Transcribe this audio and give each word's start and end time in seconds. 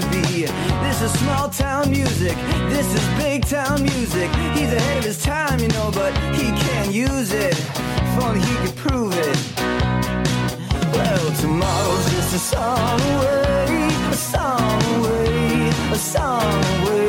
to 0.00 0.10
be. 0.10 0.46
This 0.86 1.02
is 1.02 1.12
small 1.18 1.48
town 1.48 1.90
music. 1.90 2.36
This 2.68 2.86
is 2.94 3.18
big 3.18 3.44
town 3.44 3.82
music. 3.82 4.30
He's 4.54 4.72
ahead 4.72 4.98
of 4.98 5.04
his 5.04 5.20
time, 5.20 5.58
you 5.58 5.66
know, 5.68 5.90
but 5.92 6.16
he 6.36 6.52
can't 6.52 6.92
use 6.92 7.32
it. 7.32 7.58
If 7.58 8.22
only 8.22 8.40
he 8.40 8.54
could 8.64 8.76
prove 8.76 9.12
it. 9.12 9.36
Well, 10.92 11.32
tomorrow's 11.40 12.10
just 12.12 12.34
a 12.34 12.38
song 12.38 13.00
away, 13.00 13.88
a 14.10 14.14
song 14.14 14.82
away, 15.00 15.68
a 15.90 15.96
song 15.96 16.64
away. 16.82 17.08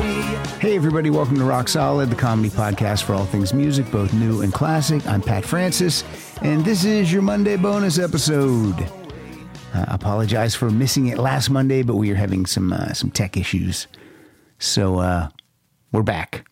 Hey, 0.60 0.76
everybody, 0.76 1.12
welcome 1.12 1.38
to 1.38 1.44
Rock 1.44 1.70
Solid, 1.70 2.10
the 2.10 2.16
comedy 2.16 2.50
podcast 2.50 3.04
for 3.04 3.14
all 3.14 3.26
things 3.26 3.54
music, 3.54 3.90
both 3.92 4.12
new 4.14 4.42
and 4.42 4.52
classic. 4.52 5.06
I'm 5.06 5.22
Pat 5.22 5.46
Francis, 5.46 6.04
and 6.42 6.66
this 6.66 6.86
is 6.86 7.14
your 7.14 7.22
Monday 7.22 7.56
bonus 7.56 8.00
episode. 8.00 8.99
Uh, 9.74 9.86
apologize 9.88 10.56
for 10.56 10.72
missing 10.72 11.08
it 11.08 11.18
last 11.20 11.50
Monday, 11.50 11.84
but 11.84 11.96
we 11.96 12.10
are 12.12 12.16
having 12.16 12.46
some 12.46 12.74
uh, 12.74 12.92
some 12.94 13.12
tech 13.12 13.38
issues. 13.38 13.88
So 14.58 15.00
uh, 15.00 15.30
we're 15.92 16.04
back. 16.04 16.50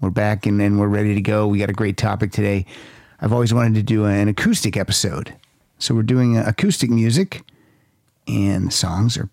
We're 0.00 0.10
back, 0.10 0.46
and 0.46 0.58
then 0.58 0.78
we're 0.78 0.88
ready 0.88 1.14
to 1.14 1.20
go. 1.20 1.46
We 1.46 1.58
got 1.58 1.70
a 1.70 1.74
great 1.74 1.96
topic 1.96 2.32
today. 2.32 2.64
I've 3.20 3.32
always 3.32 3.52
wanted 3.52 3.74
to 3.74 3.82
do 3.82 4.06
an 4.06 4.28
acoustic 4.28 4.76
episode. 4.76 5.34
So 5.78 5.94
we're 5.94 6.02
doing 6.02 6.38
uh, 6.38 6.44
acoustic 6.46 6.90
music, 6.90 7.42
and 8.26 8.68
the 8.68 8.72
songs 8.72 9.18
are 9.18 9.28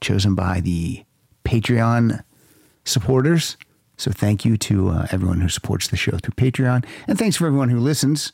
chosen 0.00 0.34
by 0.34 0.60
the 0.60 1.04
Patreon 1.44 2.22
supporters. 2.84 3.56
So 3.96 4.10
thank 4.10 4.44
you 4.44 4.56
to 4.58 4.90
uh, 4.90 5.06
everyone 5.10 5.40
who 5.40 5.48
supports 5.48 5.88
the 5.88 5.96
show 5.96 6.18
through 6.18 6.34
Patreon, 6.34 6.84
and 7.06 7.18
thanks 7.18 7.36
for 7.36 7.46
everyone 7.46 7.70
who 7.70 7.80
listens. 7.80 8.30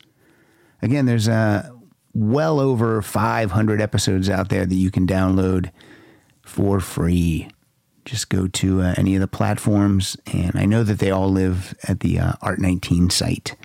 Again, 0.83 1.07
there's 1.07 1.29
uh, 1.29 1.71
well 2.15 2.61
over 2.61 3.03
500 3.03 3.81
episodes 3.81 4.31
out 4.31 4.49
there 4.49 4.65
that 4.65 4.75
you 4.75 4.91
can 4.91 5.07
download 5.07 5.71
for 6.43 6.81
free. 6.81 7.49
Just 8.05 8.29
go 8.29 8.47
to 8.47 8.83
uh, 8.83 8.95
any 8.97 9.15
of 9.15 9.21
the 9.21 9.27
platforms, 9.27 10.17
and 10.27 10.53
I 10.55 10.67
know 10.67 10.85
that 10.85 10.99
they 10.99 11.11
all 11.11 11.31
live 11.31 11.75
at 11.89 12.01
the 12.01 12.19
uh, 12.19 12.33
Art19 12.43 13.11
site. 13.11 13.57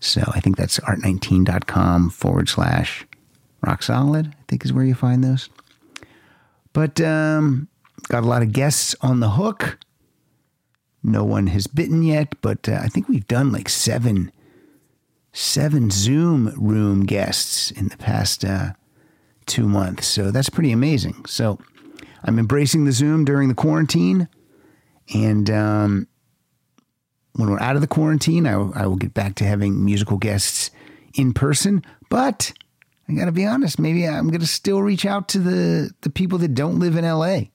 So 0.00 0.22
I 0.32 0.40
think 0.40 0.56
that's 0.56 0.78
art19.com 0.80 2.10
forward 2.10 2.48
slash 2.48 3.06
rock 3.62 3.82
solid, 3.82 4.26
I 4.26 4.44
think 4.48 4.64
is 4.64 4.72
where 4.72 4.84
you 4.84 4.94
find 4.94 5.24
those. 5.24 5.48
But 6.72 7.00
um, 7.00 7.68
got 8.08 8.22
a 8.22 8.26
lot 8.26 8.42
of 8.42 8.52
guests 8.52 8.94
on 9.00 9.20
the 9.20 9.30
hook. 9.30 9.78
No 11.02 11.24
one 11.24 11.48
has 11.48 11.66
bitten 11.66 12.02
yet, 12.02 12.34
but 12.42 12.68
uh, 12.68 12.80
I 12.82 12.88
think 12.88 13.08
we've 13.08 13.26
done 13.26 13.52
like 13.52 13.68
seven, 13.68 14.30
seven 15.34 15.90
Zoom 15.90 16.54
room 16.56 17.04
guests 17.04 17.72
in 17.72 17.88
the 17.88 17.96
past 17.98 18.44
uh, 18.44 18.70
two 19.44 19.68
months. 19.68 20.06
So 20.06 20.30
that's 20.30 20.48
pretty 20.48 20.72
amazing. 20.72 21.26
So 21.26 21.58
I'm 22.24 22.38
embracing 22.38 22.84
the 22.84 22.92
Zoom 22.92 23.24
during 23.26 23.48
the 23.48 23.54
quarantine, 23.54 24.28
and 25.12 25.50
um, 25.50 26.08
when 27.34 27.50
we're 27.50 27.60
out 27.60 27.74
of 27.74 27.82
the 27.82 27.88
quarantine, 27.88 28.46
I, 28.46 28.52
I 28.52 28.86
will 28.86 28.96
get 28.96 29.12
back 29.12 29.34
to 29.36 29.44
having 29.44 29.84
musical 29.84 30.16
guests 30.16 30.70
in 31.14 31.34
person. 31.34 31.84
But 32.08 32.52
I 33.08 33.12
got 33.14 33.26
to 33.26 33.32
be 33.32 33.44
honest, 33.44 33.78
maybe 33.78 34.06
I'm 34.06 34.28
going 34.28 34.40
to 34.40 34.46
still 34.46 34.80
reach 34.80 35.04
out 35.04 35.28
to 35.30 35.38
the 35.40 35.90
the 36.02 36.10
people 36.10 36.38
that 36.38 36.54
don't 36.54 36.78
live 36.78 36.96
in 36.96 37.04
LA. 37.04 37.48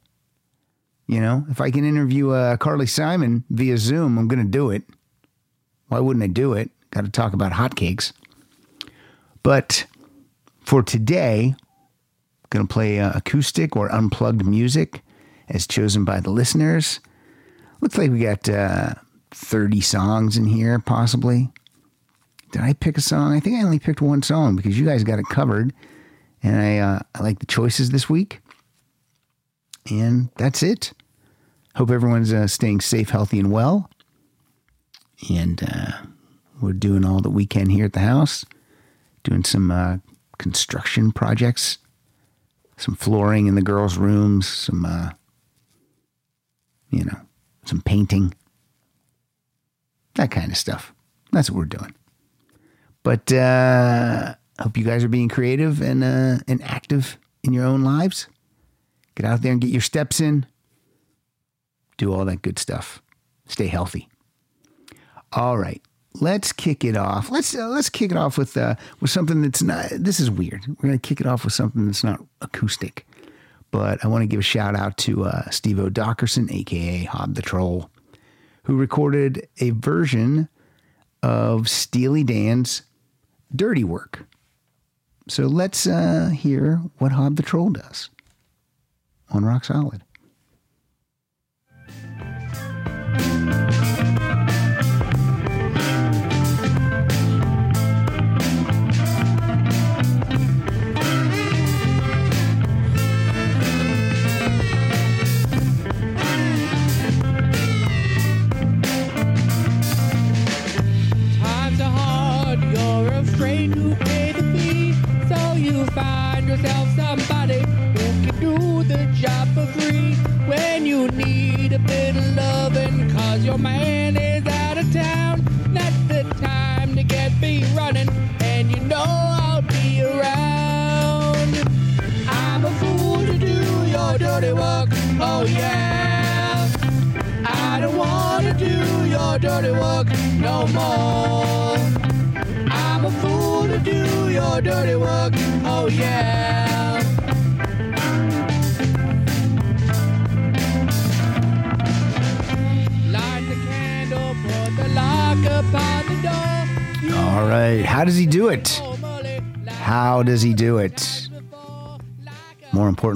You 1.07 1.21
know, 1.21 1.45
if 1.49 1.59
I 1.59 1.71
can 1.71 1.85
interview 1.85 2.31
uh, 2.31 2.57
Carly 2.57 2.85
Simon 2.85 3.45
via 3.49 3.77
Zoom, 3.77 4.19
I'm 4.19 4.27
going 4.27 4.45
to 4.45 4.51
do 4.51 4.69
it. 4.69 4.83
Why 5.87 5.99
wouldn't 5.99 6.23
I 6.23 6.27
do 6.27 6.53
it? 6.53 6.69
Got 6.91 7.05
to 7.05 7.11
talk 7.11 7.33
about 7.33 7.51
hotcakes. 7.53 8.11
But 9.43 9.85
for 10.61 10.83
today, 10.83 11.55
going 12.49 12.67
to 12.67 12.71
play 12.73 12.99
uh, 12.99 13.11
acoustic 13.15 13.75
or 13.75 13.91
unplugged 13.91 14.45
music 14.45 15.01
as 15.49 15.67
chosen 15.67 16.05
by 16.05 16.19
the 16.19 16.31
listeners. 16.31 16.99
Looks 17.81 17.97
like 17.97 18.11
we 18.11 18.19
got 18.19 18.47
uh, 18.49 18.93
30 19.31 19.81
songs 19.81 20.37
in 20.37 20.45
here, 20.45 20.79
possibly. 20.79 21.49
Did 22.51 22.61
I 22.61 22.73
pick 22.73 22.97
a 22.97 23.01
song? 23.01 23.33
I 23.33 23.39
think 23.39 23.57
I 23.57 23.63
only 23.63 23.79
picked 23.79 24.01
one 24.01 24.23
song 24.23 24.55
because 24.55 24.79
you 24.79 24.85
guys 24.85 25.03
got 25.03 25.19
it 25.19 25.25
covered. 25.29 25.73
And 26.41 26.59
I, 26.59 26.77
uh, 26.79 26.99
I 27.15 27.23
like 27.23 27.39
the 27.39 27.45
choices 27.45 27.91
this 27.91 28.09
week. 28.09 28.41
And 29.89 30.29
that's 30.37 30.63
it. 30.63 30.93
Hope 31.75 31.91
everyone's 31.91 32.33
uh, 32.33 32.47
staying 32.47 32.81
safe, 32.81 33.09
healthy, 33.09 33.39
and 33.39 33.51
well. 33.51 33.89
And 35.29 35.61
uh, 35.63 35.91
we're 36.61 36.73
doing 36.73 37.05
all 37.05 37.21
that 37.21 37.29
we 37.29 37.45
can 37.45 37.69
here 37.69 37.85
at 37.85 37.93
the 37.93 37.99
house, 37.99 38.45
doing 39.23 39.43
some 39.43 39.71
uh, 39.71 39.97
construction 40.37 41.11
projects, 41.11 41.77
some 42.77 42.95
flooring 42.95 43.47
in 43.47 43.55
the 43.55 43.61
girls' 43.61 43.97
rooms, 43.97 44.47
some, 44.47 44.85
uh, 44.85 45.11
you 46.89 47.03
know, 47.03 47.19
some 47.65 47.81
painting, 47.81 48.33
that 50.15 50.31
kind 50.31 50.51
of 50.51 50.57
stuff. 50.57 50.93
That's 51.31 51.49
what 51.49 51.57
we're 51.57 51.65
doing. 51.65 51.93
But 53.03 53.31
uh, 53.31 54.35
hope 54.59 54.77
you 54.77 54.83
guys 54.83 55.03
are 55.03 55.09
being 55.09 55.29
creative 55.29 55.81
and 55.81 56.03
uh, 56.03 56.37
and 56.47 56.61
active 56.63 57.17
in 57.43 57.53
your 57.53 57.65
own 57.65 57.83
lives. 57.83 58.27
Get 59.15 59.25
out 59.25 59.41
there 59.41 59.51
and 59.51 59.61
get 59.61 59.69
your 59.69 59.81
steps 59.81 60.19
in. 60.19 60.45
Do 61.97 62.13
all 62.13 62.25
that 62.25 62.41
good 62.41 62.59
stuff. 62.59 63.01
Stay 63.47 63.67
healthy. 63.67 64.09
All 65.31 65.57
right, 65.57 65.81
let's 66.21 66.51
kick 66.51 66.83
it 66.83 66.95
off. 66.95 67.31
Let's 67.31 67.55
uh, 67.55 67.67
let's 67.67 67.89
kick 67.89 68.11
it 68.11 68.17
off 68.17 68.37
with 68.37 68.55
uh, 68.57 68.75
with 68.99 69.09
something 69.09 69.41
that's 69.41 69.61
not. 69.61 69.87
This 69.91 70.19
is 70.19 70.29
weird. 70.29 70.65
We're 70.67 70.89
gonna 70.89 70.97
kick 70.97 71.21
it 71.21 71.27
off 71.27 71.43
with 71.43 71.53
something 71.53 71.85
that's 71.85 72.03
not 72.03 72.23
acoustic, 72.41 73.05
but 73.71 74.03
I 74.03 74.07
want 74.07 74.23
to 74.23 74.27
give 74.27 74.39
a 74.39 74.43
shout 74.43 74.75
out 74.75 74.97
to 74.99 75.25
uh, 75.25 75.49
Steve 75.49 75.79
O'Dockerson, 75.79 76.51
aka 76.51 77.03
Hob 77.05 77.35
the 77.35 77.41
Troll, 77.41 77.89
who 78.63 78.75
recorded 78.77 79.47
a 79.59 79.71
version 79.71 80.49
of 81.23 81.69
Steely 81.69 82.23
Dan's 82.23 82.83
"Dirty 83.55 83.83
Work." 83.83 84.27
So 85.27 85.43
let's 85.43 85.85
uh, 85.85 86.29
hear 86.29 86.77
what 86.97 87.11
Hob 87.11 87.35
the 87.35 87.43
Troll 87.43 87.69
does 87.69 88.09
on 89.29 89.45
Rock 89.45 89.65
Solid. 89.65 90.03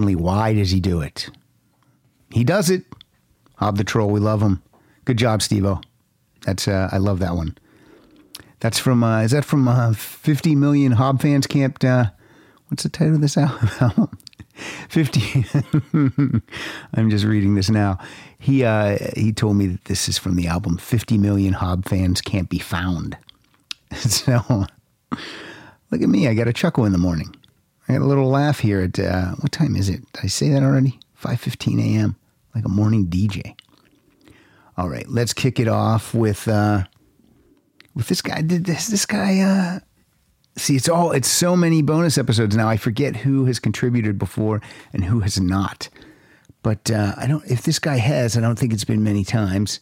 Importantly, 0.04 0.24
why 0.24 0.54
does 0.54 0.72
he 0.72 0.80
do 0.80 1.02
it? 1.02 1.30
He 2.32 2.44
does 2.44 2.70
it. 2.70 2.84
Hob 3.56 3.78
the 3.78 3.84
Troll, 3.84 4.10
we 4.10 4.20
love 4.20 4.42
him. 4.42 4.62
Good 5.06 5.18
job, 5.18 5.40
Stevo. 5.40 5.84
That's 6.46 6.68
uh, 6.68 6.90
I 6.92 6.98
love 6.98 7.20
that 7.20 7.36
one. 7.36 7.58
That's 8.60 8.80
from 8.80 9.04
uh, 9.04 9.22
is 9.22 9.32
that 9.32 9.46
from 9.46 9.68
uh, 9.68 9.94
50 9.94 10.56
million 10.56 10.94
Hob 10.94 11.22
fans 11.22 11.48
camped? 11.48 11.86
Uh, 11.86 12.08
what's 12.68 12.84
the 12.84 12.90
title 12.90 13.16
of 13.16 13.22
this 13.22 13.38
album? 13.82 14.10
50. 14.90 15.46
I'm 16.94 17.10
just 17.10 17.26
reading 17.26 17.56
this 17.56 17.70
now. 17.70 17.98
He 18.40 18.64
uh, 18.64 18.98
he 19.16 19.32
told 19.32 19.56
me 19.56 19.68
that 19.68 19.86
this 19.86 20.10
is 20.10 20.18
from 20.18 20.36
the 20.36 20.48
album 20.48 20.78
50 20.78 21.18
million 21.18 21.54
Hob 21.54 21.86
fans 21.86 22.22
can't 22.22 22.50
be 22.50 22.60
found. 22.60 23.18
So 23.94 24.66
look 25.92 26.02
at 26.02 26.10
me. 26.10 26.28
I 26.28 26.34
got 26.34 26.48
a 26.48 26.54
chuckle 26.54 26.86
in 26.86 26.94
the 26.94 26.98
morning. 26.98 27.36
I 27.94 27.98
a 27.98 28.08
little 28.08 28.30
laugh 28.30 28.60
here 28.60 28.82
at 28.82 28.98
uh, 29.00 29.32
what 29.36 29.52
time 29.52 29.76
is 29.76 29.90
it? 29.90 30.02
Did 30.14 30.24
I 30.24 30.28
say 30.28 30.50
that 30.50 30.64
already? 30.64 31.00
5:15 31.22 31.80
a.m. 31.80 32.16
like 32.56 32.66
a 32.66 32.70
morning 32.70 33.08
DJ. 33.08 33.56
All 34.78 34.90
right, 34.90 35.08
let's 35.08 35.34
kick 35.34 35.60
it 35.60 35.68
off 35.68 36.14
with 36.14 36.48
uh, 36.48 36.84
with 37.94 38.08
this 38.08 38.22
guy. 38.22 38.42
Did 38.42 38.66
this 38.66 38.88
this 38.88 39.06
guy? 39.06 39.40
Uh, 39.40 39.80
see, 40.58 40.76
it's 40.76 40.90
all 40.90 41.12
it's 41.12 41.28
so 41.28 41.56
many 41.56 41.82
bonus 41.82 42.18
episodes 42.18 42.56
now. 42.56 42.68
I 42.68 42.78
forget 42.78 43.18
who 43.18 43.46
has 43.46 43.60
contributed 43.60 44.18
before 44.18 44.62
and 44.92 45.06
who 45.06 45.20
has 45.20 45.40
not. 45.40 45.90
But 46.64 46.90
uh, 46.90 47.14
I 47.18 47.28
don't. 47.28 47.46
If 47.46 47.64
this 47.64 47.78
guy 47.78 47.98
has, 47.98 48.36
I 48.36 48.42
don't 48.42 48.58
think 48.58 48.74
it's 48.74 48.86
been 48.86 49.04
many 49.04 49.24
times. 49.24 49.80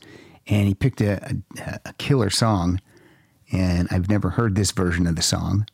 And 0.48 0.68
he 0.68 0.74
picked 0.74 1.02
a, 1.02 1.38
a, 1.60 1.80
a 1.86 1.94
killer 1.94 2.32
song, 2.32 2.82
and 3.52 3.88
I've 3.92 4.10
never 4.10 4.32
heard 4.32 4.56
this 4.56 4.72
version 4.72 5.06
of 5.06 5.16
the 5.16 5.22
song. 5.22 5.68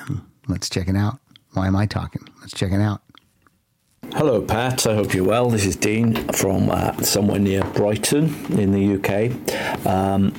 Um, 0.00 0.26
let's 0.48 0.68
check 0.68 0.88
it 0.88 0.96
out. 0.96 1.18
Why 1.52 1.66
am 1.66 1.76
I 1.76 1.86
talking? 1.86 2.22
Let's 2.40 2.52
check 2.52 2.72
it 2.72 2.80
out. 2.80 3.02
Hello, 4.12 4.40
Pat. 4.40 4.86
I 4.86 4.94
hope 4.94 5.14
you're 5.14 5.24
well. 5.24 5.50
This 5.50 5.66
is 5.66 5.76
Dean 5.76 6.14
from 6.32 6.70
uh, 6.70 6.96
somewhere 7.02 7.38
near 7.38 7.64
Brighton 7.64 8.34
in 8.58 8.72
the 8.72 8.94
UK. 8.96 9.86
Um, 9.86 10.32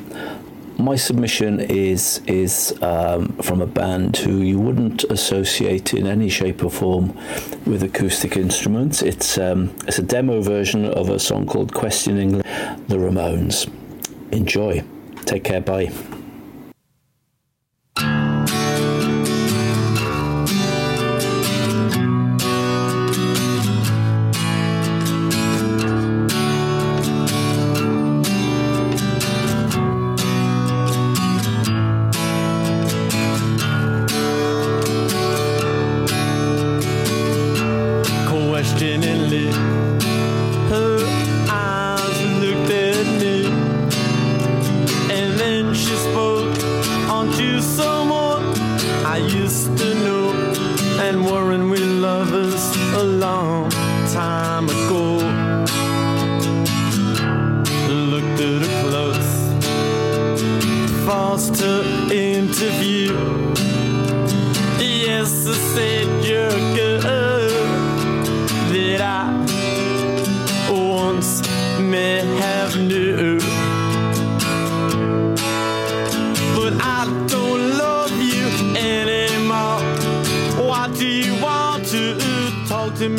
my 0.80 0.96
submission 0.96 1.60
is 1.60 2.22
is 2.28 2.78
um, 2.82 3.30
from 3.38 3.62
a 3.62 3.68
band 3.68 4.18
who 4.18 4.42
you 4.42 4.60
wouldn't 4.60 5.04
associate 5.06 5.94
in 5.94 6.08
any 6.08 6.30
shape 6.30 6.64
or 6.64 6.72
form 6.72 7.18
with 7.66 7.84
acoustic 7.84 8.38
instruments. 8.38 9.02
It's 9.02 9.38
um, 9.38 9.76
it's 9.88 10.00
a 10.00 10.04
demo 10.04 10.42
version 10.42 10.86
of 10.86 11.10
a 11.10 11.20
song 11.20 11.46
called 11.48 11.74
"Questioning 11.74 12.38
the 12.38 12.98
Ramones." 12.98 13.70
Enjoy. 14.32 14.84
Take 15.26 15.44
care. 15.44 15.62
Bye. 15.62 15.92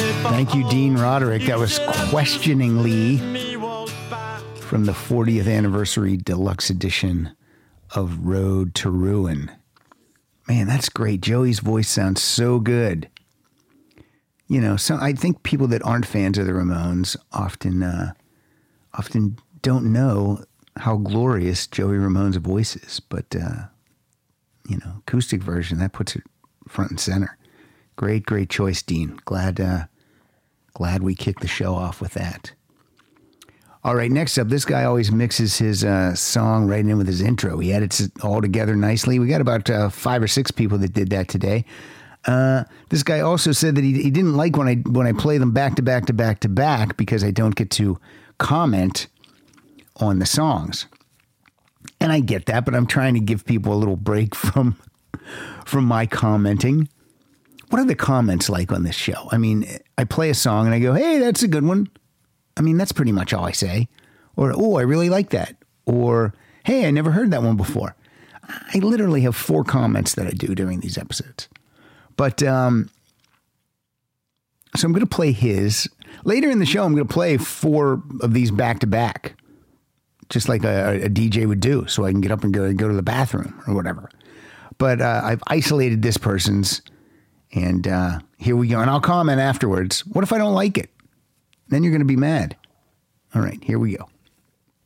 Thank 0.09 0.55
you, 0.55 0.69
Dean 0.71 0.97
Roderick. 0.97 1.43
That 1.43 1.59
was 1.59 1.79
questioningly 2.09 3.19
from 4.61 4.85
the 4.87 4.93
40th 4.93 5.47
anniversary 5.47 6.17
deluxe 6.17 6.71
edition 6.71 7.37
of 7.95 8.27
Road 8.27 8.75
to 8.77 8.91
Ruin. 8.91 9.51
Man, 10.47 10.67
that's 10.67 10.89
great. 10.89 11.21
Joey's 11.21 11.61
voice 11.61 11.89
sounds 11.89 12.23
so 12.23 12.59
good. 12.59 13.11
You 14.47 14.63
know, 14.63 14.77
so 14.77 14.97
I 14.97 15.13
think 15.13 15.43
people 15.43 15.67
that 15.69 15.83
aren't 15.85 16.07
fans 16.07 16.39
of 16.39 16.47
the 16.47 16.53
Ramones 16.53 17.17
often 17.33 17.83
uh, 17.83 18.13
often 18.95 19.39
don't 19.61 19.93
know 19.93 20.43
how 20.79 20.97
glorious 20.97 21.67
Joey 21.67 21.99
Ramone's 21.99 22.37
voice 22.37 22.77
is. 22.77 22.99
But 23.01 23.37
uh, 23.37 23.67
you 24.67 24.79
know, 24.79 24.95
acoustic 25.01 25.43
version 25.43 25.79
that 25.81 25.93
puts 25.93 26.17
it 26.17 26.23
front 26.67 26.91
and 26.93 27.01
center. 27.01 27.37
Great, 27.97 28.25
great 28.25 28.49
choice, 28.49 28.81
Dean. 28.83 29.21
Glad, 29.25 29.61
uh, 29.61 29.85
glad 30.79 31.03
we 31.03 31.13
kicked 31.13 31.41
the 31.41 31.49
show 31.49 31.75
off 31.75 32.01
with 32.01 32.15
that. 32.15 32.53
All 33.83 33.97
right, 33.97 34.13
next 34.13 34.39
up, 34.39 34.49
this 34.49 34.65
guy 34.65 34.85
always 34.85 35.11
mixes 35.11 35.59
his 35.59 35.83
uh, 35.83 36.15
song 36.15 36.69
right 36.69 36.87
in 36.87 36.97
with 36.97 37.09
his 37.09 37.21
intro. 37.21 37.59
He 37.59 37.73
edits 37.73 37.99
it 37.99 38.13
all 38.23 38.41
together 38.41 38.77
nicely. 38.77 39.19
We 39.19 39.27
got 39.27 39.41
about 39.41 39.69
uh, 39.69 39.89
five 39.89 40.23
or 40.23 40.29
six 40.29 40.53
people 40.53 40.79
that 40.79 40.93
did 40.93 41.11
that 41.11 41.27
today. 41.27 41.65
Uh, 42.27 42.63
this 42.91 43.03
guy 43.03 43.19
also 43.19 43.51
said 43.51 43.75
that 43.75 43.83
he, 43.83 44.01
he 44.01 44.11
didn't 44.11 44.37
like 44.37 44.57
when 44.57 44.69
I 44.69 44.77
when 44.89 45.09
I 45.09 45.13
play 45.13 45.39
them 45.39 45.51
back 45.51 45.75
to 45.77 45.83
back 45.83 46.07
to 46.07 46.13
back 46.13 46.41
to 46.41 46.49
back 46.49 46.97
because 46.97 47.25
I 47.25 47.33
don't 47.33 47.57
get 47.57 47.73
to 47.73 47.99
comment 48.39 49.09
on 49.97 50.21
the 50.21 50.27
songs. 50.27 50.87
And 52.01 52.13
I 52.13 52.21
get 52.21 52.47
that, 52.47 52.65
but 52.65 52.77
I'm 52.77 52.87
trying 52.87 53.15
to 53.15 53.21
give 53.21 53.45
people 53.45 53.73
a 53.73 53.79
little 53.79 53.97
break 53.97 54.35
from 54.37 54.77
from 55.67 55.87
my 55.87 56.07
commenting. 56.07 56.89
What 57.71 57.81
are 57.81 57.85
the 57.85 57.95
comments 57.95 58.49
like 58.49 58.73
on 58.73 58.83
this 58.83 58.97
show? 58.97 59.29
I 59.31 59.39
mean, 59.39 59.67
I 59.97 60.05
play 60.05 60.31
a 60.31 60.35
song 60.35 60.67
and 60.67 60.75
I 60.75 60.79
go, 60.79 60.95
"Hey, 60.95 61.19
that's 61.19 61.43
a 61.43 61.49
good 61.49 61.65
one." 61.65 61.89
I 62.57 62.61
mean, 62.63 62.77
that's 62.77 62.93
pretty 62.93 63.13
much 63.13 63.33
all 63.33 63.45
I 63.45 63.53
say. 63.53 63.89
Or, 64.37 64.53
"Oh, 64.55 64.77
I 64.79 64.83
really 64.83 65.11
like 65.11 65.31
that." 65.31 65.57
Or, 65.85 66.35
"Hey, 66.65 66.87
I 66.87 66.91
never 66.91 67.11
heard 67.11 67.31
that 67.31 67.43
one 67.43 67.57
before." 67.57 67.95
I 68.75 68.79
literally 68.79 69.23
have 69.23 69.37
four 69.37 69.65
comments 69.65 70.15
that 70.15 70.27
I 70.27 70.31
do 70.31 70.55
during 70.55 70.81
these 70.81 70.97
episodes. 70.97 71.49
But 72.17 72.43
um, 72.43 72.91
so 74.75 74.87
I'm 74.87 74.93
going 74.93 75.05
to 75.05 75.07
play 75.07 75.33
his 75.33 75.89
later 76.25 76.51
in 76.51 76.59
the 76.59 76.67
show. 76.67 76.85
I'm 76.85 76.95
going 76.95 77.07
to 77.07 77.13
play 77.13 77.37
four 77.37 78.03
of 78.21 78.35
these 78.35 78.51
back 78.51 78.81
to 78.81 78.87
back, 78.87 79.35
just 80.29 80.49
like 80.49 80.65
a, 80.65 81.05
a 81.05 81.09
DJ 81.09 81.47
would 81.47 81.61
do, 81.61 81.87
so 81.87 82.05
I 82.05 82.11
can 82.11 82.21
get 82.21 82.33
up 82.33 82.45
and 82.45 82.53
go 82.53 82.73
go 82.73 82.89
to 82.89 82.95
the 82.95 83.03
bathroom 83.03 83.61
or 83.67 83.75
whatever. 83.75 84.11
But 84.79 85.01
uh, 85.01 85.23
I've 85.25 85.43
isolated 85.49 86.03
this 86.03 86.17
person's, 86.17 86.83
and 87.53 87.87
uh, 87.87 88.19
here 88.39 88.57
we 88.57 88.69
go. 88.69 88.81
And 88.81 88.91
I'll 88.91 89.01
comment 89.01 89.41
afterwards. 89.41 90.07
What 90.07 90.25
if 90.25 90.33
I 90.33 90.39
don't 90.39 90.55
like 90.55 90.79
it? 90.79 90.91
Then 91.69 91.83
you're 91.83 91.93
going 91.93 92.01
to 92.01 92.07
be 92.07 92.17
mad. 92.17 92.57
All 93.35 93.43
right, 93.43 93.63
here 93.63 93.79
we 93.79 93.97
go. 93.97 94.09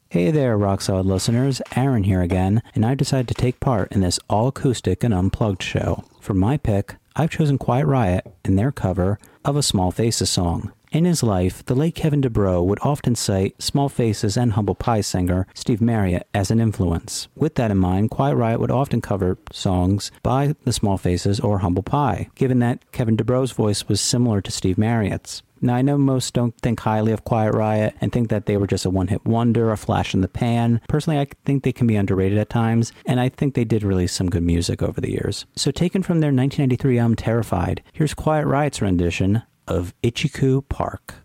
Hey 0.09 0.31
there, 0.31 0.59
Rock 0.59 0.83
Solid 0.83 1.07
listeners. 1.07 1.62
Aaron 1.75 2.04
here 2.04 2.21
again, 2.21 2.62
and 2.75 2.85
I've 2.85 2.99
decided 2.99 3.28
to 3.28 3.35
take 3.35 3.61
part 3.61 3.90
in 3.92 4.02
this 4.02 4.21
all 4.28 4.49
acoustic 4.49 5.02
and 5.02 5.14
unplugged 5.14 5.62
show. 5.62 6.04
For 6.21 6.35
my 6.35 6.59
pick, 6.59 6.97
I've 7.16 7.31
chosen 7.31 7.57
Quiet 7.57 7.87
Riot 7.87 8.26
and 8.45 8.59
their 8.59 8.73
cover 8.73 9.19
of 9.45 9.57
a 9.57 9.62
Small 9.62 9.90
Faces 9.90 10.28
song. 10.28 10.73
In 10.92 11.06
his 11.06 11.22
life, 11.22 11.64
the 11.64 11.75
late 11.75 11.94
Kevin 11.94 12.20
DuBrow 12.20 12.62
would 12.66 12.78
often 12.82 13.14
cite 13.14 13.62
Small 13.62 13.88
Faces 13.88 14.37
and 14.37 14.52
Humble 14.52 14.75
Pie 14.75 15.00
singer 15.00 15.46
Steve 15.54 15.80
Marriott 15.80 16.28
as 16.34 16.50
an 16.50 16.61
influence. 16.61 17.28
With 17.34 17.54
that 17.54 17.70
in 17.70 17.78
mind, 17.78 18.11
Quiet 18.11 18.37
Riot 18.37 18.61
would 18.61 18.70
often 18.70 19.00
cover 19.00 19.38
songs 19.52 20.12
by 20.22 20.54
the 20.64 20.72
Small 20.72 20.99
Faces 20.99 21.40
or 21.40 21.61
Humble 21.61 21.82
Pie, 21.82 22.28
given 22.34 22.58
that 22.58 22.92
Kevin 22.92 23.16
DuBrow's 23.16 23.52
voice 23.52 23.88
was 23.88 24.02
similar 24.02 24.42
to 24.42 24.50
Steve 24.50 24.76
Marriott's. 24.76 25.42
Now, 25.62 25.76
I 25.76 25.82
know 25.82 25.96
most 25.96 26.34
don't 26.34 26.58
think 26.61 26.80
highly 26.80 27.12
of 27.12 27.25
Quiet 27.25 27.54
Riot 27.54 27.94
and 28.02 28.12
think 28.12 28.28
that 28.28 28.44
they 28.44 28.58
were 28.58 28.66
just 28.66 28.84
a 28.84 28.90
one 28.90 29.08
hit 29.08 29.25
wonder, 29.25 29.70
a 29.70 29.78
flash 29.78 30.12
in 30.12 30.20
the 30.20 30.28
pan. 30.28 30.82
Personally, 30.88 31.18
I 31.18 31.28
think 31.46 31.62
they 31.62 31.72
can 31.72 31.87
be 31.87 31.96
underrated 31.96 32.37
at 32.37 32.50
times, 32.50 32.92
and 33.06 33.18
I 33.18 33.30
think 33.30 33.54
they 33.54 33.64
did 33.64 33.82
release 33.82 34.12
some 34.12 34.28
good 34.28 34.42
music 34.42 34.82
over 34.82 35.00
the 35.00 35.12
years. 35.12 35.46
So, 35.56 35.70
taken 35.70 36.02
from 36.02 36.20
their 36.20 36.32
1993 36.32 36.99
album 36.99 37.16
Terrified, 37.16 37.82
here's 37.94 38.12
Quiet 38.12 38.44
Riot's 38.46 38.82
rendition 38.82 39.44
of 39.66 39.95
Itchycoo 40.02 40.69
Park. 40.69 41.22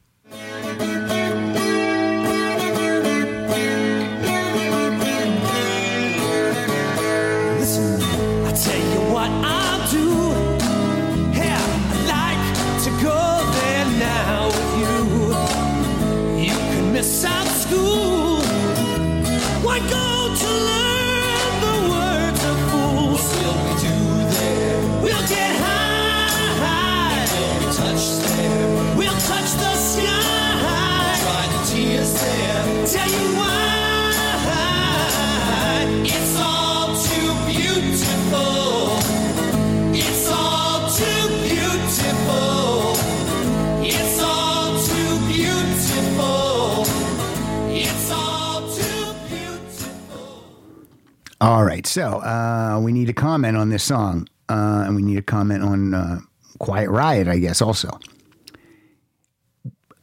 All 51.40 51.64
right, 51.64 51.86
so 51.86 52.20
uh, 52.22 52.80
we 52.82 52.92
need 52.92 53.10
a 53.10 53.14
comment 53.14 53.58
on 53.58 53.70
this 53.70 53.84
song, 53.84 54.28
uh, 54.50 54.84
and 54.86 54.96
we 54.96 55.02
need 55.02 55.18
a 55.18 55.22
comment 55.22 55.62
on 55.62 55.94
uh, 55.94 56.20
Quiet 56.60 56.90
Riot, 56.90 57.28
I 57.28 57.38
guess, 57.38 57.62
also. 57.62 58.00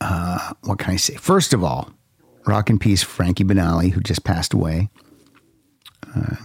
Uh, 0.00 0.52
what 0.62 0.78
can 0.78 0.92
I 0.92 0.96
say? 0.96 1.14
First 1.14 1.52
of 1.52 1.64
all, 1.64 1.90
rock 2.46 2.70
in 2.70 2.78
peace, 2.78 3.02
Frankie 3.02 3.44
Banali, 3.44 3.92
who 3.92 4.00
just 4.00 4.24
passed 4.24 4.52
away. 4.52 4.90
Uh, 6.14 6.36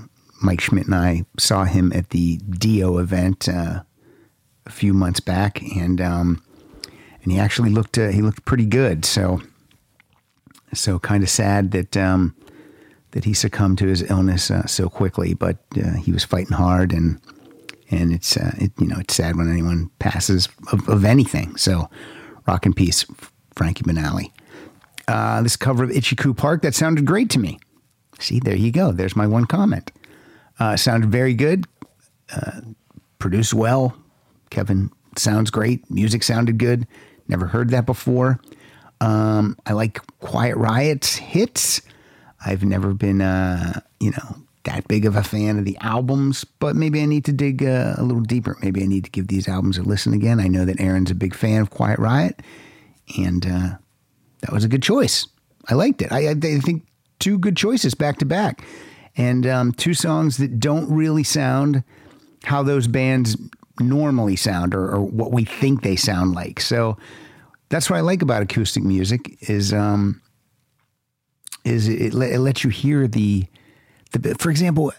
Mike 0.41 0.61
Schmidt 0.61 0.85
and 0.85 0.95
I 0.95 1.25
saw 1.37 1.65
him 1.65 1.91
at 1.93 2.09
the 2.09 2.37
Dio 2.37 2.97
event 2.97 3.49
uh, 3.49 3.83
a 4.65 4.71
few 4.71 4.93
months 4.93 5.19
back, 5.19 5.61
and 5.75 5.99
um, 5.99 6.41
and 7.23 7.31
he 7.31 7.39
actually 7.39 7.69
looked 7.69 7.97
uh, 7.97 8.09
he 8.09 8.21
looked 8.21 8.45
pretty 8.45 8.65
good. 8.65 9.03
So 9.05 9.41
so 10.73 10.99
kind 10.99 11.23
of 11.23 11.29
sad 11.29 11.71
that 11.71 11.97
um, 11.97 12.35
that 13.11 13.25
he 13.25 13.33
succumbed 13.33 13.77
to 13.79 13.87
his 13.87 14.09
illness 14.09 14.49
uh, 14.51 14.65
so 14.65 14.87
quickly, 14.89 15.33
but 15.33 15.57
uh, 15.77 15.93
he 15.93 16.11
was 16.11 16.23
fighting 16.23 16.55
hard, 16.55 16.93
and 16.93 17.19
and 17.91 18.13
it's 18.13 18.37
uh, 18.37 18.53
it, 18.57 18.71
you 18.79 18.87
know 18.87 18.97
it's 18.99 19.15
sad 19.15 19.35
when 19.35 19.51
anyone 19.51 19.89
passes 19.99 20.47
of, 20.71 20.87
of 20.87 21.03
anything. 21.03 21.55
So 21.57 21.89
rock 22.47 22.65
in 22.65 22.73
peace, 22.73 23.05
Frankie 23.55 23.83
Banali. 23.83 24.31
Uh, 25.09 25.41
this 25.41 25.55
cover 25.55 25.83
of 25.83 25.89
Itchy 25.89 26.15
Park 26.15 26.61
that 26.61 26.75
sounded 26.75 27.03
great 27.03 27.31
to 27.31 27.39
me. 27.39 27.59
See, 28.19 28.39
there 28.39 28.55
you 28.55 28.71
go. 28.71 28.91
There's 28.91 29.15
my 29.15 29.25
one 29.25 29.45
comment. 29.45 29.91
Uh, 30.59 30.77
sounded 30.77 31.11
very 31.11 31.33
good. 31.33 31.65
Uh, 32.31 32.61
produced 33.17 33.55
well. 33.55 33.97
Kevin 34.51 34.91
sounds 35.17 35.49
great. 35.49 35.89
Music 35.89 36.21
sounded 36.21 36.59
good. 36.59 36.85
Never 37.27 37.47
heard 37.47 37.69
that 37.71 37.87
before. 37.87 38.39
Um, 39.01 39.57
I 39.65 39.73
like 39.73 39.99
Quiet 40.19 40.57
Riot's 40.57 41.15
hits. 41.15 41.81
I've 42.45 42.63
never 42.63 42.93
been, 42.93 43.21
uh, 43.21 43.81
you 43.99 44.11
know, 44.11 44.35
that 44.65 44.87
big 44.87 45.05
of 45.05 45.15
a 45.15 45.23
fan 45.23 45.57
of 45.57 45.65
the 45.65 45.77
albums, 45.81 46.43
but 46.43 46.75
maybe 46.75 47.01
I 47.01 47.05
need 47.05 47.25
to 47.25 47.31
dig 47.31 47.63
uh, 47.63 47.95
a 47.97 48.03
little 48.03 48.21
deeper. 48.21 48.57
Maybe 48.61 48.83
I 48.83 48.85
need 48.85 49.05
to 49.05 49.11
give 49.11 49.27
these 49.27 49.47
albums 49.47 49.79
a 49.79 49.81
listen 49.81 50.13
again. 50.13 50.39
I 50.39 50.47
know 50.47 50.65
that 50.65 50.79
Aaron's 50.79 51.09
a 51.09 51.15
big 51.15 51.33
fan 51.33 51.61
of 51.61 51.71
Quiet 51.71 51.97
Riot, 51.97 52.41
and 53.17 53.45
uh, 53.47 53.69
that 54.41 54.51
was 54.51 54.63
a 54.63 54.67
good 54.67 54.83
choice. 54.83 55.27
I 55.67 55.73
liked 55.73 56.01
it. 56.01 56.11
I, 56.11 56.29
I 56.29 56.33
think 56.33 56.85
two 57.19 57.37
good 57.37 57.57
choices 57.57 57.93
back 57.93 58.17
to 58.19 58.25
back, 58.25 58.65
and 59.17 59.45
um, 59.45 59.71
two 59.73 59.93
songs 59.93 60.37
that 60.37 60.59
don't 60.59 60.89
really 60.89 61.23
sound 61.23 61.83
how 62.43 62.63
those 62.63 62.87
bands 62.87 63.37
normally 63.79 64.35
sound 64.35 64.73
or, 64.73 64.89
or, 64.89 65.01
what 65.01 65.31
we 65.31 65.45
think 65.45 65.81
they 65.81 65.95
sound 65.95 66.33
like. 66.33 66.59
So 66.59 66.97
that's 67.69 67.89
what 67.89 67.97
I 67.97 68.01
like 68.01 68.21
about 68.21 68.41
acoustic 68.41 68.83
music 68.83 69.37
is 69.49 69.73
um, 69.73 70.21
is 71.63 71.87
it, 71.87 72.13
it 72.13 72.39
lets 72.39 72.63
you 72.63 72.69
hear 72.69 73.07
the, 73.07 73.45
the 74.11 74.35
for 74.35 74.49
example, 74.49 74.91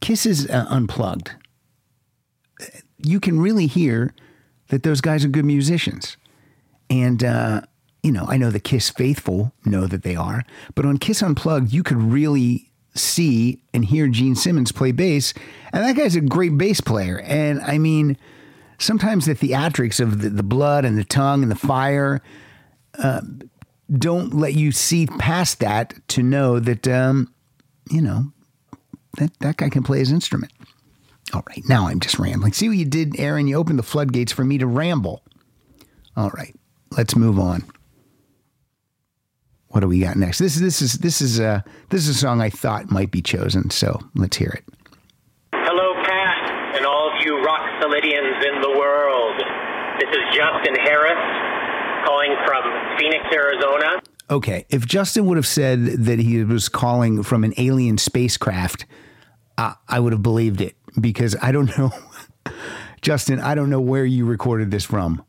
Kiss 0.00 0.26
is 0.26 0.48
uh, 0.48 0.66
unplugged. 0.68 1.32
You 2.98 3.20
can 3.20 3.40
really 3.40 3.66
hear 3.66 4.14
that 4.68 4.82
those 4.82 5.00
guys 5.00 5.24
are 5.24 5.28
good 5.28 5.44
musicians, 5.44 6.16
and 6.88 7.22
uh, 7.24 7.62
you 8.02 8.12
know 8.12 8.24
I 8.28 8.36
know 8.36 8.50
the 8.50 8.60
Kiss 8.60 8.90
faithful 8.90 9.52
know 9.64 9.86
that 9.86 10.02
they 10.02 10.16
are, 10.16 10.44
but 10.74 10.86
on 10.86 10.98
Kiss 10.98 11.22
Unplugged 11.22 11.72
you 11.72 11.82
could 11.82 12.00
really 12.00 12.72
see 12.94 13.62
and 13.72 13.84
hear 13.84 14.08
Gene 14.08 14.34
Simmons 14.34 14.72
play 14.72 14.92
bass, 14.92 15.32
and 15.72 15.84
that 15.84 15.96
guy's 15.96 16.16
a 16.16 16.20
great 16.20 16.56
bass 16.58 16.80
player. 16.80 17.20
And 17.20 17.60
I 17.62 17.78
mean, 17.78 18.16
sometimes 18.78 19.26
the 19.26 19.34
theatrics 19.34 20.00
of 20.00 20.20
the, 20.20 20.28
the 20.28 20.42
blood 20.42 20.84
and 20.84 20.98
the 20.98 21.04
tongue 21.04 21.42
and 21.42 21.50
the 21.50 21.56
fire 21.56 22.20
uh, 22.98 23.22
don't 23.90 24.34
let 24.34 24.54
you 24.54 24.72
see 24.72 25.06
past 25.06 25.60
that 25.60 25.94
to 26.08 26.22
know 26.22 26.58
that, 26.58 26.86
um, 26.88 27.32
you 27.90 28.00
know, 28.00 28.32
that, 29.18 29.38
that 29.40 29.56
guy 29.56 29.68
can 29.68 29.82
play 29.82 29.98
his 29.98 30.12
instrument. 30.12 30.52
All 31.32 31.42
right, 31.48 31.62
now 31.68 31.88
I'm 31.88 32.00
just 32.00 32.18
rambling. 32.18 32.52
See 32.52 32.68
what 32.68 32.76
you 32.76 32.84
did, 32.84 33.18
Aaron? 33.18 33.46
You 33.46 33.56
opened 33.56 33.78
the 33.78 33.84
floodgates 33.84 34.32
for 34.32 34.44
me 34.44 34.58
to 34.58 34.66
ramble. 34.66 35.22
All 36.16 36.30
right, 36.30 36.54
let's 36.90 37.16
move 37.16 37.38
on. 37.38 37.64
What 39.72 39.80
do 39.80 39.88
we 39.88 40.00
got 40.00 40.16
next? 40.16 40.38
This 40.38 40.56
this 40.56 40.82
is 40.82 40.98
this 40.98 41.22
is 41.22 41.40
a 41.40 41.64
this 41.88 42.02
is 42.02 42.10
a 42.10 42.18
song 42.18 42.42
I 42.42 42.50
thought 42.50 42.90
might 42.90 43.10
be 43.10 43.22
chosen, 43.22 43.70
so 43.70 43.98
let's 44.14 44.36
hear 44.36 44.50
it. 44.50 44.64
Hello, 45.54 45.94
Pat, 46.04 46.76
and 46.76 46.84
all 46.84 47.08
of 47.08 47.24
you 47.24 47.42
rock 47.42 47.62
solidians 47.80 48.44
in 48.44 48.60
the 48.60 48.68
world. 48.78 49.40
This 49.98 50.10
is 50.10 50.36
Justin 50.36 50.76
Harris 50.84 52.04
calling 52.04 52.36
from 52.46 52.98
Phoenix, 52.98 53.24
Arizona. 53.32 54.02
Okay, 54.28 54.66
if 54.68 54.84
Justin 54.84 55.24
would 55.26 55.38
have 55.38 55.46
said 55.46 55.84
that 56.04 56.18
he 56.18 56.44
was 56.44 56.68
calling 56.68 57.22
from 57.22 57.42
an 57.42 57.54
alien 57.56 57.96
spacecraft, 57.96 58.84
uh, 59.56 59.72
I 59.88 60.00
would 60.00 60.12
have 60.12 60.22
believed 60.22 60.60
it 60.60 60.76
because 61.00 61.34
I 61.40 61.50
don't 61.50 61.76
know, 61.78 61.92
Justin. 63.00 63.40
I 63.40 63.54
don't 63.54 63.70
know 63.70 63.80
where 63.80 64.04
you 64.04 64.26
recorded 64.26 64.70
this 64.70 64.84
from. 64.84 65.24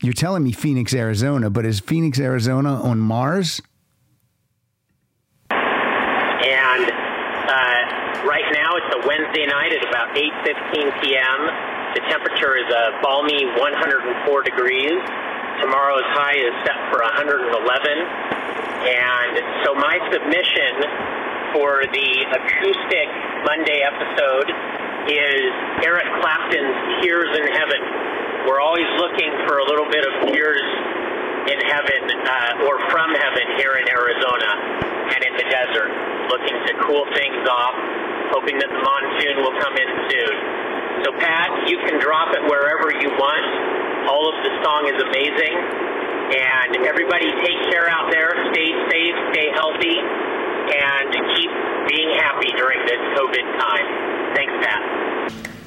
You're 0.00 0.14
telling 0.14 0.44
me 0.44 0.52
Phoenix, 0.52 0.94
Arizona, 0.94 1.50
but 1.50 1.66
is 1.66 1.80
Phoenix, 1.80 2.20
Arizona 2.20 2.80
on 2.82 3.00
Mars? 3.00 3.60
And 5.50 6.84
uh, 6.86 7.82
right 8.22 8.46
now 8.54 8.70
it's 8.78 8.94
a 8.94 9.02
Wednesday 9.02 9.46
night 9.50 9.74
at 9.74 9.82
about 9.90 10.14
8:15 10.14 11.02
p.m. 11.02 11.50
The 11.98 12.02
temperature 12.06 12.54
is 12.54 12.70
a 12.70 13.02
balmy 13.02 13.42
104 13.58 14.42
degrees. 14.46 15.02
Tomorrow's 15.66 16.06
high 16.14 16.38
is 16.38 16.54
set 16.62 16.78
for 16.94 17.02
111. 17.02 17.50
And 18.78 19.34
so 19.66 19.74
my 19.74 19.98
submission 20.14 20.78
for 21.50 21.82
the 21.90 22.10
acoustic 22.38 23.08
Monday 23.42 23.82
episode 23.82 24.46
is 25.10 25.50
Eric 25.82 26.06
Clapton's 26.22 27.02
Tears 27.02 27.34
in 27.34 27.50
Heaven. 27.50 27.82
We're 28.46 28.62
always 28.62 28.86
looking 29.00 29.32
for 29.48 29.58
a 29.58 29.66
little 29.66 29.88
bit 29.90 30.04
of 30.06 30.30
tears 30.30 30.62
in 31.48 31.58
heaven 31.64 32.00
uh, 32.22 32.66
or 32.68 32.76
from 32.92 33.10
heaven 33.16 33.46
here 33.56 33.74
in 33.80 33.86
Arizona 33.88 34.50
and 35.16 35.20
in 35.24 35.34
the 35.40 35.46
desert, 35.48 35.90
looking 36.28 36.56
to 36.68 36.72
cool 36.84 37.08
things 37.16 37.42
off, 37.48 37.74
hoping 38.36 38.60
that 38.60 38.68
the 38.68 38.82
monsoon 38.84 39.40
will 39.40 39.56
come 39.56 39.74
in 39.74 39.90
soon. 40.12 40.36
So, 41.02 41.08
Pat, 41.16 41.70
you 41.70 41.78
can 41.88 41.96
drop 41.98 42.34
it 42.36 42.42
wherever 42.46 42.92
you 42.92 43.10
want. 43.16 43.44
All 44.06 44.28
of 44.28 44.36
the 44.44 44.52
song 44.62 44.86
is 44.92 44.98
amazing. 45.00 45.54
And 46.28 46.84
everybody 46.84 47.32
take 47.40 47.60
care 47.72 47.88
out 47.88 48.12
there. 48.12 48.36
Stay 48.52 48.68
safe, 48.92 49.16
stay 49.32 49.48
healthy, 49.56 49.96
and 49.96 51.08
keep 51.32 51.50
being 51.88 52.10
happy 52.20 52.52
during 52.52 52.84
this 52.84 53.00
COVID 53.16 53.46
time. 53.56 53.86
Thanks, 54.36 54.54
Pat. 54.60 55.57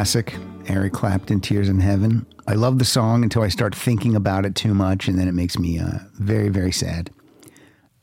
Classic. 0.00 0.34
Eric 0.66 0.94
Clapton, 0.94 1.40
Tears 1.40 1.68
in 1.68 1.78
Heaven. 1.78 2.24
I 2.46 2.54
love 2.54 2.78
the 2.78 2.86
song 2.86 3.22
until 3.22 3.42
I 3.42 3.48
start 3.48 3.74
thinking 3.74 4.16
about 4.16 4.46
it 4.46 4.54
too 4.54 4.72
much, 4.72 5.08
and 5.08 5.18
then 5.18 5.28
it 5.28 5.34
makes 5.34 5.58
me 5.58 5.78
uh, 5.78 5.98
very, 6.14 6.48
very 6.48 6.72
sad. 6.72 7.10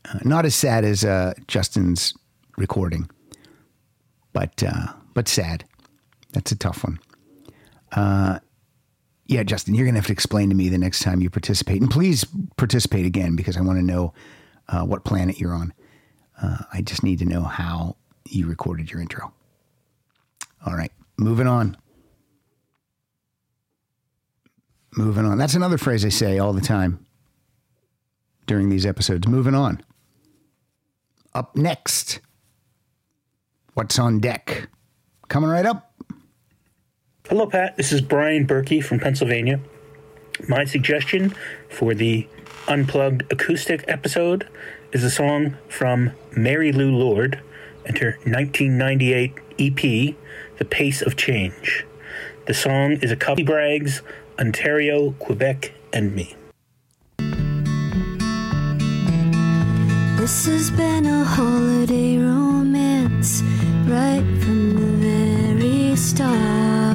Uh, 0.04 0.20
not 0.22 0.44
as 0.44 0.54
sad 0.54 0.84
as 0.84 1.04
uh, 1.04 1.34
Justin's 1.48 2.14
recording, 2.56 3.10
but 4.32 4.62
uh, 4.62 4.92
but 5.12 5.26
sad. 5.26 5.64
That's 6.34 6.52
a 6.52 6.56
tough 6.56 6.84
one. 6.84 7.00
Uh, 7.90 8.38
yeah, 9.26 9.42
Justin, 9.42 9.74
you're 9.74 9.84
gonna 9.84 9.98
have 9.98 10.06
to 10.06 10.12
explain 10.12 10.50
to 10.50 10.54
me 10.54 10.68
the 10.68 10.78
next 10.78 11.00
time 11.00 11.20
you 11.20 11.30
participate, 11.30 11.82
and 11.82 11.90
please 11.90 12.24
participate 12.56 13.06
again 13.06 13.34
because 13.34 13.56
I 13.56 13.60
want 13.60 13.80
to 13.80 13.84
know 13.84 14.14
uh, 14.68 14.84
what 14.84 15.04
planet 15.04 15.40
you're 15.40 15.52
on. 15.52 15.74
I 16.72 16.80
just 16.80 17.02
need 17.02 17.18
to 17.18 17.24
know 17.24 17.42
how 17.42 17.96
you 18.24 18.46
recorded 18.46 18.88
your 18.92 19.00
intro. 19.00 19.32
All 20.64 20.74
right, 20.74 20.92
moving 21.16 21.48
on. 21.48 21.76
Moving 24.98 25.26
on. 25.26 25.38
That's 25.38 25.54
another 25.54 25.78
phrase 25.78 26.04
I 26.04 26.08
say 26.08 26.40
all 26.40 26.52
the 26.52 26.60
time 26.60 27.06
during 28.48 28.68
these 28.68 28.84
episodes. 28.84 29.28
Moving 29.28 29.54
on. 29.54 29.80
Up 31.36 31.54
next, 31.54 32.18
what's 33.74 33.96
on 33.96 34.18
deck? 34.18 34.68
Coming 35.28 35.50
right 35.50 35.64
up. 35.64 35.94
Hello, 37.28 37.46
Pat. 37.46 37.76
This 37.76 37.92
is 37.92 38.00
Brian 38.00 38.44
Berkey 38.44 38.82
from 38.82 38.98
Pennsylvania. 38.98 39.60
My 40.48 40.64
suggestion 40.64 41.32
for 41.68 41.94
the 41.94 42.26
unplugged 42.66 43.32
acoustic 43.32 43.84
episode 43.86 44.48
is 44.90 45.04
a 45.04 45.10
song 45.12 45.56
from 45.68 46.10
Mary 46.36 46.72
Lou 46.72 46.90
Lord 46.90 47.40
and 47.86 47.98
her 47.98 48.18
1998 48.24 49.32
EP, 49.60 50.16
The 50.58 50.64
Pace 50.64 51.02
of 51.02 51.14
Change. 51.14 51.86
The 52.46 52.54
song 52.54 52.92
is 53.00 53.12
a 53.12 53.16
cover 53.16 53.42
Braggs, 53.42 54.00
Ontario, 54.38 55.12
Quebec, 55.18 55.72
and 55.92 56.14
me. 56.14 56.34
This 60.16 60.46
has 60.46 60.70
been 60.70 61.06
a 61.06 61.24
holiday 61.24 62.18
romance 62.18 63.42
right 63.86 64.24
from 64.42 64.74
the 64.74 64.92
very 65.06 65.96
start. 65.96 66.87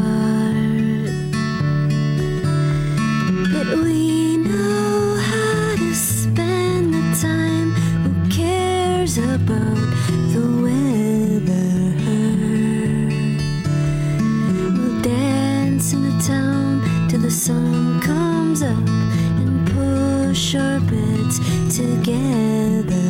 Sun 17.33 17.99
comes 17.99 18.61
up 18.61 18.87
and 19.41 19.67
push 19.71 20.53
our 20.55 20.79
beds 20.81 21.39
together. 21.75 23.09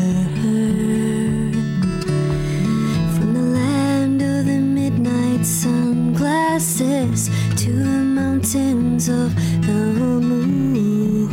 From 3.15 3.33
the 3.33 3.41
land 3.59 4.21
of 4.21 4.45
the 4.45 4.59
midnight 4.59 5.45
sunglasses 5.45 7.29
to 7.57 7.71
the 7.73 7.99
mountains 8.19 9.09
of 9.09 9.35
the 9.67 10.21
moon. 10.29 11.25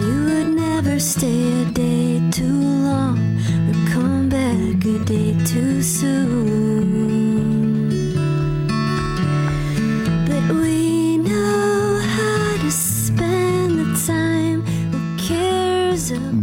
You 0.00 0.16
would 0.26 0.50
never 0.54 1.00
stay 1.00 1.62
a 1.62 1.64
day 1.72 2.22
too 2.30 2.60
long 2.88 3.18
or 3.68 3.74
come 3.92 4.28
back 4.28 4.84
a 4.84 4.98
day 5.04 5.34
too 5.44 5.82
soon. 5.82 6.55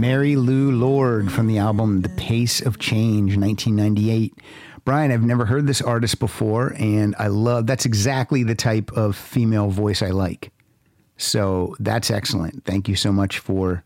Mary 0.04 0.36
Lou 0.36 0.70
Lord 0.70 1.32
from 1.32 1.48
the 1.48 1.58
album 1.60 2.02
The 2.02 2.10
Pace 2.10 2.60
of 2.60 2.78
Change, 2.78 3.38
1998. 3.38 4.38
Brian, 4.84 5.14
I've 5.14 5.24
never 5.24 5.46
heard 5.46 5.66
this 5.66 5.82
artist 5.82 6.20
before, 6.20 6.76
and 6.78 7.16
I 7.18 7.28
love 7.28 7.68
that's 7.68 7.86
exactly 7.86 8.44
the 8.44 8.54
type 8.54 8.92
of 8.92 9.16
female 9.16 9.70
voice 9.70 10.02
I 10.02 10.10
like. 10.10 10.52
So 11.16 11.78
that's 11.80 12.12
excellent. 12.12 12.66
Thank 12.66 12.90
you 12.90 12.98
so 12.98 13.14
much 13.14 13.40
for 13.40 13.82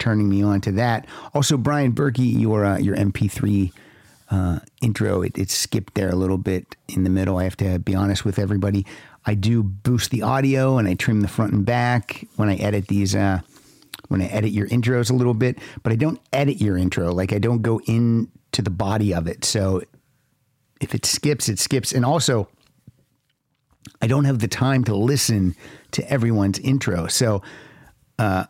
turning 0.00 0.28
me 0.28 0.42
on 0.42 0.62
to 0.62 0.72
that. 0.72 1.06
Also, 1.32 1.56
Brian 1.56 1.92
Berkey, 1.92 2.40
your 2.40 2.64
uh, 2.64 2.78
your 2.78 2.96
MP3 2.96 3.72
uh, 4.32 4.58
intro, 4.80 5.22
it, 5.22 5.38
it 5.38 5.48
skipped 5.48 5.94
there 5.94 6.10
a 6.10 6.16
little 6.16 6.38
bit 6.38 6.74
in 6.88 7.04
the 7.04 7.10
middle. 7.10 7.38
I 7.38 7.44
have 7.44 7.56
to 7.58 7.78
be 7.78 7.94
honest 7.94 8.24
with 8.24 8.40
everybody. 8.40 8.84
I 9.26 9.34
do 9.34 9.62
boost 9.62 10.10
the 10.10 10.22
audio 10.22 10.78
and 10.78 10.88
I 10.88 10.94
trim 10.94 11.20
the 11.20 11.28
front 11.28 11.52
and 11.52 11.64
back 11.64 12.26
when 12.34 12.48
I 12.48 12.56
edit 12.56 12.88
these. 12.88 13.14
Uh, 13.14 13.42
when 14.12 14.22
I 14.22 14.26
edit 14.26 14.52
your 14.52 14.68
intros 14.68 15.10
a 15.10 15.14
little 15.14 15.34
bit, 15.34 15.58
but 15.82 15.92
I 15.92 15.96
don't 15.96 16.20
edit 16.32 16.60
your 16.60 16.76
intro. 16.76 17.12
Like 17.12 17.32
I 17.32 17.38
don't 17.38 17.62
go 17.62 17.80
into 17.86 18.62
the 18.62 18.70
body 18.70 19.12
of 19.12 19.26
it. 19.26 19.44
So 19.44 19.82
if 20.80 20.94
it 20.94 21.06
skips, 21.06 21.48
it 21.48 21.58
skips. 21.58 21.92
And 21.92 22.04
also, 22.04 22.48
I 24.00 24.06
don't 24.06 24.26
have 24.26 24.38
the 24.38 24.48
time 24.48 24.84
to 24.84 24.94
listen 24.94 25.56
to 25.92 26.08
everyone's 26.10 26.58
intro. 26.58 27.06
So, 27.06 27.42
uh, 28.18 28.44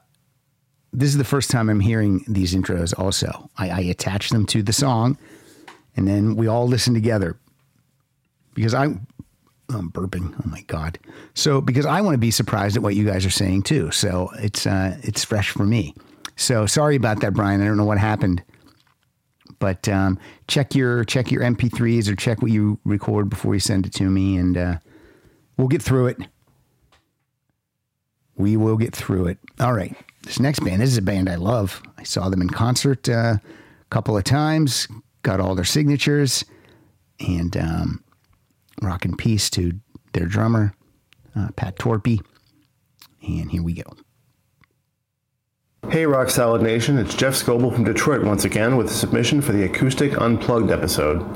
this 0.94 1.09
is 1.09 1.16
the 1.16 1.25
first 1.25 1.51
time 1.51 1.70
I'm 1.70 1.81
hearing 1.81 2.25
these 2.29 2.55
intros. 2.55 2.98
Also, 2.98 3.51
I, 3.57 3.70
I 3.70 3.81
attach 3.81 4.29
them 4.29 4.44
to 4.46 4.62
the 4.62 4.75
song, 4.75 5.16
and 5.96 6.07
then 6.07 6.37
we 6.37 6.48
all 6.48 6.68
listen 6.68 6.92
together 6.92 7.38
because 8.55 8.75
I, 8.75 8.88
I'm 9.75 9.91
burping. 9.91 10.35
Oh 10.39 10.49
my 10.49 10.63
god! 10.63 10.99
So 11.35 11.61
because 11.61 11.87
I 11.87 12.01
want 12.01 12.15
to 12.15 12.19
be 12.19 12.31
surprised 12.31 12.77
at 12.77 12.83
what 12.83 12.95
you 12.95 13.05
guys 13.05 13.25
are 13.27 13.31
saying 13.31 13.63
too. 13.63 13.91
So 13.91 14.31
it's 14.39 14.67
uh, 14.67 14.99
it's 15.03 15.25
fresh 15.25 15.51
for 15.51 15.65
me. 15.65 15.95
So 16.37 16.67
sorry 16.67 16.97
about 16.97 17.21
that, 17.21 17.35
Brian. 17.35 17.61
I 17.61 17.67
don't 17.67 17.77
know 17.77 17.85
what 17.85 17.99
happened, 17.99 18.43
but 19.59 19.89
um, 19.89 20.19
check 20.49 20.75
your 20.75 21.05
check 21.05 21.31
your 21.31 21.43
MP3s 21.43 22.09
or 22.09 22.17
check 22.17 22.43
what 22.43 22.51
you 22.51 22.79
record 22.85 23.29
before 23.29 23.55
you 23.55 23.61
send 23.61 23.87
it 23.87 23.93
to 23.95 24.05
me, 24.05 24.37
and 24.37 24.57
uh, 24.57 24.79
we'll 25.57 25.69
get 25.69 25.83
through 25.83 26.09
it. 26.09 26.19
We 28.37 28.57
will 28.57 28.77
get 28.77 28.95
through 28.95 29.27
it. 29.27 29.39
All 29.61 29.73
right. 29.73 29.95
This 30.23 30.39
next 30.39 30.61
band, 30.61 30.81
this 30.81 30.91
is 30.91 30.99
a 30.99 31.03
band 31.03 31.29
I 31.29 31.35
love. 31.35 31.83
I 31.99 32.05
saw 32.05 32.29
them 32.29 32.41
in 32.41 32.49
concert 32.49 33.09
uh, 33.09 33.37
a 33.39 33.41
couple 33.91 34.17
of 34.17 34.25
times, 34.25 34.87
got 35.23 35.41
all 35.41 35.55
their 35.55 35.65
signatures, 35.65 36.45
and 37.21 37.57
um, 37.57 38.05
rock 38.83 39.05
and 39.05 39.16
peace 39.16 39.49
to 39.51 39.73
their 40.12 40.27
drummer, 40.27 40.75
uh, 41.35 41.49
Pat 41.57 41.77
Torpey. 41.77 42.21
And 43.23 43.51
here 43.51 43.62
we 43.62 43.75
go. 43.75 43.85
Hey, 45.90 46.07
Rock 46.07 46.31
Solid 46.31 46.62
Nation, 46.62 46.97
it's 46.97 47.14
Jeff 47.14 47.35
Scoble 47.35 47.75
from 47.75 47.83
Detroit 47.83 48.23
once 48.23 48.45
again 48.45 48.77
with 48.77 48.87
a 48.87 48.95
submission 48.95 49.42
for 49.42 49.51
the 49.53 49.64
Acoustic 49.64 50.16
Unplugged 50.16 50.71
episode. 50.71 51.27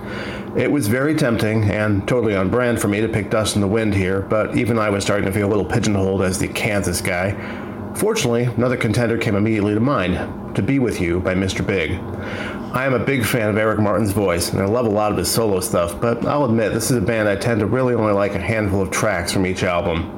It 0.56 0.70
was 0.70 0.86
very 0.86 1.16
tempting 1.16 1.64
and 1.64 2.06
totally 2.06 2.36
on 2.36 2.48
brand 2.48 2.80
for 2.80 2.86
me 2.86 3.00
to 3.00 3.08
pick 3.08 3.28
Dust 3.28 3.56
in 3.56 3.60
the 3.60 3.66
Wind 3.66 3.92
here, 3.92 4.22
but 4.22 4.56
even 4.56 4.78
I 4.78 4.88
was 4.88 5.02
starting 5.02 5.26
to 5.26 5.32
feel 5.32 5.48
a 5.48 5.50
little 5.50 5.64
pigeonholed 5.64 6.22
as 6.22 6.38
the 6.38 6.46
Kansas 6.48 7.00
guy. 7.00 7.32
Fortunately, 7.96 8.44
another 8.44 8.76
contender 8.76 9.16
came 9.16 9.36
immediately 9.36 9.72
to 9.72 9.80
mind 9.80 10.54
To 10.54 10.60
Be 10.60 10.78
With 10.78 11.00
You 11.00 11.18
by 11.18 11.34
Mr. 11.34 11.66
Big. 11.66 11.92
I 12.74 12.84
am 12.84 12.92
a 12.92 12.98
big 12.98 13.24
fan 13.24 13.48
of 13.48 13.56
Eric 13.56 13.78
Martin's 13.78 14.12
voice, 14.12 14.52
and 14.52 14.60
I 14.60 14.66
love 14.66 14.84
a 14.84 14.90
lot 14.90 15.12
of 15.12 15.16
his 15.16 15.30
solo 15.30 15.60
stuff, 15.60 15.98
but 15.98 16.26
I'll 16.26 16.44
admit 16.44 16.74
this 16.74 16.90
is 16.90 16.98
a 16.98 17.00
band 17.00 17.26
I 17.26 17.36
tend 17.36 17.60
to 17.60 17.66
really 17.66 17.94
only 17.94 18.12
like 18.12 18.34
a 18.34 18.38
handful 18.38 18.82
of 18.82 18.90
tracks 18.90 19.32
from 19.32 19.46
each 19.46 19.62
album. 19.62 20.12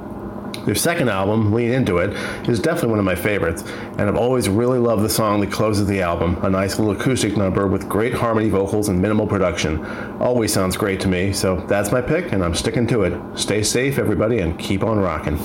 Their 0.65 0.75
second 0.75 1.09
album, 1.09 1.53
Lean 1.53 1.71
Into 1.71 1.99
It, 1.99 2.11
is 2.49 2.59
definitely 2.59 2.91
one 2.91 2.99
of 2.99 3.05
my 3.05 3.15
favorites, 3.15 3.63
and 3.63 4.03
I've 4.03 4.17
always 4.17 4.49
really 4.49 4.81
loved 4.81 5.05
the 5.05 5.09
song 5.09 5.41
that 5.43 5.53
closes 5.53 5.87
the 5.87 6.03
album, 6.03 6.37
a 6.45 6.51
nice 6.51 6.81
little 6.81 7.01
acoustic 7.01 7.37
number 7.37 7.69
with 7.69 7.89
great 7.89 8.13
harmony 8.13 8.49
vocals 8.49 8.89
and 8.89 9.01
minimal 9.01 9.29
production. 9.29 9.85
Always 10.21 10.53
sounds 10.53 10.77
great 10.77 10.99
to 11.03 11.09
me, 11.09 11.33
so 11.33 11.65
that's 11.69 11.93
my 11.93 12.01
pick, 12.01 12.33
and 12.33 12.43
I'm 12.43 12.57
sticking 12.57 12.89
to 12.89 13.03
it. 13.05 13.39
Stay 13.39 13.63
safe, 13.63 13.99
everybody, 13.99 14.41
and 14.41 14.59
keep 14.59 14.83
on 14.83 14.99
rocking. 14.99 15.39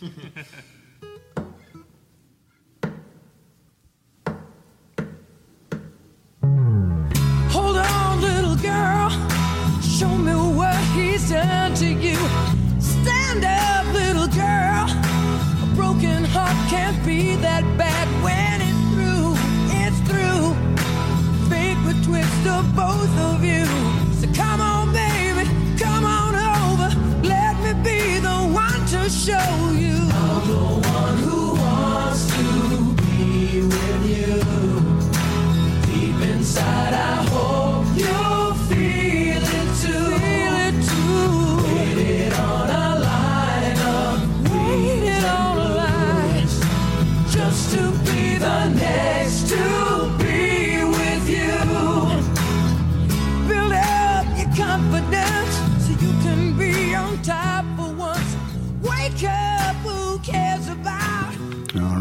he's 10.96 11.28
done 11.28 11.74
to 11.74 11.86
you. 11.86 12.16
Stand 12.80 13.44
up, 13.44 13.84
little 13.92 14.28
girl. 14.28 14.86
A 15.64 15.66
broken 15.74 16.24
heart 16.24 16.56
can't 16.70 16.98
be 17.04 17.36
that 17.36 17.64
bad 17.76 18.08
when 18.24 18.56
it's 18.68 18.84
through. 18.94 19.30
It's 19.82 20.00
through. 20.08 20.44
Fate 21.50 21.78
would 21.84 22.02
twist 22.02 22.46
of 22.46 22.64
both 22.74 23.14
of 23.28 23.44
you. 23.44 23.64
So 24.18 24.26
come 24.32 24.60
on, 24.60 24.92
baby. 24.92 25.44
Come 25.78 26.04
on 26.04 26.32
over. 26.34 26.88
Let 27.22 27.54
me 27.64 27.72
be 27.88 28.18
the 28.28 28.38
one 28.64 28.82
to 28.92 29.10
show 29.10 29.52
you. 29.84 29.96
I'm 30.24 30.42
the 30.48 30.66
one 30.98 31.16
who 31.26 31.40
wants 31.64 32.22
to 32.36 32.46
be 33.02 33.60
with 33.72 34.02
you. 34.14 34.34
Deep 35.92 36.20
inside, 36.30 36.94
I 36.94 37.16
hope 37.28 37.75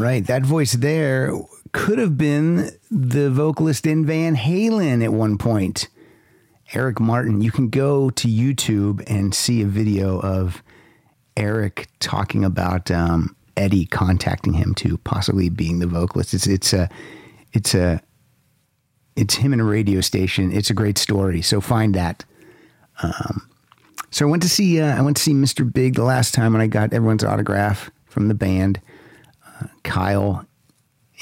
right, 0.05 0.25
that 0.27 0.43
voice 0.43 0.73
there 0.73 1.33
could 1.71 1.97
have 1.99 2.17
been 2.17 2.69
the 2.89 3.29
vocalist 3.29 3.85
in 3.85 4.05
Van 4.05 4.35
Halen 4.35 5.03
at 5.03 5.11
one 5.11 5.37
point. 5.37 5.89
Eric 6.73 6.99
Martin. 6.99 7.41
You 7.41 7.51
can 7.51 7.69
go 7.69 8.09
to 8.09 8.27
YouTube 8.27 9.03
and 9.07 9.33
see 9.33 9.61
a 9.61 9.65
video 9.65 10.19
of 10.19 10.63
Eric 11.37 11.87
talking 11.99 12.43
about 12.43 12.89
um, 12.89 13.35
Eddie 13.55 13.85
contacting 13.85 14.53
him 14.53 14.73
to 14.75 14.97
possibly 14.99 15.49
being 15.49 15.79
the 15.79 15.87
vocalist. 15.87 16.33
It's 16.33 16.47
it's 16.47 16.73
a 16.73 16.89
it's 17.53 17.75
a 17.75 18.01
it's 19.15 19.35
him 19.35 19.53
in 19.53 19.59
a 19.59 19.63
radio 19.65 20.01
station. 20.01 20.51
It's 20.51 20.69
a 20.69 20.73
great 20.73 20.97
story. 20.97 21.41
So 21.41 21.61
find 21.61 21.93
that. 21.95 22.25
Um, 23.03 23.49
so 24.09 24.27
I 24.27 24.29
went 24.29 24.43
to 24.43 24.49
see 24.49 24.81
uh, 24.81 24.97
I 24.97 25.01
went 25.01 25.17
to 25.17 25.23
see 25.23 25.33
Mr. 25.33 25.71
Big 25.71 25.95
the 25.95 26.03
last 26.03 26.33
time, 26.33 26.55
and 26.55 26.61
I 26.61 26.67
got 26.67 26.93
everyone's 26.93 27.23
autograph 27.23 27.91
from 28.05 28.27
the 28.27 28.33
band. 28.33 28.81
Kyle 29.83 30.45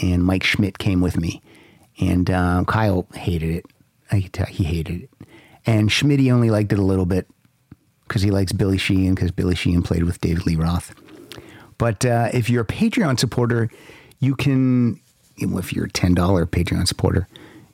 and 0.02 0.24
Mike 0.24 0.44
Schmidt 0.44 0.78
came 0.78 1.02
with 1.02 1.18
me, 1.18 1.42
and 2.00 2.30
uh, 2.30 2.64
Kyle 2.68 3.08
hated 3.14 3.50
it. 3.56 3.66
I 4.12 4.22
could 4.22 4.34
tell 4.34 4.46
he 4.46 4.64
hated 4.64 5.04
it, 5.04 5.10
and 5.66 5.92
Schmidt 5.92 6.20
he 6.20 6.32
only 6.32 6.50
liked 6.50 6.72
it 6.74 6.80
a 6.80 6.84
little 6.84 7.06
bit 7.06 7.28
because 8.08 8.22
he 8.22 8.32
likes 8.32 8.52
Billy 8.52 8.78
Sheehan 8.78 9.16
because 9.16 9.32
Billy 9.32 9.56
Sheehan 9.56 9.82
played 9.82 10.04
with 10.04 10.22
David 10.22 10.46
Lee 10.46 10.56
Roth. 10.56 10.94
But 11.78 12.06
uh, 12.06 12.30
if 12.34 12.50
you're 12.50 12.64
a 12.64 12.68
Patreon 12.68 13.20
supporter, 13.20 13.70
you 14.20 14.36
can, 14.36 15.00
if 15.38 15.74
you're 15.74 15.86
a 15.86 15.90
$10 15.90 16.16
Patreon 16.46 16.88
supporter, 16.88 17.28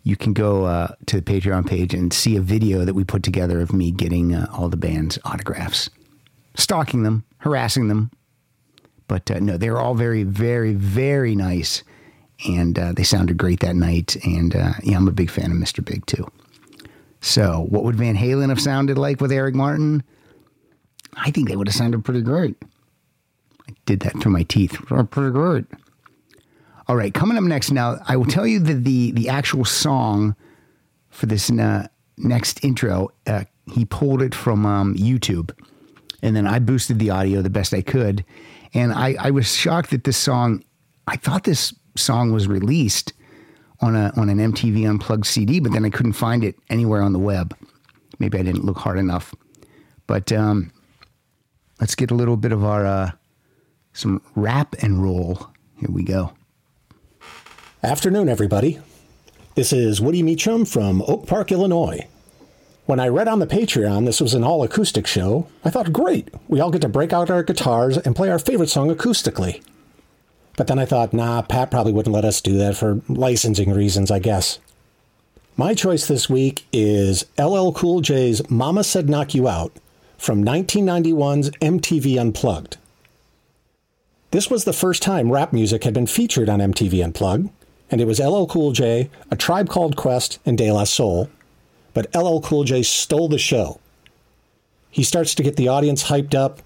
you 0.03 0.15
can 0.15 0.33
go 0.33 0.65
uh, 0.65 0.95
to 1.07 1.17
the 1.19 1.21
Patreon 1.21 1.67
page 1.67 1.93
and 1.93 2.13
see 2.13 2.35
a 2.35 2.41
video 2.41 2.85
that 2.85 2.93
we 2.93 3.03
put 3.03 3.21
together 3.21 3.59
of 3.61 3.73
me 3.73 3.91
getting 3.91 4.33
uh, 4.33 4.47
all 4.53 4.69
the 4.69 4.77
band's 4.77 5.19
autographs, 5.25 5.89
stalking 6.55 7.03
them, 7.03 7.25
harassing 7.39 7.87
them. 7.87 8.11
But 9.09 9.29
uh, 9.29 9.39
no, 9.39 9.57
they 9.57 9.69
were 9.69 9.81
all 9.81 9.95
very, 9.95 10.23
very, 10.23 10.73
very 10.73 11.35
nice. 11.35 11.83
And 12.47 12.79
uh, 12.79 12.93
they 12.93 13.03
sounded 13.03 13.37
great 13.37 13.59
that 13.59 13.75
night. 13.75 14.15
And 14.23 14.55
uh, 14.55 14.73
yeah, 14.81 14.95
I'm 14.95 15.09
a 15.09 15.11
big 15.11 15.29
fan 15.29 15.51
of 15.51 15.57
Mr. 15.57 15.83
Big 15.83 16.05
too. 16.05 16.25
So, 17.19 17.65
what 17.69 17.83
would 17.83 17.97
Van 17.97 18.15
Halen 18.15 18.47
have 18.47 18.61
sounded 18.61 18.97
like 18.97 19.19
with 19.19 19.33
Eric 19.33 19.55
Martin? 19.55 20.03
I 21.17 21.31
think 21.31 21.49
they 21.49 21.57
would 21.57 21.67
have 21.67 21.75
sounded 21.75 22.05
pretty 22.05 22.21
great. 22.21 22.55
I 23.67 23.73
did 23.85 23.99
that 24.01 24.21
through 24.21 24.31
my 24.31 24.43
teeth. 24.43 24.77
Pretty 24.87 25.31
great. 25.31 25.65
All 26.87 26.95
right, 26.95 27.13
coming 27.13 27.37
up 27.37 27.43
next 27.43 27.71
now, 27.71 27.97
I 28.07 28.15
will 28.15 28.25
tell 28.25 28.47
you 28.47 28.59
that 28.59 28.83
the 28.83 29.11
the 29.11 29.29
actual 29.29 29.65
song 29.65 30.35
for 31.09 31.25
this 31.25 31.51
uh, 31.51 31.87
next 32.17 32.63
intro, 32.63 33.09
uh, 33.27 33.43
he 33.71 33.85
pulled 33.85 34.21
it 34.21 34.33
from 34.33 34.65
um, 34.65 34.95
YouTube, 34.95 35.51
and 36.23 36.35
then 36.35 36.47
I 36.47 36.59
boosted 36.59 36.99
the 36.99 37.09
audio 37.09 37.41
the 37.41 37.49
best 37.49 37.73
I 37.73 37.81
could, 37.81 38.25
and 38.73 38.93
I, 38.93 39.15
I 39.19 39.31
was 39.31 39.53
shocked 39.53 39.91
that 39.91 40.03
this 40.03 40.17
song. 40.17 40.63
I 41.07 41.15
thought 41.15 41.43
this 41.43 41.73
song 41.97 42.31
was 42.31 42.47
released 42.47 43.13
on 43.81 43.95
a 43.95 44.11
on 44.15 44.29
an 44.29 44.37
MTV 44.37 44.89
Unplugged 44.89 45.25
CD, 45.25 45.59
but 45.59 45.71
then 45.71 45.85
I 45.85 45.89
couldn't 45.89 46.13
find 46.13 46.43
it 46.43 46.55
anywhere 46.69 47.01
on 47.01 47.13
the 47.13 47.19
web. 47.19 47.55
Maybe 48.19 48.37
I 48.37 48.43
didn't 48.43 48.65
look 48.65 48.77
hard 48.77 48.97
enough. 48.97 49.33
But 50.07 50.31
um, 50.31 50.71
let's 51.79 51.95
get 51.95 52.11
a 52.11 52.15
little 52.15 52.37
bit 52.37 52.51
of 52.51 52.63
our 52.63 52.85
uh, 52.85 53.11
some 53.93 54.21
rap 54.35 54.75
and 54.81 55.01
roll. 55.01 55.47
Here 55.77 55.89
we 55.89 56.03
go. 56.03 56.33
Afternoon, 57.83 58.27
everybody. 58.27 58.79
This 59.55 59.71
is 59.71 60.01
Woody 60.01 60.21
Meacham 60.23 60.65
from 60.65 61.01
Oak 61.03 61.27
Park, 61.27 61.51
Illinois. 61.51 62.07
When 62.89 62.99
I 62.99 63.07
read 63.07 63.27
on 63.27 63.37
the 63.37 63.45
Patreon 63.45 64.05
this 64.05 64.19
was 64.19 64.33
an 64.33 64.43
all 64.43 64.63
acoustic 64.63 65.05
show, 65.05 65.47
I 65.63 65.69
thought, 65.69 65.93
great, 65.93 66.33
we 66.47 66.59
all 66.59 66.71
get 66.71 66.81
to 66.81 66.89
break 66.89 67.13
out 67.13 67.29
our 67.29 67.43
guitars 67.43 67.99
and 67.99 68.15
play 68.15 68.31
our 68.31 68.39
favorite 68.39 68.71
song 68.71 68.89
acoustically. 68.89 69.61
But 70.57 70.65
then 70.65 70.79
I 70.79 70.85
thought, 70.85 71.13
nah, 71.13 71.43
Pat 71.43 71.69
probably 71.69 71.93
wouldn't 71.93 72.15
let 72.15 72.25
us 72.25 72.41
do 72.41 72.57
that 72.57 72.75
for 72.75 73.01
licensing 73.07 73.71
reasons, 73.71 74.09
I 74.09 74.17
guess. 74.17 74.57
My 75.55 75.75
choice 75.75 76.07
this 76.07 76.31
week 76.31 76.65
is 76.73 77.27
LL 77.37 77.73
Cool 77.73 78.01
J's 78.01 78.49
Mama 78.49 78.83
Said 78.83 79.07
Knock 79.07 79.35
You 79.35 79.47
Out 79.47 79.71
from 80.17 80.43
1991's 80.43 81.51
MTV 81.61 82.19
Unplugged. 82.19 82.77
This 84.31 84.49
was 84.49 84.63
the 84.63 84.73
first 84.73 85.03
time 85.03 85.31
rap 85.31 85.53
music 85.53 85.83
had 85.83 85.93
been 85.93 86.07
featured 86.07 86.49
on 86.49 86.57
MTV 86.57 87.03
Unplugged, 87.03 87.51
and 87.91 88.01
it 88.01 88.07
was 88.07 88.19
LL 88.19 88.45
Cool 88.45 88.71
J, 88.71 89.11
A 89.29 89.35
Tribe 89.35 89.69
Called 89.69 89.95
Quest, 89.95 90.39
and 90.43 90.57
De 90.57 90.71
La 90.71 90.85
Soul. 90.85 91.29
But 91.99 92.15
LL 92.15 92.39
Cool 92.39 92.63
J 92.63 92.81
stole 92.81 93.27
the 93.27 93.37
show. 93.37 93.81
He 94.89 95.03
starts 95.03 95.35
to 95.35 95.43
get 95.43 95.57
the 95.57 95.67
audience 95.67 96.05
hyped 96.05 96.33
up, 96.33 96.61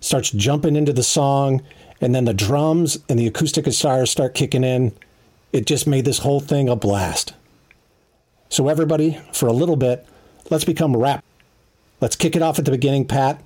starts 0.00 0.30
jumping 0.30 0.76
into 0.76 0.92
the 0.92 1.02
song, 1.02 1.62
and 2.02 2.14
then 2.14 2.26
the 2.26 2.34
drums 2.34 2.98
and 3.08 3.18
the 3.18 3.26
acoustic 3.26 3.64
guitars 3.64 4.10
start 4.10 4.34
kicking 4.34 4.62
in. 4.62 4.92
It 5.54 5.64
just 5.64 5.86
made 5.86 6.04
this 6.04 6.18
whole 6.18 6.38
thing 6.38 6.68
a 6.68 6.76
blast. 6.76 7.32
So, 8.50 8.68
everybody, 8.68 9.18
for 9.32 9.46
a 9.46 9.54
little 9.54 9.76
bit, 9.76 10.06
let's 10.50 10.66
become 10.66 10.94
rap. 10.94 11.24
Let's 12.02 12.14
kick 12.14 12.36
it 12.36 12.42
off 12.42 12.58
at 12.58 12.66
the 12.66 12.70
beginning, 12.70 13.06
Pat, 13.06 13.40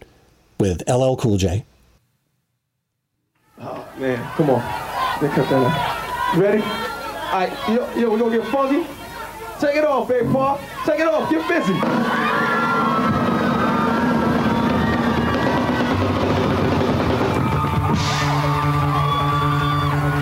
with 0.58 0.82
LL 0.90 1.14
Cool 1.14 1.36
J. 1.36 1.64
Oh, 3.60 3.88
man, 3.96 4.28
come 4.34 4.50
on. 4.50 4.60
Ready? 6.36 6.62
All 6.62 7.32
right, 7.32 7.52
yo, 7.68 7.94
yo, 7.94 8.10
we 8.10 8.18
gonna 8.18 8.38
get 8.38 8.46
funky. 8.48 8.97
Take 9.60 9.74
it 9.74 9.84
off, 9.84 10.08
baby 10.08 10.28
Paul. 10.32 10.60
Take 10.86 11.00
it 11.00 11.08
off. 11.08 11.28
Get 11.28 11.48
busy. 11.48 11.72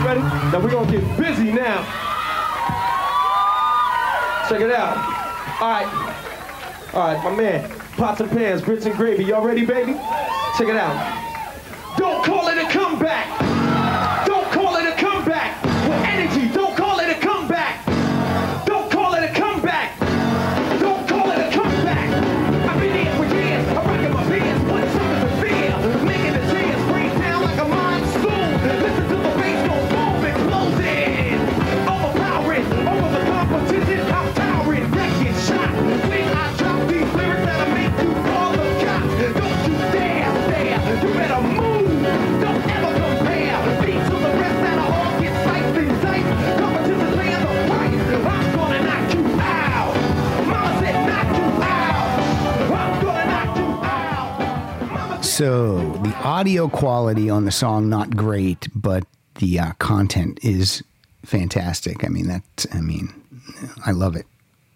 Ready? 0.07 0.21
Now 0.21 0.61
we're 0.61 0.71
gonna 0.71 0.91
get 0.91 1.19
busy 1.19 1.53
now. 1.53 1.85
Check 4.49 4.61
it 4.61 4.73
out. 4.73 4.97
All 5.61 5.69
right. 5.69 6.93
All 6.95 7.01
right, 7.09 7.25
my 7.25 7.37
man. 7.37 7.71
Pots 7.99 8.21
and 8.21 8.31
pans, 8.31 8.63
grits 8.63 8.87
and 8.87 8.95
gravy. 8.95 9.25
Y'all 9.25 9.45
ready, 9.45 9.67
baby? 9.67 9.93
Check 10.57 10.69
it 10.69 10.77
out. 10.77 11.97
Don't 11.99 12.25
call 12.25 12.49
it 12.49 12.57
a 12.57 12.71
comeback. 12.71 13.56
So 55.37 55.77
the 56.03 56.15
audio 56.25 56.67
quality 56.67 57.29
on 57.29 57.45
the 57.45 57.51
song 57.51 57.91
not 57.91 58.17
great, 58.17 58.69
but 58.75 59.05
the 59.35 59.61
uh, 59.61 59.73
content 59.73 60.39
is 60.43 60.83
fantastic. 61.27 62.07
I 62.07 62.09
mean 62.09 62.27
that. 62.29 62.65
I 62.73 62.81
mean, 62.81 63.13
I 63.85 63.91
love 63.91 64.17
it. 64.17 64.25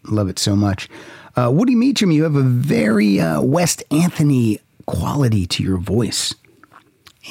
Love 0.05 0.29
it 0.29 0.39
so 0.39 0.55
much. 0.55 0.91
Uh, 1.35 1.51
Woody 1.51 1.75
Meacham, 1.75 2.11
you 2.11 2.25
have 2.25 2.35
a 2.35 2.43
very 2.43 3.19
uh, 3.19 3.41
West 3.41 3.83
Anthony 3.91 4.61
quality 4.85 5.47
to 5.47 5.63
your 5.63 5.79
voice, 5.79 6.35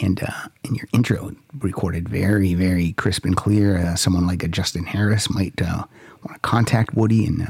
and 0.02 0.24
uh, 0.24 0.48
in 0.63 0.74
your 0.74 0.88
intro 0.92 1.36
recorded 1.60 2.10
very, 2.10 2.56
very 2.56 2.94
crisp 2.94 3.26
and 3.26 3.38
clear. 3.38 3.78
Uh, 3.78 3.96
someone 3.96 4.26
like 4.26 4.42
a 4.42 4.48
Justin 4.48 4.86
Harris 4.88 5.30
might 5.30 5.62
uh, 5.62 5.84
want 6.26 6.34
to 6.34 6.39
contact 6.39 6.96
Woody 6.96 7.28
and 7.28 7.48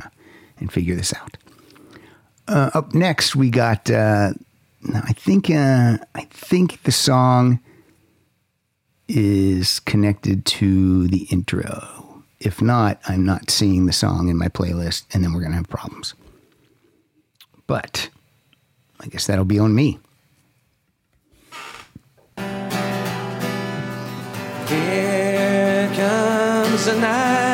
and 0.59 0.73
figure 0.73 0.95
this 0.95 1.13
out. 1.13 1.37
Up 2.49 2.93
next, 2.93 3.33
we 3.33 3.49
got. 3.49 3.89
I 4.93 5.13
think. 5.13 5.49
Uh, 5.49 5.97
I 6.15 6.21
think 6.31 6.83
the 6.83 6.91
song 6.91 7.59
is 9.07 9.79
connected 9.79 10.45
to 10.45 11.07
the 11.07 11.27
intro. 11.31 12.23
If 12.39 12.61
not, 12.61 13.01
I'm 13.07 13.25
not 13.25 13.49
seeing 13.49 13.85
the 13.85 13.93
song 13.93 14.29
in 14.29 14.37
my 14.37 14.47
playlist, 14.47 15.03
and 15.13 15.23
then 15.23 15.33
we're 15.33 15.41
gonna 15.41 15.55
have 15.55 15.69
problems. 15.69 16.13
But 17.67 18.09
I 18.99 19.07
guess 19.07 19.27
that'll 19.27 19.45
be 19.45 19.59
on 19.59 19.75
me. 19.75 19.99
Here 24.67 25.89
comes 25.95 26.85
the 26.85 26.99
night. 26.99 27.49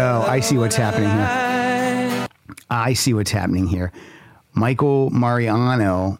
Oh, 0.00 0.22
I 0.28 0.40
see 0.40 0.56
what's 0.56 0.76
happening 0.76 1.10
here. 1.10 1.47
I 2.70 2.92
see 2.94 3.14
what's 3.14 3.30
happening 3.30 3.66
here. 3.66 3.92
Michael 4.54 5.10
Mariano 5.10 6.18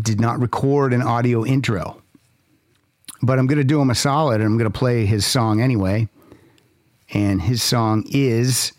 did 0.00 0.20
not 0.20 0.40
record 0.40 0.92
an 0.92 1.02
audio 1.02 1.44
intro. 1.44 2.02
but 3.22 3.38
I'm 3.38 3.46
going 3.46 3.58
to 3.58 3.64
do 3.64 3.80
him 3.80 3.90
a 3.90 3.94
solid 3.94 4.40
and 4.40 4.44
I'm 4.44 4.58
going 4.58 4.70
to 4.70 4.78
play 4.78 5.06
his 5.06 5.24
song 5.24 5.60
anyway. 5.60 6.08
And 7.12 7.40
his 7.42 7.62
song 7.62 8.04
is. 8.10 8.72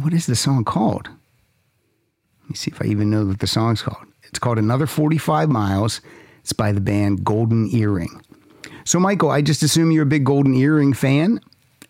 What 0.00 0.12
is 0.12 0.26
the 0.26 0.36
song 0.36 0.64
called? 0.64 1.08
Let 2.42 2.50
me 2.50 2.56
see 2.56 2.70
if 2.70 2.80
I 2.80 2.86
even 2.86 3.10
know 3.10 3.26
what 3.26 3.40
the 3.40 3.46
song's 3.46 3.82
called. 3.82 4.06
It's 4.24 4.38
called 4.38 4.58
Another 4.58 4.86
45 4.86 5.48
Miles. 5.48 6.00
It's 6.40 6.52
by 6.52 6.72
the 6.72 6.80
band 6.80 7.24
Golden 7.24 7.68
Earring. 7.74 8.22
So, 8.84 8.98
Michael, 8.98 9.30
I 9.30 9.42
just 9.42 9.62
assume 9.62 9.90
you're 9.90 10.04
a 10.04 10.06
big 10.06 10.24
Golden 10.24 10.54
Earring 10.54 10.92
fan 10.92 11.40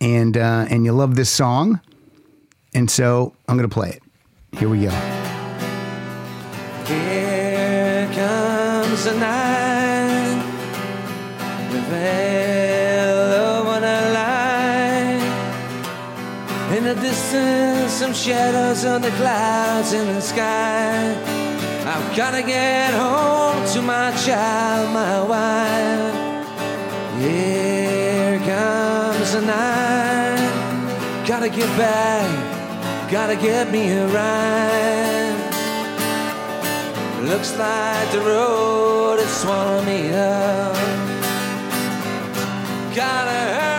and, 0.01 0.37
uh, 0.37 0.67
and 0.69 0.85
you 0.85 0.93
love 0.93 1.15
this 1.15 1.31
song. 1.31 1.81
And 2.77 2.91
so 2.91 3.33
I'm 3.49 3.57
going 3.57 3.67
to 3.67 3.73
play 3.73 3.89
it. 3.89 4.03
Here 4.59 4.69
we 4.69 4.83
go. 4.83 4.91
Here 6.85 8.07
comes 8.13 9.05
the 9.05 9.15
night, 9.19 10.43
the 11.73 11.81
veil 11.81 13.33
over 13.57 13.81
the 13.81 14.01
line. 14.13 15.23
In 16.77 16.85
the 16.85 16.95
distance, 17.01 17.93
some 17.93 18.13
shadows 18.13 18.85
on 18.85 19.01
the 19.01 19.11
clouds 19.13 19.95
in 19.95 20.07
the 20.15 20.21
sky. 20.21 21.15
I've 21.87 22.15
gotta 22.15 22.43
get 22.43 22.93
home 22.93 23.67
to 23.73 23.81
my 23.81 24.11
child, 24.19 24.93
my 24.93 25.23
wife. 25.23 26.15
Here 27.23 28.39
comes 28.41 29.33
the 29.33 29.41
night, 29.41 31.25
gotta 31.27 31.49
get 31.49 31.69
back, 31.79 32.46
gotta 33.11 33.37
get 33.37 33.71
me 33.71 33.91
a 33.93 34.07
ride. 34.09 35.37
Looks 37.23 37.57
like 37.57 38.11
the 38.13 38.21
road 38.21 39.19
has 39.21 39.41
swallowed 39.43 39.85
me 39.87 40.13
up. 40.13 40.75
Gotta 42.95 43.31
hurry 43.31 43.76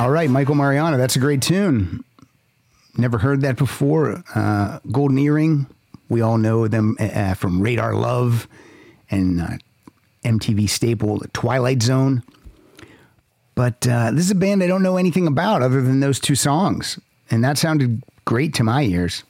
All 0.00 0.10
right, 0.10 0.30
Michael 0.30 0.54
Mariano. 0.54 0.96
That's 0.96 1.16
a 1.16 1.18
great 1.18 1.42
tune. 1.42 2.02
Never 2.96 3.18
heard 3.18 3.42
that 3.42 3.58
before. 3.58 4.24
Uh, 4.34 4.78
Golden 4.90 5.18
Earring. 5.18 5.66
We 6.08 6.22
all 6.22 6.38
know 6.38 6.68
them 6.68 6.96
uh, 6.98 7.34
from 7.34 7.60
Radar 7.60 7.94
Love 7.94 8.48
and 9.10 9.42
uh, 9.42 9.48
MTV 10.24 10.70
staple 10.70 11.20
Twilight 11.34 11.82
Zone. 11.82 12.22
But 13.54 13.86
uh, 13.86 14.12
this 14.12 14.24
is 14.24 14.30
a 14.30 14.36
band 14.36 14.62
I 14.62 14.68
don't 14.68 14.82
know 14.82 14.96
anything 14.96 15.26
about 15.26 15.60
other 15.60 15.82
than 15.82 16.00
those 16.00 16.18
two 16.18 16.34
songs. 16.34 16.98
And 17.30 17.44
that 17.44 17.58
sounded 17.58 18.02
great 18.24 18.54
to 18.54 18.64
my 18.64 18.84
ears. 18.84 19.22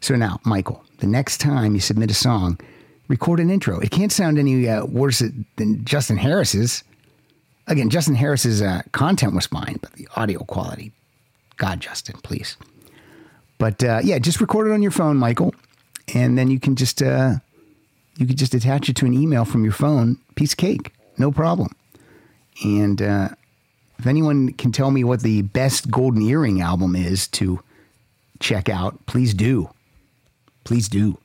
So 0.00 0.16
now, 0.16 0.40
Michael, 0.44 0.82
the 0.98 1.06
next 1.06 1.38
time 1.38 1.74
you 1.74 1.80
submit 1.80 2.10
a 2.10 2.14
song, 2.14 2.58
record 3.06 3.38
an 3.38 3.50
intro. 3.50 3.78
It 3.78 3.92
can't 3.92 4.10
sound 4.10 4.36
any 4.36 4.68
uh, 4.68 4.84
worse 4.84 5.20
than 5.20 5.84
Justin 5.84 6.16
Harris's. 6.16 6.82
Again, 7.66 7.90
Justin 7.90 8.16
Harris's 8.16 8.60
uh, 8.60 8.82
content 8.92 9.34
was 9.34 9.46
fine, 9.46 9.78
but 9.80 9.92
the 9.92 10.08
audio 10.16 10.40
quality, 10.40 10.92
God, 11.56 11.80
Justin, 11.80 12.16
please. 12.22 12.56
But 13.58 13.82
uh, 13.84 14.00
yeah, 14.02 14.18
just 14.18 14.40
record 14.40 14.68
it 14.68 14.72
on 14.72 14.82
your 14.82 14.90
phone, 14.90 15.16
Michael, 15.16 15.54
and 16.14 16.36
then 16.36 16.50
you 16.50 16.58
can 16.58 16.74
just 16.74 17.00
uh, 17.00 17.34
you 18.16 18.26
can 18.26 18.36
just 18.36 18.54
attach 18.54 18.88
it 18.88 18.96
to 18.96 19.06
an 19.06 19.14
email 19.14 19.44
from 19.44 19.62
your 19.62 19.72
phone. 19.72 20.18
Piece 20.34 20.52
of 20.52 20.56
cake, 20.58 20.92
no 21.18 21.30
problem. 21.30 21.70
And 22.64 23.00
uh, 23.00 23.28
if 23.98 24.06
anyone 24.06 24.52
can 24.54 24.72
tell 24.72 24.90
me 24.90 25.04
what 25.04 25.20
the 25.20 25.42
best 25.42 25.90
Golden 25.90 26.22
Earring 26.22 26.60
album 26.60 26.96
is 26.96 27.28
to 27.28 27.62
check 28.40 28.68
out, 28.68 29.06
please 29.06 29.32
do. 29.32 29.70
Please 30.64 30.88
do. 30.88 31.18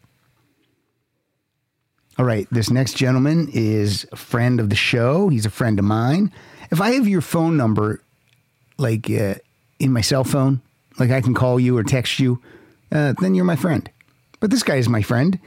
All 2.18 2.26
right, 2.26 2.48
this 2.50 2.72
next 2.72 2.96
gentleman 2.98 3.48
is 3.54 4.08
a 4.12 4.16
friend 4.16 4.60
of 4.60 4.72
the 4.72 4.76
show. 4.76 5.30
He's 5.30 5.46
a 5.46 5.52
friend 5.52 5.78
of 5.78 5.86
mine. 5.86 6.34
If 6.72 6.82
I 6.82 6.92
have 6.92 7.08
your 7.08 7.22
phone 7.22 7.58
number, 7.58 8.02
like 8.80 9.08
uh, 9.10 9.36
in 9.80 9.94
my 9.94 10.02
cell 10.02 10.24
phone, 10.24 10.62
like 10.98 11.12
I 11.12 11.22
can 11.22 11.36
call 11.36 11.60
you 11.60 11.78
or 11.78 11.84
text 11.84 12.20
you, 12.20 12.42
uh, 12.92 13.14
then 13.20 13.36
you're 13.36 13.46
my 13.46 13.56
friend. 13.56 13.88
But 14.40 14.50
this 14.50 14.64
guy 14.64 14.78
is 14.78 14.90
my 14.90 15.04
friend. 15.04 15.40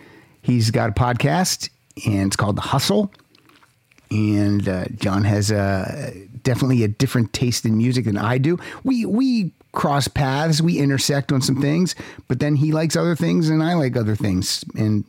He's 0.42 0.70
got 0.70 0.90
a 0.90 0.92
podcast, 0.92 1.70
and 2.06 2.28
it's 2.28 2.36
called 2.36 2.56
The 2.56 2.62
Hustle. 2.62 3.12
And 4.12 4.68
uh, 4.68 4.84
John 4.94 5.24
has 5.24 5.50
a 5.50 6.12
definitely 6.44 6.84
a 6.84 6.88
different 6.88 7.32
taste 7.32 7.64
in 7.64 7.76
music 7.76 8.04
than 8.04 8.16
I 8.16 8.38
do. 8.38 8.58
We 8.84 9.06
we 9.06 9.52
cross 9.72 10.06
paths, 10.06 10.62
we 10.62 10.78
intersect 10.78 11.32
on 11.32 11.42
some 11.42 11.60
things, 11.60 11.96
but 12.28 12.38
then 12.38 12.56
he 12.56 12.70
likes 12.72 12.94
other 12.96 13.16
things 13.16 13.48
and 13.48 13.62
I 13.62 13.74
like 13.74 13.96
other 13.96 14.16
things. 14.16 14.64
And 14.76 15.04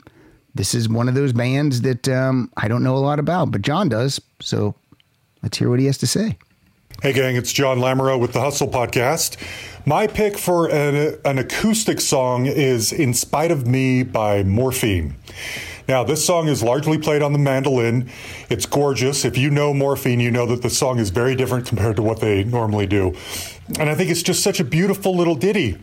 this 0.56 0.74
is 0.74 0.90
one 0.90 1.08
of 1.08 1.16
those 1.16 1.34
bands 1.34 1.82
that 1.82 2.08
um, 2.10 2.52
I 2.58 2.68
don't 2.68 2.84
know 2.84 2.96
a 2.96 3.00
lot 3.00 3.20
about, 3.20 3.52
but 3.52 3.62
John 3.62 3.90
does. 3.90 4.20
So 4.40 4.76
let's 5.42 5.58
hear 5.58 5.70
what 5.70 5.80
he 5.80 5.86
has 5.86 5.98
to 6.00 6.08
say. 6.08 6.38
Hey, 7.02 7.14
gang, 7.14 7.36
it's 7.36 7.52
John 7.52 7.80
Lamoureux 7.80 8.20
with 8.20 8.34
the 8.34 8.42
Hustle 8.42 8.68
Podcast. 8.68 9.38
My 9.88 10.06
pick 10.06 10.38
for 10.38 10.70
an, 10.70 11.18
an 11.26 11.40
acoustic 11.40 12.00
song 12.00 12.46
is 12.46 12.92
In 12.92 13.14
Spite 13.14 13.50
of 13.50 13.66
Me 13.66 14.04
by 14.04 14.44
Morphine. 14.44 15.16
Now, 15.88 16.04
this 16.04 16.24
song 16.24 16.48
is 16.48 16.62
largely 16.62 17.00
played 17.00 17.24
on 17.24 17.34
the 17.34 17.40
mandolin. 17.40 18.10
It's 18.50 18.66
gorgeous. 18.66 19.26
If 19.26 19.38
you 19.38 19.50
know 19.50 19.74
Morphine, 19.74 20.20
you 20.20 20.30
know 20.30 20.46
that 20.46 20.62
the 20.62 20.70
song 20.70 21.00
is 21.00 21.10
very 21.10 21.36
different 21.36 21.66
compared 21.66 21.96
to 21.96 22.04
what 22.04 22.20
they 22.20 22.44
normally 22.44 22.86
do. 22.86 23.16
And 23.80 23.90
I 23.90 23.96
think 23.96 24.12
it's 24.12 24.22
just 24.22 24.44
such 24.44 24.60
a 24.60 24.64
beautiful 24.64 25.16
little 25.16 25.36
ditty. 25.36 25.80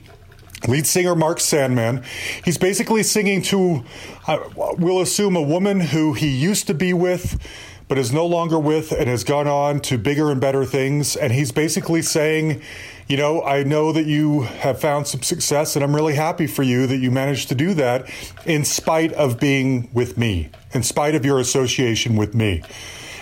Lead 0.66 0.86
singer 0.86 1.14
Mark 1.14 1.40
Sandman. 1.40 2.02
He's 2.44 2.58
basically 2.58 3.02
singing 3.02 3.42
to, 3.42 3.84
uh, 4.26 4.38
we'll 4.56 5.00
assume, 5.00 5.36
a 5.36 5.42
woman 5.42 5.80
who 5.80 6.14
he 6.14 6.28
used 6.28 6.66
to 6.66 6.74
be 6.74 6.92
with, 6.92 7.38
but 7.86 7.96
is 7.96 8.12
no 8.12 8.26
longer 8.26 8.58
with 8.58 8.92
and 8.92 9.08
has 9.08 9.24
gone 9.24 9.46
on 9.46 9.80
to 9.80 9.96
bigger 9.96 10.30
and 10.30 10.40
better 10.40 10.64
things. 10.64 11.16
And 11.16 11.32
he's 11.32 11.52
basically 11.52 12.02
saying, 12.02 12.60
you 13.06 13.16
know, 13.16 13.42
I 13.42 13.62
know 13.62 13.92
that 13.92 14.04
you 14.04 14.42
have 14.42 14.80
found 14.80 15.06
some 15.06 15.22
success, 15.22 15.76
and 15.76 15.84
I'm 15.84 15.94
really 15.94 16.14
happy 16.14 16.46
for 16.46 16.62
you 16.62 16.86
that 16.88 16.98
you 16.98 17.10
managed 17.10 17.48
to 17.48 17.54
do 17.54 17.72
that 17.74 18.10
in 18.44 18.64
spite 18.64 19.12
of 19.14 19.40
being 19.40 19.88
with 19.94 20.18
me, 20.18 20.50
in 20.72 20.82
spite 20.82 21.14
of 21.14 21.24
your 21.24 21.38
association 21.38 22.16
with 22.16 22.34
me. 22.34 22.62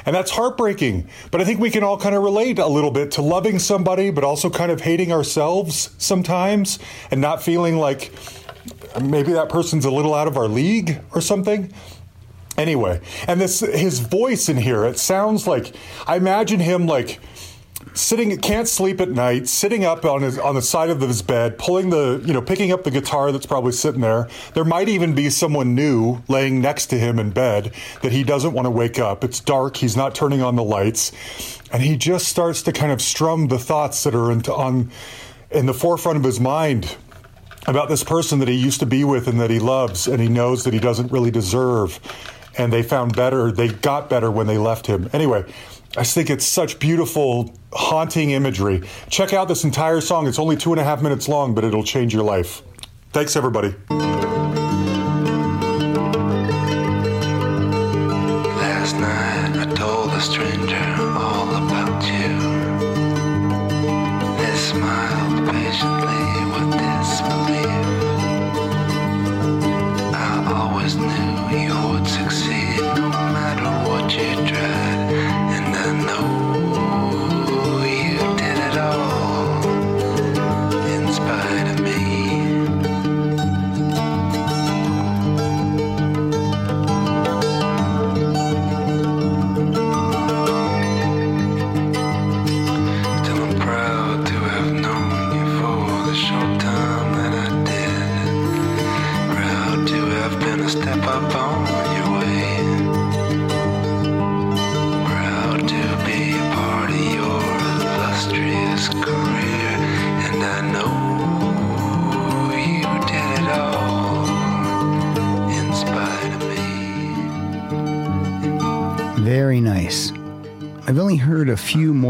And 0.06 0.14
that's 0.14 0.30
heartbreaking. 0.30 1.08
But 1.30 1.40
I 1.40 1.44
think 1.44 1.60
we 1.60 1.70
can 1.70 1.82
all 1.82 1.98
kind 1.98 2.14
of 2.14 2.22
relate 2.22 2.58
a 2.58 2.66
little 2.66 2.92
bit 2.92 3.10
to 3.12 3.22
loving 3.22 3.58
somebody, 3.58 4.10
but 4.10 4.24
also 4.24 4.48
kind 4.48 4.70
of 4.70 4.80
hating 4.80 5.12
ourselves 5.12 5.90
sometimes 5.98 6.78
and 7.10 7.20
not 7.20 7.42
feeling 7.42 7.76
like 7.76 8.12
maybe 9.02 9.32
that 9.32 9.48
person's 9.48 9.84
a 9.84 9.90
little 9.90 10.14
out 10.14 10.28
of 10.28 10.36
our 10.36 10.48
league 10.48 11.00
or 11.12 11.20
something. 11.20 11.72
Anyway, 12.56 13.00
and 13.28 13.40
this 13.40 13.60
his 13.60 14.00
voice 14.00 14.48
in 14.48 14.56
here, 14.56 14.86
it 14.86 14.98
sounds 14.98 15.46
like 15.46 15.74
I 16.06 16.16
imagine 16.16 16.60
him 16.60 16.86
like 16.86 17.18
sitting 17.96 18.36
can't 18.38 18.68
sleep 18.68 19.00
at 19.00 19.10
night 19.10 19.48
sitting 19.48 19.84
up 19.84 20.04
on 20.04 20.22
his 20.22 20.38
on 20.38 20.54
the 20.54 20.62
side 20.62 20.90
of 20.90 21.00
his 21.00 21.22
bed 21.22 21.58
pulling 21.58 21.90
the 21.90 22.22
you 22.24 22.32
know 22.32 22.42
picking 22.42 22.70
up 22.70 22.84
the 22.84 22.90
guitar 22.90 23.32
that's 23.32 23.46
probably 23.46 23.72
sitting 23.72 24.00
there. 24.00 24.28
There 24.54 24.64
might 24.64 24.88
even 24.88 25.14
be 25.14 25.30
someone 25.30 25.74
new 25.74 26.22
laying 26.28 26.60
next 26.60 26.86
to 26.86 26.98
him 26.98 27.18
in 27.18 27.30
bed 27.30 27.72
that 28.02 28.12
he 28.12 28.22
doesn't 28.22 28.52
want 28.52 28.66
to 28.66 28.70
wake 28.70 28.98
up. 28.98 29.24
It's 29.24 29.40
dark 29.40 29.76
he's 29.76 29.96
not 29.96 30.14
turning 30.14 30.42
on 30.42 30.56
the 30.56 30.62
lights. 30.62 31.12
And 31.72 31.82
he 31.82 31.96
just 31.96 32.28
starts 32.28 32.62
to 32.62 32.72
kind 32.72 32.92
of 32.92 33.02
strum 33.02 33.48
the 33.48 33.58
thoughts 33.58 34.04
that 34.04 34.14
are 34.14 34.30
into, 34.30 34.54
on 34.54 34.90
in 35.50 35.66
the 35.66 35.74
forefront 35.74 36.18
of 36.18 36.24
his 36.24 36.38
mind 36.38 36.96
about 37.66 37.88
this 37.88 38.04
person 38.04 38.38
that 38.38 38.48
he 38.48 38.54
used 38.54 38.80
to 38.80 38.86
be 38.86 39.04
with 39.04 39.26
and 39.26 39.40
that 39.40 39.50
he 39.50 39.58
loves 39.58 40.06
and 40.06 40.20
he 40.20 40.28
knows 40.28 40.64
that 40.64 40.74
he 40.74 40.80
doesn't 40.80 41.10
really 41.10 41.30
deserve. 41.30 41.98
And 42.58 42.72
they 42.72 42.82
found 42.82 43.16
better 43.16 43.50
they 43.52 43.68
got 43.68 44.08
better 44.08 44.30
when 44.30 44.46
they 44.46 44.58
left 44.58 44.86
him. 44.86 45.10
Anyway 45.12 45.44
I 45.96 46.04
think 46.04 46.28
it's 46.28 46.46
such 46.46 46.78
beautiful, 46.78 47.54
haunting 47.72 48.30
imagery. 48.30 48.82
Check 49.08 49.32
out 49.32 49.48
this 49.48 49.64
entire 49.64 50.00
song. 50.00 50.26
It's 50.26 50.38
only 50.38 50.56
two 50.56 50.72
and 50.72 50.80
a 50.80 50.84
half 50.84 51.02
minutes 51.02 51.28
long, 51.28 51.54
but 51.54 51.64
it'll 51.64 51.84
change 51.84 52.12
your 52.12 52.22
life. 52.22 52.62
Thanks, 53.12 53.34
everybody. 53.34 53.74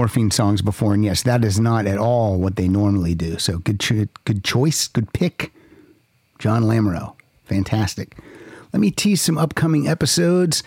Morphine 0.07 0.31
songs 0.31 0.62
before, 0.62 0.95
and 0.95 1.05
yes, 1.05 1.25
that 1.25 1.45
is 1.45 1.59
not 1.59 1.85
at 1.85 1.99
all 1.99 2.38
what 2.38 2.55
they 2.55 2.69
normally 2.69 3.16
do. 3.16 3.38
So 3.38 3.59
good, 3.59 3.81
cho- 3.81 4.07
good 4.25 4.45
choice, 4.45 4.87
good 4.87 5.12
pick, 5.12 5.53
John 6.38 6.62
Lamoureux. 6.62 7.12
Fantastic. 7.47 8.16
Let 8.73 8.79
me 8.79 8.92
tease 8.92 9.21
some 9.21 9.37
upcoming 9.37 9.88
episodes. 9.88 10.62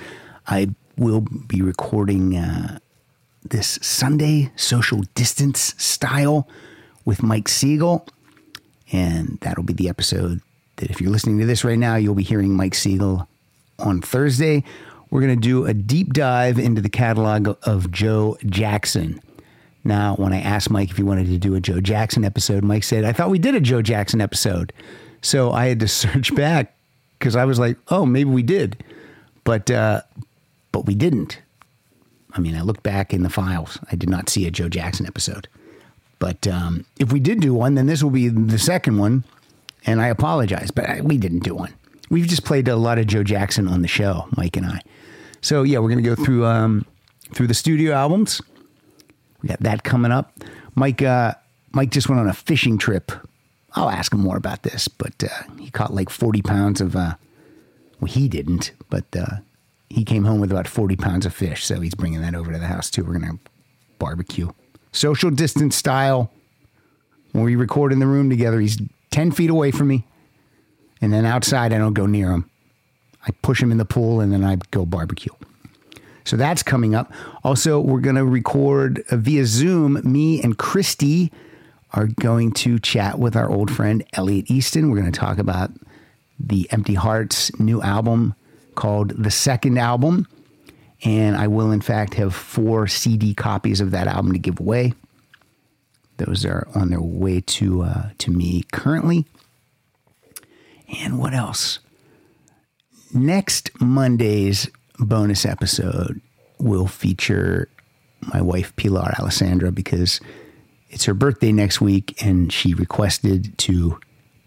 I 0.45 0.71
will 0.97 1.21
be 1.21 1.61
recording 1.61 2.35
uh, 2.35 2.79
this 3.49 3.79
Sunday, 3.81 4.51
social 4.57 5.03
distance 5.15 5.73
style, 5.77 6.45
with 7.05 7.23
Mike 7.23 7.47
Siegel, 7.47 8.05
and 8.91 9.37
that'll 9.39 9.63
be 9.63 9.71
the 9.71 9.87
episode 9.87 10.41
that 10.75 10.91
if 10.91 10.99
you're 10.99 11.11
listening 11.11 11.39
to 11.39 11.45
this 11.45 11.63
right 11.63 11.79
now, 11.79 11.95
you'll 11.95 12.13
be 12.13 12.23
hearing 12.23 12.57
Mike 12.57 12.75
Siegel 12.75 13.25
on 13.79 14.01
Thursday. 14.01 14.65
We're 15.09 15.21
going 15.21 15.39
to 15.39 15.47
do 15.47 15.65
a 15.65 15.73
deep 15.73 16.11
dive 16.11 16.59
into 16.59 16.81
the 16.81 16.89
catalog 16.89 17.57
of 17.63 17.89
Joe 17.89 18.37
Jackson. 18.45 19.21
Now, 19.83 20.15
when 20.15 20.33
I 20.33 20.41
asked 20.41 20.69
Mike 20.69 20.89
if 20.89 20.97
he 20.97 21.03
wanted 21.03 21.27
to 21.27 21.37
do 21.37 21.55
a 21.55 21.61
Joe 21.61 21.79
Jackson 21.79 22.25
episode, 22.25 22.63
Mike 22.63 22.83
said, 22.83 23.05
I 23.05 23.13
thought 23.13 23.29
we 23.29 23.39
did 23.39 23.55
a 23.55 23.61
Joe 23.61 23.81
Jackson 23.81 24.21
episode. 24.21 24.73
So 25.21 25.51
I 25.51 25.67
had 25.67 25.79
to 25.79 25.87
search 25.87 26.35
back 26.35 26.75
because 27.17 27.35
I 27.35 27.45
was 27.45 27.59
like, 27.59 27.77
oh, 27.89 28.05
maybe 28.05 28.29
we 28.29 28.43
did. 28.43 28.83
But, 29.43 29.71
uh, 29.71 30.01
but 30.71 30.85
we 30.85 30.95
didn't. 30.95 31.41
I 32.33 32.39
mean, 32.39 32.55
I 32.55 32.61
looked 32.61 32.83
back 32.83 33.13
in 33.13 33.23
the 33.23 33.29
files. 33.29 33.79
I 33.91 33.95
did 33.95 34.09
not 34.09 34.29
see 34.29 34.45
a 34.45 34.51
Joe 34.51 34.69
Jackson 34.69 35.05
episode. 35.05 35.47
But 36.19 36.47
um, 36.47 36.85
if 36.99 37.11
we 37.11 37.19
did 37.19 37.39
do 37.39 37.53
one, 37.53 37.75
then 37.75 37.87
this 37.87 38.03
will 38.03 38.11
be 38.11 38.27
the 38.27 38.59
second 38.59 38.97
one. 38.97 39.23
And 39.85 40.01
I 40.01 40.07
apologize, 40.07 40.69
but 40.69 40.87
I, 40.87 41.01
we 41.01 41.17
didn't 41.17 41.39
do 41.39 41.55
one. 41.55 41.73
We've 42.09 42.27
just 42.27 42.43
played 42.43 42.67
a 42.67 42.75
lot 42.75 42.99
of 42.99 43.07
Joe 43.07 43.23
Jackson 43.23 43.67
on 43.67 43.81
the 43.81 43.87
show, 43.87 44.27
Mike 44.35 44.57
and 44.57 44.65
I. 44.65 44.81
So 45.41 45.63
yeah, 45.63 45.79
we're 45.79 45.89
gonna 45.89 46.01
go 46.01 46.15
through 46.15 46.45
um, 46.45 46.85
through 47.33 47.47
the 47.47 47.53
studio 47.53 47.93
albums. 47.93 48.41
We 49.41 49.49
got 49.49 49.59
that 49.61 49.83
coming 49.83 50.11
up. 50.11 50.33
Mike 50.75 51.01
uh, 51.01 51.33
Mike 51.71 51.91
just 51.91 52.09
went 52.09 52.19
on 52.19 52.27
a 52.27 52.33
fishing 52.33 52.77
trip. 52.77 53.11
I'll 53.73 53.89
ask 53.89 54.13
him 54.13 54.21
more 54.21 54.37
about 54.37 54.63
this, 54.63 54.87
but 54.87 55.23
uh, 55.23 55.43
he 55.59 55.69
caught 55.69 55.93
like 55.93 56.09
forty 56.09 56.41
pounds 56.41 56.81
of. 56.81 56.95
Uh, 56.95 57.15
well, 57.99 58.11
he 58.11 58.27
didn't, 58.27 58.71
but 58.89 59.05
uh, 59.15 59.37
he 59.89 60.03
came 60.05 60.23
home 60.23 60.39
with 60.39 60.51
about 60.51 60.67
forty 60.67 60.95
pounds 60.95 61.25
of 61.25 61.33
fish. 61.33 61.65
So 61.65 61.79
he's 61.79 61.95
bringing 61.95 62.21
that 62.21 62.35
over 62.35 62.51
to 62.51 62.57
the 62.57 62.67
house 62.67 62.89
too. 62.89 63.03
We're 63.03 63.19
gonna 63.19 63.39
barbecue, 63.97 64.49
social 64.91 65.29
distance 65.29 65.75
style. 65.75 66.31
When 67.31 67.43
we 67.43 67.55
record 67.55 67.91
in 67.93 67.99
the 67.99 68.07
room 68.07 68.29
together, 68.29 68.59
he's 68.59 68.81
ten 69.11 69.31
feet 69.31 69.49
away 69.49 69.71
from 69.71 69.87
me, 69.87 70.05
and 71.01 71.13
then 71.13 71.25
outside 71.25 71.73
I 71.73 71.77
don't 71.77 71.93
go 71.93 72.05
near 72.05 72.31
him. 72.31 72.49
I 73.27 73.31
push 73.41 73.61
him 73.61 73.71
in 73.71 73.77
the 73.77 73.85
pool 73.85 74.21
and 74.21 74.31
then 74.31 74.43
I 74.43 74.57
go 74.71 74.85
barbecue. 74.85 75.33
So 76.23 76.37
that's 76.37 76.63
coming 76.63 76.95
up. 76.95 77.11
Also, 77.43 77.79
we're 77.79 78.01
going 78.01 78.15
to 78.15 78.25
record 78.25 79.03
uh, 79.09 79.17
via 79.17 79.45
Zoom. 79.45 79.99
Me 80.03 80.41
and 80.41 80.57
Christy 80.57 81.31
are 81.93 82.07
going 82.07 82.51
to 82.51 82.79
chat 82.79 83.17
with 83.19 83.35
our 83.35 83.49
old 83.49 83.71
friend 83.71 84.03
Elliot 84.13 84.49
Easton. 84.49 84.89
We're 84.89 84.99
going 84.99 85.11
to 85.11 85.19
talk 85.19 85.37
about 85.37 85.71
the 86.39 86.67
Empty 86.71 86.93
Hearts 86.93 87.57
new 87.59 87.81
album 87.81 88.35
called 88.75 89.11
The 89.21 89.31
Second 89.31 89.77
Album. 89.77 90.27
And 91.03 91.35
I 91.37 91.47
will, 91.47 91.71
in 91.71 91.81
fact, 91.81 92.15
have 92.15 92.35
four 92.35 92.87
CD 92.87 93.33
copies 93.33 93.81
of 93.81 93.91
that 93.91 94.07
album 94.07 94.33
to 94.33 94.39
give 94.39 94.59
away. 94.59 94.93
Those 96.17 96.45
are 96.45 96.67
on 96.75 96.89
their 96.89 97.01
way 97.01 97.39
to 97.41 97.83
uh, 97.83 98.09
to 98.17 98.31
me 98.31 98.63
currently. 98.73 99.25
And 101.01 101.17
what 101.17 101.33
else? 101.33 101.79
next 103.13 103.71
Monday's 103.79 104.69
bonus 104.99 105.45
episode 105.45 106.21
will 106.59 106.87
feature 106.87 107.69
my 108.33 108.41
wife 108.41 108.75
Pilar 108.75 109.13
Alessandra 109.19 109.71
because 109.71 110.19
it's 110.89 111.05
her 111.05 111.13
birthday 111.13 111.51
next 111.51 111.79
week 111.79 112.21
and 112.23 112.51
she 112.51 112.73
requested 112.73 113.57
to 113.59 113.99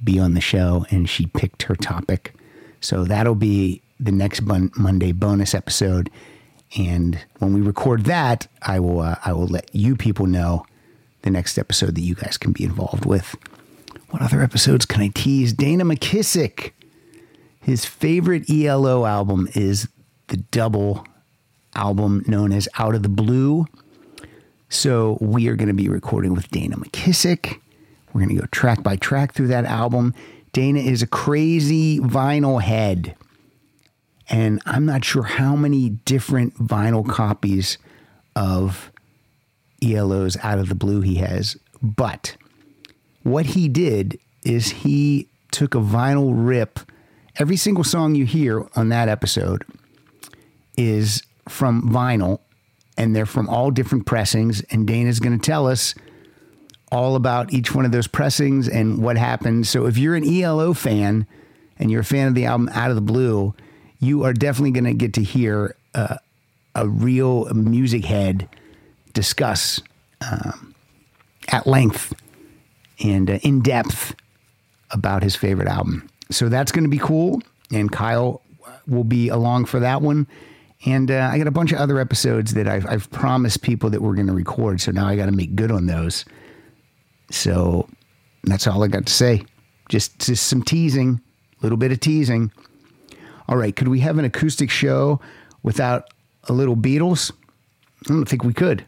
be 0.05 0.19
on 0.19 0.35
the 0.35 0.41
show 0.41 0.85
and 0.91 1.09
she 1.09 1.27
picked 1.27 1.63
her 1.65 1.75
topic. 1.75 2.35
So 2.81 3.05
that'll 3.05 3.35
be 3.35 3.83
the 3.99 4.13
next 4.13 4.41
bon- 4.41 4.73
Monday 4.77 5.13
bonus 5.13 5.55
episode 5.55 6.11
and 6.77 7.19
when 7.39 7.53
we 7.53 7.61
record 7.61 8.05
that 8.05 8.49
I 8.63 8.81
will 8.81 9.01
uh, 9.01 9.17
I 9.25 9.33
will 9.33 9.47
let 9.47 9.75
you 9.75 9.95
people 9.97 10.27
know 10.27 10.67
the 11.23 11.31
next 11.31 11.59
episode 11.59 11.95
that 11.95 12.01
you 12.01 12.15
guys 12.15 12.37
can 12.37 12.53
be 12.53 12.65
involved 12.65 13.05
with. 13.05 13.37
What 14.11 14.23
other 14.23 14.43
episodes 14.43 14.85
can 14.85 15.01
I 15.01 15.09
tease? 15.09 15.53
Dana 15.53 15.85
McKissick 15.85 16.73
his 17.63 17.85
favorite 17.85 18.51
ELO 18.51 19.07
album 19.07 19.49
is 19.55 19.89
the 20.33 20.39
double 20.51 21.07
album 21.75 22.25
known 22.27 22.53
as 22.53 22.67
Out 22.79 22.95
of 22.95 23.03
the 23.03 23.09
Blue. 23.11 23.67
So 24.71 25.19
we 25.21 25.47
are 25.49 25.57
going 25.57 25.69
to 25.69 25.75
be 25.75 25.91
recording 25.91 26.33
with 26.33 26.51
Dana 26.51 26.77
McKissick. 26.77 27.61
We're 28.13 28.23
going 28.23 28.35
to 28.35 28.41
go 28.41 28.47
track 28.51 28.83
by 28.83 28.97
track 28.97 29.35
through 29.35 29.49
that 29.49 29.67
album. 29.67 30.15
Dana 30.55 30.81
is 30.81 31.03
a 31.03 31.07
crazy 31.07 31.99
vinyl 32.01 32.63
head. 32.63 33.15
And 34.31 34.63
I'm 34.65 34.87
not 34.87 35.05
sure 35.05 35.23
how 35.23 35.55
many 35.55 35.91
different 35.91 36.55
vinyl 36.55 37.07
copies 37.07 37.77
of 38.35 38.91
ELO's 39.83 40.39
Out 40.39 40.59
of 40.59 40.71
the 40.71 40.75
Blue 40.75 41.03
he 41.03 41.17
has. 41.17 41.59
But 41.83 42.39
what 43.23 43.45
he 43.45 43.69
did 43.69 44.19
is 44.47 44.71
he 44.71 45.29
took 45.51 45.75
a 45.75 45.79
vinyl 45.79 46.33
rip 46.35 46.81
every 47.37 47.57
single 47.57 47.85
song 47.85 48.15
you 48.15 48.25
hear 48.25 48.67
on 48.75 48.89
that 48.89 49.11
episode 49.11 49.67
is 50.77 51.23
from 51.49 51.91
vinyl 51.91 52.41
and 52.97 53.15
they're 53.17 53.27
from 53.27 53.49
all 53.49 53.71
different 53.71 54.07
pressings 54.07 54.61
and 54.71 54.87
Dana's 54.87 55.21
going 55.21 55.39
to 55.39 55.45
tell 55.45 55.67
us 55.67 55.95
all 56.91 57.17
about 57.17 57.53
each 57.53 57.75
one 57.75 57.87
of 57.87 57.93
those 57.93 58.07
pressings 58.07 58.69
and 58.69 59.03
what 59.03 59.17
happened. 59.17 59.67
So 59.67 59.87
if 59.87 59.97
you're 59.97 60.15
an 60.15 60.29
ELO 60.29 60.75
fan 60.75 61.27
and 61.79 61.91
you're 61.91 62.03
a 62.03 62.05
fan 62.05 62.29
of 62.29 62.35
the 62.35 62.45
album 62.45 62.69
Out 62.75 62.91
of 62.91 62.97
the 62.97 63.03
Blue, 63.03 63.55
you 63.99 64.25
are 64.25 64.35
definitely 64.35 64.73
going 64.73 64.85
to 64.85 64.93
get 64.93 65.15
to 65.15 65.23
hear 65.23 65.75
uh, 65.95 66.17
a 66.75 66.87
real 66.87 67.47
music 67.55 68.05
head 68.05 68.49
discuss 69.15 69.81
um, 70.21 70.75
at 71.49 71.67
length 71.67 72.13
and 73.03 73.31
uh, 73.31 73.39
in 73.43 73.61
depth 73.61 74.15
about 74.91 75.23
his 75.23 75.35
favorite 75.35 75.69
album. 75.69 76.09
So 76.31 76.49
that's 76.49 76.73
going 76.73 76.85
to 76.85 76.91
be 76.91 76.99
cool. 76.99 77.43
And 77.73 77.91
Kyle 77.91 78.43
will 78.87 79.05
be 79.05 79.29
along 79.29 79.65
for 79.65 79.81
that 79.81 80.03
one. 80.03 80.27
And 80.85 81.11
uh, 81.11 81.31
I 81.33 81.39
got 81.39 81.47
a 81.47 81.53
bunch 81.53 81.73
of 81.73 81.79
other 81.79 82.01
episodes 82.01 82.55
that 82.55 82.67
I've, 82.67 82.87
I've 82.87 83.11
promised 83.11 83.63
people 83.63 83.91
that 83.91 84.03
we're 84.03 84.15
going 84.15 84.27
to 84.27 84.33
record. 84.33 84.81
So 84.81 84.91
now 84.91 85.07
I 85.07 85.17
got 85.17 85.27
to 85.27 85.33
make 85.33 85.55
good 85.55 85.71
on 85.71 85.87
those. 85.87 86.25
So 87.31 87.89
that's 88.45 88.67
all 88.67 88.83
I 88.83 88.89
got 88.89 89.07
to 89.07 89.13
say. 89.13 89.43
Just, 89.89 90.19
just 90.19 90.49
some 90.49 90.63
teasing, 90.63 91.21
a 91.59 91.63
little 91.63 91.79
bit 91.79 91.93
of 91.93 92.01
teasing. 92.01 92.51
All 93.49 93.57
right, 93.57 93.75
could 93.75 93.89
we 93.89 94.01
have 94.01 94.19
an 94.19 94.25
acoustic 94.25 94.71
show 94.71 95.21
without 95.63 96.09
a 96.45 96.53
little 96.53 96.77
Beatles? 96.77 97.31
I 98.09 98.13
don't 98.13 98.29
think 98.29 98.43
we 98.43 98.53
could. 98.53 98.85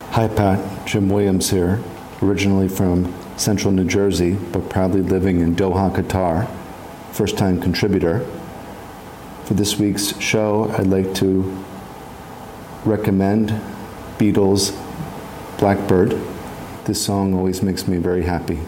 Hi, 0.00 0.28
Pat. 0.28 0.86
Jim 0.86 1.10
Williams 1.10 1.50
here, 1.50 1.82
originally 2.22 2.68
from 2.68 3.14
central 3.36 3.72
New 3.72 3.84
Jersey, 3.84 4.34
but 4.52 4.68
proudly 4.70 5.02
living 5.02 5.40
in 5.40 5.54
Doha, 5.54 5.94
Qatar. 5.94 6.48
First 7.12 7.36
time 7.36 7.60
contributor. 7.60 8.26
For 9.48 9.54
this 9.54 9.78
week's 9.78 10.14
show, 10.20 10.70
I'd 10.76 10.88
like 10.88 11.14
to 11.14 11.64
recommend 12.84 13.48
Beatles' 14.18 14.76
Blackbird. 15.58 16.14
This 16.84 17.02
song 17.02 17.32
always 17.32 17.62
makes 17.62 17.88
me 17.88 17.96
very 17.96 18.24
happy. 18.24 18.60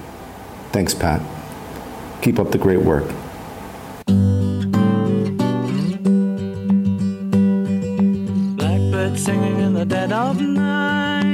Thanks, 0.72 0.95
Pat. 0.95 1.20
Keep 2.22 2.39
up 2.39 2.51
the 2.53 2.57
great 2.57 2.81
work. 2.81 3.05
Blackbird 8.57 9.18
singing 9.18 9.61
in 9.61 9.74
the 9.74 9.85
dead 9.85 10.12
of 10.12 10.41
night. 10.41 11.26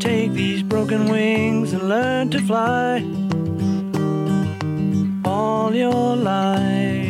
Take 0.00 0.32
these 0.32 0.64
broken 0.64 1.08
wings 1.08 1.72
and 1.72 1.88
learn 1.88 2.30
to 2.30 2.40
fly. 2.40 3.04
All 5.24 5.72
your 5.72 6.16
life, 6.16 7.09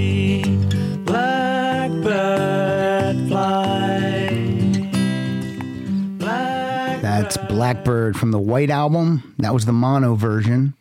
That's 7.31 7.47
Blackbird 7.49 8.17
from 8.17 8.31
the 8.31 8.39
White 8.39 8.69
Album. 8.69 9.33
That 9.39 9.53
was 9.53 9.65
the 9.65 9.71
mono 9.71 10.15
version. 10.15 10.73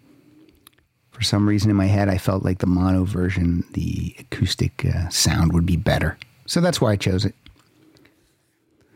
For 1.13 1.23
some 1.23 1.49
reason 1.49 1.71
in 1.71 1.77
my 1.77 1.87
head, 1.87 2.09
I 2.09 2.19
felt 2.19 2.43
like 2.43 2.59
the 2.59 2.67
mono 2.67 3.05
version, 3.05 3.65
the 3.75 4.17
acoustic 4.19 4.85
uh, 4.85 5.09
sound 5.11 5.53
would 5.53 5.65
be 5.65 5.77
better. 5.77 6.19
So 6.47 6.61
that's 6.61 6.81
why 6.81 6.91
I 6.91 6.97
chose 6.97 7.25
it. 7.25 7.37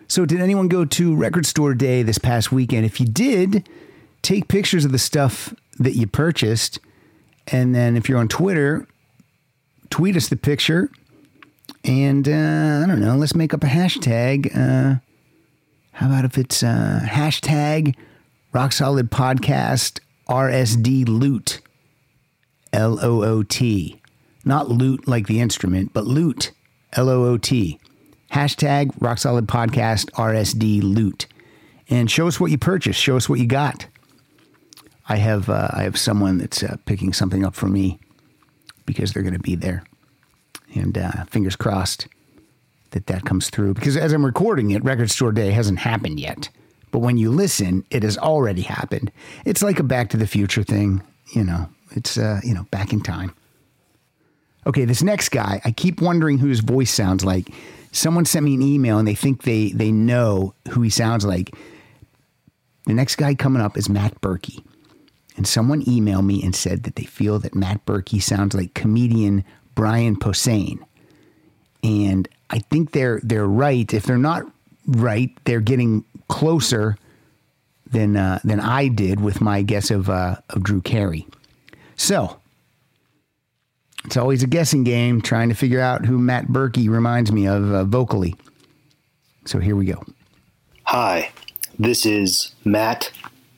So, 0.08 0.26
did 0.26 0.40
anyone 0.40 0.66
go 0.66 0.84
to 0.84 1.14
Record 1.14 1.46
Store 1.46 1.74
Day 1.74 2.02
this 2.02 2.18
past 2.18 2.50
weekend? 2.50 2.86
If 2.86 2.98
you 2.98 3.06
did, 3.06 3.68
take 4.22 4.48
pictures 4.48 4.84
of 4.84 4.90
the 4.90 4.98
stuff 4.98 5.54
that 5.78 5.92
you 5.92 6.08
purchased. 6.08 6.80
And 7.46 7.72
then 7.72 7.96
if 7.96 8.08
you're 8.08 8.18
on 8.18 8.26
Twitter, 8.26 8.84
tweet 9.90 10.16
us 10.16 10.26
the 10.26 10.36
picture. 10.36 10.90
And 11.84 12.28
uh, 12.28 12.82
I 12.82 12.86
don't 12.88 13.00
know, 13.00 13.14
let's 13.14 13.36
make 13.36 13.54
up 13.54 13.62
a 13.62 13.68
hashtag. 13.68 14.50
Uh, 14.56 14.98
how 15.94 16.08
about 16.08 16.24
if 16.24 16.36
it's 16.38 16.64
uh, 16.64 17.00
hashtag 17.04 17.94
Rock 18.52 18.72
Solid 18.72 19.12
Podcast 19.12 20.00
RSD 20.28 21.08
Loot? 21.08 21.60
L 22.72 22.98
O 23.00 23.22
O 23.22 23.42
T. 23.44 24.00
Not 24.44 24.68
loot 24.68 25.06
like 25.06 25.28
the 25.28 25.40
instrument, 25.40 25.92
but 25.92 26.04
loot. 26.04 26.50
L 26.94 27.08
O 27.08 27.26
O 27.26 27.38
T. 27.38 27.78
Hashtag 28.32 28.92
Rock 28.98 29.18
Solid 29.18 29.46
Podcast 29.46 30.10
RSD 30.10 30.82
Loot. 30.82 31.26
And 31.88 32.10
show 32.10 32.26
us 32.26 32.40
what 32.40 32.50
you 32.50 32.58
purchased. 32.58 33.00
Show 33.00 33.16
us 33.16 33.28
what 33.28 33.38
you 33.38 33.46
got. 33.46 33.86
I 35.08 35.16
have 35.16 35.48
uh, 35.48 35.68
I 35.72 35.84
have 35.84 35.96
someone 35.96 36.38
that's 36.38 36.64
uh, 36.64 36.76
picking 36.86 37.12
something 37.12 37.44
up 37.44 37.54
for 37.54 37.68
me 37.68 38.00
because 38.84 39.12
they're 39.12 39.22
going 39.22 39.34
to 39.34 39.38
be 39.38 39.54
there, 39.54 39.84
and 40.74 40.98
uh, 40.98 41.24
fingers 41.26 41.54
crossed 41.54 42.08
that 42.94 43.06
that 43.06 43.24
comes 43.24 43.50
through. 43.50 43.74
Because 43.74 43.96
as 43.96 44.12
I'm 44.12 44.24
recording 44.24 44.70
it, 44.70 44.82
Record 44.82 45.10
Store 45.10 45.32
Day 45.32 45.50
hasn't 45.50 45.78
happened 45.78 46.18
yet, 46.18 46.48
but 46.90 47.00
when 47.00 47.18
you 47.18 47.30
listen, 47.30 47.84
it 47.90 48.02
has 48.02 48.16
already 48.16 48.62
happened. 48.62 49.12
It's 49.44 49.62
like 49.62 49.78
a 49.78 49.84
Back 49.84 50.08
to 50.10 50.16
the 50.16 50.26
Future 50.26 50.62
thing, 50.62 51.02
you 51.34 51.44
know. 51.44 51.68
It's 51.90 52.18
uh, 52.18 52.40
you 52.42 52.54
know 52.54 52.64
back 52.70 52.92
in 52.92 53.00
time. 53.00 53.34
Okay, 54.66 54.84
this 54.84 55.02
next 55.02 55.28
guy, 55.28 55.60
I 55.64 55.70
keep 55.70 56.00
wondering 56.00 56.38
who 56.38 56.48
his 56.48 56.60
voice 56.60 56.90
sounds 56.90 57.24
like. 57.24 57.50
Someone 57.92 58.24
sent 58.24 58.44
me 58.44 58.54
an 58.54 58.62
email 58.62 58.98
and 58.98 59.06
they 59.06 59.14
think 59.14 59.42
they 59.42 59.70
they 59.70 59.92
know 59.92 60.54
who 60.70 60.82
he 60.82 60.90
sounds 60.90 61.24
like. 61.24 61.54
The 62.86 62.94
next 62.94 63.16
guy 63.16 63.34
coming 63.34 63.62
up 63.62 63.76
is 63.76 63.88
Matt 63.88 64.20
Berkey. 64.20 64.64
And 65.36 65.46
someone 65.46 65.82
emailed 65.84 66.26
me 66.26 66.42
and 66.42 66.54
said 66.54 66.84
that 66.84 66.96
they 66.96 67.04
feel 67.04 67.38
that 67.40 67.54
Matt 67.54 67.84
Berkey 67.86 68.22
sounds 68.22 68.54
like 68.54 68.74
comedian 68.74 69.44
Brian 69.74 70.16
Posehn. 70.16 70.78
And 71.84 72.28
I 72.50 72.58
think 72.58 72.92
they're 72.92 73.20
they're 73.22 73.46
right. 73.46 73.92
If 73.92 74.04
they're 74.04 74.18
not 74.18 74.44
right, 74.86 75.30
they're 75.44 75.60
getting 75.60 76.04
closer 76.28 76.96
than 77.86 78.16
uh, 78.16 78.40
than 78.42 78.58
I 78.58 78.88
did 78.88 79.20
with 79.20 79.40
my 79.40 79.62
guess 79.62 79.90
of 79.90 80.10
uh, 80.10 80.36
of 80.50 80.62
Drew 80.64 80.80
Carey. 80.80 81.26
So 81.96 82.40
it's 84.04 84.16
always 84.16 84.42
a 84.42 84.46
guessing 84.46 84.82
game 84.82 85.20
trying 85.20 85.50
to 85.50 85.54
figure 85.54 85.80
out 85.80 86.06
who 86.06 86.18
Matt 86.18 86.46
Berkey 86.46 86.88
reminds 86.88 87.30
me 87.30 87.46
of 87.46 87.70
uh, 87.72 87.84
vocally. 87.84 88.34
So 89.44 89.58
here 89.58 89.76
we 89.76 89.84
go. 89.84 90.02
Hi, 90.84 91.32
this 91.78 92.06
is 92.06 92.54
Matt 92.64 93.12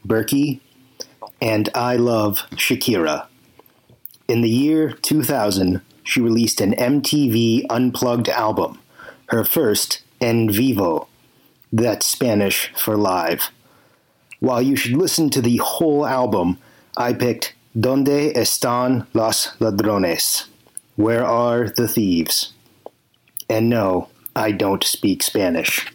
Berkey, 0.07 0.61
and 1.41 1.69
I 1.75 1.97
love 1.97 2.39
Shakira. 2.53 3.27
In 4.29 4.41
the 4.41 4.51
year 4.51 4.93
2000, 4.93 5.81
she 6.07 6.21
released 6.21 6.61
an 6.61 6.73
MTV 6.73 7.67
Unplugged 7.69 8.29
album, 8.29 8.79
her 9.27 9.45
first 9.45 10.03
en 10.21 10.49
vivo. 10.49 11.09
That's 11.73 12.07
Spanish 12.07 12.73
for 12.77 12.97
live. 12.97 13.51
While 14.41 14.63
you 14.63 14.77
should 14.77 14.97
listen 14.97 15.29
to 15.31 15.43
the 15.43 15.57
whole 15.57 16.07
album, 16.07 16.59
I 16.97 17.13
picked 17.13 17.55
Donde 17.79 18.33
están 18.35 19.07
los 19.13 19.51
ladrones? 19.61 20.47
Where 20.97 21.27
are 21.27 21.69
the 21.69 21.87
thieves? 21.87 22.55
And 23.51 23.69
no, 23.69 24.09
I 24.35 24.53
don't 24.53 24.83
speak 24.83 25.23
Spanish. 25.23 25.87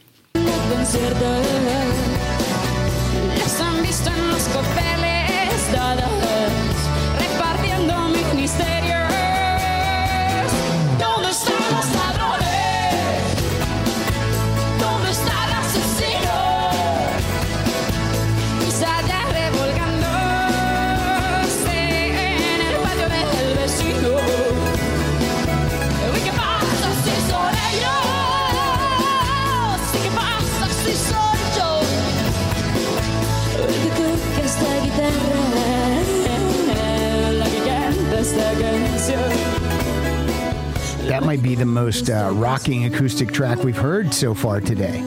Might 41.31 41.41
be 41.41 41.55
the 41.55 41.63
most 41.63 42.09
uh, 42.09 42.29
rocking 42.33 42.83
acoustic 42.83 43.31
track 43.31 43.63
we've 43.63 43.77
heard 43.77 44.13
so 44.13 44.33
far 44.33 44.59
today. 44.59 45.01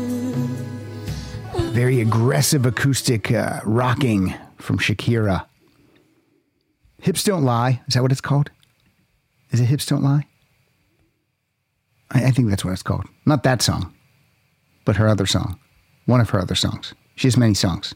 Very 1.75 2.01
aggressive 2.01 2.64
acoustic 2.64 3.31
uh, 3.31 3.61
rocking 3.62 4.33
from 4.57 4.79
Shakira. 4.79 5.45
Hips 7.03 7.25
Don't 7.25 7.45
Lie. 7.45 7.83
Is 7.87 7.93
that 7.93 8.01
what 8.01 8.11
it's 8.11 8.22
called? 8.22 8.51
Is 9.51 9.61
it 9.61 9.66
Hips 9.66 9.85
Don't 9.85 10.03
Lie? 10.03 10.27
I, 12.11 12.25
I 12.25 12.31
think 12.31 12.49
that's 12.49 12.64
what 12.64 12.72
it's 12.72 12.83
called. 12.83 13.05
Not 13.27 13.43
that 13.43 13.61
song, 13.61 13.93
but 14.87 14.97
her 14.97 15.07
other 15.07 15.27
song. 15.27 15.61
One 16.07 16.22
of 16.22 16.31
her 16.31 16.41
other 16.41 16.55
songs. 16.55 16.95
She 17.16 17.27
has 17.27 17.37
many 17.37 17.53
songs. 17.53 17.95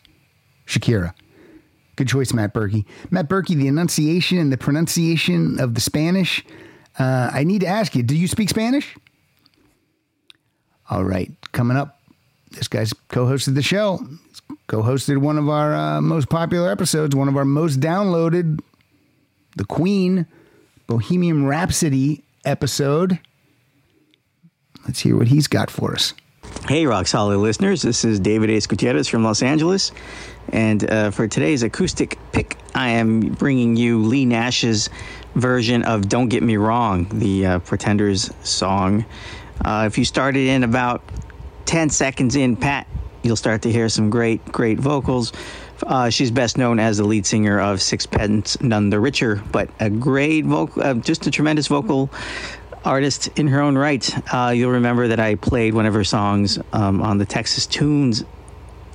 Shakira. 0.66 1.14
Good 1.96 2.08
choice, 2.08 2.34
Matt 2.34 2.52
Berkey. 2.52 2.84
Matt 3.10 3.30
Berkey, 3.30 3.56
the 3.56 3.68
enunciation 3.68 4.36
and 4.36 4.52
the 4.52 4.58
pronunciation 4.58 5.58
of 5.58 5.74
the 5.74 5.80
Spanish. 5.80 6.44
Uh, 6.98 7.30
I 7.32 7.44
need 7.44 7.60
to 7.60 7.66
ask 7.66 7.94
you, 7.94 8.02
do 8.02 8.16
you 8.16 8.26
speak 8.26 8.48
Spanish? 8.48 8.96
All 10.90 11.04
right, 11.04 11.30
coming 11.52 11.76
up, 11.76 12.00
this 12.50 12.66
guy's 12.66 12.92
co-hosted 13.08 13.54
the 13.54 13.62
show. 13.62 14.00
Co-hosted 14.66 15.18
one 15.18 15.38
of 15.38 15.48
our 15.48 15.74
uh, 15.74 16.00
most 16.00 16.28
popular 16.28 16.70
episodes, 16.70 17.14
one 17.14 17.28
of 17.28 17.36
our 17.36 17.44
most 17.44 17.80
downloaded, 17.80 18.60
the 19.56 19.64
Queen 19.64 20.26
Bohemian 20.86 21.46
Rhapsody 21.46 22.24
episode. 22.44 23.18
Let's 24.86 25.00
hear 25.00 25.16
what 25.16 25.28
he's 25.28 25.46
got 25.46 25.70
for 25.70 25.92
us. 25.92 26.14
Hey, 26.66 26.86
Rock 26.86 27.06
Solid 27.06 27.38
listeners. 27.38 27.82
This 27.82 28.04
is 28.04 28.18
David 28.18 28.50
A. 28.50 28.60
Gutierrez 28.60 29.06
from 29.06 29.22
Los 29.22 29.42
Angeles. 29.42 29.92
And 30.50 30.90
uh, 30.90 31.10
for 31.10 31.28
today's 31.28 31.62
acoustic 31.62 32.18
pick, 32.32 32.56
I 32.74 32.88
am 32.90 33.20
bringing 33.20 33.76
you 33.76 34.02
Leigh 34.02 34.24
Nash's 34.24 34.88
version 35.34 35.82
of 35.84 36.08
Don't 36.08 36.28
Get 36.28 36.42
Me 36.42 36.56
Wrong, 36.56 37.06
the 37.10 37.46
uh, 37.46 37.58
Pretenders 37.60 38.30
song. 38.42 39.04
Uh, 39.64 39.84
if 39.86 39.98
you 39.98 40.04
started 40.04 40.46
in 40.46 40.64
about 40.64 41.02
10 41.66 41.90
seconds 41.90 42.36
in, 42.36 42.56
Pat, 42.56 42.86
you'll 43.22 43.36
start 43.36 43.62
to 43.62 43.72
hear 43.72 43.88
some 43.88 44.10
great, 44.10 44.44
great 44.46 44.78
vocals. 44.78 45.32
Uh, 45.86 46.10
she's 46.10 46.30
best 46.30 46.58
known 46.58 46.80
as 46.80 46.98
the 46.98 47.04
lead 47.04 47.24
singer 47.24 47.60
of 47.60 47.80
Sixpence 47.80 48.60
None 48.60 48.90
the 48.90 48.98
Richer, 48.98 49.42
but 49.52 49.70
a 49.78 49.90
great 49.90 50.44
vocal, 50.44 50.82
uh, 50.82 50.94
just 50.94 51.26
a 51.26 51.30
tremendous 51.30 51.68
vocal 51.68 52.10
artist 52.84 53.28
in 53.38 53.48
her 53.48 53.60
own 53.60 53.76
right. 53.76 54.34
Uh, 54.34 54.50
you'll 54.50 54.72
remember 54.72 55.08
that 55.08 55.20
I 55.20 55.34
played 55.36 55.74
one 55.74 55.86
of 55.86 55.94
her 55.94 56.04
songs 56.04 56.58
um, 56.72 57.02
on 57.02 57.18
the 57.18 57.26
Texas 57.26 57.66
Tunes 57.66 58.24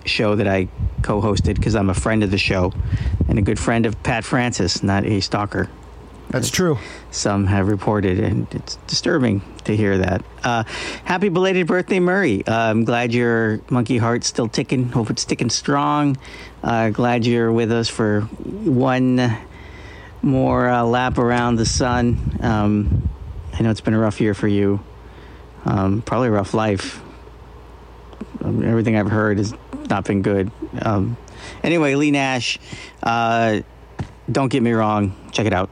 show 0.06 0.36
that 0.36 0.48
I 0.48 0.68
co 1.02 1.22
hosted 1.22 1.56
because 1.56 1.76
I'm 1.76 1.90
a 1.90 1.94
friend 1.94 2.24
of 2.24 2.32
the 2.32 2.38
show 2.38 2.74
and 3.30 3.40
a 3.40 3.42
good 3.42 3.60
friend 3.60 3.86
of 3.86 4.02
Pat 4.04 4.24
Francis, 4.24 4.84
not 4.84 5.06
a 5.06 5.22
stalker. 5.22 5.70
That's 6.34 6.50
true. 6.50 6.80
Some 7.12 7.46
have 7.46 7.68
reported, 7.68 8.20
and 8.20 8.52
it's 8.56 8.78
disturbing 8.88 9.44
to 9.66 9.78
hear 9.78 10.00
that. 10.00 10.26
Uh, 10.44 10.64
happy 11.06 11.30
belated 11.30 11.68
birthday, 11.68 12.00
Murray. 12.00 12.44
Uh, 12.48 12.72
I'm 12.72 12.86
glad 12.86 13.14
your 13.14 13.62
monkey 13.70 14.00
heart's 14.00 14.26
still 14.26 14.48
ticking. 14.48 14.90
Hope 14.90 15.12
it's 15.12 15.26
ticking 15.26 15.52
strong. 15.52 16.18
Uh, 16.64 16.90
glad 16.90 17.28
you're 17.28 17.52
with 17.52 17.72
us 17.72 17.88
for 17.88 18.22
one 18.22 19.38
more 20.24 20.68
uh, 20.68 20.84
lap 20.84 21.20
around 21.20 21.58
the 21.58 21.68
sun. 21.68 22.40
Um, 22.42 23.08
I 23.54 23.62
know 23.62 23.70
it's 23.70 23.82
been 23.82 23.94
a 23.94 24.00
rough 24.00 24.20
year 24.20 24.34
for 24.34 24.48
you. 24.48 24.84
Um, 25.66 26.02
probably 26.02 26.30
a 26.30 26.32
rough 26.32 26.56
life. 26.56 27.00
Um, 28.44 28.64
everything 28.64 28.98
I've 28.98 29.12
heard 29.12 29.38
has 29.38 29.54
not 29.88 30.06
been 30.06 30.24
good. 30.24 30.50
Um, 30.82 31.16
anyway, 31.62 31.94
Leigh 31.94 32.10
Nash, 32.10 32.58
uh, 33.04 33.62
don't 34.32 34.50
get 34.50 34.64
me 34.64 34.72
wrong. 34.72 35.16
Check 35.32 35.46
it 35.46 35.54
out. 35.54 35.70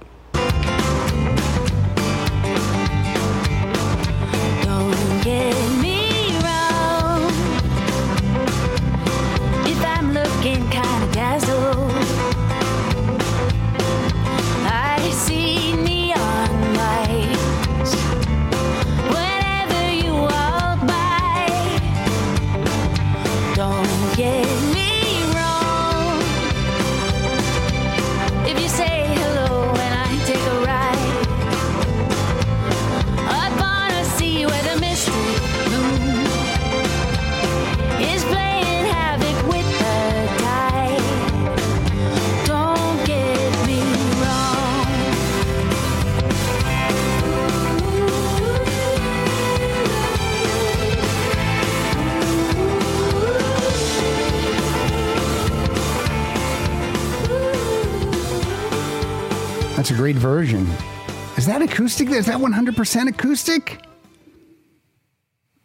Acoustic? 61.91 62.17
Is 62.17 62.25
that 62.27 62.37
100% 62.39 63.09
acoustic? 63.09 63.81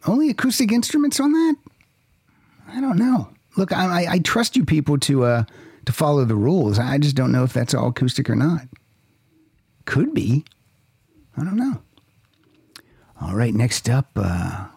Only 0.05 0.29
acoustic 0.29 0.71
instruments 0.71 1.19
on 1.19 1.31
that? 1.31 1.55
I 2.67 2.81
don't 2.81 2.97
know. 2.97 3.29
Look, 3.55 3.71
I, 3.71 4.03
I, 4.03 4.11
I 4.13 4.19
trust 4.19 4.55
you 4.55 4.65
people 4.65 4.97
to 4.99 5.23
uh, 5.23 5.43
to 5.85 5.91
follow 5.93 6.25
the 6.25 6.35
rules. 6.35 6.79
I 6.79 6.97
just 6.97 7.15
don't 7.15 7.31
know 7.31 7.43
if 7.43 7.53
that's 7.53 7.73
all 7.73 7.87
acoustic 7.87 8.29
or 8.29 8.35
not. 8.35 8.63
Could 9.85 10.13
be. 10.13 10.43
I 11.37 11.43
don't 11.43 11.55
know. 11.55 11.81
All 13.21 13.33
right, 13.33 13.53
next 13.53 13.89
up, 13.89 14.09
uh, 14.15 14.67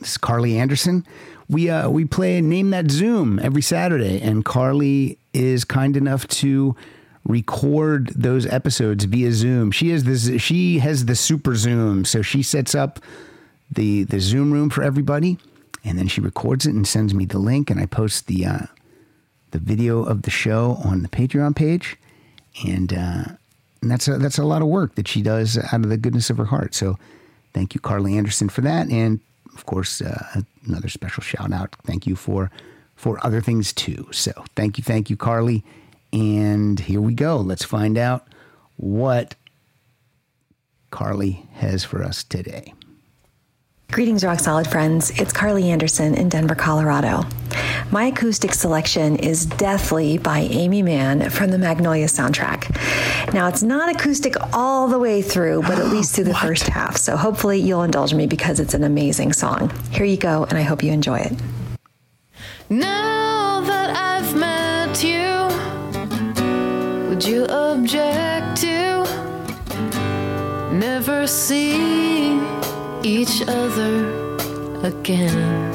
this 0.00 0.10
is 0.10 0.18
Carly 0.18 0.58
Anderson. 0.58 1.06
We 1.48 1.70
uh, 1.70 1.88
we 1.88 2.04
play 2.04 2.40
Name 2.40 2.70
That 2.70 2.90
Zoom 2.90 3.38
every 3.38 3.62
Saturday, 3.62 4.20
and 4.20 4.44
Carly 4.44 5.18
is 5.32 5.64
kind 5.64 5.96
enough 5.96 6.26
to 6.28 6.74
record 7.24 8.12
those 8.14 8.46
episodes 8.46 9.04
via 9.04 9.32
Zoom. 9.32 9.70
She 9.70 9.90
has 9.90 10.04
this. 10.04 10.42
She 10.42 10.78
has 10.78 11.06
the 11.06 11.16
super 11.16 11.54
Zoom, 11.54 12.04
so 12.04 12.22
she 12.22 12.42
sets 12.42 12.74
up 12.74 13.00
the 13.70 14.04
the 14.04 14.20
Zoom 14.20 14.52
room 14.52 14.70
for 14.70 14.82
everybody, 14.82 15.38
and 15.84 15.98
then 15.98 16.08
she 16.08 16.20
records 16.20 16.66
it 16.66 16.74
and 16.74 16.86
sends 16.86 17.14
me 17.14 17.24
the 17.24 17.38
link, 17.38 17.70
and 17.70 17.80
I 17.80 17.86
post 17.86 18.26
the 18.26 18.46
uh, 18.46 18.66
the 19.50 19.58
video 19.58 20.02
of 20.02 20.22
the 20.22 20.30
show 20.30 20.78
on 20.84 21.02
the 21.02 21.08
Patreon 21.08 21.54
page, 21.54 21.96
and 22.66 22.92
uh, 22.92 23.24
and 23.82 23.90
that's 23.90 24.08
a, 24.08 24.18
that's 24.18 24.38
a 24.38 24.44
lot 24.44 24.62
of 24.62 24.68
work 24.68 24.94
that 24.94 25.08
she 25.08 25.22
does 25.22 25.58
out 25.58 25.84
of 25.84 25.88
the 25.88 25.96
goodness 25.96 26.30
of 26.30 26.38
her 26.38 26.46
heart. 26.46 26.74
So 26.74 26.98
thank 27.52 27.74
you, 27.74 27.80
Carly 27.80 28.16
Anderson, 28.16 28.48
for 28.48 28.60
that, 28.62 28.88
and 28.88 29.20
of 29.54 29.66
course 29.66 30.00
uh, 30.00 30.42
another 30.66 30.88
special 30.88 31.22
shout 31.22 31.52
out. 31.52 31.76
Thank 31.84 32.06
you 32.06 32.16
for 32.16 32.50
for 32.96 33.24
other 33.24 33.40
things 33.40 33.72
too. 33.72 34.08
So 34.12 34.32
thank 34.56 34.78
you, 34.78 34.84
thank 34.84 35.08
you, 35.08 35.16
Carly, 35.16 35.64
and 36.12 36.78
here 36.80 37.00
we 37.00 37.14
go. 37.14 37.36
Let's 37.38 37.64
find 37.64 37.96
out 37.98 38.26
what 38.76 39.34
Carly 40.90 41.46
has 41.54 41.84
for 41.84 42.02
us 42.02 42.24
today. 42.24 42.74
Greetings, 43.92 44.22
Rock 44.22 44.38
Solid 44.38 44.68
friends. 44.68 45.10
It's 45.18 45.32
Carly 45.32 45.68
Anderson 45.68 46.14
in 46.14 46.28
Denver, 46.28 46.54
Colorado. 46.54 47.24
My 47.90 48.04
acoustic 48.04 48.54
selection 48.54 49.16
is 49.16 49.46
Deathly 49.46 50.16
by 50.16 50.40
Aimee 50.42 50.82
Mann 50.82 51.28
from 51.28 51.50
the 51.50 51.58
Magnolia 51.58 52.06
soundtrack. 52.06 52.70
Now, 53.34 53.48
it's 53.48 53.64
not 53.64 53.92
acoustic 53.92 54.36
all 54.54 54.86
the 54.86 54.98
way 54.98 55.22
through, 55.22 55.62
but 55.62 55.80
at 55.80 55.88
least 55.88 56.14
through 56.14 56.24
the 56.24 56.34
first 56.40 56.68
half. 56.68 56.96
So 56.98 57.16
hopefully 57.16 57.58
you'll 57.58 57.82
indulge 57.82 58.14
me 58.14 58.28
because 58.28 58.60
it's 58.60 58.74
an 58.74 58.84
amazing 58.84 59.32
song. 59.32 59.72
Here 59.90 60.06
you 60.06 60.16
go, 60.16 60.44
and 60.44 60.56
I 60.56 60.62
hope 60.62 60.84
you 60.84 60.92
enjoy 60.92 61.18
it. 61.18 61.32
Now 62.68 63.29
would 67.20 67.28
you 67.28 67.44
object 67.44 68.56
to 68.62 69.04
never 70.72 71.26
seeing 71.26 72.40
each 73.02 73.42
other 73.46 74.06
again? 74.82 75.70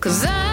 Cause 0.00 0.24
I 0.26 0.47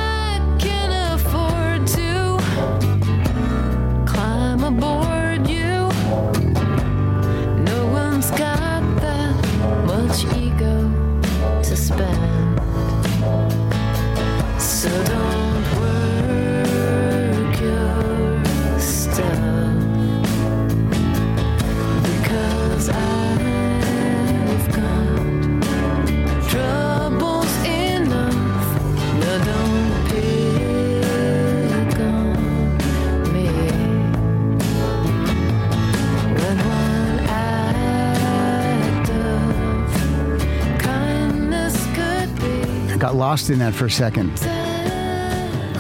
lost 43.16 43.50
in 43.50 43.60
that 43.60 43.74
for 43.74 43.86
a 43.86 43.92
second. 43.92 44.38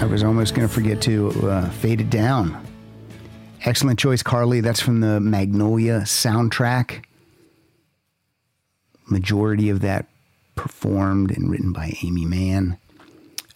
I 0.01 0.05
was 0.05 0.23
almost 0.23 0.55
going 0.55 0.67
to 0.67 0.73
forget 0.73 1.01
to 1.03 1.29
uh, 1.49 1.69
fade 1.69 1.99
it 1.99 2.09
down. 2.09 2.65
Excellent 3.65 3.99
choice, 3.99 4.23
Carly. 4.23 4.61
That's 4.61 4.79
from 4.79 5.01
the 5.01 5.19
Magnolia 5.19 6.01
soundtrack. 6.01 7.03
Majority 9.07 9.69
of 9.69 9.81
that 9.81 10.07
performed 10.55 11.31
and 11.31 11.51
written 11.51 11.73
by 11.73 11.93
Aimee 12.01 12.25
Mann. 12.25 12.77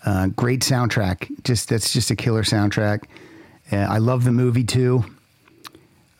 Uh, 0.05 0.27
great 0.27 0.61
soundtrack. 0.61 1.29
Just 1.43 1.69
that's 1.69 1.93
just 1.93 2.11
a 2.11 2.15
killer 2.15 2.43
soundtrack. 2.43 3.05
Uh, 3.71 3.77
I 3.77 3.99
love 3.99 4.23
the 4.25 4.31
movie 4.31 4.63
too. 4.63 5.05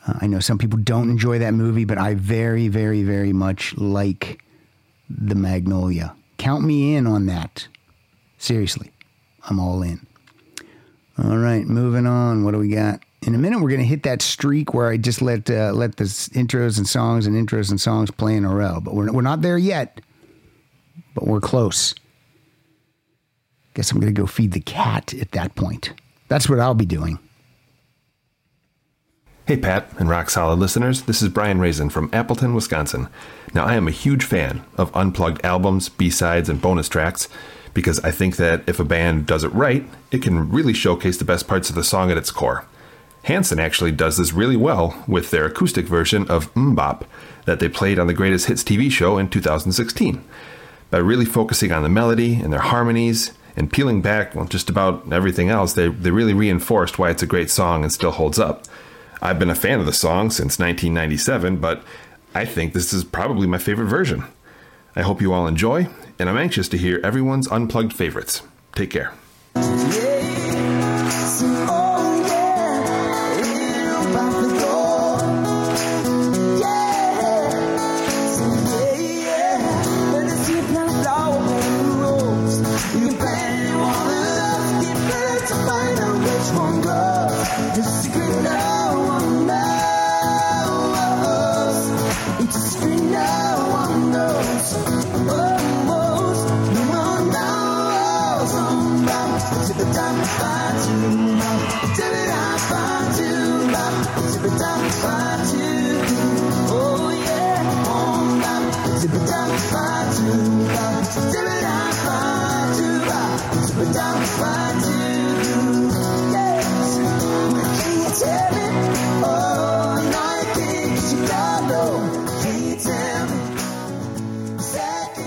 Uh, 0.07 0.13
I 0.21 0.27
know 0.27 0.39
some 0.39 0.57
people 0.57 0.79
don't 0.79 1.09
enjoy 1.09 1.39
that 1.39 1.53
movie, 1.53 1.85
but 1.85 1.97
I 1.97 2.13
very, 2.13 2.67
very, 2.69 3.03
very 3.03 3.33
much 3.33 3.75
like 3.77 4.41
the 5.09 5.35
Magnolia. 5.35 6.15
Count 6.39 6.63
me 6.63 6.95
in 6.95 7.05
on 7.05 7.25
that. 7.27 7.67
Seriously, 8.37 8.91
I'm 9.47 9.59
all 9.59 9.83
in. 9.83 10.07
All 11.21 11.37
right, 11.37 11.65
moving 11.67 12.07
on. 12.07 12.45
What 12.45 12.51
do 12.51 12.57
we 12.57 12.69
got? 12.69 13.01
In 13.21 13.35
a 13.35 13.37
minute, 13.37 13.59
we're 13.59 13.67
to 13.81 13.85
hit 13.85 14.03
that 14.03 14.21
streak 14.21 14.73
where 14.73 14.87
I 14.87 14.95
just 14.95 15.21
let 15.21 15.49
uh, 15.49 15.73
let 15.73 15.97
the 15.97 16.05
intros 16.05 16.77
and 16.77 16.87
songs 16.87 17.27
and 17.27 17.35
intros 17.35 17.69
and 17.69 17.79
songs 17.79 18.09
play 18.09 18.35
in 18.35 18.45
a 18.45 18.55
row. 18.55 18.79
But 18.81 18.95
we're 18.95 19.11
we're 19.11 19.21
not 19.21 19.41
there 19.41 19.57
yet. 19.57 19.99
But 21.13 21.27
we're 21.27 21.41
close. 21.41 21.93
Guess 23.73 23.91
I'm 23.91 23.99
to 23.99 24.11
go 24.11 24.25
feed 24.25 24.53
the 24.53 24.61
cat 24.61 25.13
at 25.13 25.31
that 25.31 25.55
point. 25.55 25.93
That's 26.29 26.47
what 26.47 26.59
I'll 26.59 26.73
be 26.73 26.85
doing. 26.85 27.19
Hey, 29.49 29.57
Pat 29.57 29.89
and 29.97 30.07
Rock 30.07 30.29
Solid 30.29 30.59
listeners, 30.59 31.01
this 31.01 31.23
is 31.23 31.29
Brian 31.29 31.59
Raisin 31.59 31.89
from 31.89 32.11
Appleton, 32.13 32.53
Wisconsin. 32.53 33.09
Now, 33.51 33.65
I 33.65 33.73
am 33.73 33.87
a 33.87 33.91
huge 34.05 34.23
fan 34.23 34.63
of 34.77 34.95
unplugged 34.95 35.43
albums, 35.43 35.89
B 35.89 36.11
sides, 36.11 36.49
and 36.49 36.61
bonus 36.61 36.87
tracks 36.87 37.27
because 37.73 37.99
I 38.01 38.11
think 38.11 38.35
that 38.35 38.61
if 38.69 38.79
a 38.79 38.83
band 38.83 39.25
does 39.25 39.43
it 39.43 39.51
right, 39.51 39.89
it 40.11 40.21
can 40.21 40.51
really 40.51 40.73
showcase 40.73 41.17
the 41.17 41.25
best 41.25 41.47
parts 41.47 41.67
of 41.67 41.75
the 41.75 41.83
song 41.83 42.11
at 42.11 42.17
its 42.17 42.29
core. 42.29 42.67
Hanson 43.23 43.59
actually 43.59 43.91
does 43.91 44.17
this 44.17 44.33
really 44.33 44.55
well 44.55 45.03
with 45.07 45.31
their 45.31 45.47
acoustic 45.47 45.87
version 45.87 46.29
of 46.29 46.53
MMMBop 46.53 47.07
that 47.45 47.59
they 47.59 47.69
played 47.69 47.97
on 47.97 48.05
the 48.05 48.13
Greatest 48.13 48.45
Hits 48.45 48.63
TV 48.63 48.91
show 48.91 49.17
in 49.17 49.31
2016. 49.31 50.23
By 50.91 50.99
really 50.99 51.25
focusing 51.25 51.71
on 51.71 51.81
the 51.81 51.89
melody 51.89 52.35
and 52.35 52.53
their 52.53 52.59
harmonies 52.59 53.31
And 53.57 53.71
peeling 53.71 54.03
back 54.03 54.35
well, 54.35 54.45
just 54.45 54.69
about 54.69 55.11
everything 55.11 55.49
else, 55.49 55.73
they, 55.73 55.87
they 55.87 56.11
really 56.11 56.35
reinforced 56.35 56.99
why 56.99 57.09
it's 57.09 57.23
a 57.23 57.27
great 57.27 57.49
song 57.49 57.81
and 57.81 57.91
still 57.91 58.11
holds 58.11 58.37
up. 58.37 58.63
I've 59.21 59.39
been 59.39 59.49
a 59.49 59.55
fan 59.55 59.79
of 59.79 59.85
the 59.85 59.93
song 59.93 60.29
since 60.29 60.59
1997, 60.59 61.57
but 61.57 61.83
I 62.33 62.45
think 62.45 62.73
this 62.73 62.93
is 62.93 63.03
probably 63.03 63.47
my 63.47 63.57
favorite 63.57 63.87
version. 63.87 64.23
I 64.95 65.01
hope 65.01 65.21
you 65.21 65.33
all 65.33 65.47
enjoy, 65.47 65.87
and 66.17 66.29
I'm 66.29 66.37
anxious 66.37 66.69
to 66.69 66.77
hear 66.77 67.01
everyone's 67.03 67.47
unplugged 67.47 67.93
favorites. 67.93 68.41
Take 68.73 68.91
care. 68.91 69.13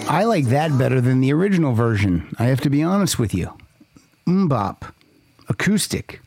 I 0.09 0.25
like 0.25 0.45
that 0.47 0.77
better 0.79 1.01
than 1.01 1.21
the 1.21 1.33
original 1.33 1.73
version. 1.73 2.35
I 2.39 2.45
have 2.45 2.61
to 2.61 2.71
be 2.71 2.83
honest 2.83 3.19
with 3.19 3.35
you. 3.35 3.57
MMMBop, 4.27 4.93
acoustic. 5.49 6.21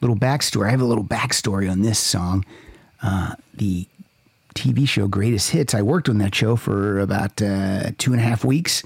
Little 0.00 0.16
backstory. 0.16 0.68
I 0.68 0.70
have 0.70 0.80
a 0.80 0.84
little 0.84 1.02
backstory 1.02 1.70
on 1.70 1.82
this 1.82 1.98
song. 1.98 2.44
Uh, 3.02 3.34
the 3.54 3.88
TV 4.60 4.86
show 4.86 5.08
Greatest 5.08 5.50
Hits. 5.50 5.74
I 5.74 5.80
worked 5.80 6.10
on 6.10 6.18
that 6.18 6.34
show 6.34 6.54
for 6.54 7.00
about 7.00 7.40
uh, 7.40 7.92
two 7.96 8.12
and 8.12 8.20
a 8.20 8.24
half 8.24 8.44
weeks. 8.44 8.82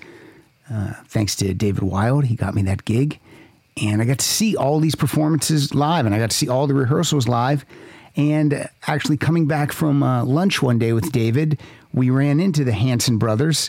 Uh, 0.73 0.93
thanks 1.09 1.35
to 1.37 1.53
David 1.53 1.83
Wild, 1.83 2.27
he 2.27 2.37
got 2.37 2.55
me 2.55 2.63
that 2.63 2.85
gig, 2.85 3.19
and 3.83 4.01
I 4.01 4.05
got 4.05 4.21
to 4.21 4.25
see 4.25 4.57
all 4.57 4.79
these 4.79 4.95
performances 4.95 5.75
live, 5.75 6.07
and 6.07 6.15
I 6.15 6.19
got 6.19 6.31
to 6.31 6.37
see 6.37 6.49
all 6.49 6.69
the 6.69 6.75
rehearsals 6.75 7.27
live. 7.27 7.67
And 8.17 8.69
actually, 8.87 9.17
coming 9.17 9.47
back 9.47 9.73
from 9.73 10.05
uh, 10.05 10.25
lunch 10.25 10.63
one 10.63 10.79
day 10.79 10.93
with 10.93 11.11
David, 11.11 11.61
we 11.93 12.09
ran 12.09 12.39
into 12.39 12.63
the 12.63 12.73
Hanson 12.73 13.19
brothers, 13.19 13.69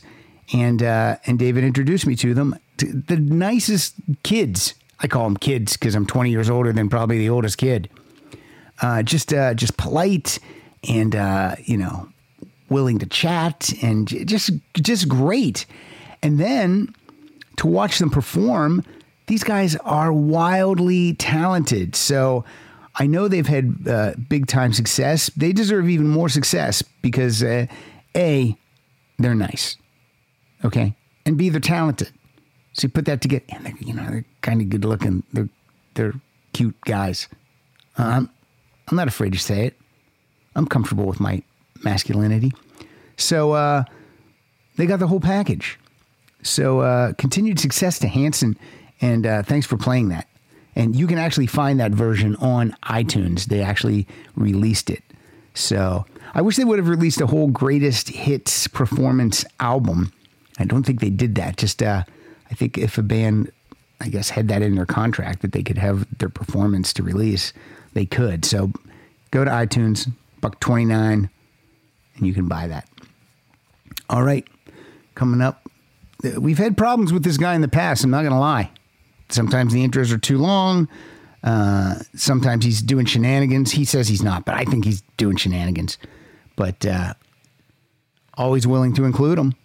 and 0.54 0.84
uh, 0.84 1.18
and 1.26 1.40
David 1.40 1.64
introduced 1.64 2.06
me 2.06 2.16
to 2.18 2.36
them. 2.36 2.56
The 2.78 3.18
nicest 3.18 3.96
kids. 4.22 4.76
I 5.00 5.08
call 5.08 5.24
them 5.24 5.38
kids 5.38 5.74
because 5.74 5.96
I'm 5.96 6.06
20 6.06 6.30
years 6.30 6.50
older 6.50 6.72
than 6.72 6.88
probably 6.88 7.18
the 7.18 7.30
oldest 7.30 7.58
kid. 7.58 7.90
Uh, 8.82 9.02
just 9.02 9.34
uh, 9.34 9.56
just 9.56 9.76
polite 9.76 10.40
and 10.88 11.16
uh, 11.16 11.56
you 11.64 11.78
know 11.78 12.10
willing 12.70 13.00
to 13.00 13.06
chat 13.06 13.72
and 13.82 14.08
just 14.28 14.52
just 14.74 15.08
great. 15.08 15.66
And 16.22 16.40
then 16.40 16.94
to 17.58 17.68
watch 17.68 18.00
them 18.00 18.10
perform, 18.10 18.84
these 19.28 19.44
guys 19.44 19.76
are 19.78 20.12
wildly 20.12 21.14
talented. 21.14 21.96
So 21.96 22.44
I 22.96 23.08
know 23.08 23.28
they've 23.28 23.46
had 23.46 23.88
uh, 23.88 24.14
big 24.30 24.48
time 24.48 24.74
success. 24.74 25.30
They 25.36 25.52
deserve 25.52 25.90
even 25.90 26.08
more 26.08 26.30
success 26.30 26.82
because 27.02 27.44
uh, 27.44 27.68
a 28.16 28.58
they're 29.18 29.36
nice, 29.36 29.78
okay, 30.64 30.96
and 31.26 31.38
b 31.38 31.50
they're 31.50 31.60
talented. 31.60 32.12
So 32.74 32.86
you 32.86 32.90
put 32.90 33.06
that 33.06 33.22
together, 33.22 33.46
and 33.50 33.66
they're, 33.66 33.78
you 33.80 33.94
know 33.94 34.06
they're 34.06 34.26
kind 34.42 34.62
of 34.62 34.70
good 34.70 34.86
looking. 34.86 35.24
They're 35.34 35.50
they're 35.96 36.14
cute 36.54 36.80
guys. 36.86 37.28
Um, 37.98 38.30
I'm 38.88 38.98
not 38.98 39.08
afraid 39.08 39.34
to 39.34 39.40
say 39.40 39.68
it. 39.68 39.78
I'm 40.56 40.66
comfortable 40.66 41.06
with 41.06 41.20
my 41.20 41.42
masculinity. 41.84 42.54
So 43.18 43.54
uh, 43.54 43.84
they 44.78 44.86
got 44.86 45.00
the 45.00 45.08
whole 45.08 45.20
package. 45.20 45.80
So 46.44 46.80
uh, 46.80 47.14
continued 47.14 47.60
success 47.60 48.00
to 48.00 48.08
Hanson, 48.08 48.58
and 49.02 49.26
uh, 49.26 49.44
thanks 49.44 49.66
for 49.66 49.78
playing 49.78 50.10
that. 50.10 50.28
And 50.76 50.96
you 50.96 51.08
can 51.08 51.18
actually 51.18 51.48
find 51.48 51.80
that 51.80 51.92
version 51.92 52.36
on 52.38 52.76
iTunes. 52.84 53.46
They 53.46 53.62
actually 53.62 54.08
released 54.36 54.90
it. 54.90 55.04
So 55.54 56.06
I 56.34 56.42
wish 56.42 56.58
they 56.58 56.66
would 56.66 56.80
have 56.80 56.90
released 56.90 57.22
a 57.22 57.28
whole 57.28 57.48
greatest 57.48 58.10
hits 58.10 58.68
performance 58.68 59.46
album. 59.60 60.12
I 60.60 60.66
don't 60.66 60.86
think 60.86 61.00
they 61.00 61.10
did 61.10 61.36
that. 61.36 61.58
Just 61.58 61.82
uh, 61.82 62.04
I 62.52 62.54
think 62.54 62.78
if 62.78 62.98
a 62.98 63.02
band, 63.02 63.52
I 64.02 64.10
guess, 64.10 64.30
had 64.30 64.50
that 64.50 64.62
in 64.62 64.76
their 64.76 64.86
contract 64.86 65.42
that 65.42 65.54
they 65.54 65.64
could 65.64 65.78
have 65.78 66.06
their 66.18 66.30
performance 66.30 66.94
to 66.94 67.04
release, 67.04 67.54
they 67.94 68.06
could. 68.06 68.44
So 68.44 68.72
go 69.32 69.46
to 69.46 69.52
iTunes, 69.52 70.12
buck 70.46 70.60
twenty 70.60 70.86
nine, 70.86 71.28
and 72.16 72.28
you 72.28 72.32
can 72.32 72.48
buy 72.48 72.68
that. 72.68 72.88
All 74.12 74.22
right, 74.22 74.48
coming 75.16 75.42
up, 75.42 75.68
we've 76.38 76.60
had 76.60 76.78
problems 76.78 77.12
with 77.12 77.24
this 77.24 77.38
guy 77.38 77.56
in 77.56 77.62
the 77.62 77.68
past. 77.68 78.04
I'm 78.04 78.12
not 78.12 78.22
going 78.22 78.32
to 78.32 78.38
lie. 78.38 78.70
Sometimes 79.30 79.74
the 79.74 79.84
intros 79.84 80.14
are 80.14 80.20
too 80.20 80.38
long. 80.38 80.88
Uh, 81.44 81.96
sometimes 82.16 82.64
he's 82.64 82.84
doing 82.84 83.08
shenanigans. 83.08 83.72
He 83.72 83.86
says 83.86 84.08
he's 84.08 84.22
not, 84.22 84.46
but 84.46 84.54
I 84.54 84.66
think 84.66 84.86
he's 84.86 85.02
doing 85.18 85.36
shenanigans. 85.36 85.98
But 86.56 86.86
uh, 86.86 87.16
always 88.36 88.68
willing 88.68 88.94
to 88.94 89.06
include 89.06 89.40
them. 89.40 89.56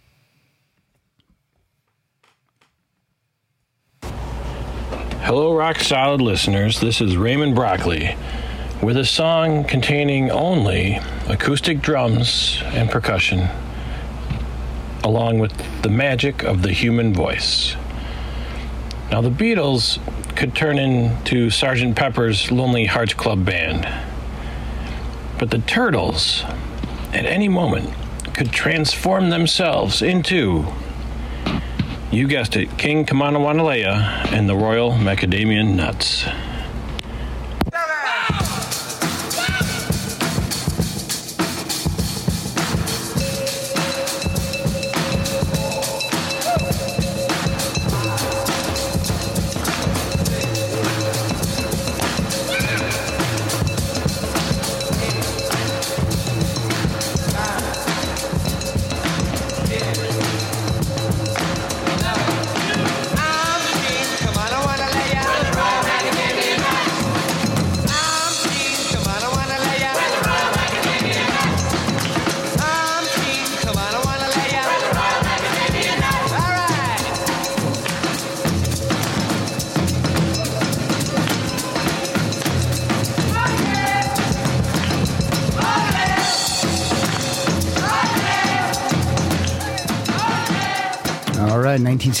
Hello, 5.21 5.53
rock 5.53 5.77
solid 5.77 6.21
listeners. 6.21 6.79
This 6.79 7.01
is 7.01 7.17
Raymond 7.17 7.53
Broccoli 7.53 8.17
with 8.81 8.97
a 8.97 9.05
song 9.05 9.63
containing 9.63 10.31
only 10.31 10.99
acoustic 11.27 11.81
drums 11.81 12.59
and 12.65 12.89
percussion, 12.89 13.47
along 15.03 15.37
with 15.37 15.53
the 15.83 15.89
magic 15.89 16.43
of 16.43 16.63
the 16.63 16.71
human 16.71 17.13
voice. 17.13 17.75
Now, 19.11 19.21
the 19.21 19.29
Beatles 19.29 19.99
could 20.35 20.55
turn 20.55 20.79
into 20.79 21.47
Sgt. 21.47 21.95
Pepper's 21.95 22.51
Lonely 22.51 22.85
Hearts 22.85 23.13
Club 23.13 23.45
Band, 23.45 23.87
but 25.37 25.51
the 25.51 25.59
Turtles, 25.59 26.43
at 27.13 27.25
any 27.25 27.49
moment, 27.49 27.93
could 28.33 28.51
transform 28.51 29.29
themselves 29.29 30.01
into 30.01 30.65
you 32.11 32.27
guessed 32.27 32.57
it, 32.57 32.77
King 32.77 33.05
Kamanawanalea 33.05 34.33
and 34.33 34.49
the 34.49 34.55
Royal 34.55 34.91
Macadamian 34.91 35.75
Nuts. 35.75 36.25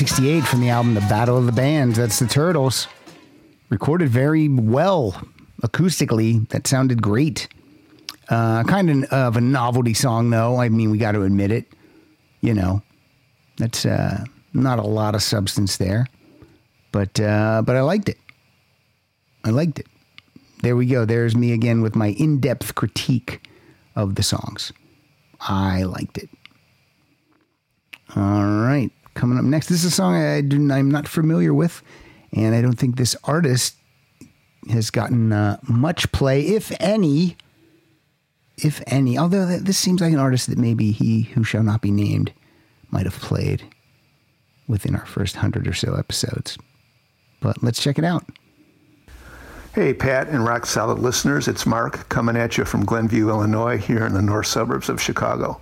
1968 0.01 0.49
from 0.49 0.61
the 0.61 0.69
album 0.69 0.95
The 0.95 1.01
Battle 1.01 1.37
of 1.37 1.45
the 1.45 1.51
Bands. 1.51 1.95
That's 1.95 2.17
the 2.17 2.25
Turtles. 2.25 2.87
Recorded 3.69 4.09
very 4.09 4.47
well 4.49 5.21
acoustically. 5.61 6.49
That 6.49 6.65
sounded 6.65 7.03
great. 7.03 7.47
Uh, 8.27 8.63
kind 8.63 8.89
of, 8.89 9.03
of 9.13 9.37
a 9.37 9.41
novelty 9.41 9.93
song, 9.93 10.31
though. 10.31 10.59
I 10.59 10.69
mean, 10.69 10.89
we 10.89 10.97
got 10.97 11.11
to 11.11 11.21
admit 11.21 11.51
it. 11.51 11.67
You 12.39 12.55
know, 12.55 12.81
that's 13.57 13.85
uh, 13.85 14.25
not 14.55 14.79
a 14.79 14.81
lot 14.81 15.13
of 15.13 15.21
substance 15.21 15.77
there. 15.77 16.07
but 16.91 17.19
uh, 17.19 17.61
but 17.63 17.75
I 17.75 17.81
liked 17.81 18.09
it. 18.09 18.17
I 19.43 19.51
liked 19.51 19.77
it. 19.77 19.85
There 20.63 20.75
we 20.75 20.87
go. 20.87 21.05
There's 21.05 21.35
me 21.35 21.53
again 21.53 21.83
with 21.83 21.95
my 21.95 22.07
in-depth 22.07 22.73
critique 22.73 23.47
of 23.95 24.15
the 24.15 24.23
songs. 24.23 24.71
I 25.41 25.83
liked 25.83 26.17
it. 26.17 26.29
All 28.15 28.47
right, 28.47 28.89
coming 29.13 29.37
up 29.37 29.43
next. 29.43 29.67
This 29.67 29.83
is 29.83 29.85
a 29.85 29.95
song 29.95 30.15
I 30.15 30.41
do, 30.41 30.71
I'm 30.71 30.91
not 30.91 31.07
familiar 31.07 31.53
with, 31.53 31.81
and 32.33 32.55
I 32.55 32.61
don't 32.61 32.77
think 32.77 32.95
this 32.95 33.15
artist 33.23 33.75
has 34.69 34.89
gotten 34.89 35.33
uh, 35.33 35.57
much 35.67 36.11
play, 36.11 36.41
if 36.41 36.71
any. 36.79 37.37
If 38.57 38.81
any, 38.85 39.17
although 39.17 39.47
th- 39.47 39.61
this 39.61 39.77
seems 39.77 40.01
like 40.01 40.13
an 40.13 40.19
artist 40.19 40.47
that 40.47 40.57
maybe 40.57 40.91
he 40.91 41.23
who 41.23 41.43
shall 41.43 41.63
not 41.63 41.81
be 41.81 41.89
named 41.89 42.31
might 42.91 43.05
have 43.05 43.19
played 43.19 43.63
within 44.67 44.95
our 44.95 45.05
first 45.05 45.37
hundred 45.37 45.67
or 45.67 45.73
so 45.73 45.95
episodes. 45.95 46.57
But 47.39 47.63
let's 47.63 47.81
check 47.81 47.97
it 47.97 48.03
out. 48.03 48.23
Hey, 49.73 49.93
Pat 49.93 50.27
and 50.27 50.45
Rock 50.45 50.65
Solid 50.65 50.99
listeners, 50.99 51.47
it's 51.47 51.65
Mark 51.65 52.07
coming 52.09 52.35
at 52.35 52.57
you 52.57 52.65
from 52.65 52.85
Glenview, 52.85 53.29
Illinois, 53.29 53.77
here 53.77 54.05
in 54.05 54.13
the 54.13 54.21
north 54.21 54.47
suburbs 54.47 54.89
of 54.89 55.01
Chicago. 55.01 55.59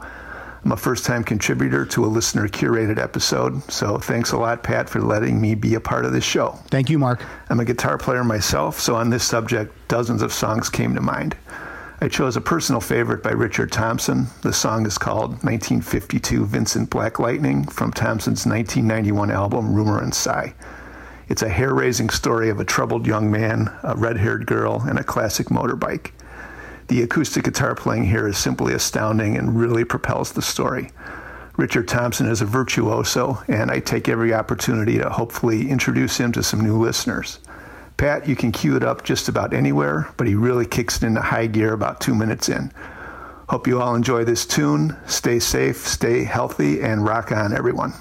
I'm 0.63 0.73
a 0.73 0.77
first 0.77 1.05
time 1.05 1.23
contributor 1.23 1.85
to 1.85 2.03
a 2.03 2.07
listener 2.07 2.47
curated 2.47 2.99
episode, 2.99 3.63
so 3.71 3.97
thanks 3.97 4.33
a 4.33 4.37
lot, 4.37 4.61
Pat, 4.61 4.89
for 4.89 4.99
letting 4.99 5.39
me 5.39 5.55
be 5.55 5.75
a 5.75 5.79
part 5.79 6.03
of 6.03 6.11
this 6.11 6.25
show. 6.25 6.59
Thank 6.69 6.89
you, 6.89 6.99
Mark. 6.99 7.23
I'm 7.49 7.61
a 7.61 7.65
guitar 7.65 7.97
player 7.97 8.23
myself, 8.25 8.79
so 8.79 8.95
on 8.95 9.09
this 9.09 9.23
subject, 9.23 9.73
dozens 9.87 10.21
of 10.21 10.33
songs 10.33 10.69
came 10.69 10.95
to 10.95 11.01
mind. 11.01 11.37
I 12.01 12.07
chose 12.07 12.35
a 12.35 12.41
personal 12.41 12.81
favorite 12.81 13.23
by 13.23 13.31
Richard 13.31 13.71
Thompson. 13.71 14.27
The 14.41 14.53
song 14.53 14.85
is 14.85 14.97
called 14.97 15.31
1952 15.43 16.45
Vincent 16.45 16.89
Black 16.89 17.19
Lightning 17.19 17.65
from 17.65 17.91
Thompson's 17.91 18.45
1991 18.45 19.31
album 19.31 19.73
Rumor 19.73 20.01
and 20.01 20.13
Sigh. 20.13 20.53
It's 21.29 21.41
a 21.41 21.49
hair 21.49 21.73
raising 21.73 22.09
story 22.09 22.49
of 22.49 22.59
a 22.59 22.65
troubled 22.65 23.05
young 23.05 23.29
man, 23.29 23.71
a 23.83 23.95
red 23.95 24.17
haired 24.17 24.45
girl, 24.45 24.81
and 24.81 24.97
a 24.97 25.03
classic 25.03 25.47
motorbike. 25.47 26.11
The 26.89 27.03
acoustic 27.03 27.43
guitar 27.43 27.75
playing 27.75 28.05
here 28.05 28.27
is 28.27 28.37
simply 28.39 28.73
astounding 28.73 29.37
and 29.37 29.59
really 29.59 29.85
propels 29.85 30.31
the 30.31 30.41
story. 30.41 30.89
Richard 31.55 31.87
Thompson 31.87 32.27
is 32.27 32.41
a 32.41 32.45
virtuoso, 32.45 33.43
and 33.47 33.69
I 33.69 33.79
take 33.79 34.09
every 34.09 34.33
opportunity 34.33 34.97
to 34.97 35.07
hopefully 35.07 35.69
introduce 35.69 36.17
him 36.17 36.31
to 36.31 36.41
some 36.41 36.61
new 36.61 36.79
listeners. 36.79 37.39
Pat, 37.97 38.27
you 38.27 38.35
can 38.35 38.51
cue 38.51 38.75
it 38.75 38.83
up 38.83 39.03
just 39.03 39.29
about 39.29 39.53
anywhere, 39.53 40.11
but 40.17 40.25
he 40.25 40.33
really 40.33 40.65
kicks 40.65 40.97
it 40.97 41.03
into 41.03 41.21
high 41.21 41.45
gear 41.45 41.73
about 41.73 42.01
two 42.01 42.15
minutes 42.15 42.49
in. 42.49 42.71
Hope 43.49 43.67
you 43.67 43.79
all 43.79 43.93
enjoy 43.93 44.23
this 44.23 44.47
tune. 44.47 44.97
Stay 45.05 45.37
safe, 45.37 45.85
stay 45.85 46.23
healthy, 46.23 46.81
and 46.81 47.05
rock 47.05 47.31
on, 47.31 47.53
everyone. 47.53 47.93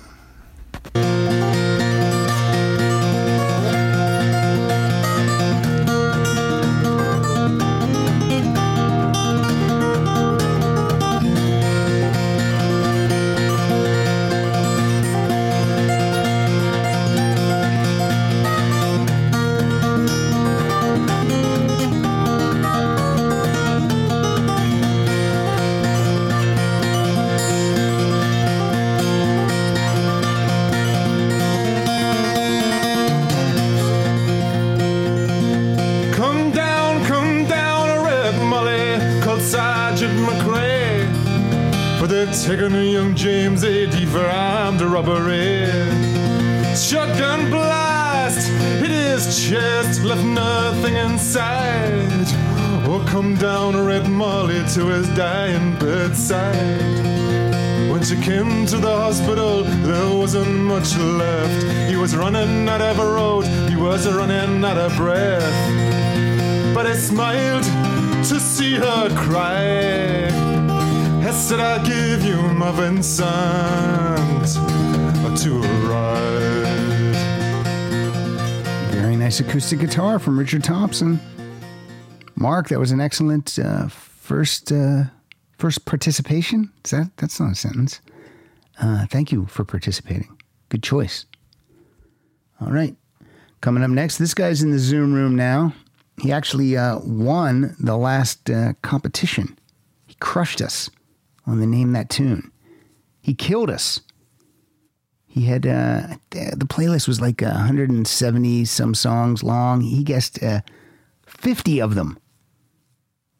Breath 64.97 65.89
but 66.79 66.87
I 66.87 66.95
smiled 66.95 67.65
to 67.65 68.39
see 68.39 68.75
her 68.75 69.09
cry. 69.17 70.27
I 71.27 71.31
said, 71.33 71.59
I'll 71.59 71.85
give 71.85 72.25
you 72.25 72.41
my 72.41 72.71
Vincent 72.71 74.55
to 75.43 75.61
ride. 75.89 77.15
Very 78.93 79.17
nice 79.17 79.41
acoustic 79.41 79.81
guitar 79.81 80.21
from 80.21 80.39
Richard 80.39 80.63
Thompson. 80.63 81.19
Mark, 82.37 82.69
that 82.69 82.79
was 82.79 82.93
an 82.93 83.01
excellent 83.01 83.59
uh, 83.59 83.89
first 83.89 84.71
uh, 84.71 85.03
first 85.59 85.85
participation. 85.85 86.73
Is 86.85 86.93
that 86.93 87.11
that's 87.17 87.41
not 87.41 87.51
a 87.51 87.57
sentence? 87.57 88.01
Uh, 88.81 89.07
thank 89.07 89.33
you 89.33 89.47
for 89.47 89.65
participating. 89.65 90.39
Good 90.69 90.85
choice. 90.85 91.27
All 92.61 92.71
right, 92.71 92.95
coming 93.61 93.83
up 93.83 93.91
next, 93.91 94.19
this 94.19 94.35
guy's 94.35 94.63
in 94.63 94.71
the 94.71 94.79
Zoom 94.79 95.13
room 95.13 95.37
now. 95.37 95.75
He 96.21 96.33
actually 96.33 96.77
uh, 96.77 96.99
won 97.01 97.77
the 97.79 97.97
last 97.97 98.51
uh, 98.51 98.73
competition. 98.83 99.57
He 100.07 100.15
crushed 100.21 100.61
us 100.61 100.91
on 101.47 101.61
the 101.61 101.67
name 101.67 101.93
that 101.93 102.11
tune. 102.11 102.51
He 103.21 103.35
killed 103.35 103.71
us. 103.71 104.01
He 105.27 105.43
had 105.43 105.67
uh, 105.67 106.17
the 106.31 106.67
playlist 106.67 107.07
was 107.07 107.21
like 107.21 107.43
170 107.43 108.65
some 108.65 108.95
songs 108.95 109.43
long. 109.43 109.83
He 109.83 110.03
guessed 110.03 110.43
uh, 110.43 110.63
50 111.27 111.81
of 111.81 111.95
them. 111.95 112.19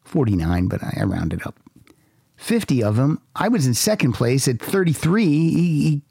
49, 0.05 0.67
but 0.67 0.83
I, 0.83 0.99
I 1.01 1.03
rounded 1.03 1.45
up. 1.45 1.59
50 2.37 2.83
of 2.83 2.95
them. 2.95 3.21
I 3.35 3.49
was 3.49 3.67
in 3.67 3.73
second 3.73 4.13
place 4.13 4.47
at 4.47 4.61
33. 4.61 5.25
He, 5.25 5.51
he 5.83 6.01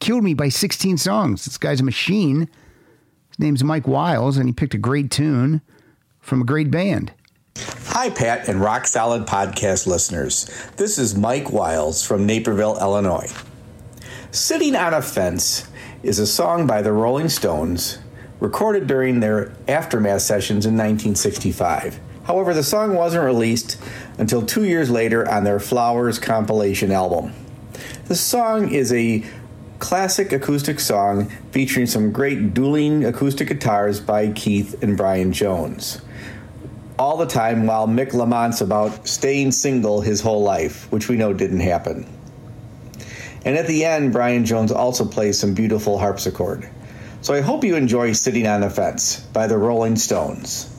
killed 0.00 0.22
me 0.22 0.34
by 0.34 0.48
16 0.48 0.98
songs. 0.98 1.44
This 1.44 1.58
guy's 1.58 1.80
a 1.80 1.84
machine. 1.84 2.48
His 3.38 3.44
name's 3.44 3.62
Mike 3.62 3.86
Wiles, 3.86 4.36
and 4.36 4.48
he 4.48 4.52
picked 4.52 4.74
a 4.74 4.78
great 4.78 5.12
tune 5.12 5.60
from 6.18 6.42
a 6.42 6.44
great 6.44 6.72
band. 6.72 7.12
Hi, 7.86 8.10
Pat 8.10 8.48
and 8.48 8.60
Rock 8.60 8.88
Solid 8.88 9.28
podcast 9.28 9.86
listeners. 9.86 10.50
This 10.76 10.98
is 10.98 11.14
Mike 11.16 11.52
Wiles 11.52 12.04
from 12.04 12.26
Naperville, 12.26 12.76
Illinois. 12.80 13.32
Sitting 14.32 14.74
on 14.74 14.92
a 14.92 15.00
Fence 15.00 15.68
is 16.02 16.18
a 16.18 16.26
song 16.26 16.66
by 16.66 16.82
the 16.82 16.90
Rolling 16.90 17.28
Stones 17.28 18.00
recorded 18.40 18.88
during 18.88 19.20
their 19.20 19.52
aftermath 19.68 20.22
sessions 20.22 20.66
in 20.66 20.74
1965. 20.74 22.00
However, 22.24 22.52
the 22.52 22.64
song 22.64 22.96
wasn't 22.96 23.24
released 23.24 23.80
until 24.18 24.44
two 24.44 24.64
years 24.64 24.90
later 24.90 25.30
on 25.30 25.44
their 25.44 25.60
Flowers 25.60 26.18
compilation 26.18 26.90
album. 26.90 27.32
The 28.06 28.16
song 28.16 28.72
is 28.72 28.92
a 28.92 29.24
classic 29.78 30.32
acoustic 30.32 30.80
song 30.80 31.30
featuring 31.52 31.86
some 31.86 32.12
great 32.12 32.54
dueling 32.54 33.04
acoustic 33.04 33.48
guitars 33.48 34.00
by 34.00 34.30
Keith 34.32 34.82
and 34.82 34.96
Brian 34.96 35.32
Jones 35.32 36.00
all 36.98 37.16
the 37.16 37.26
time 37.26 37.66
while 37.66 37.86
Mick 37.86 38.12
laments 38.12 38.60
about 38.60 39.06
staying 39.06 39.52
single 39.52 40.00
his 40.00 40.20
whole 40.20 40.42
life, 40.42 40.90
which 40.90 41.08
we 41.08 41.16
know 41.16 41.32
didn't 41.32 41.60
happen. 41.60 42.06
And 43.44 43.56
at 43.56 43.68
the 43.68 43.84
end, 43.84 44.12
Brian 44.12 44.44
Jones 44.44 44.72
also 44.72 45.04
plays 45.04 45.38
some 45.38 45.54
beautiful 45.54 45.98
harpsichord. 45.98 46.68
So 47.20 47.34
I 47.34 47.40
hope 47.40 47.64
you 47.64 47.76
enjoy 47.76 48.12
Sitting 48.12 48.46
on 48.46 48.62
the 48.62 48.70
Fence 48.70 49.20
by 49.20 49.46
the 49.46 49.56
Rolling 49.56 49.96
Stones. 49.96 50.74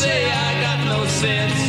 Say 0.00 0.24
I 0.24 0.60
got 0.62 0.78
no 0.88 1.04
sense. 1.06 1.60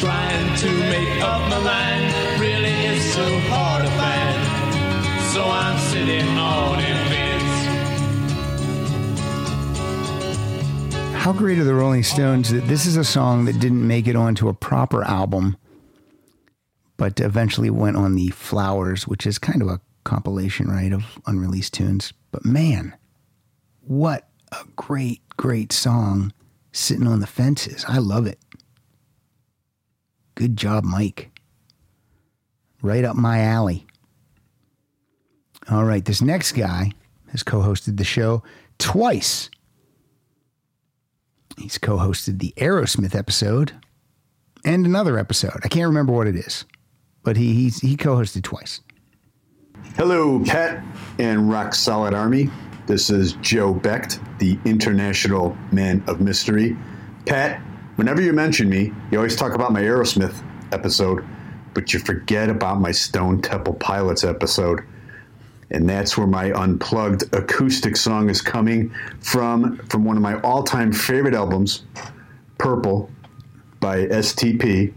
Trying 0.00 0.56
to 0.56 0.70
make 0.88 1.20
up 1.20 1.42
my 1.50 1.58
mind 1.58 2.40
really 2.40 2.72
is 2.86 3.04
so 3.12 3.26
hard 3.50 3.84
to 3.84 3.90
find. 4.00 4.38
So 5.34 5.44
I'm 5.44 5.78
sitting 5.78 6.26
on 6.38 6.78
a 6.78 6.94
fence. 7.10 7.52
How 11.22 11.34
great 11.34 11.58
are 11.58 11.64
the 11.64 11.74
Rolling 11.74 12.02
Stones 12.02 12.50
that 12.50 12.66
this 12.66 12.86
is 12.86 12.96
a 12.96 13.04
song 13.04 13.44
that 13.44 13.60
didn't 13.60 13.86
make 13.86 14.06
it 14.06 14.16
onto 14.16 14.48
a 14.48 14.54
proper 14.54 15.04
album, 15.04 15.58
but 16.96 17.20
eventually 17.20 17.68
went 17.68 17.98
on 17.98 18.14
the 18.14 18.30
Flowers, 18.30 19.06
which 19.06 19.26
is 19.26 19.38
kind 19.38 19.60
of 19.60 19.68
a 19.68 19.82
compilation, 20.04 20.68
right, 20.68 20.94
of 20.94 21.20
unreleased 21.26 21.74
tunes. 21.74 22.14
But 22.30 22.46
man, 22.46 22.94
what 23.82 24.30
a 24.50 24.64
great, 24.76 25.20
great 25.36 25.72
song 25.72 26.32
sitting 26.72 27.06
on 27.06 27.20
the 27.20 27.26
fences. 27.26 27.84
I 27.88 27.98
love 27.98 28.26
it. 28.26 28.38
Good 30.34 30.56
job, 30.56 30.84
Mike. 30.84 31.30
Right 32.82 33.04
up 33.04 33.16
my 33.16 33.40
alley. 33.40 33.86
All 35.70 35.84
right, 35.84 36.04
this 36.04 36.22
next 36.22 36.52
guy 36.52 36.92
has 37.30 37.42
co 37.42 37.60
hosted 37.60 37.96
the 37.96 38.04
show 38.04 38.42
twice. 38.78 39.50
He's 41.58 41.76
co 41.76 41.98
hosted 41.98 42.38
the 42.38 42.54
Aerosmith 42.56 43.14
episode 43.14 43.72
and 44.64 44.86
another 44.86 45.18
episode. 45.18 45.60
I 45.64 45.68
can't 45.68 45.88
remember 45.88 46.12
what 46.12 46.26
it 46.26 46.36
is, 46.36 46.64
but 47.24 47.36
he, 47.36 47.52
he's, 47.54 47.80
he 47.80 47.96
co 47.96 48.16
hosted 48.16 48.44
twice. 48.44 48.80
Hello, 49.96 50.42
Pet 50.44 50.82
and 51.18 51.50
Rock 51.50 51.74
Solid 51.74 52.14
Army. 52.14 52.48
This 52.88 53.10
is 53.10 53.34
Joe 53.42 53.74
Becht, 53.74 54.18
the 54.38 54.58
International 54.64 55.54
Man 55.70 56.02
of 56.06 56.22
Mystery. 56.22 56.74
Pat, 57.26 57.60
whenever 57.96 58.22
you 58.22 58.32
mention 58.32 58.70
me, 58.70 58.94
you 59.10 59.18
always 59.18 59.36
talk 59.36 59.52
about 59.52 59.74
my 59.74 59.82
Aerosmith 59.82 60.42
episode, 60.72 61.22
but 61.74 61.92
you 61.92 61.98
forget 61.98 62.48
about 62.48 62.80
my 62.80 62.90
Stone 62.90 63.42
Temple 63.42 63.74
Pilots 63.74 64.24
episode. 64.24 64.80
And 65.70 65.86
that's 65.86 66.16
where 66.16 66.26
my 66.26 66.50
unplugged 66.50 67.24
acoustic 67.34 67.94
song 67.94 68.30
is 68.30 68.40
coming 68.40 68.90
from, 69.20 69.76
from 69.90 70.06
one 70.06 70.16
of 70.16 70.22
my 70.22 70.40
all 70.40 70.62
time 70.62 70.90
favorite 70.90 71.34
albums, 71.34 71.82
Purple 72.56 73.10
by 73.80 74.06
STP. 74.06 74.94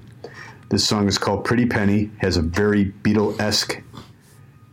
This 0.70 0.88
song 0.88 1.10
is 1.10 1.18
called 1.18 1.44
Pretty 1.44 1.66
Penny, 1.66 2.10
has 2.20 2.38
a 2.38 2.42
very 2.42 2.86
Beatle 3.04 3.38
esque 3.38 3.84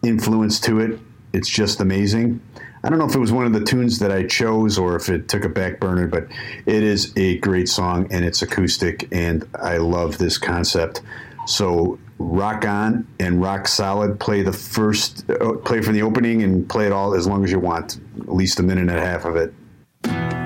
influence 0.05 0.61
to 0.61 0.79
it. 0.79 1.01
It's 1.33 1.49
just 1.49 1.81
amazing. 1.81 2.41
I 2.83 2.89
don't 2.89 2.99
know 2.99 3.07
if 3.07 3.15
it 3.15 3.19
was 3.19 3.33
one 3.33 3.47
of 3.47 3.53
the 3.53 3.65
tunes 3.65 3.99
that 3.99 4.13
I 4.13 4.25
chose 4.25 4.79
or 4.79 4.97
if 4.97 5.09
it 5.09 5.29
took 5.29 5.45
a 5.45 5.49
back 5.49 5.81
burner, 5.81 6.07
but 6.07 6.29
it 6.67 6.83
is 6.83 7.13
a 7.17 7.39
great 7.39 7.69
song 7.69 8.07
and 8.11 8.25
it's 8.25 8.43
acoustic, 8.43 9.09
and 9.13 9.49
I 9.55 9.79
love 9.79 10.19
this 10.19 10.39
concept. 10.39 11.03
So 11.47 11.99
rock 12.19 12.65
on 12.65 13.07
and 13.19 13.41
rock 13.41 13.67
solid. 13.67 14.21
Play 14.21 14.43
the 14.43 14.53
first, 14.53 15.29
uh, 15.31 15.55
play 15.55 15.81
from 15.81 15.95
the 15.95 16.03
opening 16.03 16.43
and 16.43 16.69
play 16.69 16.87
it 16.87 16.93
all 16.93 17.15
as 17.15 17.27
long 17.27 17.45
as 17.45 17.51
you 17.51 17.59
want, 17.59 17.99
at 18.21 18.33
least 18.33 18.61
a 18.61 18.63
minute 18.63 18.83
and 18.83 18.91
a 18.91 19.01
half 19.01 19.25
of 19.25 19.37
it. 19.37 20.38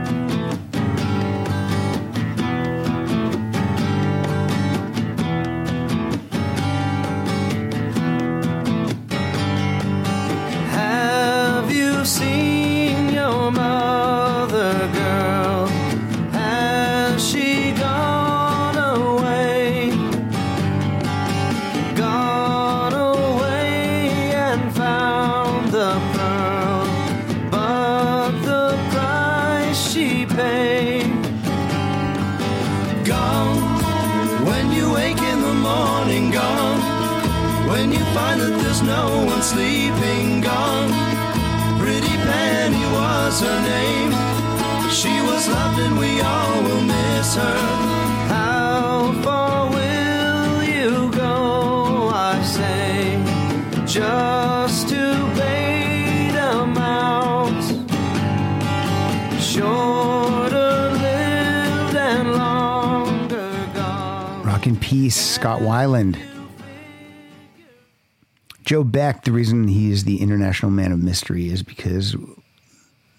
Joe 68.73 68.85
Beck, 68.85 69.25
the 69.25 69.33
reason 69.33 69.69
he 69.69 69.91
is 69.91 70.05
the 70.05 70.23
international 70.23 70.71
man 70.71 70.93
of 70.93 70.99
mystery 70.99 71.51
is 71.51 71.63
because 71.63 72.17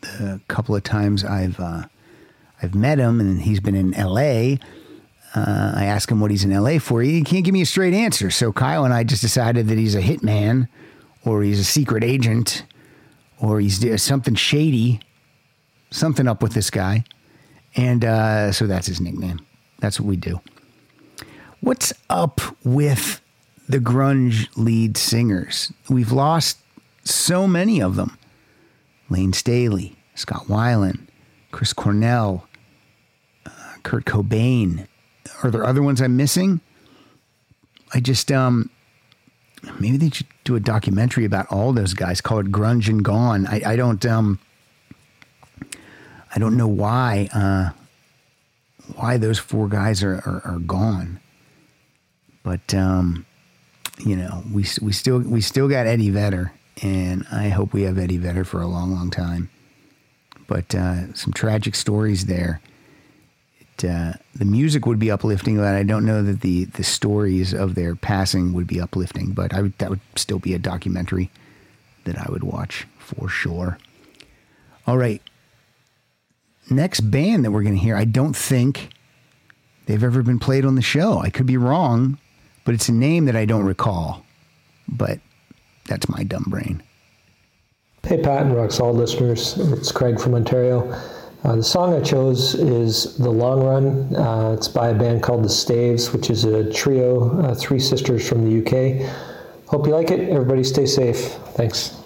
the 0.02 0.42
couple 0.48 0.76
of 0.76 0.82
times 0.82 1.24
I've 1.24 1.60
uh, 1.60 1.84
I've 2.64 2.74
met 2.74 2.98
him 2.98 3.20
and 3.20 3.40
he's 3.40 3.60
been 3.60 3.76
in 3.76 3.94
L.A. 3.94 4.58
Uh, 5.36 5.74
I 5.76 5.86
ask 5.86 6.10
him 6.10 6.20
what 6.20 6.32
he's 6.32 6.44
in 6.44 6.52
L.A. 6.52 6.80
for. 6.80 7.04
He 7.04 7.22
can't 7.22 7.46
give 7.46 7.54
me 7.54 7.62
a 7.62 7.68
straight 7.68 7.94
answer. 7.94 8.32
So 8.32 8.52
Kyle 8.52 8.84
and 8.84 8.96
I 8.96 9.04
just 9.04 9.22
decided 9.22 9.68
that 9.68 9.78
he's 9.78 9.94
a 9.94 10.02
hitman, 10.02 10.70
or 11.24 11.44
he's 11.44 11.60
a 11.60 11.64
secret 11.64 12.04
agent, 12.04 12.66
or 13.40 13.60
he's 13.60 13.78
doing 13.78 14.00
something 14.00 14.34
shady, 14.34 15.02
something 15.92 16.28
up 16.28 16.42
with 16.42 16.54
this 16.54 16.72
guy, 16.72 17.04
and 17.76 18.04
uh, 18.04 18.52
so 18.52 18.66
that's 18.66 18.88
his 18.88 19.00
nickname. 19.00 19.46
That's 19.78 20.00
what 20.00 20.10
we 20.10 20.16
do. 20.16 20.42
What's 21.60 21.94
up 22.10 22.42
with 22.64 23.22
the 23.74 23.80
grunge 23.80 24.48
lead 24.56 24.96
singers? 24.98 25.74
We've 25.90 26.12
lost 26.12 26.60
so 27.04 27.48
many 27.48 27.82
of 27.82 27.96
them. 27.96 28.20
Layne 29.10 29.34
Staley, 29.34 29.96
Scott 30.14 30.46
Weiland, 30.46 31.08
Chris 31.50 31.74
Cornell, 31.74 32.48
uh, 33.48 33.50
Kurt 33.82 34.06
Cobain. 34.06 34.88
Are 35.42 35.50
there 35.50 35.66
other 35.66 35.82
ones 35.82 36.04
I'm 36.04 36.16
missing? 36.16 36.62
I 37.96 38.00
just 38.00 38.32
um 38.32 38.70
maybe 39.80 39.98
they 39.98 40.12
should 40.12 40.28
do 40.44 40.56
a 40.56 40.60
documentary 40.60 41.26
about 41.26 41.48
all 41.48 41.74
those 41.74 41.96
guys. 41.96 42.22
Call 42.22 42.38
it 42.40 42.52
Grunge 42.52 42.88
and 42.90 43.04
Gone. 43.04 43.48
I, 43.48 43.62
I 43.66 43.76
don't 43.76 44.06
um 44.06 44.40
I 46.36 46.38
don't 46.38 46.58
know 46.58 46.68
why 46.68 47.28
uh 47.34 47.72
why 48.96 49.18
those 49.18 49.40
four 49.40 49.68
guys 49.68 50.04
are, 50.04 50.18
are, 50.28 50.42
are 50.46 50.60
gone. 50.60 51.20
But 52.44 52.72
um 52.76 53.26
you 54.00 54.16
know, 54.16 54.44
we 54.52 54.66
we 54.82 54.92
still 54.92 55.20
we 55.20 55.42
still 55.42 55.68
got 55.68 55.88
Eddie 55.88 56.10
Vedder, 56.10 56.52
and 56.82 57.26
I 57.32 57.50
hope 57.50 57.74
we 57.74 57.84
have 57.84 57.98
Eddie 57.98 58.18
Vedder 58.18 58.44
for 58.44 58.62
a 58.62 58.68
long, 58.68 58.92
long 58.92 59.10
time. 59.10 59.50
But 60.48 60.74
uh, 60.76 61.14
some 61.14 61.34
tragic 61.34 61.76
stories 61.76 62.26
there. 62.26 62.62
It, 63.60 63.86
uh, 63.86 64.14
the 64.36 64.46
music 64.46 64.86
would 64.86 65.00
be 65.00 65.12
uplifting, 65.12 65.58
but 65.58 65.74
I 65.76 65.84
don't 65.84 66.06
know 66.06 66.22
that 66.24 66.42
the 66.42 66.66
the 66.66 66.84
stories 66.84 67.54
of 67.54 67.76
their 67.76 67.96
passing 67.96 68.54
would 68.54 68.68
be 68.68 68.82
uplifting. 68.82 69.32
But 69.32 69.54
I 69.54 69.62
would, 69.62 69.78
that 69.78 69.90
would 69.90 70.02
still 70.16 70.40
be 70.40 70.54
a 70.54 70.60
documentary 70.60 71.30
that 72.06 72.18
I 72.18 72.30
would 72.30 72.44
watch 72.44 72.88
for 72.98 73.30
sure. 73.30 73.78
All 74.86 74.98
right, 74.98 75.22
next 76.70 77.00
band 77.02 77.46
that 77.46 77.52
we're 77.52 77.64
going 77.64 77.76
to 77.76 77.80
hear, 77.80 77.96
I 77.96 78.06
don't 78.06 78.36
think 78.36 78.90
they've 79.86 80.04
ever 80.04 80.24
been 80.24 80.40
played 80.40 80.66
on 80.66 80.76
the 80.76 80.82
show. 80.82 81.20
I 81.20 81.30
could 81.30 81.46
be 81.46 81.58
wrong, 81.58 82.18
but 82.66 82.74
it's 82.74 82.90
a 82.90 82.94
name 82.94 83.26
that 83.26 83.36
I 83.36 83.46
don't 83.46 83.66
recall. 83.66 84.24
But 84.88 85.20
that's 85.88 86.08
my 86.10 86.24
dumb 86.24 86.46
brain. 86.48 86.84
Hey, 88.04 88.22
Pat 88.22 88.46
and 88.46 88.72
Solid 88.72 88.98
listeners. 88.98 89.58
It's 89.58 89.92
Craig 89.92 90.20
from 90.20 90.36
Ontario. 90.36 90.92
Uh, 91.44 91.58
the 91.58 91.64
song 91.64 91.94
I 91.94 92.02
chose 92.02 92.56
is 92.56 93.18
The 93.18 93.30
Long 93.30 93.64
Run. 93.64 94.16
Uh, 94.16 94.56
it's 94.58 94.68
by 94.68 94.90
a 94.90 94.94
band 94.94 95.24
called 95.24 95.44
The 95.44 95.50
Staves, 95.50 96.14
which 96.14 96.30
is 96.30 96.46
a 96.46 96.72
trio, 96.72 97.42
uh, 97.42 97.56
three 97.56 97.80
sisters 97.80 98.28
from 98.28 98.44
the 98.44 98.60
UK. 98.62 99.10
Hope 99.68 99.88
you 99.88 99.94
like 99.94 100.12
it. 100.12 100.30
Everybody 100.30 100.64
stay 100.64 100.86
safe. 100.86 101.18
Thanks. 101.56 101.98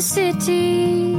The 0.00 0.06
city 0.06 1.09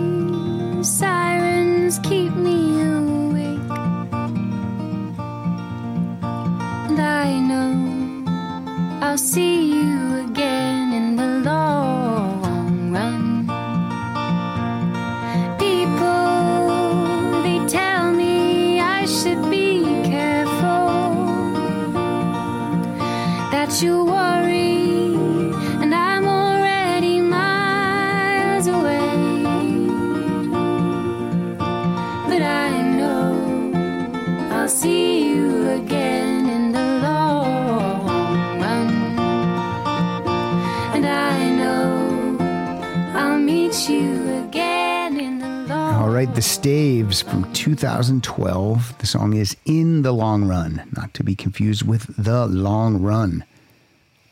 from 47.31 47.49
2012. 47.53 48.97
The 48.97 49.07
song 49.07 49.33
is 49.37 49.55
In 49.63 50.01
the 50.01 50.11
Long 50.11 50.43
Run, 50.43 50.85
not 50.97 51.13
to 51.13 51.23
be 51.23 51.33
confused 51.33 51.87
with 51.87 52.13
The 52.21 52.45
Long 52.45 53.01
Run 53.01 53.45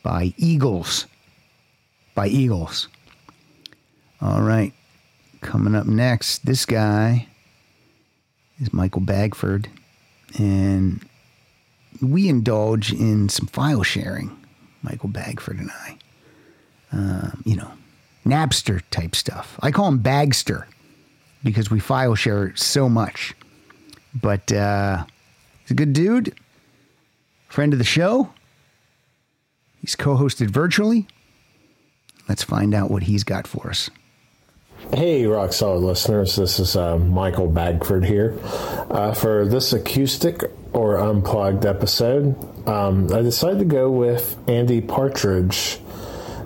by 0.03 0.33
Eagles. 0.35 1.05
By 2.13 2.27
Eagles. 2.27 2.89
All 4.21 4.41
right, 4.41 4.73
coming 5.39 5.75
up 5.75 5.85
next, 5.85 6.45
this 6.45 6.65
guy 6.65 7.27
is 8.59 8.73
Michael 8.73 8.99
Bagford, 8.99 9.69
and 10.37 11.07
we 12.01 12.27
indulge 12.27 12.91
in 12.91 13.29
some 13.29 13.47
file 13.47 13.83
sharing, 13.83 14.37
Michael 14.83 15.07
Bagford 15.07 15.57
and 15.57 15.71
I. 15.71 15.97
Um, 16.91 17.43
you 17.45 17.55
know, 17.55 17.71
Napster 18.25 18.81
type 18.91 19.15
stuff. 19.15 19.57
I 19.61 19.71
call 19.71 19.87
him 19.87 20.03
Bagster 20.03 20.65
because 21.43 21.71
we 21.71 21.79
file 21.79 22.15
share 22.15 22.55
so 22.55 22.89
much. 22.89 23.35
But 24.13 24.51
uh, 24.51 25.05
he's 25.61 25.71
a 25.71 25.75
good 25.75 25.93
dude, 25.93 26.33
friend 27.47 27.73
of 27.73 27.79
the 27.79 27.85
show. 27.85 28.33
He's 29.81 29.95
co 29.95 30.15
hosted 30.17 30.49
virtually. 30.49 31.07
Let's 32.27 32.43
find 32.43 32.73
out 32.73 32.91
what 32.91 33.03
he's 33.03 33.23
got 33.23 33.47
for 33.47 33.69
us. 33.69 33.89
Hey, 34.93 35.27
Rock 35.27 35.53
Solid 35.53 35.81
listeners, 35.83 36.35
this 36.35 36.59
is 36.59 36.75
uh, 36.75 36.97
Michael 36.97 37.47
Bagford 37.47 38.05
here. 38.05 38.39
Uh, 38.89 39.13
for 39.13 39.45
this 39.45 39.71
acoustic 39.73 40.43
or 40.73 40.97
unplugged 40.97 41.65
episode, 41.65 42.35
um, 42.67 43.11
I 43.13 43.21
decided 43.21 43.59
to 43.59 43.65
go 43.65 43.91
with 43.91 44.37
Andy 44.47 44.81
Partridge, 44.81 45.79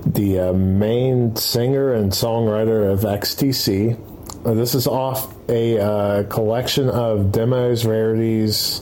the 0.06 0.40
uh, 0.40 0.54
main 0.54 1.36
singer 1.36 1.94
and 1.94 2.12
songwriter 2.12 2.92
of 2.92 3.02
XTC. 3.02 3.98
Uh, 4.46 4.54
this 4.54 4.76
is 4.76 4.88
off 4.88 5.34
a 5.48 5.80
uh, 5.80 6.24
collection 6.24 6.90
of 6.90 7.32
demos, 7.32 7.86
rarities, 7.86 8.82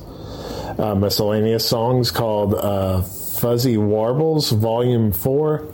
uh, 0.80 0.96
miscellaneous 0.96 1.68
songs 1.68 2.10
called 2.10 2.56
uh, 2.56 3.04
Fuzzy 3.04 3.78
Warbles, 3.78 4.50
Volume 4.50 5.12
4. 5.12 5.68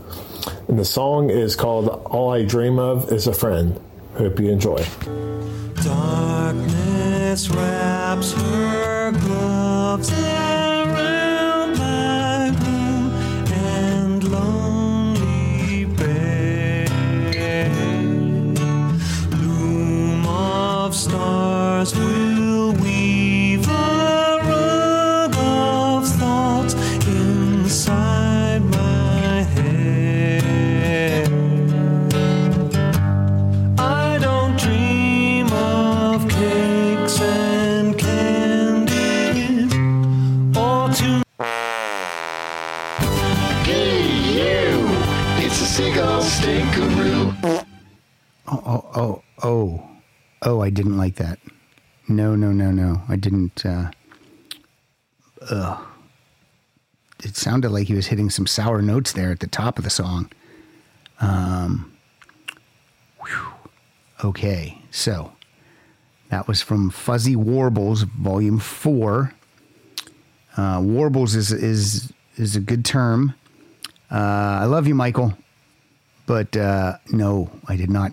And 0.67 0.77
the 0.77 0.83
song 0.83 1.29
is 1.29 1.55
called 1.55 1.87
All 1.87 2.31
I 2.31 2.43
Dream 2.43 2.79
of 2.79 3.13
Is 3.13 3.27
a 3.27 3.33
Friend. 3.33 3.79
Hope 4.15 4.37
you 4.41 4.49
enjoy. 4.49 4.85
Darkness 5.81 7.49
wraps 7.49 8.33
her 8.33 9.11
gloves 9.11 10.11
stars 21.85 21.95
will 21.95 22.71
weave 22.83 23.67
a 23.67 24.39
rug 24.43 25.35
of 25.37 26.07
thoughts 26.07 26.73
inside 27.05 28.63
my 28.65 29.43
head. 29.53 31.27
I 33.77 34.17
don't 34.19 34.57
dream 34.59 35.47
of 35.53 36.27
cakes 36.27 37.21
and 37.21 37.97
candies 37.97 39.71
or 40.57 40.89
to 40.89 41.23
Hey, 43.65 44.01
you! 44.33 44.87
It's 45.45 45.61
a 45.61 45.65
seagull 45.65 46.21
stinkaroo. 46.23 47.35
Oh, 48.47 48.63
oh, 48.65 48.85
oh, 48.95 49.23
oh, 49.43 49.83
oh, 50.41 50.61
I 50.61 50.69
didn't 50.71 50.97
like 50.97 51.15
that. 51.15 51.39
No, 52.07 52.35
no, 52.35 52.51
no, 52.51 52.71
no. 52.71 53.01
I 53.09 53.15
didn't. 53.15 53.65
Uh, 53.65 53.91
ugh. 55.49 55.85
It 57.23 57.35
sounded 57.35 57.69
like 57.69 57.87
he 57.87 57.95
was 57.95 58.07
hitting 58.07 58.29
some 58.29 58.45
sour 58.47 58.81
notes 58.81 59.11
there 59.11 59.31
at 59.31 59.39
the 59.39 59.47
top 59.47 59.77
of 59.77 59.83
the 59.83 59.89
song. 59.89 60.31
Um, 61.19 61.91
whew. 63.19 63.47
okay, 64.23 64.77
so 64.91 65.33
that 66.29 66.47
was 66.47 66.61
from 66.61 66.91
Fuzzy 66.91 67.35
Warbles, 67.35 68.03
Volume 68.03 68.59
4. 68.59 69.33
Uh, 70.55 70.79
warbles 70.83 71.35
is, 71.35 71.51
is, 71.51 72.13
is 72.35 72.55
a 72.55 72.59
good 72.59 72.85
term. 72.85 73.33
Uh, 74.11 74.59
I 74.61 74.65
love 74.65 74.87
you, 74.87 74.93
Michael. 74.93 75.33
But 76.27 76.55
uh, 76.55 76.97
no, 77.09 77.49
I 77.67 77.77
did 77.77 77.89
not. 77.89 78.11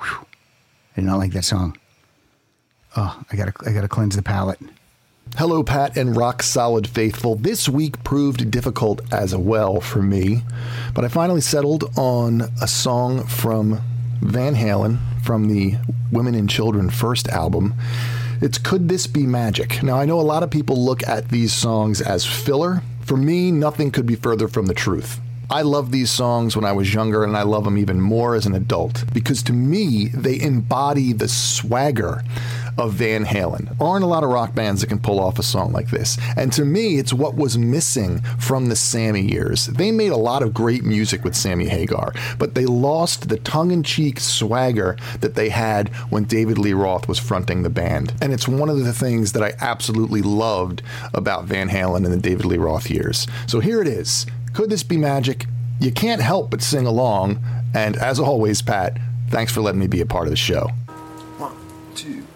whew, 0.00 0.26
I 0.96 1.00
did 1.00 1.04
not 1.04 1.18
like 1.18 1.32
that 1.32 1.44
song. 1.44 1.76
Oh, 3.00 3.16
I 3.30 3.36
gotta, 3.36 3.52
I 3.64 3.70
gotta 3.70 3.86
cleanse 3.86 4.16
the 4.16 4.24
palate. 4.24 4.58
Hello, 5.36 5.62
Pat 5.62 5.96
and 5.96 6.16
Rock 6.16 6.42
Solid 6.42 6.88
Faithful. 6.88 7.36
This 7.36 7.68
week 7.68 8.02
proved 8.02 8.50
difficult 8.50 9.02
as 9.12 9.36
well 9.36 9.80
for 9.80 10.02
me, 10.02 10.42
but 10.94 11.04
I 11.04 11.08
finally 11.08 11.40
settled 11.40 11.96
on 11.96 12.42
a 12.60 12.66
song 12.66 13.24
from 13.24 13.80
Van 14.20 14.56
Halen 14.56 14.98
from 15.22 15.46
the 15.46 15.76
Women 16.10 16.34
and 16.34 16.50
Children 16.50 16.90
first 16.90 17.28
album. 17.28 17.74
It's 18.40 18.58
Could 18.58 18.88
This 18.88 19.06
Be 19.06 19.28
Magic? 19.28 19.80
Now, 19.80 19.96
I 19.96 20.04
know 20.04 20.18
a 20.18 20.22
lot 20.22 20.42
of 20.42 20.50
people 20.50 20.84
look 20.84 21.06
at 21.06 21.28
these 21.28 21.52
songs 21.52 22.00
as 22.00 22.26
filler. 22.26 22.82
For 23.02 23.16
me, 23.16 23.52
nothing 23.52 23.92
could 23.92 24.06
be 24.06 24.16
further 24.16 24.48
from 24.48 24.66
the 24.66 24.74
truth. 24.74 25.20
I 25.50 25.62
loved 25.62 25.92
these 25.92 26.10
songs 26.10 26.56
when 26.56 26.66
I 26.66 26.72
was 26.72 26.92
younger, 26.92 27.24
and 27.24 27.36
I 27.36 27.42
love 27.42 27.64
them 27.64 27.78
even 27.78 28.00
more 28.00 28.34
as 28.34 28.44
an 28.44 28.54
adult 28.54 29.04
because 29.14 29.42
to 29.44 29.52
me, 29.54 30.08
they 30.08 30.38
embody 30.38 31.14
the 31.14 31.28
swagger 31.28 32.22
of 32.78 32.92
Van 32.94 33.24
Halen. 33.24 33.76
Aren't 33.80 34.04
a 34.04 34.08
lot 34.08 34.24
of 34.24 34.30
rock 34.30 34.54
bands 34.54 34.80
that 34.80 34.86
can 34.86 35.00
pull 35.00 35.20
off 35.20 35.38
a 35.38 35.42
song 35.42 35.72
like 35.72 35.90
this. 35.90 36.16
And 36.36 36.52
to 36.52 36.64
me, 36.64 36.98
it's 36.98 37.12
what 37.12 37.34
was 37.34 37.58
missing 37.58 38.20
from 38.38 38.66
the 38.66 38.76
Sammy 38.76 39.22
years. 39.22 39.66
They 39.66 39.90
made 39.90 40.12
a 40.12 40.16
lot 40.16 40.42
of 40.42 40.54
great 40.54 40.84
music 40.84 41.24
with 41.24 41.34
Sammy 41.34 41.68
Hagar, 41.68 42.14
but 42.38 42.54
they 42.54 42.66
lost 42.66 43.28
the 43.28 43.38
tongue 43.38 43.70
in 43.70 43.82
cheek 43.82 44.20
swagger 44.20 44.96
that 45.20 45.34
they 45.34 45.48
had 45.48 45.88
when 46.10 46.24
David 46.24 46.58
Lee 46.58 46.72
Roth 46.72 47.08
was 47.08 47.18
fronting 47.18 47.62
the 47.62 47.70
band. 47.70 48.14
And 48.22 48.32
it's 48.32 48.48
one 48.48 48.68
of 48.68 48.78
the 48.78 48.92
things 48.92 49.32
that 49.32 49.42
I 49.42 49.54
absolutely 49.60 50.22
loved 50.22 50.82
about 51.14 51.44
Van 51.44 51.68
Halen 51.68 52.04
in 52.04 52.10
the 52.10 52.16
David 52.16 52.46
Lee 52.46 52.58
Roth 52.58 52.90
years. 52.90 53.26
So 53.46 53.60
here 53.60 53.82
it 53.82 53.88
is. 53.88 54.26
Could 54.52 54.70
this 54.70 54.82
be 54.82 54.96
magic? 54.96 55.46
You 55.80 55.92
can't 55.92 56.22
help 56.22 56.50
but 56.50 56.62
sing 56.62 56.86
along. 56.86 57.38
And 57.74 57.96
as 57.96 58.18
always, 58.18 58.62
Pat, 58.62 58.98
thanks 59.28 59.52
for 59.52 59.60
letting 59.60 59.80
me 59.80 59.86
be 59.86 60.00
a 60.00 60.06
part 60.06 60.26
of 60.26 60.30
the 60.30 60.36
show. 60.36 60.68
One, 61.38 61.56
two, 61.94 62.26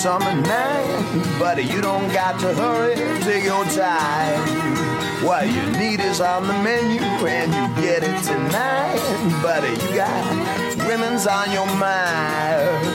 summer 0.00 0.34
night. 0.34 1.38
Buddy, 1.38 1.62
you 1.62 1.82
don't 1.82 2.10
got 2.10 2.40
to 2.40 2.54
hurry, 2.54 2.94
take 3.20 3.44
your 3.44 3.64
time. 3.66 4.89
What 5.22 5.46
you 5.46 5.70
need 5.78 6.00
is 6.00 6.22
on 6.22 6.46
the 6.46 6.54
menu 6.62 7.02
and 7.02 7.52
you 7.52 7.82
get 7.82 8.02
it 8.02 8.22
tonight. 8.24 8.98
Buddy, 9.42 9.68
you 9.68 9.94
got 9.94 10.88
women's 10.88 11.26
on 11.26 11.52
your 11.52 11.66
mind. 11.76 12.86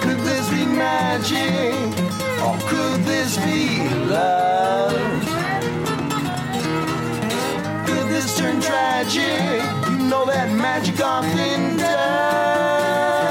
Could 0.00 0.20
this 0.20 0.48
be 0.48 0.64
magic? 0.64 1.74
Or 2.42 2.56
could 2.66 3.04
this 3.04 3.36
be 3.36 3.86
love? 4.08 4.92
Could 7.86 8.08
this 8.08 8.38
turn 8.38 8.62
tragic? 8.62 9.62
You 9.90 9.98
know 10.08 10.24
that 10.24 10.50
magic 10.50 10.98
often 10.98 11.76
does. 11.76 13.21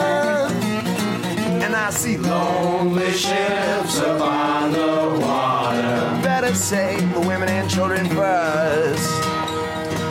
I 1.81 1.89
see 1.89 2.15
lonely 2.15 3.11
ships 3.11 3.97
upon 3.97 4.71
the 4.71 5.17
water. 5.19 6.21
Better 6.21 6.53
save 6.53 7.11
the 7.11 7.21
women 7.21 7.49
and 7.49 7.67
children 7.67 8.05
first. 8.05 9.09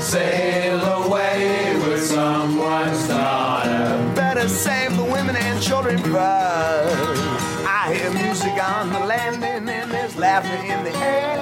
Sail 0.02 0.80
away 0.80 1.76
with 1.86 2.04
someone's 2.04 3.06
daughter. 3.06 4.12
Better 4.16 4.48
save 4.48 4.96
the 4.96 5.04
women 5.04 5.36
and 5.36 5.62
children 5.62 5.98
first. 5.98 7.22
I 7.64 7.94
hear 7.94 8.10
music 8.14 8.52
on 8.60 8.92
the 8.92 9.06
landing 9.06 9.68
and 9.72 9.92
there's 9.92 10.16
laughter 10.16 10.56
in 10.56 10.82
the 10.82 10.96
air. 10.96 11.36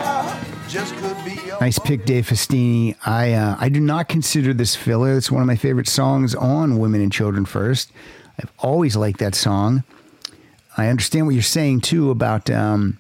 Nice 1.59 1.79
pick, 1.79 2.05
Dave 2.05 2.27
Festini. 2.27 2.95
I 3.07 3.33
uh, 3.33 3.57
I 3.59 3.71
do 3.71 3.81
not 3.81 4.11
consider 4.11 4.53
this 4.53 4.77
filler. 4.77 5.17
It's 5.17 5.31
one 5.31 5.41
of 5.41 5.47
my 5.47 5.57
favorite 5.57 5.89
songs 5.89 6.35
on 6.35 6.79
Women 6.79 7.01
and 7.01 7.11
Children 7.11 7.47
First. 7.47 7.91
I've 8.39 8.53
always 8.59 8.95
liked 8.95 9.21
that 9.21 9.35
song. 9.35 9.85
I 10.79 10.87
understand 10.87 11.27
what 11.27 11.35
you're 11.35 11.43
saying 11.43 11.81
too 11.81 12.11
about 12.11 12.49
um, 12.49 12.99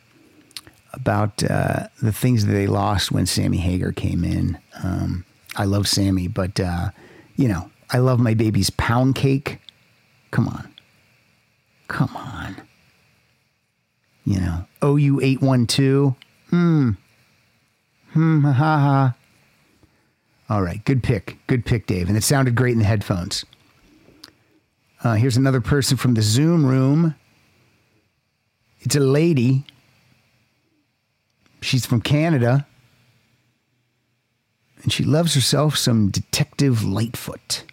about 0.93 1.43
uh, 1.49 1.87
the 2.03 2.13
things 2.13 2.45
that 2.45 2.53
they 2.53 2.67
lost 2.67 3.13
when 3.13 3.25
Sammy 3.25 3.59
Hagar 3.59 3.93
came 3.93 4.25
in. 4.25 4.59
Um, 4.83 5.25
I 5.57 5.65
love 5.65 5.87
Sammy, 5.87 6.27
but 6.27 6.59
uh, 6.59 6.91
you 7.37 7.47
know, 7.47 7.71
I 7.91 7.99
love 7.99 8.19
my 8.19 8.35
baby's 8.35 8.69
pound 8.71 9.15
cake. 9.15 9.61
Come 10.33 10.49
on, 10.49 10.75
come 11.87 12.15
on. 12.17 12.57
You 14.25 14.41
know, 14.41 14.67
OU 14.85 15.21
eight 15.23 15.41
one 15.41 15.67
two. 15.69 16.17
Hmm. 16.51 16.91
Hmm. 18.11 18.45
Ha 18.45 18.53
ha. 18.53 19.15
All 20.51 20.63
right, 20.63 20.85
good 20.85 21.03
pick, 21.03 21.39
good 21.47 21.65
pick, 21.65 21.87
Dave, 21.87 22.09
and 22.09 22.17
it 22.17 22.25
sounded 22.25 22.57
great 22.57 22.73
in 22.73 22.79
the 22.79 22.85
headphones. 22.85 23.45
Uh, 25.05 25.15
here's 25.15 25.37
another 25.37 25.61
person 25.61 25.97
from 25.97 26.15
the 26.15 26.23
Zoom 26.23 26.67
room. 26.67 27.15
It's 28.81 28.97
a 28.97 29.01
lady. 29.01 29.65
She's 31.61 31.87
from 31.87 32.01
Canada. 32.01 32.67
And 34.83 34.93
she 34.93 35.03
loves 35.03 35.35
herself 35.35 35.77
some 35.77 36.11
Detective 36.11 36.85
Lightfoot. 36.85 37.65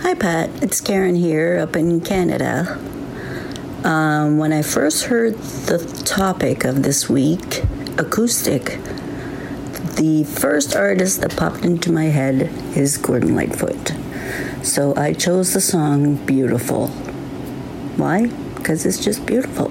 Hi, 0.00 0.14
Pat. 0.14 0.50
It's 0.62 0.80
Karen 0.80 1.14
here 1.14 1.58
up 1.58 1.76
in 1.76 2.00
Canada. 2.00 2.78
Um, 3.84 4.38
when 4.38 4.52
I 4.52 4.62
first 4.62 5.04
heard 5.04 5.34
the 5.34 5.78
topic 6.04 6.64
of 6.64 6.82
this 6.82 7.08
week, 7.08 7.62
acoustic, 7.98 8.78
the 9.96 10.24
first 10.24 10.74
artist 10.74 11.20
that 11.20 11.36
popped 11.36 11.64
into 11.64 11.92
my 11.92 12.04
head 12.04 12.50
is 12.76 12.96
Gordon 12.96 13.36
Lightfoot. 13.36 13.92
So 14.64 14.94
I 14.96 15.12
chose 15.12 15.52
the 15.52 15.60
song 15.60 16.16
Beautiful. 16.26 16.90
Why? 17.96 18.26
Because 18.56 18.86
it's 18.86 19.04
just 19.04 19.26
beautiful. 19.26 19.70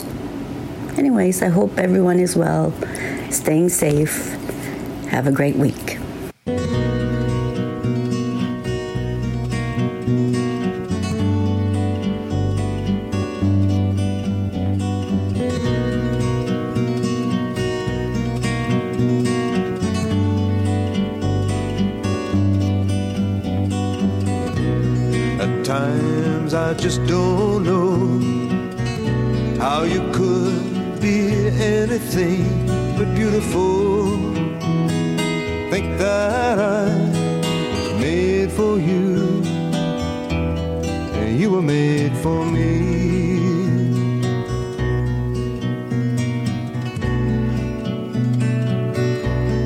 Anyways, 0.97 1.41
I 1.41 1.47
hope 1.47 1.78
everyone 1.78 2.19
is 2.19 2.36
well, 2.36 2.74
staying 3.30 3.69
safe. 3.69 4.38
Have 5.07 5.28
a 5.28 5.32
great 5.32 5.55
week. 5.55 5.97
At 25.39 25.65
times 25.65 26.53
I 26.53 26.74
just 26.76 27.05
don't 27.07 27.41
anything 31.92 32.66
but 32.98 33.14
beautiful. 33.16 34.06
Think 35.70 35.98
that 35.98 36.58
I 36.58 36.86
was 37.74 38.00
made 38.00 38.50
for 38.50 38.80
you, 38.80 39.44
and 41.20 41.38
you 41.38 41.50
were 41.52 41.62
made 41.62 42.16
for 42.24 42.46
me. 42.46 42.72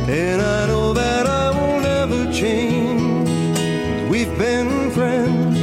And 0.10 0.42
I 0.42 0.66
know 0.66 0.94
that 0.94 1.28
I 1.28 1.52
will 1.58 1.80
never 1.80 2.34
change. 2.34 3.30
We've 4.10 4.36
been 4.40 4.90
friends, 4.92 5.60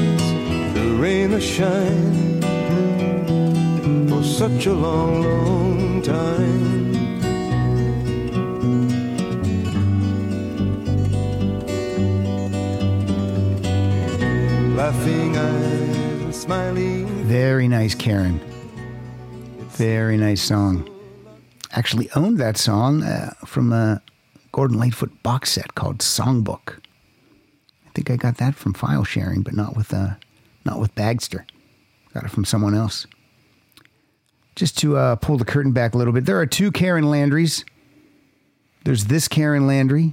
the 0.75 0.87
rain 1.03 1.33
or 1.35 1.41
shine, 1.41 2.41
for 4.09 4.23
such 4.23 4.67
a 4.67 4.75
long, 4.75 5.23
long 5.23 5.62
time. 6.03 6.93
Laughing 14.77 15.37
eyes 15.37 16.41
smiling. 16.41 17.07
Very 17.25 17.69
nice, 17.69 17.95
Karen. 17.95 18.41
Very 19.71 20.17
nice 20.17 20.43
song. 20.43 20.89
Actually 21.71 22.11
owned 22.17 22.39
that 22.39 22.57
song 22.57 23.03
uh, 23.03 23.33
from 23.47 23.73
a 23.73 24.03
Gordon 24.51 24.79
Lightfoot 24.79 25.23
box 25.23 25.53
set 25.53 25.75
called 25.75 25.99
Songbook. 25.99 26.79
I 27.87 27.91
think 27.95 28.11
I 28.11 28.17
got 28.17 28.39
that 28.39 28.55
from 28.55 28.75
file 28.75 29.05
sharing, 29.05 29.43
but 29.43 29.55
not 29.55 29.77
with 29.77 29.95
uh, 29.95 30.15
not 30.65 30.79
with 30.79 30.95
Bagster. 30.95 31.45
Got 32.13 32.25
it 32.25 32.31
from 32.31 32.45
someone 32.45 32.75
else. 32.75 33.07
Just 34.55 34.79
to 34.79 34.97
uh, 34.97 35.17
pull 35.17 35.39
the 35.39 35.45
curtain 35.45 35.73
back 35.73 35.95
a 35.95 35.99
little 35.99 36.13
bit, 36.13 36.27
there 36.27 36.39
are 36.39 36.47
two 36.47 36.71
Karen 36.71 37.05
Landrys. 37.05 37.65
There's 38.85 39.07
this 39.07 39.29
Karen 39.29 39.67
Landry 39.67 40.13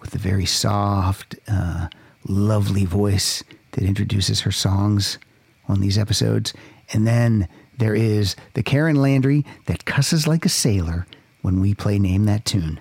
with 0.00 0.14
a 0.14 0.18
very 0.18 0.46
soft, 0.46 1.36
uh, 1.48 1.88
lovely 2.26 2.84
voice 2.84 3.42
that 3.72 3.84
introduces 3.84 4.40
her 4.40 4.52
songs 4.52 5.18
on 5.66 5.80
these 5.80 5.98
episodes. 5.98 6.54
And 6.92 7.06
then 7.06 7.48
there 7.76 7.94
is 7.94 8.36
the 8.54 8.62
Karen 8.62 8.96
Landry 8.96 9.44
that 9.66 9.84
cusses 9.84 10.26
like 10.26 10.44
a 10.44 10.48
sailor 10.48 11.06
when 11.42 11.60
we 11.60 11.74
play 11.74 11.98
Name 11.98 12.24
That 12.24 12.44
Tune. 12.44 12.80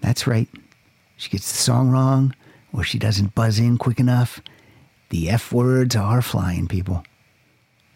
That's 0.00 0.26
right. 0.26 0.48
She 1.16 1.28
gets 1.28 1.50
the 1.52 1.58
song 1.58 1.90
wrong 1.90 2.34
or 2.72 2.82
she 2.82 2.98
doesn't 2.98 3.34
buzz 3.34 3.58
in 3.58 3.76
quick 3.76 4.00
enough. 4.00 4.40
The 5.10 5.28
F 5.28 5.52
words 5.52 5.94
are 5.96 6.22
flying, 6.22 6.66
people. 6.66 7.04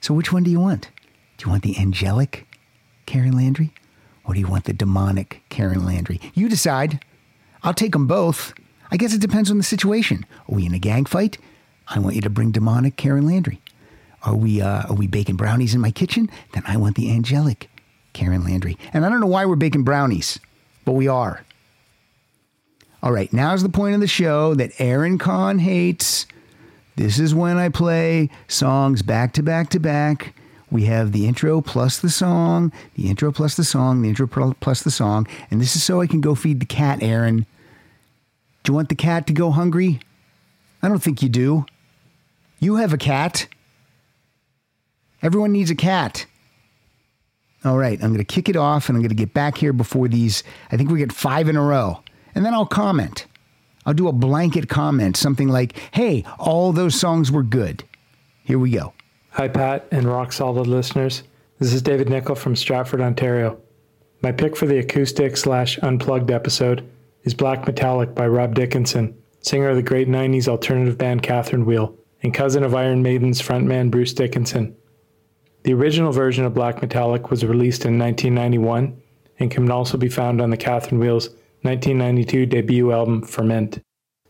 So 0.00 0.12
which 0.12 0.32
one 0.32 0.42
do 0.42 0.50
you 0.50 0.60
want? 0.60 0.90
Do 1.44 1.48
you 1.48 1.52
want 1.52 1.62
the 1.64 1.78
angelic 1.78 2.46
Karen 3.04 3.36
Landry 3.36 3.70
or 4.24 4.32
do 4.32 4.40
you 4.40 4.46
want 4.46 4.64
the 4.64 4.72
demonic 4.72 5.42
Karen 5.50 5.84
Landry? 5.84 6.18
You 6.32 6.48
decide. 6.48 7.04
I'll 7.62 7.74
take 7.74 7.92
them 7.92 8.06
both. 8.06 8.54
I 8.90 8.96
guess 8.96 9.12
it 9.12 9.20
depends 9.20 9.50
on 9.50 9.58
the 9.58 9.62
situation. 9.62 10.24
Are 10.48 10.54
we 10.54 10.64
in 10.64 10.72
a 10.72 10.78
gang 10.78 11.04
fight? 11.04 11.36
I 11.86 11.98
want 11.98 12.14
you 12.14 12.22
to 12.22 12.30
bring 12.30 12.50
demonic 12.50 12.96
Karen 12.96 13.26
Landry. 13.26 13.60
Are 14.22 14.34
we 14.34 14.62
uh, 14.62 14.84
are 14.88 14.94
we 14.94 15.06
baking 15.06 15.36
brownies 15.36 15.74
in 15.74 15.82
my 15.82 15.90
kitchen? 15.90 16.30
Then 16.52 16.62
I 16.66 16.78
want 16.78 16.96
the 16.96 17.10
angelic 17.10 17.68
Karen 18.14 18.42
Landry. 18.42 18.78
And 18.94 19.04
I 19.04 19.10
don't 19.10 19.20
know 19.20 19.26
why 19.26 19.44
we're 19.44 19.56
baking 19.56 19.84
brownies, 19.84 20.40
but 20.86 20.92
we 20.92 21.08
are. 21.08 21.44
All 23.02 23.12
right, 23.12 23.30
now's 23.34 23.62
the 23.62 23.68
point 23.68 23.94
of 23.94 24.00
the 24.00 24.06
show 24.06 24.54
that 24.54 24.72
Aaron 24.78 25.18
Kahn 25.18 25.58
hates. 25.58 26.24
This 26.96 27.18
is 27.18 27.34
when 27.34 27.58
I 27.58 27.68
play 27.68 28.30
songs 28.48 29.02
back 29.02 29.34
to 29.34 29.42
back 29.42 29.68
to 29.70 29.78
back. 29.78 30.32
We 30.74 30.86
have 30.86 31.12
the 31.12 31.28
intro 31.28 31.60
plus 31.60 32.00
the 32.00 32.10
song, 32.10 32.72
the 32.96 33.08
intro 33.08 33.30
plus 33.30 33.54
the 33.54 33.62
song, 33.62 34.02
the 34.02 34.08
intro 34.08 34.26
plus 34.26 34.82
the 34.82 34.90
song, 34.90 35.28
and 35.48 35.60
this 35.60 35.76
is 35.76 35.84
so 35.84 36.00
I 36.00 36.08
can 36.08 36.20
go 36.20 36.34
feed 36.34 36.58
the 36.58 36.66
cat, 36.66 37.00
Aaron. 37.00 37.46
Do 38.64 38.72
you 38.72 38.74
want 38.74 38.88
the 38.88 38.96
cat 38.96 39.28
to 39.28 39.32
go 39.32 39.52
hungry? 39.52 40.00
I 40.82 40.88
don't 40.88 41.00
think 41.00 41.22
you 41.22 41.28
do. 41.28 41.64
You 42.58 42.74
have 42.74 42.92
a 42.92 42.98
cat. 42.98 43.46
Everyone 45.22 45.52
needs 45.52 45.70
a 45.70 45.76
cat. 45.76 46.26
All 47.64 47.78
right, 47.78 48.02
I'm 48.02 48.08
going 48.08 48.18
to 48.18 48.24
kick 48.24 48.48
it 48.48 48.56
off 48.56 48.88
and 48.88 48.96
I'm 48.96 49.02
going 49.02 49.10
to 49.10 49.14
get 49.14 49.32
back 49.32 49.56
here 49.56 49.72
before 49.72 50.08
these. 50.08 50.42
I 50.72 50.76
think 50.76 50.90
we 50.90 50.98
get 50.98 51.12
five 51.12 51.48
in 51.48 51.54
a 51.54 51.62
row. 51.62 52.02
And 52.34 52.44
then 52.44 52.52
I'll 52.52 52.66
comment. 52.66 53.26
I'll 53.86 53.94
do 53.94 54.08
a 54.08 54.12
blanket 54.12 54.68
comment, 54.68 55.16
something 55.16 55.46
like, 55.46 55.78
hey, 55.92 56.24
all 56.36 56.72
those 56.72 56.98
songs 56.98 57.30
were 57.30 57.44
good. 57.44 57.84
Here 58.42 58.58
we 58.58 58.72
go. 58.72 58.92
Hi, 59.36 59.48
Pat 59.48 59.88
and 59.90 60.04
Rock 60.04 60.32
Solid 60.32 60.68
listeners. 60.68 61.24
This 61.58 61.72
is 61.72 61.82
David 61.82 62.08
Nickel 62.08 62.36
from 62.36 62.54
Stratford, 62.54 63.00
Ontario. 63.00 63.60
My 64.22 64.30
pick 64.30 64.54
for 64.54 64.66
the 64.66 64.78
acoustic 64.78 65.36
slash 65.36 65.76
unplugged 65.82 66.30
episode 66.30 66.88
is 67.24 67.34
Black 67.34 67.66
Metallic 67.66 68.14
by 68.14 68.28
Rob 68.28 68.54
Dickinson, 68.54 69.12
singer 69.40 69.70
of 69.70 69.74
the 69.74 69.82
great 69.82 70.06
90s 70.06 70.46
alternative 70.46 70.96
band 70.96 71.24
Catherine 71.24 71.66
Wheel, 71.66 71.96
and 72.22 72.32
cousin 72.32 72.62
of 72.62 72.76
Iron 72.76 73.02
Maiden's 73.02 73.42
frontman 73.42 73.90
Bruce 73.90 74.12
Dickinson. 74.12 74.76
The 75.64 75.74
original 75.74 76.12
version 76.12 76.44
of 76.44 76.54
Black 76.54 76.80
Metallic 76.80 77.32
was 77.32 77.44
released 77.44 77.84
in 77.84 77.98
1991 77.98 78.96
and 79.40 79.50
can 79.50 79.68
also 79.68 79.98
be 79.98 80.08
found 80.08 80.40
on 80.40 80.50
the 80.50 80.56
Catherine 80.56 81.00
Wheel's 81.00 81.30
1992 81.62 82.46
debut 82.46 82.92
album 82.92 83.22
Ferment. 83.22 83.82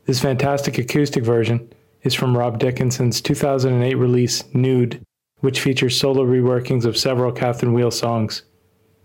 This 0.06 0.22
fantastic 0.22 0.78
acoustic 0.78 1.24
version 1.24 1.68
is 2.05 2.14
from 2.14 2.36
Rob 2.36 2.59
Dickinson's 2.59 3.20
2008 3.20 3.94
release 3.94 4.44
Nude, 4.55 5.02
which 5.40 5.60
features 5.60 5.98
solo 5.98 6.24
reworkings 6.24 6.85
of 6.85 6.97
several 6.97 7.32
Catherine 7.32 7.72
Wheel 7.72 7.90
songs. 7.90 8.43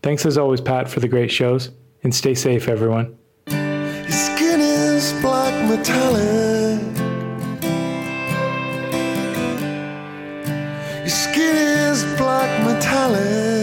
Thanks 0.04 0.26
as 0.26 0.38
always, 0.38 0.62
Pat, 0.62 0.90
for 0.90 1.00
the 1.00 1.08
great 1.08 1.32
shows, 1.32 1.72
and 2.04 2.14
stay 2.14 2.36
safe, 2.36 2.68
everyone. 2.68 3.18
Your 3.48 4.12
skin 4.12 4.62
is 4.62 5.14
black 5.22 5.54
metallic. 5.70 6.82
Your 11.00 11.10
skin 11.10 11.56
is 11.56 12.04
black 12.18 12.66
metallic. 12.66 13.59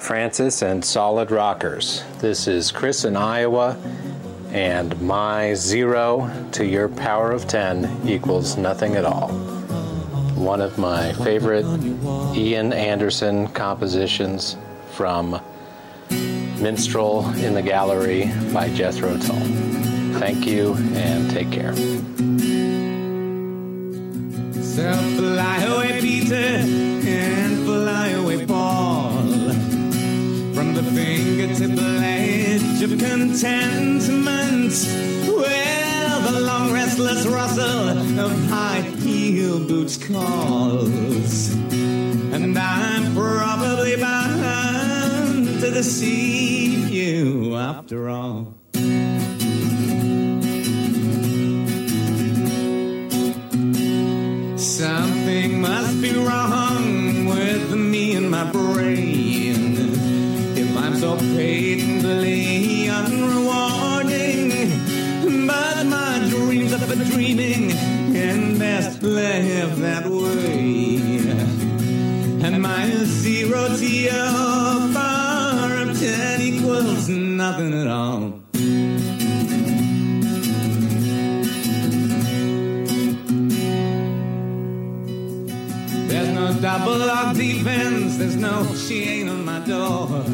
Francis 0.00 0.62
and 0.62 0.84
Solid 0.84 1.30
Rockers. 1.30 2.02
This 2.20 2.48
is 2.48 2.72
Chris 2.72 3.04
in 3.04 3.16
Iowa, 3.16 3.76
and 4.50 5.00
my 5.00 5.54
zero 5.54 6.30
to 6.52 6.64
your 6.64 6.88
power 6.88 7.30
of 7.32 7.46
10 7.46 8.08
equals 8.08 8.56
nothing 8.56 8.96
at 8.96 9.04
all. 9.04 9.28
One 10.34 10.62
of 10.62 10.78
my 10.78 11.12
favorite 11.12 11.66
Ian 12.34 12.72
Anderson 12.72 13.48
compositions 13.48 14.56
from 14.92 15.40
Minstrel 16.10 17.28
in 17.34 17.54
the 17.54 17.62
Gallery 17.62 18.30
by 18.52 18.70
Jethro 18.70 19.16
Tull. 19.18 19.38
Thank 20.18 20.46
you 20.46 20.74
and 20.94 21.30
take 21.30 21.52
care. 21.52 21.74
Fingertip 31.60 32.00
ledge 32.00 32.82
of 32.82 32.98
contentment, 32.98 34.72
where 35.36 36.20
the 36.32 36.40
long 36.40 36.72
restless 36.72 37.26
rustle 37.26 37.88
of 38.18 38.48
high 38.48 38.80
heel 38.80 39.58
boots 39.66 39.96
calls. 39.96 41.52
And 42.32 42.58
I'm 42.58 43.14
probably 43.14 43.96
bound 43.96 45.60
to 45.60 45.70
deceive 45.70 46.88
you 46.88 47.56
after 47.56 48.08
all. 48.08 48.54
Something 54.56 55.60
must 55.60 56.00
be 56.00 56.12
wrong 56.14 57.26
with 57.26 57.74
me 57.74 58.14
and 58.14 58.30
my 58.30 58.50
brain. 58.50 58.79
Double 86.90 87.06
lock 87.06 87.36
defense, 87.36 88.16
there's 88.16 88.36
no 88.36 88.66
chain 88.74 89.28
on 89.28 89.44
my 89.44 89.60
door. 89.60 90.24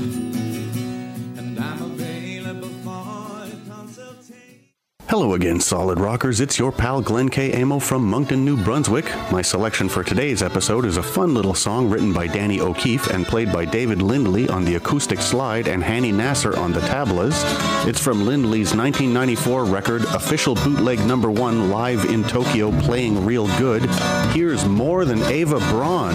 Hello 5.08 5.34
again, 5.34 5.60
Solid 5.60 6.00
Rockers. 6.00 6.40
It's 6.40 6.58
your 6.58 6.72
pal 6.72 7.00
Glenn 7.00 7.28
K. 7.28 7.62
Amo 7.62 7.78
from 7.78 8.04
Moncton, 8.04 8.44
New 8.44 8.56
Brunswick. 8.56 9.04
My 9.30 9.40
selection 9.40 9.88
for 9.88 10.02
today's 10.02 10.42
episode 10.42 10.84
is 10.84 10.96
a 10.96 11.02
fun 11.02 11.32
little 11.32 11.54
song 11.54 11.88
written 11.88 12.12
by 12.12 12.26
Danny 12.26 12.60
O'Keefe 12.60 13.06
and 13.10 13.24
played 13.24 13.52
by 13.52 13.64
David 13.64 14.02
Lindley 14.02 14.48
on 14.48 14.64
the 14.64 14.74
acoustic 14.74 15.20
slide 15.20 15.68
and 15.68 15.80
Hani 15.80 16.12
Naser 16.12 16.58
on 16.58 16.72
the 16.72 16.80
tablas. 16.80 17.40
It's 17.86 18.02
from 18.02 18.26
Lindley's 18.26 18.74
1994 18.74 19.64
record, 19.66 20.02
Official 20.06 20.56
Bootleg 20.56 20.98
Number 21.06 21.30
One, 21.30 21.70
live 21.70 22.04
in 22.06 22.24
Tokyo, 22.24 22.72
playing 22.80 23.24
real 23.24 23.46
good. 23.58 23.88
Here's 24.32 24.64
More 24.64 25.04
Than 25.04 25.22
Ava 25.22 25.60
Braun. 25.70 26.14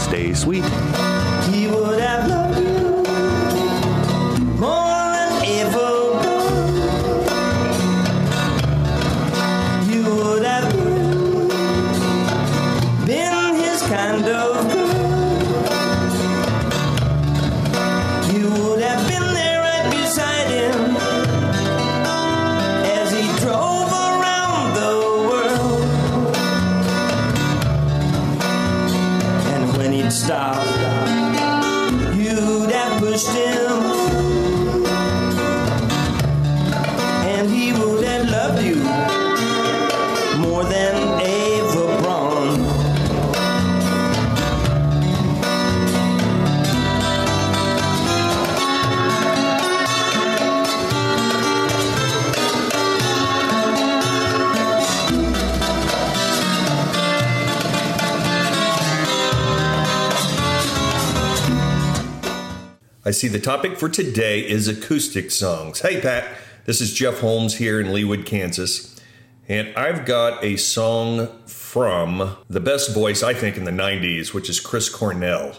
Stay 0.00 0.34
sweet. 0.34 0.64
Kind 14.14 14.28
of 14.28 14.70
girl. 14.70 14.94
You 18.32 18.48
would 18.50 18.80
have 18.82 19.08
been 19.08 19.34
there 19.34 19.60
right 19.60 19.90
beside 19.90 20.48
him 20.50 20.96
as 22.98 23.10
he 23.12 23.24
drove 23.44 23.90
around 23.90 24.74
the 24.74 24.92
world. 25.28 25.82
And 29.52 29.76
when 29.76 29.92
he'd 29.92 30.12
stop, 30.12 30.64
you'd 32.14 32.70
have 32.70 33.00
pushed 33.00 33.28
him. 33.28 33.43
I 63.06 63.10
see 63.10 63.28
the 63.28 63.38
topic 63.38 63.76
for 63.76 63.90
today 63.90 64.40
is 64.40 64.66
acoustic 64.66 65.30
songs. 65.30 65.80
Hey, 65.80 66.00
Pat, 66.00 66.26
this 66.64 66.80
is 66.80 66.94
Jeff 66.94 67.20
Holmes 67.20 67.56
here 67.56 67.78
in 67.78 67.88
Leawood, 67.88 68.24
Kansas. 68.24 68.98
And 69.46 69.76
I've 69.76 70.06
got 70.06 70.42
a 70.42 70.56
song 70.56 71.28
from 71.44 72.34
the 72.48 72.60
best 72.60 72.94
voice, 72.94 73.22
I 73.22 73.34
think, 73.34 73.58
in 73.58 73.64
the 73.64 73.70
90s, 73.70 74.32
which 74.32 74.48
is 74.48 74.58
Chris 74.58 74.88
Cornell 74.88 75.54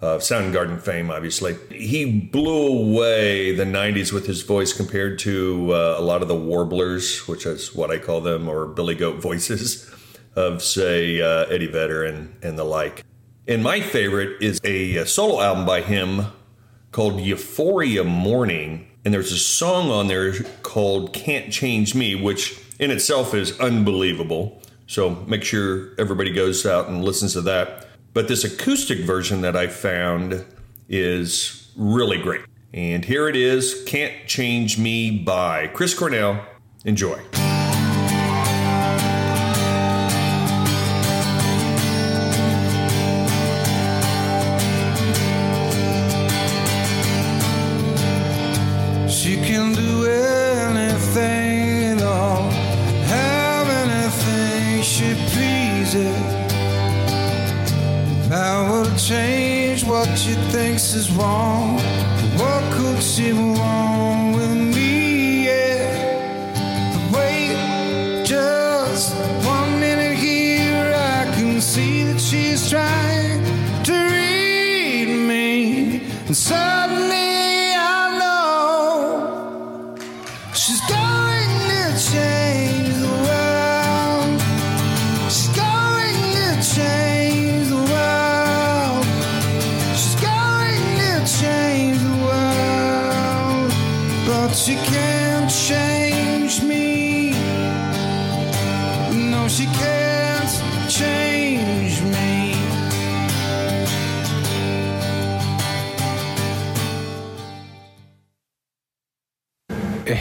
of 0.00 0.20
Soundgarden 0.20 0.80
fame, 0.80 1.10
obviously. 1.10 1.56
He 1.68 2.20
blew 2.20 2.68
away 2.68 3.56
the 3.56 3.64
90s 3.64 4.12
with 4.12 4.28
his 4.28 4.42
voice 4.42 4.72
compared 4.72 5.18
to 5.20 5.74
uh, 5.74 5.96
a 5.98 6.02
lot 6.02 6.22
of 6.22 6.28
the 6.28 6.36
warblers, 6.36 7.26
which 7.26 7.44
is 7.44 7.74
what 7.74 7.90
I 7.90 7.98
call 7.98 8.20
them, 8.20 8.48
or 8.48 8.66
Billy 8.66 8.94
Goat 8.94 9.20
voices 9.20 9.90
of, 10.36 10.62
say, 10.62 11.20
uh, 11.20 11.46
Eddie 11.46 11.66
Vedder 11.66 12.04
and, 12.04 12.36
and 12.40 12.56
the 12.56 12.62
like. 12.62 13.04
And 13.48 13.64
my 13.64 13.80
favorite 13.80 14.40
is 14.40 14.60
a, 14.62 15.04
solo 15.06 15.40
album 15.40 15.66
by 15.66 15.80
him 15.80 16.26
called 16.94 17.20
Euphoria 17.20 18.04
Morning. 18.04 18.86
And 19.04 19.12
there's 19.12 19.32
a 19.32 19.36
song 19.36 19.90
on 19.90 20.06
there 20.06 20.32
called 20.62 21.12
Can't 21.12 21.52
Change 21.52 21.92
Me, 21.96 22.14
which 22.14 22.56
in 22.78 22.92
itself 22.92 23.34
is 23.34 23.58
unbelievable. 23.58 24.62
So 24.86 25.10
make 25.26 25.42
sure 25.42 25.90
everybody 25.98 26.32
goes 26.32 26.64
out 26.64 26.88
and 26.88 27.04
listens 27.04 27.32
to 27.32 27.40
that. 27.42 27.88
But 28.12 28.28
this 28.28 28.44
acoustic 28.44 29.00
version 29.00 29.40
that 29.40 29.56
I 29.56 29.66
found 29.66 30.44
is 30.88 31.72
really 31.76 32.22
great. 32.22 32.42
And 32.72 33.04
here 33.04 33.28
it 33.28 33.34
is 33.34 33.82
Can't 33.88 34.28
Change 34.28 34.78
Me 34.78 35.18
by 35.18 35.66
Chris 35.66 35.94
Cornell. 35.94 36.46
Enjoy. 36.84 37.20
Is 60.94 61.10
wrong. 61.12 61.76
What 62.36 62.62
could 62.72 63.02
she 63.02 63.32
want 63.32 63.83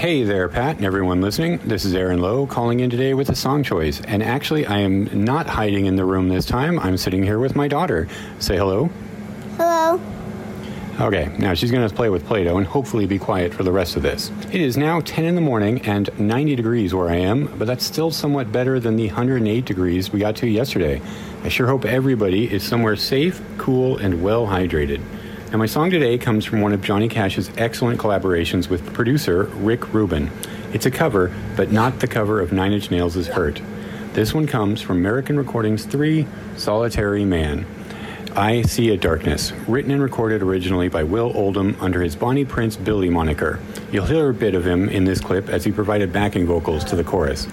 Hey 0.04 0.24
there, 0.26 0.50
Pat, 0.50 0.76
and 0.76 0.86
everyone 0.86 1.22
listening. 1.22 1.60
This 1.60 1.86
is 1.86 1.96
Aaron 1.96 2.20
Lowe 2.20 2.46
calling 2.46 2.82
in 2.82 2.90
today 2.90 3.14
with 3.14 3.30
a 3.30 3.36
song 3.38 3.64
choice. 3.64 4.02
And 4.02 4.22
actually, 4.22 4.66
I 4.66 4.80
am 4.80 5.24
not 5.24 5.48
hiding 5.48 5.86
in 5.86 5.96
the 5.96 6.04
room 6.04 6.28
this 6.28 6.46
time. 6.46 6.78
I'm 6.78 6.98
sitting 6.98 7.24
here 7.24 7.40
with 7.40 7.56
my 7.56 7.70
daughter. 7.70 8.10
Say 8.40 8.58
hello. 8.58 8.90
Hello. 9.56 10.02
Okay, 11.00 11.34
now 11.40 11.54
she's 11.54 11.72
going 11.72 11.88
to 11.88 11.96
play 11.96 12.10
with 12.10 12.26
Play 12.26 12.44
Doh 12.44 12.58
and 12.58 12.68
hopefully 12.68 13.06
be 13.06 13.18
quiet 13.18 13.54
for 13.54 13.64
the 13.64 13.72
rest 13.72 13.96
of 13.96 14.02
this. 14.02 14.30
It 14.52 14.60
is 14.60 14.76
now 14.76 15.00
10 15.00 15.24
in 15.24 15.36
the 15.36 15.42
morning 15.42 15.80
and 15.84 16.10
90 16.20 16.58
degrees 16.58 16.94
where 16.94 17.08
I 17.08 17.16
am, 17.16 17.46
but 17.58 17.66
that's 17.66 17.86
still 17.86 18.12
somewhat 18.12 18.52
better 18.52 18.82
than 18.82 18.98
the 18.98 19.08
108 19.08 19.64
degrees 19.64 20.12
we 20.12 20.20
got 20.20 20.36
to 20.36 20.48
yesterday. 20.48 21.02
I 21.46 21.48
sure 21.48 21.68
hope 21.68 21.86
everybody 21.86 22.54
is 22.54 22.62
somewhere 22.62 22.98
safe, 22.98 23.42
cool, 23.58 24.00
and 24.00 24.22
well 24.22 24.48
hydrated. 24.48 25.02
Now, 25.54 25.60
my 25.60 25.68
song 25.68 25.92
today 25.92 26.18
comes 26.18 26.46
from 26.46 26.62
one 26.62 26.74
of 26.74 26.82
Johnny 26.82 27.08
Cash's 27.08 27.52
excellent 27.58 28.00
collaborations 28.00 28.70
with 28.70 28.92
producer 28.92 29.44
Rick 29.44 29.94
Rubin. 29.94 30.32
It's 30.74 30.88
a 30.88 30.90
cover, 30.90 31.32
but 31.56 31.72
not 31.72 32.00
the 32.00 32.08
cover 32.08 32.42
of 32.42 32.52
Nine 32.52 32.72
Inch 32.72 32.90
Nails' 32.90 33.28
Hurt. 33.28 33.62
This 34.14 34.34
one 34.34 34.48
comes 34.48 34.82
from 34.82 34.98
American 34.98 35.38
Recordings 35.38 35.86
3 35.86 36.26
Solitary 36.58 37.24
Man. 37.24 37.68
I 38.36 38.64
See 38.64 38.90
a 38.90 38.98
Darkness, 38.98 39.52
written 39.68 39.92
and 39.92 40.02
recorded 40.02 40.42
originally 40.42 40.90
by 40.90 41.04
Will 41.04 41.32
Oldham 41.38 41.78
under 41.80 42.02
his 42.02 42.16
Bonnie 42.16 42.46
Prince 42.46 42.76
Billy 42.76 43.12
moniker. 43.12 43.60
You'll 43.92 44.08
hear 44.08 44.32
a 44.32 44.34
bit 44.34 44.56
of 44.56 44.66
him 44.66 44.90
in 44.90 45.04
this 45.04 45.22
clip 45.22 45.50
as 45.50 45.64
he 45.64 45.72
provided 45.72 46.12
backing 46.12 46.48
vocals 46.48 46.84
to 46.86 46.96
the 46.96 47.04
chorus. 47.04 47.48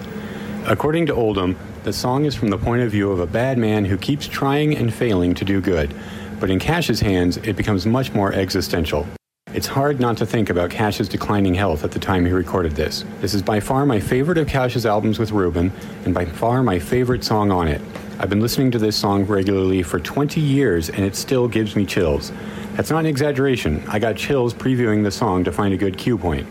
According 0.64 1.04
to 1.06 1.14
Oldham, 1.14 1.54
the 1.84 1.92
song 1.92 2.24
is 2.24 2.34
from 2.34 2.48
the 2.48 2.58
point 2.58 2.80
of 2.80 2.90
view 2.90 3.10
of 3.10 3.20
a 3.20 3.26
bad 3.26 3.58
man 3.58 3.84
who 3.84 3.98
keeps 3.98 4.26
trying 4.26 4.74
and 4.74 4.92
failing 4.92 5.34
to 5.34 5.44
do 5.44 5.60
good, 5.60 5.94
but 6.40 6.50
in 6.50 6.58
Cash's 6.58 7.00
hands, 7.00 7.36
it 7.36 7.54
becomes 7.54 7.86
much 7.86 8.12
more 8.14 8.32
existential. 8.32 9.06
It's 9.52 9.66
hard 9.66 10.00
not 10.00 10.16
to 10.18 10.26
think 10.26 10.48
about 10.48 10.70
Cash's 10.70 11.08
declining 11.08 11.54
health 11.54 11.84
at 11.84 11.90
the 11.90 11.98
time 11.98 12.24
he 12.24 12.32
recorded 12.32 12.72
this. 12.72 13.04
This 13.20 13.34
is 13.34 13.42
by 13.42 13.60
far 13.60 13.84
my 13.84 14.00
favorite 14.00 14.38
of 14.38 14.48
Cash's 14.48 14.86
albums 14.86 15.18
with 15.18 15.32
Rubin, 15.32 15.70
and 16.04 16.14
by 16.14 16.24
far 16.24 16.62
my 16.62 16.78
favorite 16.78 17.24
song 17.24 17.50
on 17.50 17.68
it. 17.68 17.80
I've 18.18 18.30
been 18.30 18.40
listening 18.40 18.70
to 18.70 18.78
this 18.78 18.96
song 18.96 19.24
regularly 19.24 19.82
for 19.82 19.98
20 19.98 20.40
years, 20.40 20.88
and 20.88 21.04
it 21.04 21.16
still 21.16 21.48
gives 21.48 21.76
me 21.76 21.84
chills. 21.84 22.32
That's 22.74 22.90
not 22.90 23.00
an 23.00 23.06
exaggeration. 23.06 23.82
I 23.88 23.98
got 23.98 24.16
chills 24.16 24.54
previewing 24.54 25.02
the 25.02 25.10
song 25.10 25.44
to 25.44 25.52
find 25.52 25.74
a 25.74 25.76
good 25.76 25.98
cue 25.98 26.16
point. 26.16 26.46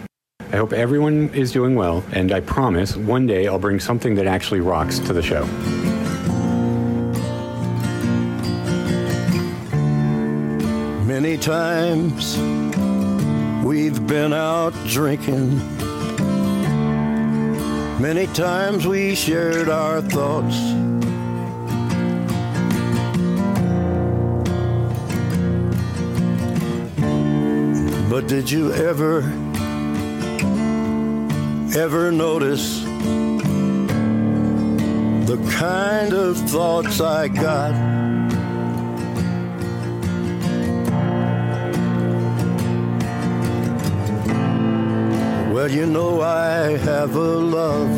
I 0.52 0.58
hope 0.58 0.74
everyone 0.74 1.30
is 1.34 1.52
doing 1.52 1.76
well, 1.76 2.04
and 2.12 2.32
I 2.32 2.42
promise 2.42 2.98
one 2.98 3.28
day 3.28 3.48
I'll 3.48 3.60
bring 3.60 3.80
something 3.80 4.16
that 4.16 4.28
actually 4.28 4.60
rocks 4.60 5.00
to 5.00 5.14
the 5.14 5.22
show. 5.22 5.48
Many 11.22 11.38
times 11.38 12.38
we've 13.62 14.08
been 14.08 14.32
out 14.32 14.74
drinking. 14.86 15.58
Many 18.02 18.26
times 18.28 18.88
we 18.88 19.16
shared 19.16 19.68
our 19.68 20.00
thoughts. 20.02 20.58
But 28.10 28.30
did 28.30 28.50
you 28.50 28.72
ever, 28.72 29.20
ever 31.78 32.14
notice 32.14 32.82
the 35.26 35.38
kind 35.60 36.14
of 36.14 36.38
thoughts 36.50 37.02
I 37.02 37.28
got? 37.28 37.99
Well, 45.70 45.78
you 45.78 45.86
know 45.86 46.20
I 46.22 46.78
have 46.78 47.16
a 47.16 47.38
love, 47.38 47.92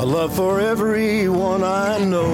a 0.00 0.04
love 0.04 0.34
for 0.34 0.58
everyone 0.58 1.62
I 1.62 1.98
know. 1.98 2.32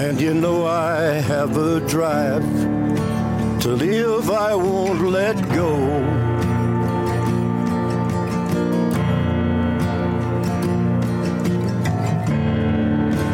And 0.00 0.18
you 0.18 0.32
know 0.32 0.66
I 0.66 1.20
have 1.28 1.58
a 1.58 1.80
drive 1.80 2.42
to 3.60 3.68
live, 3.68 4.30
I 4.30 4.54
won't 4.54 5.02
let 5.02 5.36
go. 5.50 5.76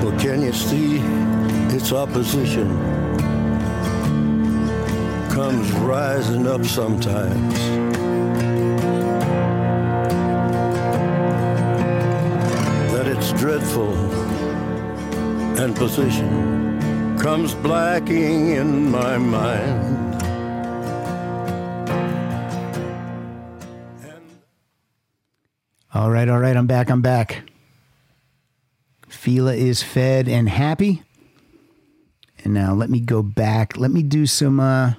But 0.02 0.18
can 0.18 0.42
you 0.42 0.52
see 0.52 0.96
its 1.72 1.92
opposition 1.92 2.81
comes 5.32 5.72
rising 5.72 6.46
up 6.46 6.62
sometimes? 6.62 7.58
That 12.92 13.06
it's 13.06 13.32
dreadful 13.32 13.94
and 15.58 15.74
position 15.74 17.18
comes 17.18 17.54
blacking 17.54 18.50
in 18.50 18.90
my 18.90 19.16
mind. 19.16 20.22
All 25.94 26.10
right, 26.10 26.28
all 26.28 26.40
right, 26.40 26.56
I'm 26.56 26.66
back, 26.66 26.90
I'm 26.90 27.00
back. 27.00 27.44
Fila 29.08 29.54
is 29.54 29.82
fed 29.82 30.28
and 30.28 30.50
happy. 30.50 31.02
And 32.44 32.52
now 32.52 32.74
let 32.74 32.90
me 32.90 33.00
go 33.00 33.22
back. 33.22 33.78
Let 33.78 33.90
me 33.92 34.02
do 34.02 34.26
some 34.26 34.60
uh 34.60 34.94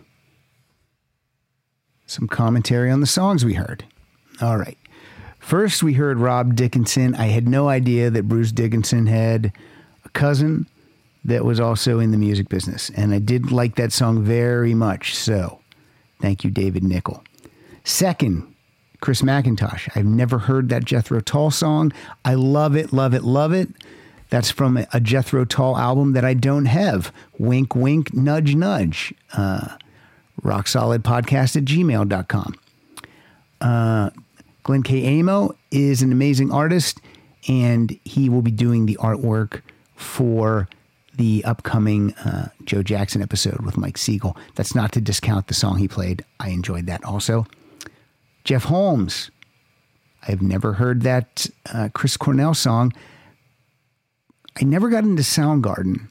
some 2.14 2.28
commentary 2.28 2.92
on 2.92 3.02
the 3.02 3.08
songs 3.08 3.44
we 3.44 3.56
heard. 3.56 3.86
All 4.42 4.58
right. 4.58 4.78
First 5.40 5.84
we 5.84 5.94
heard 5.94 6.20
Rob 6.20 6.56
Dickinson. 6.56 7.16
I 7.16 7.26
had 7.26 7.48
no 7.48 7.68
idea 7.68 8.10
that 8.10 8.28
Bruce 8.28 8.52
Dickinson 8.52 9.08
had 9.08 9.52
a 10.06 10.10
cousin 10.10 10.68
that 11.26 11.44
was 11.44 11.60
also 11.60 12.00
in 12.00 12.12
the 12.12 12.18
music 12.18 12.50
business. 12.50 12.90
And 12.96 13.14
I 13.14 13.20
did 13.20 13.52
like 13.52 13.76
that 13.76 13.92
song 13.92 14.24
very 14.24 14.74
much. 14.74 15.16
So 15.16 15.60
thank 16.22 16.44
you, 16.44 16.50
David 16.50 16.84
Nickel. 16.84 17.24
Second, 17.84 18.54
Chris 19.02 19.22
McIntosh. 19.22 19.90
I've 19.98 20.06
never 20.06 20.40
heard 20.40 20.70
that 20.70 20.86
Jethro 20.86 21.20
Tull 21.20 21.52
song. 21.52 21.92
I 22.24 22.36
love 22.36 22.76
it, 22.76 22.94
love 22.94 23.14
it, 23.14 23.24
love 23.24 23.52
it. 23.52 23.70
That's 24.30 24.50
from 24.50 24.78
a 24.92 25.00
Jethro 25.00 25.44
Tull 25.46 25.78
album 25.78 26.14
that 26.14 26.24
I 26.24 26.34
don't 26.34 26.66
have. 26.66 27.12
Wink, 27.38 27.76
wink, 27.76 28.14
nudge, 28.14 28.56
nudge. 28.56 29.14
Uh, 29.34 29.76
rock 30.42 30.68
solid 30.68 31.04
podcast 31.04 31.56
at 31.56 31.66
gmail.com. 31.66 32.56
Uh, 33.62 34.10
Glenn 34.64 34.84
K. 34.84 35.20
Amo 35.20 35.56
is 35.72 36.02
an 36.02 36.12
amazing 36.12 36.52
artist, 36.52 37.00
and 37.48 37.98
he 38.06 38.30
will 38.30 38.42
be 38.42 38.52
doing 38.52 38.86
the 38.86 38.98
artwork 39.02 39.62
for 39.96 40.68
the 41.16 41.44
upcoming 41.46 42.14
uh, 42.16 42.50
Joe 42.66 42.82
Jackson 42.82 43.22
episode 43.22 43.62
with 43.62 43.78
Mike 43.78 43.98
Siegel. 43.98 44.36
That's 44.56 44.74
not 44.74 44.92
to 44.94 45.02
discount 45.02 45.48
the 45.48 45.54
song 45.54 45.78
he 45.78 45.88
played. 45.88 46.26
I 46.40 46.50
enjoyed 46.50 46.88
that 46.88 47.04
also. 47.04 47.46
Jeff 48.44 48.64
Holmes. 48.64 49.30
I've 50.28 50.42
never 50.42 50.74
heard 50.74 51.02
that 51.02 51.48
uh, 51.74 51.90
Chris 51.94 52.16
Cornell 52.18 52.54
song. 52.54 52.94
I 54.60 54.64
never 54.64 54.90
got 54.90 55.04
into 55.04 55.22
Soundgarden, 55.24 56.08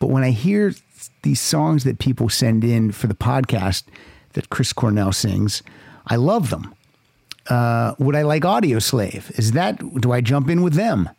But 0.00 0.08
when 0.08 0.24
I 0.24 0.30
hear 0.30 0.74
these 1.24 1.40
songs 1.40 1.84
that 1.84 1.98
people 1.98 2.28
send 2.28 2.62
in 2.64 2.92
for 2.92 3.08
the 3.08 3.14
podcast 3.14 3.84
that 4.34 4.50
Chris 4.50 4.72
Cornell 4.72 5.12
sings, 5.12 5.62
I 6.06 6.16
love 6.16 6.50
them. 6.50 6.74
Uh, 7.48 7.94
would 7.98 8.16
I 8.16 8.22
like 8.22 8.42
Audioslave? 8.42 9.36
Is 9.38 9.52
that 9.52 9.78
do 10.00 10.12
I 10.12 10.20
jump 10.20 10.48
in 10.48 10.62
with 10.62 10.74
them? 10.74 11.10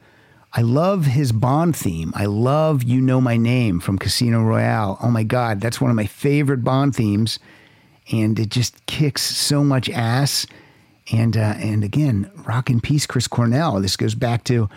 I 0.54 0.62
love 0.62 1.06
his 1.06 1.34
Bond 1.34 1.76
theme. 1.76 2.14
I 2.16 2.26
love 2.26 2.82
You 2.82 3.02
Know 3.02 3.20
My 3.20 3.36
Name 3.36 3.82
from 3.82 3.98
Casino 3.98 4.42
Royale. 4.42 4.98
Oh 5.04 5.10
my 5.10 5.24
God, 5.24 5.60
that's 5.60 5.82
one 5.82 5.92
of 5.92 5.98
my 5.98 6.06
favorite 6.06 6.64
Bond 6.64 6.96
themes. 6.96 7.40
And 8.12 8.40
it 8.40 8.50
just 8.50 8.86
kicks 8.86 9.22
so 9.22 9.64
much 9.64 9.90
ass. 9.90 10.48
And 11.12 11.36
uh, 11.36 11.56
and 11.58 11.84
again, 11.84 12.32
rock 12.48 12.70
in 12.70 12.80
peace, 12.80 13.06
Chris 13.06 13.28
Cornell. 13.28 13.82
This 13.82 13.98
goes 13.98 14.16
back 14.16 14.46
to 14.46 14.70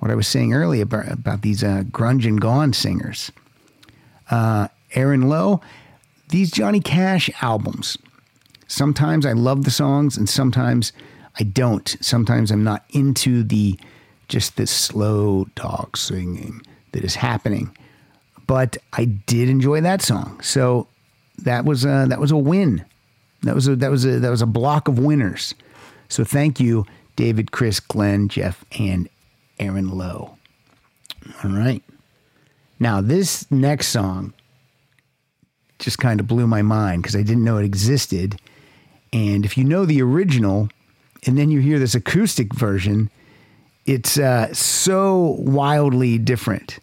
what 0.00 0.10
I 0.10 0.14
was 0.14 0.26
saying 0.26 0.52
earlier 0.52 0.82
about, 0.82 1.10
about 1.10 1.42
these 1.42 1.62
uh, 1.62 1.84
grunge 1.90 2.26
and 2.26 2.40
gone 2.40 2.72
singers. 2.72 3.30
Uh, 4.30 4.68
Aaron 4.94 5.28
Lowe, 5.28 5.60
these 6.28 6.50
Johnny 6.50 6.80
Cash 6.80 7.30
albums. 7.42 7.98
Sometimes 8.66 9.26
I 9.26 9.32
love 9.32 9.64
the 9.64 9.70
songs, 9.70 10.16
and 10.16 10.28
sometimes 10.28 10.92
I 11.38 11.44
don't. 11.44 11.96
Sometimes 12.00 12.50
I'm 12.50 12.64
not 12.64 12.84
into 12.90 13.42
the 13.42 13.78
just 14.28 14.56
the 14.56 14.66
slow 14.66 15.46
dog 15.56 15.96
singing 15.96 16.62
that 16.92 17.04
is 17.04 17.16
happening. 17.16 17.76
But 18.46 18.76
I 18.92 19.04
did 19.04 19.48
enjoy 19.48 19.80
that 19.80 20.02
song, 20.02 20.40
so 20.40 20.86
that 21.38 21.64
was 21.64 21.84
a, 21.84 22.06
that 22.08 22.20
was 22.20 22.30
a 22.30 22.36
win. 22.36 22.84
That 23.42 23.54
was 23.54 23.68
a 23.68 23.76
that 23.76 23.90
was 23.90 24.04
a 24.04 24.20
that 24.20 24.30
was 24.30 24.42
a 24.42 24.46
block 24.46 24.88
of 24.88 24.98
winners. 24.98 25.54
So 26.08 26.24
thank 26.24 26.58
you, 26.60 26.86
David, 27.16 27.52
Chris, 27.52 27.80
Glenn, 27.80 28.28
Jeff, 28.28 28.64
and 28.78 29.08
Aaron 29.58 29.90
Lowe. 29.90 30.36
All 31.44 31.50
right. 31.50 31.82
Now 32.80 33.02
this 33.02 33.48
next 33.50 33.88
song 33.88 34.32
just 35.78 35.98
kind 35.98 36.18
of 36.18 36.26
blew 36.26 36.46
my 36.46 36.62
mind 36.62 37.02
because 37.02 37.14
I 37.14 37.22
didn't 37.22 37.44
know 37.44 37.58
it 37.58 37.64
existed. 37.64 38.40
And 39.12 39.44
if 39.44 39.56
you 39.58 39.64
know 39.64 39.84
the 39.84 40.02
original, 40.02 40.68
and 41.26 41.36
then 41.36 41.50
you 41.50 41.60
hear 41.60 41.78
this 41.78 41.94
acoustic 41.94 42.54
version, 42.54 43.10
it's 43.86 44.18
uh, 44.18 44.52
so 44.54 45.36
wildly 45.38 46.18
different. 46.18 46.78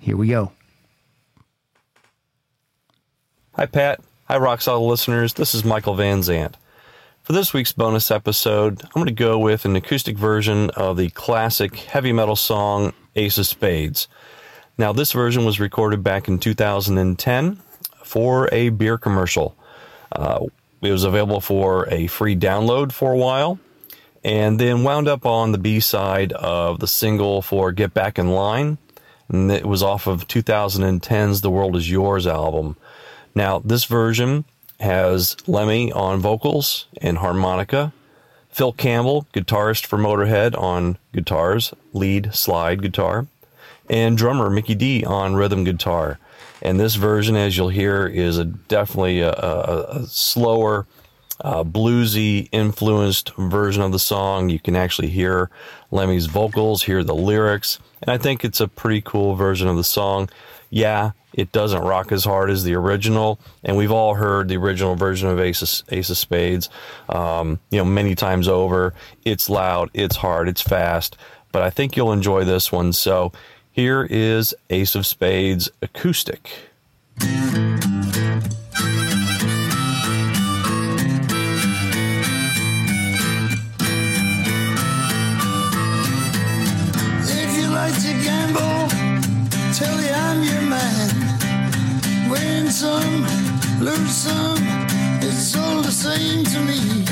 Here 0.00 0.16
we 0.16 0.28
go. 0.28 0.52
Hi, 3.54 3.66
Pat. 3.66 4.00
Hi, 4.26 4.36
Rock 4.36 4.60
Solid 4.60 4.86
listeners. 4.86 5.34
This 5.34 5.54
is 5.54 5.64
Michael 5.64 5.94
Van 5.94 6.20
Zant. 6.20 6.54
For 7.22 7.32
this 7.32 7.52
week's 7.52 7.72
bonus 7.72 8.10
episode, 8.10 8.82
I'm 8.82 8.90
going 8.94 9.06
to 9.06 9.12
go 9.12 9.38
with 9.38 9.64
an 9.64 9.74
acoustic 9.74 10.16
version 10.16 10.70
of 10.70 10.96
the 10.96 11.10
classic 11.10 11.74
heavy 11.76 12.12
metal 12.12 12.36
song 12.36 12.92
Ace 13.16 13.38
of 13.38 13.46
Spades. 13.46 14.06
Now, 14.78 14.92
this 14.92 15.10
version 15.10 15.44
was 15.44 15.58
recorded 15.58 16.04
back 16.04 16.28
in 16.28 16.38
2010 16.38 17.60
for 18.04 18.48
a 18.52 18.68
beer 18.68 18.96
commercial. 18.96 19.56
Uh, 20.12 20.46
it 20.80 20.92
was 20.92 21.02
available 21.02 21.40
for 21.40 21.88
a 21.90 22.06
free 22.06 22.36
download 22.36 22.92
for 22.92 23.12
a 23.12 23.16
while 23.16 23.58
and 24.22 24.58
then 24.58 24.84
wound 24.84 25.08
up 25.08 25.26
on 25.26 25.50
the 25.50 25.58
B 25.58 25.80
side 25.80 26.32
of 26.32 26.78
the 26.78 26.86
single 26.86 27.42
for 27.42 27.72
Get 27.72 27.92
Back 27.92 28.18
in 28.18 28.28
Line. 28.28 28.78
And 29.28 29.50
it 29.50 29.66
was 29.66 29.82
off 29.82 30.06
of 30.06 30.28
2010's 30.28 31.40
The 31.40 31.50
World 31.50 31.76
Is 31.76 31.90
Yours 31.90 32.26
album. 32.26 32.76
Now, 33.34 33.58
this 33.58 33.84
version 33.84 34.44
has 34.80 35.36
Lemmy 35.46 35.92
on 35.92 36.20
vocals 36.20 36.86
and 37.02 37.18
harmonica, 37.18 37.92
Phil 38.48 38.72
Campbell, 38.72 39.26
guitarist 39.34 39.86
for 39.86 39.98
Motorhead, 39.98 40.56
on 40.56 40.98
guitars, 41.12 41.74
lead 41.92 42.34
slide 42.34 42.80
guitar, 42.80 43.26
and 43.88 44.16
drummer 44.16 44.50
Mickey 44.50 44.74
D 44.74 45.04
on 45.04 45.34
rhythm 45.34 45.64
guitar. 45.64 46.18
And 46.60 46.78
this 46.78 46.96
version, 46.96 47.36
as 47.36 47.56
you'll 47.56 47.68
hear, 47.68 48.06
is 48.06 48.38
a, 48.38 48.44
definitely 48.44 49.20
a, 49.20 49.30
a, 49.32 49.82
a 49.90 50.06
slower, 50.06 50.86
uh, 51.40 51.62
bluesy 51.62 52.48
influenced 52.50 53.32
version 53.36 53.82
of 53.82 53.92
the 53.92 53.98
song. 53.98 54.48
You 54.48 54.58
can 54.58 54.74
actually 54.74 55.08
hear 55.08 55.50
Lemmy's 55.92 56.26
vocals, 56.26 56.82
hear 56.82 57.04
the 57.04 57.14
lyrics, 57.14 57.78
and 58.02 58.10
I 58.10 58.18
think 58.18 58.44
it's 58.44 58.60
a 58.60 58.66
pretty 58.66 59.00
cool 59.00 59.36
version 59.36 59.68
of 59.68 59.76
the 59.76 59.84
song. 59.84 60.28
Yeah, 60.68 61.12
it 61.32 61.52
doesn't 61.52 61.80
rock 61.80 62.10
as 62.10 62.24
hard 62.24 62.50
as 62.50 62.64
the 62.64 62.74
original, 62.74 63.38
and 63.62 63.76
we've 63.76 63.92
all 63.92 64.14
heard 64.14 64.48
the 64.48 64.56
original 64.56 64.96
version 64.96 65.28
of 65.28 65.38
Ace 65.38 65.62
of, 65.62 65.88
Ace 65.94 66.10
of 66.10 66.18
Spades, 66.18 66.68
um, 67.08 67.60
you 67.70 67.78
know, 67.78 67.84
many 67.84 68.14
times 68.16 68.48
over. 68.48 68.92
It's 69.24 69.48
loud, 69.48 69.90
it's 69.94 70.16
hard, 70.16 70.48
it's 70.48 70.60
fast, 70.60 71.16
but 71.52 71.62
I 71.62 71.70
think 71.70 71.96
you'll 71.96 72.12
enjoy 72.12 72.44
this 72.44 72.72
one. 72.72 72.92
So 72.92 73.32
here 73.78 74.08
is 74.10 74.52
Ace 74.70 74.96
of 74.96 75.06
Spades 75.06 75.70
acoustic. 75.80 76.50
If 77.20 77.30
you 87.56 87.68
like 87.68 87.94
to 88.02 88.12
gamble, 88.24 88.88
tell 89.72 89.96
you 90.02 90.10
I'm 90.10 90.42
your 90.42 90.62
man. 90.62 92.28
Win 92.28 92.72
some, 92.72 93.22
lose 93.78 94.10
some, 94.10 94.58
it's 95.22 95.56
all 95.56 95.82
the 95.82 95.92
same 95.92 96.42
to 96.46 96.58
me. 96.62 97.07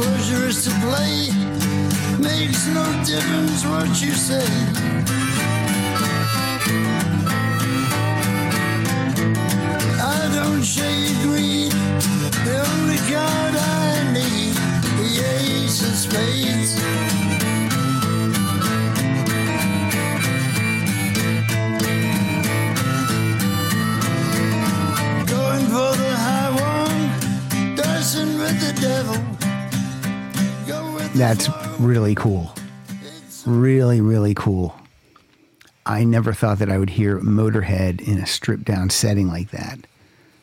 Pleasure 0.00 0.46
is 0.46 0.64
to 0.64 0.70
play, 0.80 1.28
makes 2.18 2.66
no 2.68 2.84
difference 3.04 3.64
what 3.66 3.88
you 4.02 4.12
say. 4.12 4.48
I 10.16 10.20
don't 10.36 10.62
shade 10.62 11.16
green. 11.22 11.70
The 12.48 12.56
only 12.72 13.00
card 13.12 13.54
I 13.56 14.12
need, 14.16 14.54
the 15.00 15.10
ace 15.36 15.82
of 15.88 15.94
spades. 15.94 16.80
For 25.70 25.94
the 26.02 26.12
high 26.26 26.50
one, 26.74 27.76
dancing 27.76 28.38
with 28.38 28.58
the 28.60 28.72
devil. 28.80 29.49
That's 31.14 31.48
really 31.78 32.14
cool. 32.14 32.54
Really, 33.44 34.00
really 34.00 34.34
cool. 34.34 34.74
I 35.84 36.04
never 36.04 36.32
thought 36.32 36.58
that 36.60 36.70
I 36.70 36.78
would 36.78 36.90
hear 36.90 37.18
Motorhead 37.18 38.00
in 38.00 38.18
a 38.18 38.26
stripped 38.26 38.64
down 38.64 38.90
setting 38.90 39.28
like 39.28 39.50
that. 39.50 39.80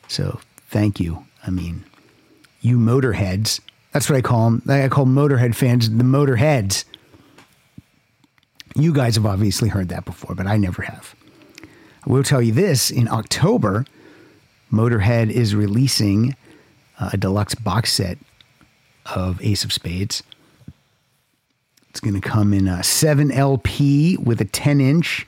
So 0.08 0.40
thank 0.68 1.00
you. 1.00 1.24
I 1.46 1.50
mean, 1.50 1.84
you 2.60 2.76
Motorheads. 2.76 3.60
That's 3.92 4.10
what 4.10 4.16
I 4.16 4.20
call 4.20 4.50
them. 4.50 4.62
I 4.68 4.88
call 4.88 5.06
Motorhead 5.06 5.54
fans 5.54 5.88
the 5.88 6.04
Motorheads. 6.04 6.84
You 8.76 8.92
guys 8.92 9.16
have 9.16 9.26
obviously 9.26 9.70
heard 9.70 9.88
that 9.88 10.04
before, 10.04 10.34
but 10.34 10.46
I 10.46 10.56
never 10.56 10.82
have. 10.82 11.14
I 12.06 12.10
will 12.12 12.22
tell 12.22 12.42
you 12.42 12.52
this 12.52 12.90
in 12.90 13.08
October, 13.08 13.86
Motorhead 14.72 15.30
is 15.30 15.54
releasing 15.54 16.36
a 17.00 17.16
deluxe 17.16 17.54
box 17.54 17.92
set 17.92 18.18
of 19.06 19.42
Ace 19.42 19.64
of 19.64 19.72
Spades. 19.72 20.22
It's 21.98 22.04
going 22.08 22.20
to 22.20 22.28
come 22.28 22.54
in 22.54 22.68
a 22.68 22.84
7 22.84 23.32
LP 23.32 24.16
with 24.18 24.40
a 24.40 24.44
10 24.44 24.80
inch 24.80 25.26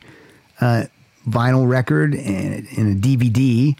uh, 0.60 0.84
vinyl 1.28 1.68
record 1.68 2.14
and, 2.14 2.64
and 2.78 3.05
a 3.05 3.09
DVD, 3.09 3.76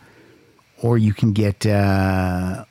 or 0.83 0.99
you 0.99 1.15
can 1.15 1.33
get. 1.33 1.65
Uh, 1.65 2.65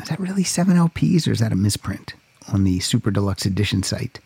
is 0.00 0.08
that 0.08 0.20
really 0.20 0.44
7 0.44 0.76
LPs 0.76 1.26
or 1.26 1.32
is 1.32 1.40
that 1.40 1.50
a 1.50 1.56
misprint 1.56 2.14
on 2.52 2.62
the 2.62 2.78
Super 2.78 3.10
Deluxe 3.10 3.44
Edition 3.44 3.82
site? 3.82 4.20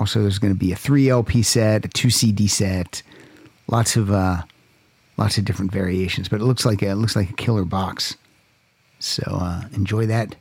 Also, 0.00 0.22
there's 0.22 0.40
going 0.40 0.52
to 0.52 0.58
be 0.58 0.72
a 0.72 0.76
3 0.76 1.08
LP 1.08 1.44
set, 1.44 1.84
a 1.84 1.88
2 1.88 2.10
CD 2.10 2.48
set, 2.48 3.04
lots 3.68 3.94
of 3.94 4.10
uh, 4.10 4.42
lots 5.16 5.38
of 5.38 5.44
different 5.44 5.70
variations, 5.70 6.28
but 6.28 6.40
it 6.40 6.44
looks 6.44 6.66
like 6.66 6.82
a, 6.82 6.88
it 6.88 6.96
looks 6.96 7.14
like 7.14 7.30
a 7.30 7.34
killer 7.34 7.64
box. 7.64 8.16
So 8.98 9.22
uh, 9.28 9.62
enjoy 9.74 10.06
that. 10.06 10.34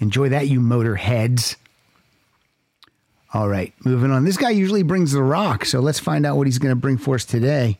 Enjoy 0.00 0.30
that, 0.30 0.48
you 0.48 0.60
motorheads. 0.60 1.56
All 3.32 3.48
right, 3.48 3.72
moving 3.84 4.10
on. 4.10 4.24
This 4.24 4.36
guy 4.36 4.50
usually 4.50 4.82
brings 4.82 5.12
the 5.12 5.22
rock, 5.22 5.64
so 5.64 5.78
let's 5.80 6.00
find 6.00 6.26
out 6.26 6.36
what 6.36 6.46
he's 6.46 6.58
going 6.58 6.72
to 6.72 6.80
bring 6.80 6.98
for 6.98 7.14
us 7.14 7.24
today. 7.24 7.78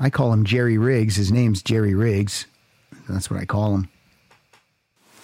I 0.00 0.10
call 0.10 0.32
him 0.32 0.44
Jerry 0.44 0.78
Riggs. 0.78 1.16
His 1.16 1.30
name's 1.30 1.62
Jerry 1.62 1.94
Riggs. 1.94 2.46
That's 3.08 3.30
what 3.30 3.38
I 3.38 3.44
call 3.44 3.74
him. 3.74 3.88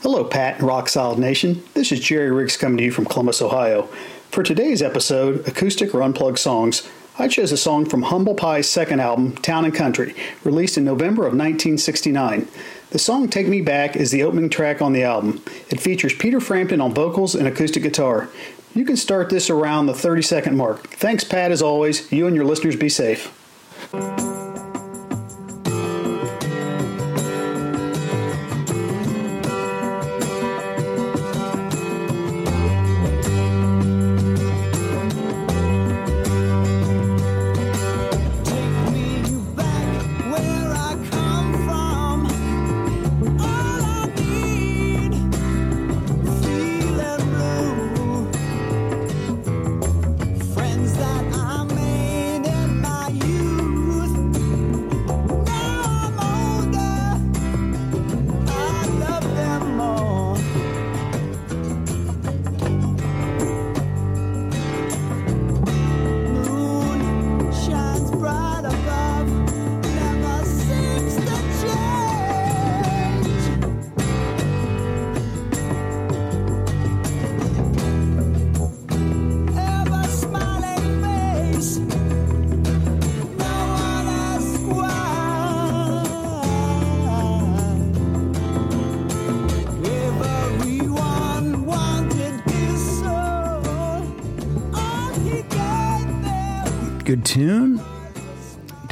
Hello, 0.00 0.22
Pat 0.22 0.58
and 0.58 0.66
Rock 0.66 0.88
Solid 0.88 1.18
Nation. 1.18 1.62
This 1.72 1.90
is 1.90 2.00
Jerry 2.00 2.30
Riggs 2.30 2.56
coming 2.56 2.76
to 2.78 2.84
you 2.84 2.92
from 2.92 3.06
Columbus, 3.06 3.40
Ohio. 3.40 3.88
For 4.30 4.42
today's 4.42 4.82
episode, 4.82 5.46
Acoustic 5.48 5.94
or 5.94 6.02
Unplugged 6.02 6.38
Songs, 6.38 6.88
I 7.16 7.28
chose 7.28 7.52
a 7.52 7.56
song 7.56 7.86
from 7.86 8.02
Humble 8.02 8.34
Pie's 8.34 8.68
second 8.68 8.98
album, 8.98 9.36
Town 9.36 9.64
and 9.64 9.72
Country, 9.72 10.16
released 10.42 10.76
in 10.76 10.84
November 10.84 11.22
of 11.22 11.32
1969. 11.32 12.48
The 12.90 12.98
song 12.98 13.28
Take 13.28 13.46
Me 13.46 13.60
Back 13.60 13.94
is 13.94 14.10
the 14.10 14.24
opening 14.24 14.50
track 14.50 14.82
on 14.82 14.92
the 14.92 15.04
album. 15.04 15.40
It 15.70 15.80
features 15.80 16.12
Peter 16.12 16.40
Frampton 16.40 16.80
on 16.80 16.92
vocals 16.92 17.36
and 17.36 17.46
acoustic 17.46 17.84
guitar. 17.84 18.30
You 18.74 18.84
can 18.84 18.96
start 18.96 19.30
this 19.30 19.48
around 19.48 19.86
the 19.86 19.94
30 19.94 20.22
second 20.22 20.56
mark. 20.56 20.88
Thanks, 20.88 21.22
Pat, 21.22 21.52
as 21.52 21.62
always. 21.62 22.10
You 22.10 22.26
and 22.26 22.34
your 22.34 22.46
listeners 22.46 22.74
be 22.74 22.88
safe. 22.88 23.32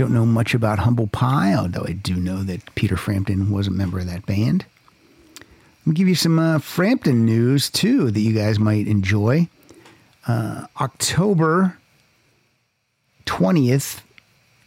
Don't 0.03 0.13
know 0.13 0.27
much 0.27 0.53
about 0.53 0.81
Humble 0.81 1.07
Pie, 1.07 1.55
although 1.55 1.85
I 1.87 1.93
do 1.93 2.17
know 2.17 2.43
that 2.43 2.75
Peter 2.75 2.97
Frampton 2.97 3.53
was 3.53 3.69
a 3.69 3.71
member 3.71 4.01
of 4.01 4.07
that 4.07 4.27
band. 4.27 4.67
I'll 5.87 5.93
give 5.93 6.09
you 6.09 6.17
some 6.17 6.41
uh, 6.41 6.59
Frampton 6.59 7.25
news 7.25 7.71
too 7.71 8.11
that 8.11 8.19
you 8.19 8.33
guys 8.33 8.59
might 8.59 8.89
enjoy. 8.89 9.47
Uh, 10.27 10.67
October 10.81 11.79
twentieth, 13.27 14.03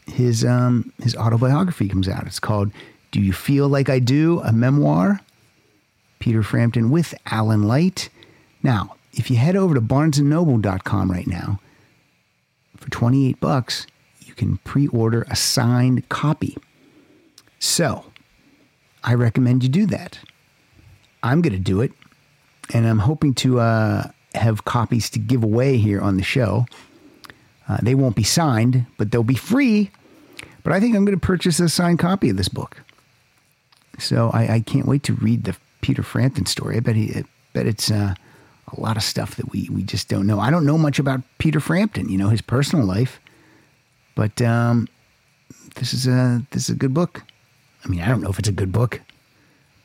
his 0.08 0.46
um, 0.46 0.94
his 1.04 1.18
autobiography 1.18 1.90
comes 1.90 2.08
out. 2.08 2.26
It's 2.26 2.40
called 2.40 2.72
"Do 3.12 3.20
You 3.20 3.34
Feel 3.34 3.68
Like 3.68 3.90
I 3.90 4.00
Do?" 4.00 4.40
A 4.40 4.54
memoir. 4.54 5.20
Peter 6.20 6.44
Frampton 6.44 6.92
with 6.92 7.14
Alan 7.26 7.64
Light. 7.64 8.08
Now, 8.64 8.96
if 9.12 9.30
you 9.30 9.36
head 9.36 9.58
over 9.58 9.74
to 9.74 9.82
BarnesandNoble.com 9.82 11.12
right 11.12 11.28
now, 11.28 11.60
for 12.78 12.90
28 12.90 13.42
bucks, 13.42 13.86
you 14.36 14.48
can 14.48 14.58
pre-order 14.60 15.26
a 15.30 15.36
signed 15.36 16.08
copy. 16.10 16.58
So, 17.60 18.06
I 19.04 19.14
recommend 19.14 19.64
you 19.64 19.70
do 19.70 19.86
that. 19.88 20.20
I'm 21.24 21.42
going 21.42 21.54
to 21.54 21.60
do 21.60 21.82
it, 21.82 21.92
and 22.74 22.88
I'm 22.88 23.00
hoping 23.00 23.34
to 23.36 23.60
uh, 23.60 24.10
have 24.34 24.66
copies 24.66 25.10
to 25.12 25.20
give 25.20 25.44
away 25.44 25.78
here 25.78 26.02
on 26.02 26.18
the 26.18 26.24
show. 26.24 26.66
Uh, 27.68 27.78
they 27.82 27.96
won't 27.96 28.16
be 28.16 28.24
signed, 28.24 28.86
but 28.98 29.12
they'll 29.12 29.24
be 29.24 29.36
free. 29.36 29.92
But 30.64 30.74
I 30.74 30.80
think 30.80 30.96
I'm 30.96 31.06
going 31.06 31.18
to 31.18 31.26
purchase 31.26 31.60
a 31.60 31.70
signed 31.70 32.00
copy 32.00 32.30
of 32.30 32.38
this 32.38 32.50
book. 32.50 32.78
So 33.98 34.30
I, 34.34 34.56
I 34.56 34.60
can't 34.60 34.88
wait 34.88 35.04
to 35.04 35.14
read 35.14 35.46
the 35.46 35.56
Peter 35.82 36.04
Frampton 36.04 36.46
story. 36.46 36.78
I 36.78 36.80
bet 36.82 36.96
he, 36.96 37.16
I 37.16 37.24
bet 37.54 37.66
it's 37.66 37.90
uh, 37.90 38.14
a 38.76 38.80
lot 38.80 38.98
of 38.98 39.04
stuff 39.04 39.36
that 39.36 39.52
we 39.52 39.70
we 39.72 39.84
just 39.84 40.10
don't 40.10 40.28
know. 40.28 40.40
I 40.40 40.52
don't 40.52 40.66
know 40.66 40.78
much 40.78 41.00
about 41.00 41.22
Peter 41.38 41.60
Frampton, 41.60 42.10
you 42.10 42.18
know, 42.18 42.30
his 42.30 42.42
personal 42.42 42.86
life, 42.86 43.20
but 44.16 44.42
um, 44.42 44.88
this 45.76 45.94
is 45.94 46.08
a 46.08 46.42
this 46.52 46.64
is 46.64 46.70
a 46.70 46.78
good 46.78 46.94
book. 46.94 47.24
I 47.84 47.88
mean, 47.88 48.02
I 48.02 48.08
don't 48.08 48.22
know 48.22 48.30
if 48.30 48.40
it's 48.40 48.50
a 48.50 48.54
good 48.54 48.72
book, 48.72 49.02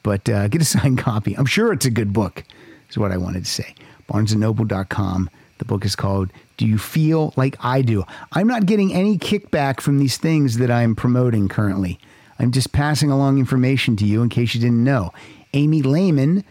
but 0.03 0.29
uh, 0.29 0.49
get 0.49 0.63
a 0.63 0.65
signed 0.77 0.99
copy. 0.99 1.37
I'm 1.37 1.47
sure 1.47 1.73
it's 1.73 1.87
a 1.87 1.91
good 1.91 2.13
book. 2.13 2.45
Is 2.89 2.99
what 2.99 3.13
I 3.13 3.17
wanted 3.17 3.45
to 3.45 3.51
say. 3.51 3.75
BarnesandNoble.com. 4.09 5.31
The 5.59 5.65
book 5.65 5.85
is 5.85 5.95
called 5.95 6.33
"Do 6.57 6.67
You 6.67 6.79
Feel 6.79 7.35
Like 7.37 7.57
I 7.61 7.83
Do." 7.83 8.05
I'm 8.33 8.47
not 8.47 8.67
getting 8.67 8.93
any 8.93 9.19
kickback 9.19 9.81
from 9.81 9.99
these 9.99 10.17
things 10.17 10.59
that 10.59 10.71
I'm 10.71 10.97
promoting 10.97 11.49
currently. 11.49 11.99
I'm 12.39 12.53
just 12.53 12.73
passing 12.73 13.11
along 13.11 13.39
information 13.39 13.97
to 13.97 14.07
you 14.07 14.23
in 14.23 14.31
case 14.31 14.55
you 14.55 14.61
didn't 14.61 14.83
know. 14.83 15.13
Amy 15.53 15.83
Lehman 15.83 16.43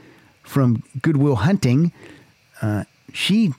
from 0.43 0.83
Goodwill 1.01 1.37
Hunting, 1.37 1.91
uh, 2.61 2.83
she 3.11 3.53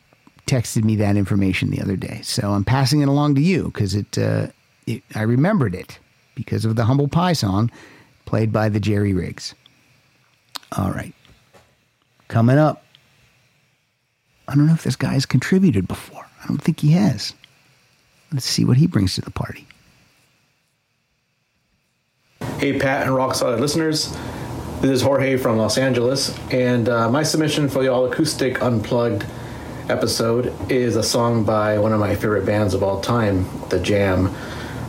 texted 0.50 0.82
me 0.82 0.96
that 0.96 1.16
information 1.16 1.70
the 1.70 1.80
other 1.80 1.96
day. 1.96 2.20
So 2.22 2.50
I'm 2.52 2.64
passing 2.64 3.02
it 3.02 3.08
along 3.08 3.36
to 3.36 3.40
you 3.40 3.64
because 3.66 3.94
it, 3.94 4.18
uh, 4.18 4.48
it, 4.86 5.02
I 5.14 5.22
remembered 5.22 5.74
it 5.74 5.98
because 6.34 6.64
of 6.64 6.74
the 6.74 6.84
Humble 6.84 7.06
Pie 7.06 7.34
song 7.34 7.70
played 8.24 8.52
by 8.52 8.68
the 8.68 8.80
Jerry 8.80 9.14
Riggs. 9.14 9.54
All 10.76 10.90
right. 10.90 11.14
Coming 12.26 12.58
up. 12.58 12.84
I 14.48 14.56
don't 14.56 14.66
know 14.66 14.72
if 14.72 14.82
this 14.82 14.96
guy 14.96 15.12
has 15.12 15.24
contributed 15.24 15.86
before. 15.86 16.26
I 16.42 16.48
don't 16.48 16.60
think 16.60 16.80
he 16.80 16.90
has. 16.92 17.32
Let's 18.32 18.46
see 18.46 18.64
what 18.64 18.76
he 18.76 18.88
brings 18.88 19.14
to 19.14 19.20
the 19.20 19.30
party. 19.30 19.68
Hey, 22.58 22.78
Pat 22.78 23.06
and 23.06 23.14
Rock 23.14 23.36
Solid 23.36 23.60
listeners. 23.60 24.16
This 24.80 24.90
is 24.90 25.02
Jorge 25.02 25.36
from 25.36 25.58
Los 25.58 25.78
Angeles, 25.78 26.36
and 26.50 26.88
uh, 26.88 27.08
my 27.10 27.22
submission 27.22 27.68
for 27.68 27.82
the 27.82 27.88
All 27.88 28.10
Acoustic 28.10 28.62
Unplugged 28.62 29.24
episode 29.90 30.54
is 30.70 30.96
a 30.96 31.02
song 31.02 31.44
by 31.44 31.78
one 31.78 31.92
of 31.92 31.98
my 31.98 32.14
favorite 32.14 32.46
bands 32.46 32.74
of 32.74 32.82
all 32.82 33.00
time, 33.00 33.44
The 33.68 33.80
Jam. 33.80 34.34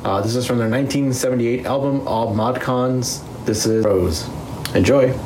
Uh, 0.05 0.21
this 0.21 0.35
is 0.35 0.45
from 0.45 0.59
their 0.59 0.69
1978 0.69 1.65
album, 1.65 2.07
All 2.07 2.33
Mod 2.33 2.61
Cons. 2.61 3.23
This 3.45 3.65
is 3.65 3.83
Rose. 3.83 4.29
Enjoy. 4.75 5.17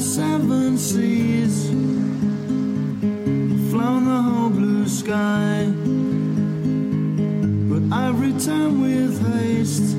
The 0.00 0.06
seven 0.06 0.78
seas, 0.78 1.68
flown 3.70 4.06
the 4.06 4.22
whole 4.22 4.48
blue 4.48 4.88
sky. 4.88 5.66
But 7.68 7.94
I've 7.94 8.18
returned 8.18 8.80
with 8.80 9.14
haste 9.30 9.94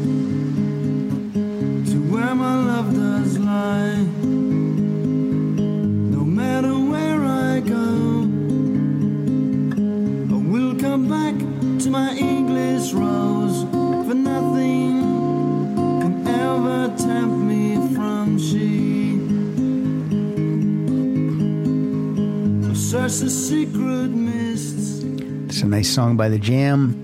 It's 25.50 25.62
a 25.62 25.66
nice 25.66 25.90
song 25.90 26.16
by 26.16 26.30
The 26.30 26.40
Jam. 26.40 27.04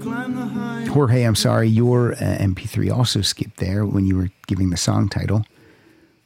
Jorge, 0.88 1.23
I'm 1.23 1.35
sorry, 1.35 1.67
your 1.67 2.13
uh, 2.13 2.38
MP3 2.39 2.95
also 2.95 3.19
skipped 3.19 3.57
there 3.57 3.85
when 3.85 4.07
you 4.07 4.15
were 4.15 4.29
giving 4.47 4.69
the 4.69 4.77
song 4.77 5.09
title. 5.09 5.43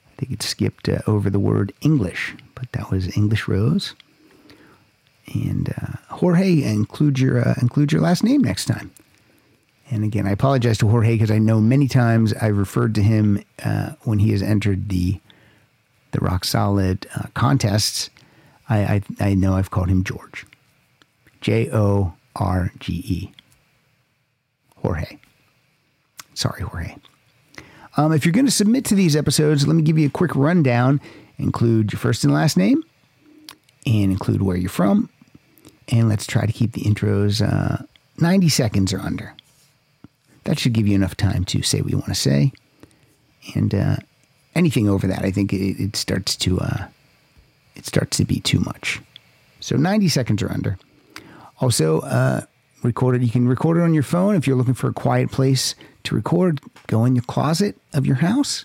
I 0.05 0.11
think 0.17 0.33
it 0.33 0.43
skipped 0.43 0.87
uh, 0.87 0.99
over 1.07 1.31
the 1.31 1.39
word 1.39 1.73
English, 1.81 2.35
but 2.53 2.71
that 2.73 2.91
was 2.91 3.17
English 3.17 3.47
Rose. 3.47 3.95
And 5.33 5.73
uh, 5.81 5.97
Jorge, 6.13 6.61
include 6.61 7.17
your 7.17 7.41
uh, 7.41 7.55
include 7.59 7.91
your 7.91 8.01
last 8.01 8.23
name 8.23 8.43
next 8.43 8.65
time. 8.65 8.91
And 9.89 10.03
again, 10.03 10.27
I 10.27 10.31
apologize 10.31 10.77
to 10.77 10.87
Jorge 10.87 11.15
because 11.15 11.31
I 11.31 11.39
know 11.39 11.59
many 11.59 11.87
times 11.87 12.35
I've 12.35 12.59
referred 12.59 12.93
to 12.95 13.01
him 13.01 13.43
uh, 13.65 13.93
when 14.03 14.19
he 14.19 14.29
has 14.29 14.43
entered 14.43 14.89
the 14.89 15.19
the 16.11 16.19
rock 16.19 16.45
solid 16.45 17.07
uh, 17.15 17.23
contests, 17.33 18.10
I, 18.72 18.77
I 18.77 19.02
I 19.19 19.34
know 19.34 19.56
I've 19.56 19.69
called 19.69 19.89
him 19.89 20.03
George, 20.03 20.45
J 21.41 21.69
O 21.72 22.14
R 22.38 22.72
G 22.80 22.93
E, 22.93 23.31
Jorge. 24.77 25.19
Sorry, 26.34 26.61
Jorge. 26.61 26.95
Um, 27.98 28.14
if 28.14 28.26
you're 28.26 28.31
going 28.31 28.45
to 28.45 28.52
submit 28.52 28.85
to 28.85 28.95
these 28.95 29.18
episodes, 29.18 29.68
let 29.68 29.76
me 29.76 29.84
give 29.84 29.98
you 29.98 30.07
a 30.07 30.11
quick 30.11 30.34
rundown. 30.35 31.02
Include 31.38 31.91
your 31.91 31.99
first 31.99 32.23
and 32.23 32.34
last 32.34 32.56
name, 32.56 32.81
and 33.85 34.11
include 34.11 34.41
where 34.41 34.56
you're 34.56 34.69
from. 34.69 35.10
And 35.89 36.07
let's 36.07 36.26
try 36.26 36.45
to 36.45 36.53
keep 36.53 36.72
the 36.72 36.81
intros 36.81 37.45
uh, 37.45 37.84
90 38.19 38.48
seconds 38.48 38.93
or 38.93 38.99
under. 38.99 39.35
That 40.45 40.57
should 40.57 40.73
give 40.73 40.88
you 40.88 40.95
enough 40.95 41.18
time 41.18 41.43
to 41.45 41.61
say 41.61 41.81
what 41.81 41.91
you 41.91 41.98
want 41.98 42.07
to 42.10 42.15
say. 42.15 42.53
And 43.53 43.76
uh, 43.76 43.98
anything 44.56 44.88
over 44.88 45.07
that, 45.07 45.26
I 45.26 45.31
think 45.31 45.52
it, 45.52 45.84
it 45.84 45.95
starts 45.98 46.38
to 46.38 46.61
uh, 46.61 46.88
it 47.81 47.87
starts 47.87 48.17
to 48.17 48.25
be 48.25 48.39
too 48.39 48.59
much. 48.59 49.01
So 49.59 49.75
90 49.75 50.07
seconds 50.07 50.43
or 50.43 50.51
under. 50.51 50.77
Also, 51.59 52.01
uh, 52.01 52.41
record 52.83 53.15
it. 53.15 53.23
You 53.23 53.31
can 53.31 53.47
record 53.47 53.77
it 53.77 53.81
on 53.81 53.93
your 53.93 54.03
phone 54.03 54.35
if 54.35 54.45
you're 54.45 54.55
looking 54.55 54.75
for 54.75 54.87
a 54.87 54.93
quiet 54.93 55.31
place 55.31 55.73
to 56.03 56.13
record. 56.13 56.61
Go 56.85 57.05
in 57.05 57.15
the 57.15 57.21
closet 57.21 57.75
of 57.93 58.05
your 58.05 58.17
house, 58.17 58.63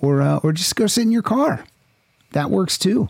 or 0.00 0.20
uh, 0.22 0.38
or 0.42 0.52
just 0.52 0.74
go 0.74 0.88
sit 0.88 1.02
in 1.02 1.12
your 1.12 1.22
car. 1.22 1.64
That 2.32 2.50
works 2.50 2.78
too. 2.78 3.08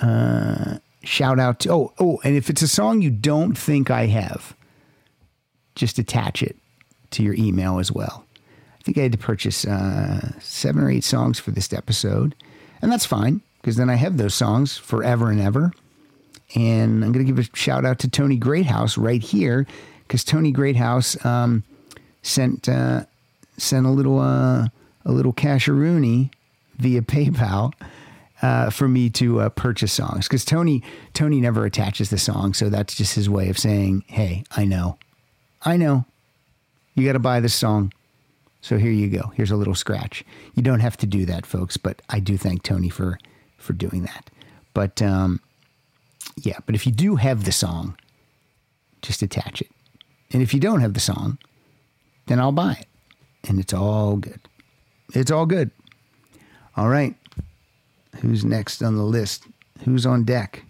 Uh, 0.00 0.78
shout 1.02 1.38
out 1.38 1.60
to 1.60 1.72
oh 1.72 1.92
oh, 1.98 2.20
and 2.24 2.36
if 2.36 2.50
it's 2.50 2.62
a 2.62 2.68
song 2.68 3.00
you 3.00 3.10
don't 3.10 3.56
think 3.56 3.90
I 3.90 4.06
have, 4.06 4.54
just 5.74 5.98
attach 5.98 6.42
it 6.42 6.56
to 7.10 7.22
your 7.22 7.34
email 7.34 7.78
as 7.78 7.90
well. 7.90 8.24
I 8.80 8.82
think 8.82 8.98
I 8.98 9.02
had 9.02 9.12
to 9.12 9.18
purchase 9.18 9.66
uh, 9.66 10.32
seven 10.40 10.82
or 10.82 10.90
eight 10.90 11.04
songs 11.04 11.38
for 11.38 11.50
this 11.50 11.72
episode, 11.72 12.34
and 12.82 12.92
that's 12.92 13.06
fine 13.06 13.42
because 13.60 13.76
then 13.76 13.90
I 13.90 13.94
have 13.94 14.16
those 14.16 14.34
songs 14.34 14.76
forever 14.76 15.30
and 15.30 15.40
ever. 15.40 15.72
And 16.54 17.04
I'm 17.04 17.12
going 17.12 17.26
to 17.26 17.32
give 17.32 17.38
a 17.38 17.56
shout 17.56 17.84
out 17.84 17.98
to 18.00 18.08
Tony 18.08 18.36
Greathouse 18.36 18.96
right 18.96 19.22
here 19.22 19.66
because 20.06 20.24
Tony 20.24 20.50
Greathouse 20.50 21.22
um, 21.24 21.62
sent 22.22 22.68
uh, 22.68 23.04
sent 23.58 23.86
a 23.86 23.90
little 23.90 24.18
uh, 24.18 24.68
a 25.04 25.12
little 25.12 25.32
casheroony 25.32 26.30
via 26.78 27.02
PayPal 27.02 27.74
uh, 28.40 28.70
for 28.70 28.88
me 28.88 29.10
to 29.10 29.40
uh, 29.40 29.48
purchase 29.50 29.92
songs 29.92 30.26
because 30.26 30.44
Tony 30.44 30.82
Tony 31.12 31.40
never 31.40 31.66
attaches 31.66 32.08
the 32.10 32.18
song, 32.18 32.54
so 32.54 32.70
that's 32.70 32.94
just 32.94 33.14
his 33.14 33.28
way 33.28 33.50
of 33.50 33.58
saying, 33.58 34.04
"Hey, 34.06 34.44
I 34.56 34.64
know, 34.64 34.96
I 35.62 35.76
know, 35.76 36.06
you 36.94 37.04
got 37.04 37.12
to 37.12 37.18
buy 37.18 37.40
this 37.40 37.54
song." 37.54 37.92
So 38.60 38.76
here 38.76 38.90
you 38.90 39.08
go. 39.08 39.32
Here's 39.36 39.52
a 39.52 39.56
little 39.56 39.74
scratch. 39.74 40.24
You 40.54 40.62
don't 40.62 40.80
have 40.80 40.96
to 40.98 41.06
do 41.06 41.24
that, 41.26 41.46
folks, 41.46 41.76
but 41.76 42.02
I 42.08 42.18
do 42.20 42.36
thank 42.36 42.62
Tony 42.62 42.88
for 42.88 43.18
for 43.68 43.74
doing 43.74 44.02
that. 44.04 44.30
But 44.72 45.02
um, 45.02 45.40
yeah, 46.36 46.58
but 46.64 46.74
if 46.74 46.86
you 46.86 46.92
do 46.92 47.16
have 47.16 47.44
the 47.44 47.52
song, 47.52 47.98
just 49.02 49.20
attach 49.20 49.60
it. 49.60 49.70
And 50.32 50.42
if 50.42 50.54
you 50.54 50.60
don't 50.60 50.80
have 50.80 50.94
the 50.94 51.00
song, 51.00 51.36
then 52.28 52.40
I'll 52.40 52.50
buy 52.50 52.78
it. 52.80 52.86
And 53.46 53.60
it's 53.60 53.74
all 53.74 54.16
good. 54.16 54.40
It's 55.12 55.30
all 55.30 55.44
good. 55.44 55.70
All 56.76 56.88
right. 56.88 57.14
Who's 58.20 58.42
next 58.42 58.82
on 58.82 58.96
the 58.96 59.02
list? 59.02 59.44
Who's 59.84 60.06
on 60.06 60.24
deck? 60.24 60.64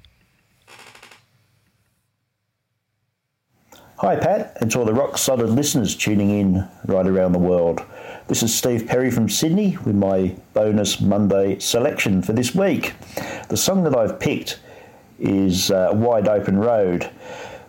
Hi, 3.98 4.16
Pat, 4.16 4.56
and 4.60 4.70
to 4.72 4.80
all 4.80 4.84
the 4.84 4.94
rock 4.94 5.18
solid 5.18 5.50
listeners 5.50 5.94
tuning 5.94 6.30
in 6.30 6.68
right 6.86 7.06
around 7.06 7.32
the 7.32 7.38
world. 7.38 7.80
This 8.28 8.42
is 8.42 8.54
Steve 8.54 8.86
Perry 8.86 9.10
from 9.10 9.30
Sydney 9.30 9.78
with 9.86 9.94
my 9.94 10.36
bonus 10.52 11.00
Monday 11.00 11.58
selection 11.60 12.20
for 12.20 12.34
this 12.34 12.54
week. 12.54 12.92
The 13.48 13.56
song 13.56 13.84
that 13.84 13.96
I've 13.96 14.20
picked 14.20 14.60
is 15.18 15.70
uh, 15.70 15.92
Wide 15.94 16.28
Open 16.28 16.58
Road. 16.58 17.08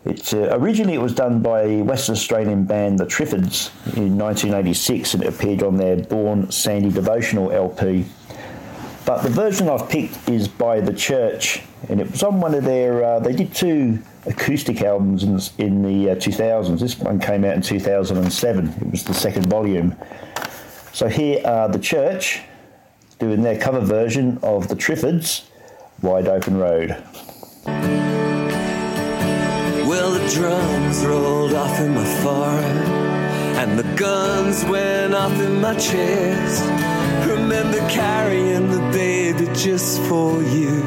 It, 0.03 0.34
uh, 0.34 0.49
originally, 0.57 0.95
it 0.95 1.02
was 1.02 1.15
done 1.15 1.41
by 1.41 1.77
West 1.77 2.10
Australian 2.10 2.65
band, 2.65 2.99
the 2.99 3.06
Triffids, 3.06 3.72
in 3.95 4.18
1986, 4.18 5.14
and 5.14 5.23
it 5.23 5.34
appeared 5.34 5.64
on 5.64 5.77
their 5.77 5.95
Born 5.95 6.52
Sandy 6.52 6.91
Devotional 6.91 7.53
LP. 7.53 8.06
But 9.06 9.23
the 9.23 9.30
version 9.30 9.69
I've 9.69 9.88
picked 9.88 10.27
is 10.27 10.49
by 10.49 10.81
The 10.81 10.94
Church, 10.94 11.61
and 11.88 12.02
it 12.02 12.11
was 12.11 12.22
on 12.22 12.41
one 12.41 12.53
of 12.53 12.65
their. 12.65 13.02
Uh, 13.02 13.19
they 13.22 13.31
did 13.31 13.56
two 13.56 13.98
acoustic 14.26 14.81
albums 14.81 15.23
in, 15.23 15.40
in 15.65 15.81
the 15.81 16.11
uh, 16.11 16.15
2000s. 16.15 16.80
This 16.81 16.99
one 16.99 17.18
came 17.19 17.45
out 17.45 17.56
in 17.56 17.61
2007. 17.61 18.68
It 18.68 18.91
was 18.91 19.06
the 19.06 19.14
second 19.14 19.45
volume. 19.45 19.95
So 20.91 21.07
here 21.07 21.41
are 21.45 21.70
The 21.70 21.80
Church 21.80 22.41
doing 23.20 23.41
their 23.41 23.60
cover 23.60 23.80
version 23.80 24.40
of 24.41 24.68
The 24.68 24.76
Triffids, 24.76 25.45
Wide 26.02 26.28
Open 26.28 26.57
Road. 26.57 26.98
Well, 29.88 30.11
the 30.11 30.28
drums 30.34 31.06
rolled 31.06 31.53
off 31.53 31.80
in 31.80 31.94
my 31.94 32.06
forehead, 32.22 32.88
and 33.57 33.78
the 33.78 33.95
guns 33.95 34.66
went 34.66 35.14
off 35.14 35.40
in 35.40 35.61
my 35.61 35.76
chest. 35.76 36.64
Remember 37.28 37.80
carrying 37.90 38.70
the 38.70 38.82
baby 38.91 39.48
just 39.53 40.02
for 40.03 40.41
you, 40.44 40.82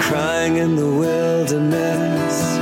crying 0.00 0.56
in 0.58 0.76
the 0.76 0.86
wilderness. 0.86 2.61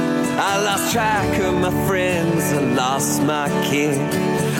Lost 0.71 0.93
track 0.93 1.41
of 1.41 1.55
my 1.55 1.73
friends, 1.89 2.45
I 2.53 2.61
lost 2.61 3.23
my 3.25 3.49
kin. 3.69 3.99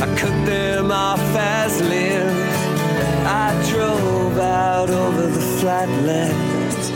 I 0.03 0.07
cut 0.19 0.45
them 0.45 0.91
off 0.91 1.21
as 1.37 1.81
limbs. 1.81 2.57
I 3.25 3.49
drove 3.71 4.37
out 4.37 4.91
over 4.91 5.29
the 5.29 5.45
flatlands, 5.61 6.91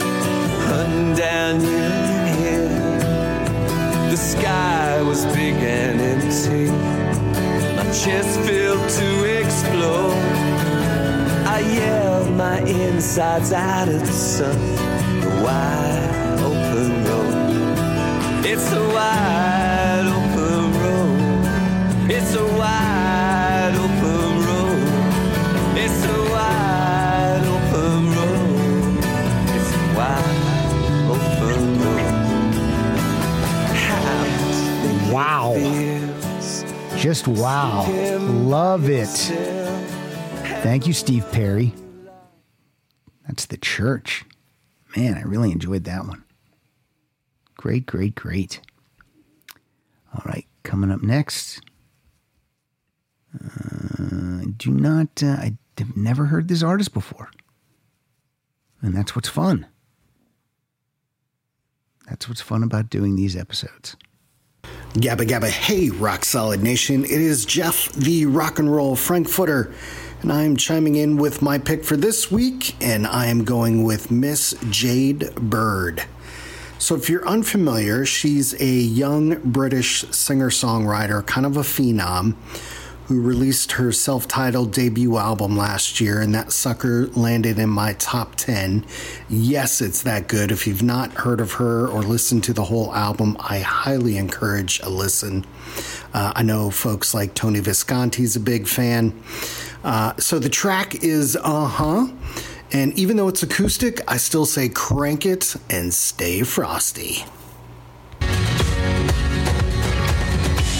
hunting 0.66 1.14
down 1.14 1.60
Union 1.60 2.26
Hill. 2.40 4.10
The 4.10 4.16
sky 4.16 5.00
was 5.02 5.24
big 5.26 5.54
and 5.62 6.00
empty. 6.00 6.72
My 7.76 7.84
chest 7.92 8.40
filled 8.40 8.88
to 8.98 9.38
explode. 9.40 10.18
I 11.46 11.60
yelled 11.60 12.32
my 12.32 12.58
insides 12.62 13.52
out 13.52 13.88
at 13.88 14.00
the 14.00 14.12
sun. 14.12 14.58
The. 15.20 16.23
It's 18.56 18.70
a 18.70 18.88
wide 18.88 20.06
open 20.06 20.72
road. 20.80 21.44
It's 22.08 22.34
a 22.36 22.46
wide 22.56 23.74
open 23.74 24.46
road. 24.46 25.76
It's 25.76 26.04
a 26.04 26.22
wide 26.30 27.44
open 27.56 28.12
road. 28.14 29.02
It's 29.56 29.72
a 29.74 29.76
wide 29.96 30.38
open 31.10 31.62
road. 31.82 32.14
Wow. 35.12 35.54
Just 36.96 37.26
wow. 37.26 37.88
Love 38.20 38.88
it. 38.88 39.08
Thank 40.62 40.86
you, 40.86 40.92
Steve 40.92 41.26
Perry. 41.32 41.74
That's 43.26 43.46
the 43.46 43.56
church. 43.56 44.24
Man, 44.96 45.14
I 45.18 45.22
really 45.22 45.50
enjoyed 45.50 45.82
that 45.84 46.06
one. 46.06 46.22
Great, 47.64 47.86
great, 47.86 48.14
great. 48.14 48.60
All 50.14 50.20
right, 50.26 50.44
coming 50.64 50.90
up 50.90 51.00
next. 51.00 51.62
Uh, 53.34 54.42
do 54.58 54.70
not, 54.70 55.22
uh, 55.22 55.28
I 55.28 55.56
have 55.78 55.96
never 55.96 56.26
heard 56.26 56.48
this 56.48 56.62
artist 56.62 56.92
before. 56.92 57.30
And 58.82 58.94
that's 58.94 59.16
what's 59.16 59.30
fun. 59.30 59.66
That's 62.06 62.28
what's 62.28 62.42
fun 62.42 62.62
about 62.62 62.90
doing 62.90 63.16
these 63.16 63.34
episodes. 63.34 63.96
Gabba 64.92 65.26
Gabba, 65.26 65.48
hey, 65.48 65.88
Rock 65.88 66.26
Solid 66.26 66.62
Nation. 66.62 67.02
It 67.04 67.12
is 67.12 67.46
Jeff, 67.46 67.90
the 67.92 68.26
rock 68.26 68.58
and 68.58 68.70
roll 68.70 68.94
Frankfurter, 68.94 69.72
and 70.20 70.30
I'm 70.30 70.58
chiming 70.58 70.96
in 70.96 71.16
with 71.16 71.40
my 71.40 71.56
pick 71.56 71.82
for 71.82 71.96
this 71.96 72.30
week, 72.30 72.76
and 72.84 73.06
I 73.06 73.24
am 73.24 73.42
going 73.42 73.84
with 73.84 74.10
Miss 74.10 74.54
Jade 74.68 75.34
Bird. 75.36 76.04
So, 76.84 76.94
if 76.94 77.08
you're 77.08 77.26
unfamiliar, 77.26 78.04
she's 78.04 78.60
a 78.60 78.66
young 78.66 79.40
British 79.42 80.02
singer 80.10 80.50
songwriter, 80.50 81.24
kind 81.24 81.46
of 81.46 81.56
a 81.56 81.62
phenom, 81.62 82.34
who 83.06 83.22
released 83.22 83.72
her 83.72 83.90
self 83.90 84.28
titled 84.28 84.72
debut 84.72 85.16
album 85.16 85.56
last 85.56 85.98
year, 85.98 86.20
and 86.20 86.34
that 86.34 86.52
sucker 86.52 87.06
landed 87.14 87.58
in 87.58 87.70
my 87.70 87.94
top 87.94 88.34
10. 88.34 88.84
Yes, 89.30 89.80
it's 89.80 90.02
that 90.02 90.28
good. 90.28 90.52
If 90.52 90.66
you've 90.66 90.82
not 90.82 91.10
heard 91.12 91.40
of 91.40 91.52
her 91.52 91.88
or 91.88 92.02
listened 92.02 92.44
to 92.44 92.52
the 92.52 92.64
whole 92.64 92.94
album, 92.94 93.38
I 93.40 93.60
highly 93.60 94.18
encourage 94.18 94.78
a 94.80 94.90
listen. 94.90 95.46
Uh, 96.12 96.34
I 96.36 96.42
know 96.42 96.68
folks 96.68 97.14
like 97.14 97.32
Tony 97.32 97.60
Visconti's 97.60 98.36
a 98.36 98.40
big 98.40 98.68
fan. 98.68 99.18
Uh, 99.82 100.12
so 100.18 100.38
the 100.38 100.50
track 100.50 101.02
is 101.02 101.34
Uh 101.34 101.64
Huh. 101.64 102.08
And 102.74 102.92
even 102.98 103.16
though 103.16 103.28
it's 103.28 103.42
acoustic, 103.42 104.00
I 104.06 104.18
still 104.18 104.44
say 104.44 104.68
crank 104.68 105.24
it 105.24 105.54
and 105.70 105.94
stay 105.94 106.42
frosty. 106.42 107.24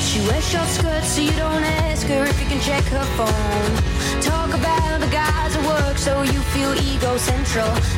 She 0.03 0.21
wears 0.27 0.47
short 0.51 0.69
skirts 0.69 1.09
so 1.09 1.23
you 1.23 1.31
don't 1.33 1.63
ask 1.87 2.07
her 2.09 2.25
if 2.25 2.41
you 2.41 2.47
can 2.49 2.61
check 2.61 2.85
her 2.85 3.05
phone. 3.17 4.21
Talk 4.21 4.49
about 4.49 5.01
the 5.01 5.07
guys 5.07 5.55
at 5.57 5.65
work 5.65 5.97
so 5.97 6.23
you 6.23 6.41
feel. 6.53 6.65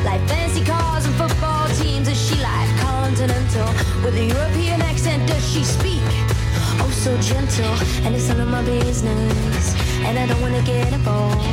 Like 0.03 0.21
fancy 0.27 0.63
cars 0.63 1.05
and 1.05 1.15
football 1.15 1.67
teams, 1.69 2.07
is 2.07 2.21
she 2.21 2.35
like 2.41 2.79
continental? 2.79 3.65
With 4.03 4.15
a 4.15 4.25
European 4.25 4.81
accent, 4.81 5.27
does 5.27 5.51
she 5.51 5.63
speak? 5.63 6.36
Oh, 6.79 6.89
so 6.91 7.17
gentle, 7.21 7.75
and 8.05 8.15
it's 8.15 8.27
none 8.29 8.39
of 8.41 8.47
my 8.47 8.63
business. 8.63 9.75
And 10.05 10.17
I 10.17 10.25
don't 10.27 10.41
wanna 10.41 10.61
get 10.61 10.91
involved 10.93 11.45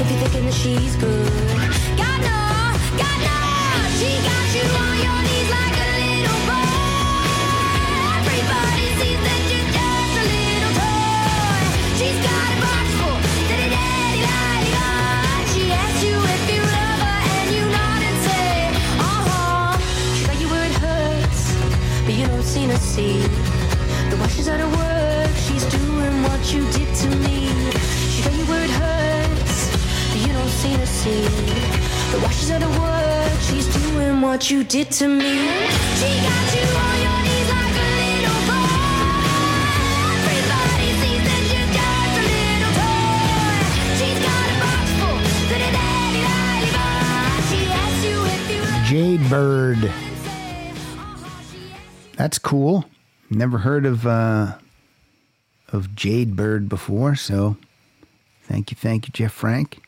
if 0.00 0.10
you're 0.10 0.20
thinking 0.20 0.44
that 0.46 0.54
she's 0.54 0.96
good. 0.96 1.30
God 2.00 2.20
no, 2.28 2.40
God 3.00 3.18
no, 3.26 3.38
she 3.98 4.10
got 4.28 4.46
you 4.56 4.64
on 4.84 4.96
your 5.04 5.20
knees 5.26 5.50
like 5.56 5.76
a 5.76 5.88
little 6.00 6.40
boy. 6.48 6.64
Everybody 8.16 8.86
sees 8.98 9.20
that 9.26 9.42
you're 9.50 9.70
just 9.76 10.14
a 10.22 10.24
little 10.32 10.74
toy. 10.80 11.62
She's 11.98 12.18
got 12.24 12.48
a 12.54 12.58
box 12.64 12.86
full. 12.98 13.18
She 15.52 15.62
asks 15.82 16.02
you 16.06 16.16
if 16.34 16.42
you 16.52 16.62
love 16.62 17.00
her, 17.04 17.20
and 17.36 17.48
you 17.54 17.64
nod 17.74 18.02
and 18.08 18.18
say, 18.26 18.48
uh-huh. 18.96 19.76
She 20.16 20.24
got 20.26 20.36
you 20.40 20.48
where 20.48 20.64
it 20.64 20.76
hurts, 20.84 21.42
but 22.04 22.14
you 22.14 22.26
don't 22.26 22.42
seem 22.42 22.68
to 22.70 22.78
see. 22.78 23.49
She's 24.40 24.48
out 24.48 24.58
of 24.58 24.72
work, 24.74 25.36
she's 25.36 25.64
doing 25.66 26.22
what 26.22 26.50
you 26.50 26.62
did 26.72 26.94
to 26.96 27.08
me. 27.16 27.48
She 28.08 28.22
got 28.24 28.32
you 28.32 28.46
where 28.46 28.64
it 28.64 28.70
hurts, 28.70 29.68
but 30.08 30.16
you 30.26 30.32
don't 30.32 30.48
seem 30.48 30.78
to 30.78 30.86
see. 30.86 31.20
The 32.10 32.18
while 32.20 32.30
she's 32.30 32.50
out 32.50 32.62
of 32.62 32.72
work, 32.78 33.38
she's 33.42 33.66
doing 33.68 34.22
what 34.22 34.50
you 34.50 34.64
did 34.64 34.90
to 34.92 35.08
me. 35.08 35.46
She 36.00 36.08
got 36.24 36.54
you 36.56 36.64
on 36.72 36.96
your 37.04 37.20
knees 37.20 37.48
like 37.52 37.76
a 37.84 37.88
little 38.00 38.40
boy. 38.48 38.80
Everybody 40.24 40.88
sees 41.02 41.22
that 41.28 41.42
you're 41.52 41.70
just 41.76 42.16
a 42.16 42.24
little 42.32 42.72
toy. 42.80 43.60
She's 44.00 44.20
got 44.24 44.46
a 44.48 44.56
box 44.64 44.88
full, 45.00 45.20
da-da-da-di-da-di-da. 45.52 46.88
She 47.50 47.60
asks 47.76 48.02
you 48.08 48.16
if 48.24 48.48
you 48.56 48.62
Jade 48.88 49.20
Bird. 49.28 49.84
Uh-huh, 49.84 51.28
That's 52.16 52.38
cool. 52.38 52.86
Never 53.30 53.58
heard 53.58 53.86
of 53.86 54.06
uh, 54.06 54.58
of 55.72 55.94
Jade 55.94 56.34
Bird 56.34 56.68
before, 56.68 57.14
so 57.14 57.56
thank 58.42 58.70
you, 58.72 58.76
thank 58.76 59.06
you, 59.06 59.12
Jeff 59.12 59.32
Frank. 59.32 59.80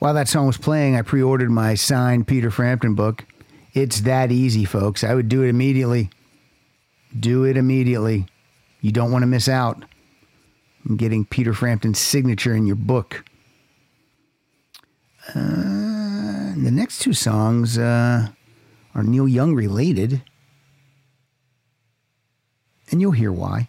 While 0.00 0.14
that 0.14 0.28
song 0.28 0.46
was 0.46 0.56
playing, 0.56 0.96
I 0.96 1.02
pre-ordered 1.02 1.50
my 1.50 1.74
signed 1.74 2.26
Peter 2.26 2.50
Frampton 2.50 2.94
book. 2.94 3.24
It's 3.72 4.00
that 4.00 4.32
easy, 4.32 4.64
folks. 4.64 5.04
I 5.04 5.14
would 5.14 5.28
do 5.28 5.44
it 5.44 5.48
immediately. 5.48 6.10
Do 7.18 7.44
it 7.44 7.56
immediately. 7.56 8.26
You 8.80 8.92
don't 8.92 9.12
want 9.12 9.22
to 9.22 9.26
miss 9.26 9.48
out 9.48 9.84
on 10.88 10.96
getting 10.96 11.24
Peter 11.24 11.52
Frampton's 11.52 11.98
signature 11.98 12.54
in 12.54 12.66
your 12.66 12.76
book. 12.76 13.24
Uh, 15.28 16.54
the 16.56 16.70
next 16.72 17.00
two 17.00 17.12
songs 17.12 17.78
uh, 17.78 18.28
are 18.94 19.02
Neil 19.02 19.28
Young 19.28 19.54
related, 19.54 20.22
and 22.90 23.00
you'll 23.00 23.12
hear 23.12 23.32
why. 23.32 23.68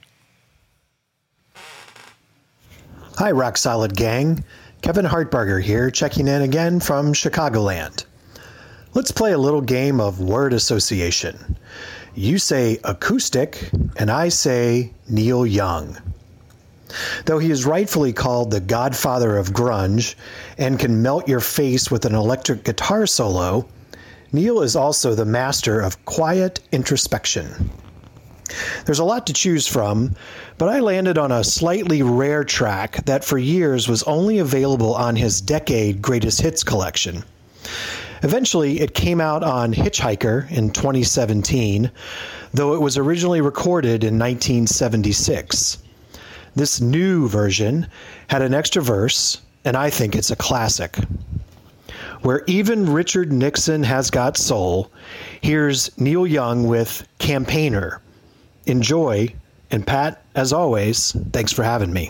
Hi, 3.18 3.32
Rock 3.32 3.58
Solid 3.58 3.96
Gang. 3.96 4.44
Kevin 4.82 5.06
Hartberger 5.06 5.62
here, 5.62 5.92
checking 5.92 6.28
in 6.28 6.42
again 6.42 6.80
from 6.80 7.14
Chicagoland. 7.14 8.06
Let's 8.94 9.12
play 9.12 9.32
a 9.32 9.38
little 9.38 9.62
game 9.62 10.02
of 10.02 10.20
word 10.20 10.54
association. 10.54 11.56
You 12.16 12.40
say 12.40 12.80
acoustic, 12.84 13.70
and 13.98 14.10
I 14.10 14.30
say 14.30 14.92
Neil 15.08 15.46
Young. 15.46 15.98
Though 17.26 17.40
he 17.40 17.52
is 17.52 17.66
rightfully 17.66 18.12
called 18.12 18.52
the 18.52 18.60
godfather 18.60 19.38
of 19.38 19.54
grunge 19.54 20.16
and 20.58 20.80
can 20.80 21.02
melt 21.02 21.28
your 21.28 21.40
face 21.40 21.90
with 21.90 22.06
an 22.06 22.16
electric 22.16 22.64
guitar 22.64 23.06
solo, 23.06 23.68
Neil 24.34 24.62
is 24.62 24.76
also 24.76 25.14
the 25.14 25.26
master 25.26 25.80
of 25.80 26.04
quiet 26.06 26.60
introspection. 26.72 27.70
There's 28.86 29.00
a 29.00 29.04
lot 29.04 29.28
to 29.28 29.34
choose 29.34 29.68
from, 29.68 30.16
but 30.58 30.70
I 30.70 30.80
landed 30.80 31.18
on 31.18 31.32
a 31.32 31.44
slightly 31.44 32.02
rare 32.02 32.44
track 32.44 33.06
that 33.06 33.24
for 33.24 33.38
years 33.38 33.88
was 33.88 34.04
only 34.04 34.40
available 34.40 34.94
on 34.94 35.16
his 35.16 35.42
Decade 35.42 36.02
Greatest 36.02 36.42
Hits 36.42 36.64
collection. 36.64 37.24
Eventually, 38.24 38.80
it 38.80 38.94
came 38.94 39.20
out 39.20 39.44
on 39.44 39.74
Hitchhiker 39.74 40.50
in 40.52 40.70
2017, 40.70 41.90
though 42.54 42.74
it 42.74 42.82
was 42.82 42.98
originally 42.98 43.42
recorded 43.42 44.04
in 44.04 44.20
1976. 44.20 45.80
This 46.56 46.82
new 46.82 47.28
version 47.28 47.88
had 48.28 48.42
an 48.42 48.54
extra 48.54 48.82
verse, 48.82 49.40
and 49.66 49.76
I 49.76 49.90
think 49.90 50.16
it's 50.16 50.32
a 50.32 50.36
classic. 50.36 50.98
Where 52.22 52.44
even 52.46 52.92
Richard 52.92 53.32
Nixon 53.32 53.82
has 53.84 54.12
got 54.12 54.38
soul, 54.38 54.92
here's 55.42 55.98
Neil 55.98 56.28
Young 56.28 56.68
with 56.68 57.08
Campaigner. 57.18 58.02
Enjoy, 58.66 59.34
and 59.72 59.86
Pat, 59.86 60.24
as 60.36 60.54
always, 60.54 61.12
thanks 61.32 61.52
for 61.52 61.64
having 61.64 61.94
me. 61.94 62.10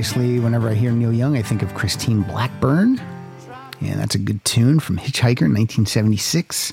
Obviously, 0.00 0.40
whenever 0.40 0.70
I 0.70 0.72
hear 0.72 0.92
Neil 0.92 1.12
Young, 1.12 1.36
I 1.36 1.42
think 1.42 1.60
of 1.60 1.74
Christine 1.74 2.22
Blackburn. 2.22 2.98
And 3.82 4.00
that's 4.00 4.14
a 4.14 4.18
good 4.18 4.42
tune 4.46 4.80
from 4.80 4.96
Hitchhiker, 4.96 5.42
1976. 5.42 6.72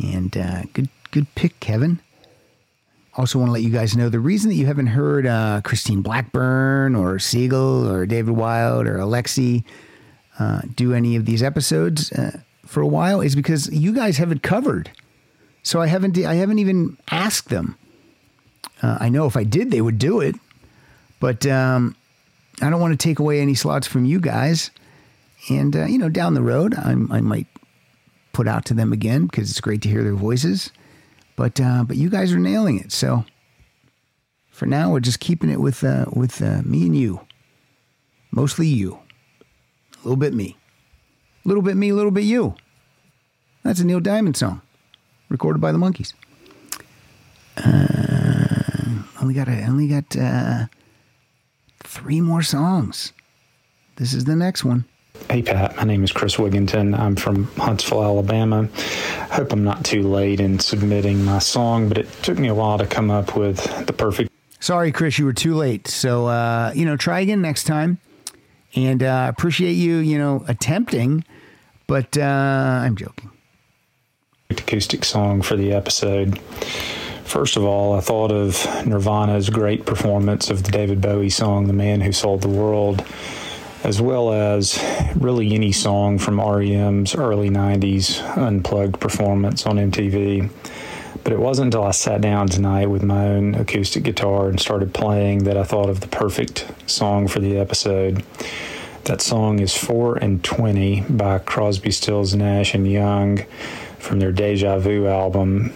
And 0.00 0.36
uh, 0.36 0.62
good, 0.72 0.88
good 1.10 1.26
pick, 1.34 1.58
Kevin. 1.58 1.98
Also, 3.16 3.40
want 3.40 3.48
to 3.48 3.52
let 3.52 3.62
you 3.62 3.70
guys 3.70 3.96
know 3.96 4.08
the 4.08 4.20
reason 4.20 4.48
that 4.50 4.54
you 4.54 4.66
haven't 4.66 4.86
heard 4.86 5.26
uh, 5.26 5.60
Christine 5.64 6.02
Blackburn 6.02 6.94
or 6.94 7.18
Siegel 7.18 7.90
or 7.90 8.06
David 8.06 8.36
Wild 8.36 8.86
or 8.86 8.98
Alexi 8.98 9.64
uh, 10.38 10.60
do 10.76 10.94
any 10.94 11.16
of 11.16 11.24
these 11.24 11.42
episodes 11.42 12.12
uh, 12.12 12.42
for 12.64 12.80
a 12.80 12.86
while 12.86 13.20
is 13.20 13.34
because 13.34 13.68
you 13.72 13.92
guys 13.92 14.18
have 14.18 14.30
it 14.30 14.44
covered. 14.44 14.92
So 15.64 15.82
I 15.82 15.88
haven't, 15.88 16.16
I 16.16 16.34
haven't 16.34 16.60
even 16.60 16.96
asked 17.10 17.48
them. 17.48 17.76
Uh, 18.80 18.98
I 19.00 19.08
know 19.08 19.26
if 19.26 19.36
I 19.36 19.42
did, 19.42 19.72
they 19.72 19.80
would 19.80 19.98
do 19.98 20.20
it, 20.20 20.36
but 21.20 21.46
um, 21.46 21.94
I 22.60 22.68
don't 22.68 22.80
want 22.80 22.98
to 22.98 23.02
take 23.02 23.18
away 23.18 23.40
any 23.40 23.54
slots 23.54 23.86
from 23.86 24.04
you 24.04 24.18
guys. 24.18 24.70
And 25.48 25.76
uh, 25.76 25.84
you 25.84 25.98
know, 25.98 26.08
down 26.08 26.34
the 26.34 26.42
road, 26.42 26.74
I'm, 26.74 27.10
I 27.12 27.20
might 27.20 27.46
put 28.32 28.48
out 28.48 28.64
to 28.66 28.74
them 28.74 28.92
again 28.92 29.26
because 29.26 29.50
it's 29.50 29.60
great 29.60 29.82
to 29.82 29.88
hear 29.88 30.02
their 30.02 30.14
voices. 30.14 30.70
But 31.36 31.60
uh, 31.60 31.84
but 31.84 31.96
you 31.96 32.10
guys 32.10 32.32
are 32.32 32.38
nailing 32.38 32.78
it. 32.78 32.92
So 32.92 33.24
for 34.50 34.66
now, 34.66 34.90
we're 34.92 35.00
just 35.00 35.20
keeping 35.20 35.50
it 35.50 35.60
with 35.60 35.84
uh, 35.84 36.06
with 36.12 36.42
uh, 36.42 36.62
me 36.64 36.84
and 36.84 36.96
you. 36.96 37.26
Mostly 38.30 38.66
you, 38.66 38.98
a 39.94 39.98
little 40.04 40.16
bit 40.16 40.34
me, 40.34 40.56
a 41.44 41.48
little 41.48 41.62
bit 41.62 41.76
me, 41.76 41.88
a 41.88 41.94
little 41.94 42.10
bit 42.10 42.24
you. 42.24 42.54
That's 43.64 43.80
a 43.80 43.84
Neil 43.84 44.00
Diamond 44.00 44.36
song, 44.36 44.60
recorded 45.28 45.60
by 45.60 45.72
the 45.72 45.78
Monkees. 45.78 46.12
Uh, 47.56 49.02
only 49.20 49.34
got 49.34 49.48
I 49.48 49.64
only 49.64 49.88
got 49.88 50.16
uh, 50.16 50.66
three 51.90 52.20
more 52.20 52.42
songs. 52.42 53.12
This 53.96 54.14
is 54.14 54.24
the 54.24 54.36
next 54.36 54.64
one. 54.64 54.84
Hey 55.28 55.42
Pat, 55.42 55.76
my 55.76 55.82
name 55.82 56.04
is 56.04 56.12
Chris 56.12 56.36
Wigginton. 56.36 56.96
I'm 56.96 57.16
from 57.16 57.44
Huntsville, 57.56 58.04
Alabama. 58.04 58.68
I 58.76 59.34
hope 59.34 59.52
I'm 59.52 59.64
not 59.64 59.84
too 59.84 60.02
late 60.02 60.38
in 60.38 60.60
submitting 60.60 61.24
my 61.24 61.40
song, 61.40 61.88
but 61.88 61.98
it 61.98 62.10
took 62.22 62.38
me 62.38 62.46
a 62.46 62.54
while 62.54 62.78
to 62.78 62.86
come 62.86 63.10
up 63.10 63.36
with 63.36 63.86
the 63.86 63.92
perfect. 63.92 64.30
Sorry, 64.60 64.92
Chris, 64.92 65.18
you 65.18 65.24
were 65.24 65.32
too 65.32 65.54
late. 65.56 65.88
So, 65.88 66.26
uh, 66.26 66.72
you 66.76 66.84
know, 66.84 66.96
try 66.96 67.20
again 67.20 67.42
next 67.42 67.64
time. 67.64 67.98
And 68.76 69.02
uh, 69.02 69.26
appreciate 69.28 69.72
you, 69.72 69.96
you 69.96 70.16
know, 70.16 70.44
attempting, 70.46 71.24
but 71.88 72.16
uh, 72.16 72.22
I'm 72.22 72.94
joking. 72.94 73.30
acoustic 74.48 75.04
song 75.04 75.42
for 75.42 75.56
the 75.56 75.72
episode. 75.72 76.38
First 77.30 77.56
of 77.56 77.64
all, 77.64 77.94
I 77.94 78.00
thought 78.00 78.32
of 78.32 78.66
Nirvana's 78.84 79.50
great 79.50 79.86
performance 79.86 80.50
of 80.50 80.64
the 80.64 80.72
David 80.72 81.00
Bowie 81.00 81.30
song, 81.30 81.68
The 81.68 81.72
Man 81.72 82.00
Who 82.00 82.10
Sold 82.10 82.40
the 82.42 82.48
World, 82.48 83.04
as 83.84 84.02
well 84.02 84.32
as 84.32 84.82
really 85.14 85.54
any 85.54 85.70
song 85.70 86.18
from 86.18 86.40
REM's 86.40 87.14
early 87.14 87.48
90s 87.48 88.20
unplugged 88.36 88.98
performance 88.98 89.64
on 89.64 89.76
MTV. 89.76 90.50
But 91.22 91.32
it 91.32 91.38
wasn't 91.38 91.66
until 91.66 91.84
I 91.84 91.92
sat 91.92 92.20
down 92.20 92.48
tonight 92.48 92.86
with 92.86 93.04
my 93.04 93.28
own 93.28 93.54
acoustic 93.54 94.02
guitar 94.02 94.48
and 94.48 94.58
started 94.58 94.92
playing 94.92 95.44
that 95.44 95.56
I 95.56 95.62
thought 95.62 95.88
of 95.88 96.00
the 96.00 96.08
perfect 96.08 96.66
song 96.90 97.28
for 97.28 97.38
the 97.38 97.58
episode. 97.58 98.24
That 99.04 99.22
song 99.22 99.60
is 99.60 99.76
4 99.76 100.16
and 100.16 100.42
20 100.42 101.02
by 101.02 101.38
Crosby, 101.38 101.92
Stills, 101.92 102.34
Nash 102.34 102.74
and 102.74 102.90
Young 102.90 103.44
from 104.00 104.18
their 104.18 104.32
Deja 104.32 104.80
Vu 104.80 105.06
album. 105.06 105.72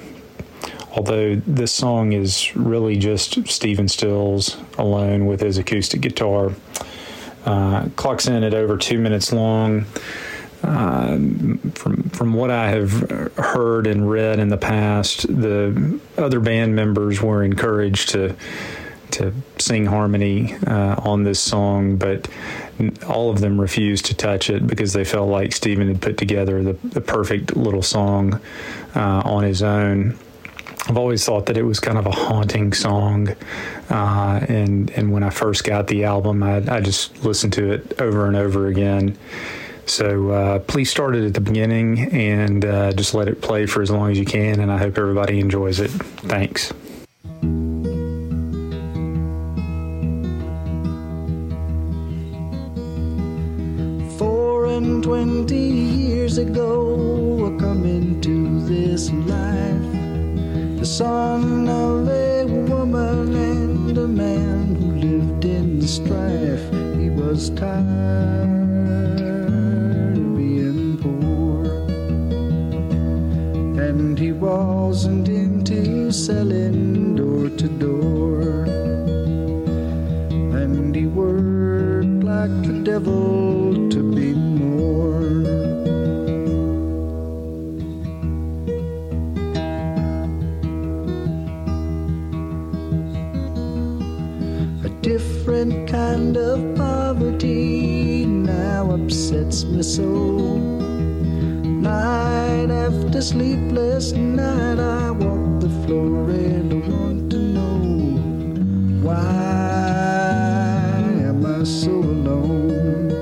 Although 0.97 1.37
this 1.37 1.73
song 1.73 2.13
is 2.13 2.55
really 2.55 2.97
just 2.97 3.49
Stephen 3.49 3.89
Stills 3.89 4.57
alone 4.79 5.27
with 5.27 5.41
his 5.41 5.59
acoustic 5.59 6.01
guitar. 6.01 6.53
Uh, 7.45 7.89
clocks 7.97 8.27
in 8.27 8.43
at 8.43 8.55
over 8.55 8.77
two 8.77 8.99
minutes 8.99 9.33
long. 9.33 9.87
Uh, 10.63 11.19
from 11.75 12.09
from 12.11 12.33
what 12.33 12.51
I 12.51 12.71
have 12.71 12.91
heard 13.37 13.87
and 13.87 14.09
read 14.09 14.39
in 14.39 14.49
the 14.49 14.57
past, 14.57 15.27
the 15.29 16.01
other 16.17 16.41
band 16.41 16.75
members 16.75 17.21
were 17.21 17.43
encouraged 17.45 18.11
to 18.11 18.35
to 19.11 19.33
sing 19.59 19.87
harmony 19.87 20.55
uh, 20.67 20.97
on 20.99 21.23
this 21.23 21.39
song, 21.39 21.97
but 21.97 22.29
all 23.07 23.31
of 23.31 23.41
them 23.41 23.61
refused 23.61 24.07
to 24.07 24.15
touch 24.15 24.49
it 24.49 24.67
because 24.67 24.93
they 24.93 25.05
felt 25.05 25.29
like 25.29 25.53
Stephen 25.53 25.87
had 25.87 26.01
put 26.01 26.17
together 26.17 26.63
the, 26.63 26.73
the 26.89 27.01
perfect 27.01 27.57
little 27.57 27.83
song 27.83 28.41
uh, 28.97 29.23
on 29.25 29.45
his 29.45 29.63
own. 29.63 30.17
I've 30.87 30.99
always 30.99 31.25
thought 31.25 31.47
that 31.47 31.57
it 31.57 31.63
was 31.63 31.81
kind 31.81 31.97
of 31.97 32.07
a 32.07 32.11
haunting 32.11 32.73
song, 32.75 33.35
uh, 33.91 34.45
and 34.49 34.91
and 34.91 35.13
when 35.13 35.23
I 35.23 35.31
first 35.31 35.65
got 35.65 35.87
the 35.87 36.05
album, 36.05 36.43
I, 36.43 36.57
I 36.69 36.81
just 36.81 37.25
listened 37.25 37.55
to 37.55 37.73
it 37.73 38.01
over 38.01 38.27
and 38.27 38.37
over 38.37 38.67
again. 38.67 39.17
So 39.87 40.31
uh, 40.31 40.59
please 40.61 40.91
start 40.91 41.17
it 41.17 41.25
at 41.25 41.35
the 41.35 41.41
beginning 41.41 42.11
and 42.13 42.65
uh, 42.65 42.93
just 42.93 43.13
let 43.15 43.29
it 43.29 43.41
play 43.41 43.67
for 43.67 43.83
as 43.83 43.91
long 43.91 44.11
as 44.11 44.19
you 44.19 44.25
can, 44.25 44.61
and 44.61 44.71
I 44.71 44.79
hope 44.79 44.99
everybody 44.99 45.41
enjoys 45.41 45.81
it. 45.81 45.91
Thanks. 45.91 46.73
Four 54.19 54.67
and 54.67 55.03
twenty 55.03 55.57
years 55.57 56.39
ago, 56.39 57.55
I 57.55 57.59
come 57.59 57.85
into 57.85 58.61
this 58.61 59.11
life, 59.11 59.94
the 60.85 60.91
son 60.91 61.67
of 61.67 62.07
a 62.09 62.45
woman 62.45 63.35
and 63.35 63.97
a 63.97 64.07
man 64.07 64.75
who 64.75 64.93
lived 64.97 65.47
in 65.47 65.81
strife. 65.81 66.71
He 67.01 67.09
was 67.09 67.49
tired 67.49 69.19
of 69.19 70.37
being 70.37 70.99
poor, 70.99 71.65
and 73.83 74.19
he 74.19 74.33
wasn't 74.33 75.27
into 75.27 76.13
selling 76.13 77.17
door 77.17 77.49
to 77.49 77.69
door, 77.87 78.65
and 80.61 80.95
he 80.95 81.07
worked 81.07 82.25
like 82.25 82.63
the 82.63 82.83
devil 82.85 83.64
different 95.05 95.87
kind 95.87 96.35
of 96.39 96.75
poverty 96.77 98.25
now 98.25 98.91
upsets 98.91 99.65
me 99.65 99.83
so. 99.83 100.57
Night 101.85 102.71
after 102.71 103.21
sleepless 103.21 104.13
night, 104.13 104.79
I 104.79 105.11
walk 105.11 105.61
the 105.61 105.69
floor 105.85 106.31
and 106.31 106.73
I 106.73 106.77
want 106.89 107.31
to 107.33 107.37
know 107.37 107.79
why 109.07 109.15
am 111.29 111.45
I 111.45 111.65
so 111.65 111.91
alone? 111.91 113.13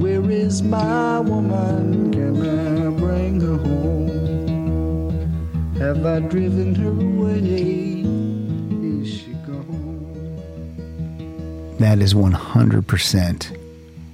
Where 0.00 0.30
is 0.30 0.62
my 0.62 1.20
woman? 1.20 2.10
Can 2.10 2.40
I 2.40 2.88
bring 2.98 3.38
her 3.42 3.58
home? 3.58 4.08
Have 5.78 6.06
I 6.06 6.20
driven 6.20 6.74
her 6.76 6.99
That 11.80 12.00
is 12.00 12.12
100% 12.12 13.56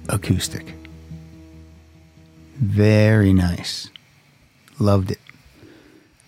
acoustic. 0.07 0.73
Very 2.55 3.33
nice. 3.33 3.89
Loved 4.79 5.11
it. 5.11 5.19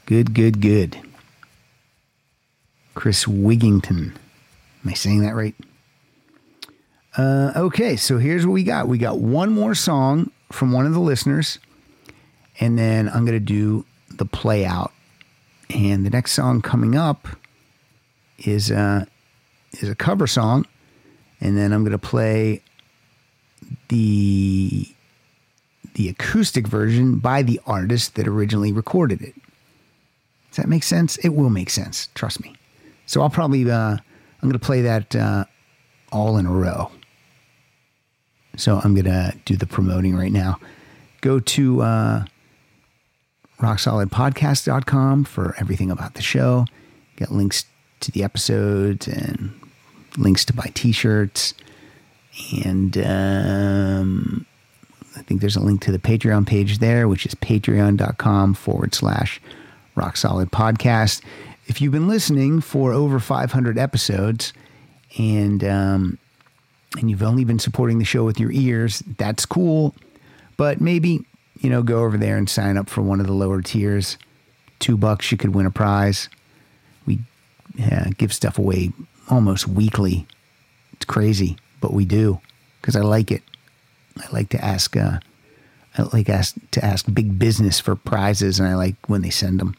Good, 0.05 0.33
good, 0.33 0.59
good. 0.59 0.99
Chris 2.93 3.23
Wigington. 3.23 4.13
Am 4.83 4.89
I 4.89 4.93
saying 4.93 5.21
that 5.21 5.33
right? 5.33 5.55
Uh, 7.17 7.53
okay, 7.55 7.95
so 7.95 8.17
here's 8.17 8.45
what 8.45 8.51
we 8.51 8.63
got. 8.65 8.89
We 8.89 8.97
got 8.97 9.19
one 9.19 9.49
more 9.49 9.75
song 9.75 10.31
from 10.51 10.73
one 10.73 10.85
of 10.85 10.91
the 10.93 10.99
listeners, 10.99 11.57
and 12.59 12.77
then 12.77 13.07
I'm 13.07 13.23
going 13.23 13.37
to 13.37 13.39
do 13.39 13.85
the 14.09 14.25
play 14.25 14.65
out. 14.65 14.91
And 15.69 16.05
the 16.05 16.09
next 16.09 16.33
song 16.33 16.61
coming 16.61 16.97
up 16.97 17.29
is 18.39 18.71
uh, 18.71 19.05
is 19.71 19.87
a 19.87 19.95
cover 19.95 20.27
song, 20.27 20.65
and 21.41 21.57
then 21.57 21.71
I'm 21.71 21.83
going 21.83 21.91
to 21.91 21.97
play 21.97 22.61
the 23.89 24.87
the 25.95 26.09
acoustic 26.09 26.67
version 26.67 27.17
by 27.17 27.41
the 27.41 27.59
artist 27.65 28.15
that 28.15 28.27
originally 28.27 28.71
recorded 28.71 29.21
it. 29.21 29.35
Does 30.49 30.57
that 30.57 30.69
make 30.69 30.83
sense? 30.83 31.17
It 31.17 31.29
will 31.29 31.49
make 31.49 31.69
sense. 31.69 32.09
Trust 32.15 32.41
me. 32.41 32.55
So 33.05 33.21
I'll 33.21 33.29
probably 33.29 33.69
uh, 33.69 33.97
I'm 34.41 34.49
going 34.49 34.53
to 34.53 34.59
play 34.59 34.81
that 34.81 35.15
uh, 35.15 35.45
all 36.11 36.37
in 36.37 36.45
a 36.45 36.51
row. 36.51 36.91
So 38.55 38.79
I'm 38.83 38.93
going 38.93 39.05
to 39.05 39.33
do 39.45 39.55
the 39.55 39.67
promoting 39.67 40.15
right 40.15 40.31
now. 40.31 40.59
Go 41.21 41.39
to 41.39 41.81
uh, 41.81 42.25
rocksolidpodcast.com 43.59 45.25
for 45.25 45.55
everything 45.59 45.91
about 45.91 46.15
the 46.15 46.21
show. 46.21 46.65
Get 47.15 47.31
links 47.31 47.65
to 48.01 48.11
the 48.11 48.23
episodes 48.23 49.07
and 49.07 49.58
links 50.19 50.45
to 50.45 50.53
buy 50.53 50.71
t-shirts. 50.73 51.53
And 52.63 52.97
um, 52.97 54.45
I 55.17 55.21
think 55.23 55.41
there's 55.41 55.55
a 55.55 55.61
link 55.61 55.81
to 55.81 55.91
the 55.91 55.99
Patreon 55.99 56.47
page 56.47 56.79
there, 56.79 57.07
which 57.07 57.25
is 57.25 57.35
patreon.com 57.35 58.53
forward 58.53 58.93
slash 58.93 59.41
rock 59.95 60.17
solid 60.17 60.51
podcast. 60.51 61.23
If 61.67 61.81
you've 61.81 61.91
been 61.91 62.07
listening 62.07 62.61
for 62.61 62.93
over 62.93 63.19
500 63.19 63.77
episodes 63.77 64.53
and, 65.17 65.63
um, 65.63 66.17
and 66.97 67.09
you've 67.09 67.23
only 67.23 67.43
been 67.43 67.59
supporting 67.59 67.99
the 67.99 68.05
show 68.05 68.23
with 68.23 68.39
your 68.39 68.51
ears, 68.51 69.03
that's 69.17 69.45
cool. 69.45 69.95
But 70.57 70.81
maybe, 70.81 71.25
you 71.59 71.69
know, 71.69 71.83
go 71.83 72.03
over 72.03 72.17
there 72.17 72.37
and 72.37 72.49
sign 72.49 72.77
up 72.77 72.89
for 72.89 73.01
one 73.01 73.19
of 73.19 73.27
the 73.27 73.33
lower 73.33 73.61
tiers. 73.61 74.17
Two 74.79 74.97
bucks, 74.97 75.31
you 75.31 75.37
could 75.37 75.53
win 75.53 75.65
a 75.65 75.71
prize. 75.71 76.29
We 77.05 77.19
uh, 77.91 78.11
give 78.17 78.33
stuff 78.33 78.57
away 78.57 78.91
almost 79.29 79.67
weekly. 79.67 80.27
It's 80.93 81.05
crazy, 81.05 81.57
but 81.81 81.93
we 81.93 82.05
do 82.05 82.39
because 82.81 82.95
I 82.95 83.01
like 83.01 83.31
it. 83.31 83.43
I 84.17 84.25
like 84.31 84.49
to 84.49 84.63
ask, 84.63 84.97
uh, 84.97 85.19
I 85.97 86.01
like 86.13 86.29
ask 86.29 86.55
to 86.71 86.83
ask 86.83 87.05
big 87.13 87.39
business 87.39 87.79
for 87.79 87.95
prizes, 87.95 88.59
and 88.59 88.67
I 88.67 88.75
like 88.75 88.95
when 89.07 89.21
they 89.21 89.29
send 89.29 89.59
them. 89.59 89.75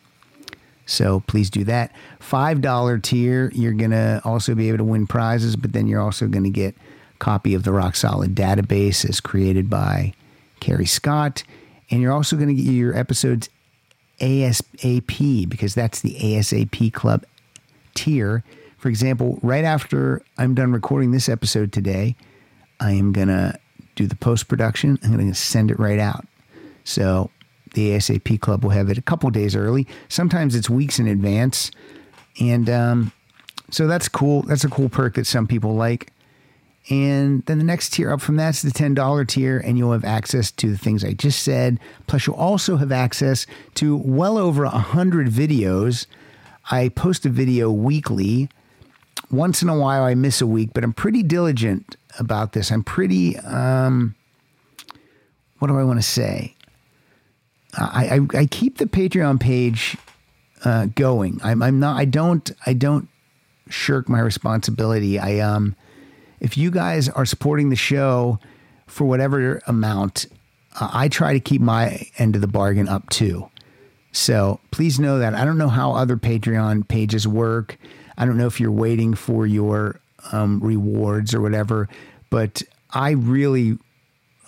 So 0.87 1.21
please 1.27 1.51
do 1.51 1.65
that. 1.65 1.93
Five 2.19 2.61
dollar 2.61 2.99
tier, 2.99 3.51
you're 3.55 3.73
gonna 3.73 4.21
also 4.25 4.55
be 4.55 4.69
able 4.69 4.79
to 4.79 4.85
win 4.85 5.07
prizes, 5.07 5.57
but 5.57 5.73
then 5.73 5.87
you're 5.87 6.01
also 6.01 6.27
gonna 6.27 6.51
get 6.51 6.75
a 6.75 7.19
copy 7.19 7.55
of 7.55 7.65
the 7.65 7.73
Rock 7.73 7.97
Solid 7.97 8.35
database 8.35 9.09
as 9.09 9.21
created 9.21 9.69
by 9.71 10.15
Carrie 10.59 10.87
Scott, 10.87 11.45
and 11.91 12.01
you're 12.01 12.13
also 12.13 12.37
gonna 12.37 12.55
get 12.55 12.65
your 12.65 12.97
episodes 12.97 13.49
ASAP 14.21 15.49
because 15.49 15.75
that's 15.75 16.01
the 16.01 16.15
ASAP 16.15 16.93
Club 16.93 17.25
tier. 17.95 18.43
For 18.81 18.89
example, 18.89 19.39
right 19.43 19.65
after 19.65 20.23
I'm 20.39 20.55
done 20.55 20.73
recording 20.73 21.11
this 21.11 21.29
episode 21.29 21.71
today, 21.71 22.17
I 22.81 22.93
am 22.93 23.13
gonna 23.13 23.59
do 23.95 24.07
the 24.07 24.17
post 24.17 24.49
production. 24.49 24.99
I'm 25.05 25.19
gonna 25.19 25.35
send 25.35 25.71
it 25.71 25.79
right 25.79 25.99
out. 25.99 26.27
So 26.85 27.31
the 27.75 27.91
ASAP 27.91 28.41
Club 28.41 28.65
will 28.65 28.71
have 28.71 28.89
it 28.89 28.97
a 28.97 29.03
couple 29.03 29.29
days 29.29 29.55
early. 29.55 29.87
Sometimes 30.09 30.55
it's 30.55 30.71
weeks 30.71 30.99
in 30.99 31.09
advance, 31.09 31.71
and 32.41 32.71
um, 32.71 33.13
so 33.71 33.87
that's 33.87 34.09
cool. 34.09 34.45
That's 34.45 34.65
a 34.65 34.71
cool 34.71 34.89
perk 34.89 35.17
that 35.17 35.27
some 35.27 35.47
people 35.47 35.75
like. 35.75 36.11
And 36.89 37.45
then 37.45 37.59
the 37.59 37.65
next 37.65 37.93
tier 37.93 38.11
up 38.11 38.23
from 38.23 38.37
that's 38.37 38.63
the 38.63 38.71
$10 38.71 39.29
tier, 39.29 39.59
and 39.59 39.77
you'll 39.77 39.93
have 39.93 40.07
access 40.07 40.51
to 40.53 40.71
the 40.71 40.79
things 40.79 41.05
I 41.05 41.13
just 41.13 41.43
said. 41.43 41.79
Plus, 42.07 42.27
you'll 42.27 42.37
also 42.37 42.79
have 42.79 42.91
access 42.91 43.47
to 43.75 43.95
well 43.95 44.39
over 44.39 44.65
100 44.65 45.29
videos. 45.29 46.07
I 46.71 46.89
post 46.89 47.27
a 47.27 47.29
video 47.29 47.71
weekly. 47.71 48.49
Once 49.31 49.63
in 49.63 49.69
a 49.69 49.79
while, 49.79 50.03
I 50.03 50.15
miss 50.15 50.41
a 50.41 50.47
week, 50.47 50.71
but 50.75 50.85
I'm 50.85 50.93
pretty 50.93 51.23
diligent 51.23 51.97
about 52.19 52.53
this. 52.53 52.71
I'm 52.73 52.83
pretty, 52.83 53.39
um, 53.39 54.15
what 55.59 55.69
do 55.69 55.79
I 55.79 55.85
want 55.85 55.99
to 55.99 56.07
say? 56.07 56.55
I, 57.77 58.21
I, 58.35 58.39
I 58.39 58.47
keep 58.47 58.79
the 58.79 58.87
Patreon 58.87 59.39
page 59.41 59.97
uh, 60.65 60.87
going. 60.87 61.41
I'm, 61.45 61.63
I'm 61.63 61.79
not, 61.79 61.97
I 61.99 62.05
don't, 62.05 62.51
I 62.67 62.73
don't 62.73 63.09
shirk 63.69 64.09
my 64.09 64.21
responsibility. 64.21 65.19
I, 65.19 65.39
um, 65.39 65.77
if 66.41 66.59
you 66.59 66.71
guys 66.71 67.09
are 67.09 67.25
supporting 67.25 67.71
the 67.71 67.77
show 67.77 68.41
for 68.87 69.05
whatever 69.05 69.63
amount, 69.67 70.27
uh, 70.81 70.91
I 70.93 71.09
try 71.09 71.33
to 71.33 71.41
keep 71.41 71.61
my 71.61 72.07
end 72.19 72.35
of 72.35 72.41
the 72.41 72.49
bargain 72.49 72.89
up 72.89 73.09
too. 73.11 73.49
So 74.13 74.59
please 74.73 74.99
know 74.99 75.21
that. 75.21 75.35
I 75.35 75.45
don't 75.45 75.59
know 75.59 75.69
how 75.69 75.93
other 75.93 76.17
Patreon 76.17 76.89
pages 76.89 77.29
work. 77.29 77.79
I 78.21 78.25
don't 78.25 78.37
know 78.37 78.47
if 78.47 78.61
you're 78.61 78.71
waiting 78.71 79.15
for 79.15 79.47
your 79.47 80.01
um, 80.31 80.61
rewards 80.61 81.35
or 81.35 81.41
whatever, 81.41 81.89
but 82.31 82.63
I 82.91 83.11
really, 83.11 83.79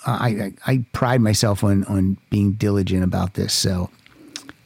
I, 0.07 0.29
I, 0.29 0.53
I 0.67 0.85
pride 0.93 1.21
myself 1.21 1.65
on 1.65 1.85
on 1.85 2.19
being 2.31 2.53
diligent 2.53 3.03
about 3.03 3.35
this. 3.35 3.53
So, 3.53 3.91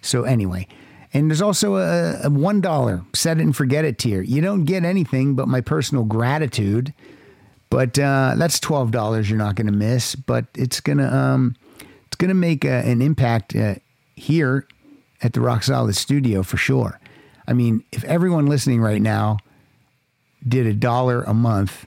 so 0.02 0.24
anyway, 0.24 0.66
and 1.14 1.30
there's 1.30 1.40
also 1.40 1.76
a, 1.76 2.20
a 2.24 2.30
one 2.30 2.60
dollar 2.60 3.02
set 3.14 3.38
it 3.38 3.42
and 3.42 3.56
forget 3.56 3.86
it 3.86 3.98
tier. 3.98 4.20
You 4.20 4.42
don't 4.42 4.64
get 4.64 4.84
anything 4.84 5.34
but 5.34 5.48
my 5.48 5.62
personal 5.62 6.04
gratitude 6.04 6.92
but 7.70 7.98
uh, 7.98 8.34
that's 8.36 8.60
twelve 8.60 8.90
dollars 8.90 9.28
you're 9.28 9.38
not 9.38 9.54
going 9.54 9.66
to 9.66 9.72
miss. 9.72 10.14
But 10.14 10.46
it's 10.54 10.80
gonna 10.80 11.08
um, 11.08 11.56
it's 12.06 12.16
gonna 12.16 12.34
make 12.34 12.64
a, 12.64 12.82
an 12.84 13.02
impact 13.02 13.56
uh, 13.56 13.76
here 14.14 14.66
at 15.22 15.32
the 15.32 15.40
Rock 15.40 15.62
Solid 15.62 15.96
Studio 15.96 16.42
for 16.42 16.56
sure. 16.56 16.98
I 17.47 17.52
mean, 17.52 17.85
if 17.93 18.05
everyone 18.05 18.47
listening 18.47 18.81
right 18.81 19.01
now 19.01 19.39
did 20.47 20.66
a 20.66 20.74
dollar 20.74 21.23
a 21.23 21.35
month, 21.35 21.86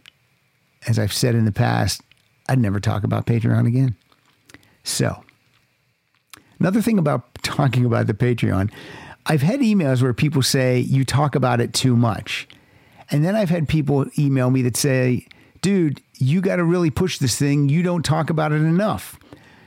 as 0.88 0.98
I've 0.98 1.14
said 1.14 1.36
in 1.36 1.45
the 1.45 1.52
past, 1.52 2.02
I'd 2.48 2.60
never 2.60 2.80
talk 2.80 3.03
about 3.03 3.26
Patreon 3.26 3.68
again. 3.68 3.95
So, 4.84 5.23
another 6.60 6.81
thing 6.81 6.98
about 6.98 7.34
talking 7.44 7.86
about 7.86 8.07
the 8.07 8.14
Patreon, 8.14 8.72
I've 9.26 9.41
had 9.41 9.60
emails 9.60 10.02
where 10.02 10.14
people 10.14 10.41
say 10.41 10.80
you 10.80 11.06
talk 11.06 11.36
about 11.36 11.61
it 11.61 11.73
too 11.73 11.95
much. 11.95 12.48
And 13.11 13.26
then 13.26 13.36
I've 13.36 13.49
had 13.49 13.68
people 13.68 14.06
email 14.18 14.49
me 14.49 14.61
that 14.64 14.77
say, 14.77 15.27
dude, 15.61 16.02
you 16.15 16.41
got 16.41 16.57
to 16.57 16.64
really 16.64 16.90
push 16.90 17.18
this 17.18 17.38
thing. 17.38 17.69
You 17.69 17.84
don't 17.84 18.03
talk 18.03 18.30
about 18.30 18.52
it 18.52 18.61
enough. 18.61 19.19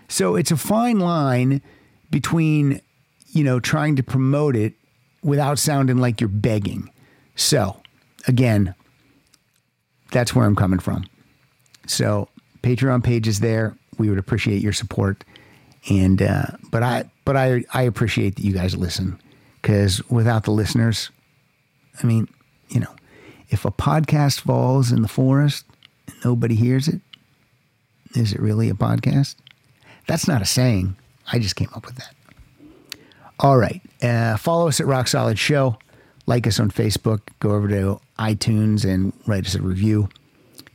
So 0.09 0.37
it's 0.37 0.51
a 0.51 0.57
fine 0.57 0.99
line 0.99 1.63
between, 2.11 2.81
you 3.29 3.45
know, 3.45 3.61
trying 3.61 3.97
to 3.97 4.03
promote 4.03 4.57
it 4.57 4.75
without 5.23 5.59
sounding 5.59 5.99
like 5.99 6.21
you're 6.21 6.29
begging. 6.29 6.91
So 7.37 7.81
again, 8.27 8.75
that's 10.11 10.35
where 10.35 10.47
I'm 10.47 10.57
coming 10.57 10.79
from. 10.79 11.05
So 11.87 12.29
Patreon 12.63 13.03
page 13.03 13.27
is 13.29 13.41
there. 13.41 13.77
We 13.99 14.09
would 14.09 14.19
appreciate 14.19 14.63
your 14.63 14.73
support. 14.73 15.25
And, 15.91 16.23
uh, 16.23 16.45
but 16.71 16.83
I, 16.83 17.11
but 17.25 17.37
I, 17.37 17.65
I 17.73 17.83
appreciate 17.83 18.37
that 18.37 18.45
you 18.45 18.53
guys 18.53 18.77
listen 18.77 19.21
because 19.61 20.03
without 20.11 20.45
the 20.45 20.51
listeners, 20.51 21.11
I 22.03 22.07
mean, 22.07 22.29
you 22.69 22.81
know, 22.81 22.95
if 23.49 23.65
a 23.65 23.71
podcast 23.71 24.41
falls 24.41 24.93
in 24.93 25.03
the 25.03 25.09
forest, 25.09 25.67
and 26.07 26.17
nobody 26.25 26.55
hears 26.55 26.89
it, 26.89 27.01
is 28.15 28.33
it 28.33 28.41
really 28.41 28.71
a 28.71 28.75
podcast? 28.75 29.37
That's 30.07 30.27
not 30.27 30.43
a 30.43 30.47
saying. 30.47 30.97
I 31.31 31.39
just 31.39 31.57
came 31.57 31.69
up 31.75 31.87
with 31.87 31.97
that. 31.97 32.15
All 33.43 33.59
right. 33.59 33.83
Uh, 34.01 34.37
follow 34.37 34.69
us 34.69 34.79
at 34.79 34.87
Rock 34.87 35.09
Solid 35.09 35.37
Show. 35.37 35.77
Like 36.27 36.47
us 36.47 36.61
on 36.61 36.71
Facebook. 36.71 37.23
Go 37.41 37.51
over 37.51 37.67
to 37.67 38.01
iTunes 38.17 38.89
and 38.89 39.13
write 39.27 39.47
us 39.47 39.57
a 39.57 39.61
review. 39.61 40.09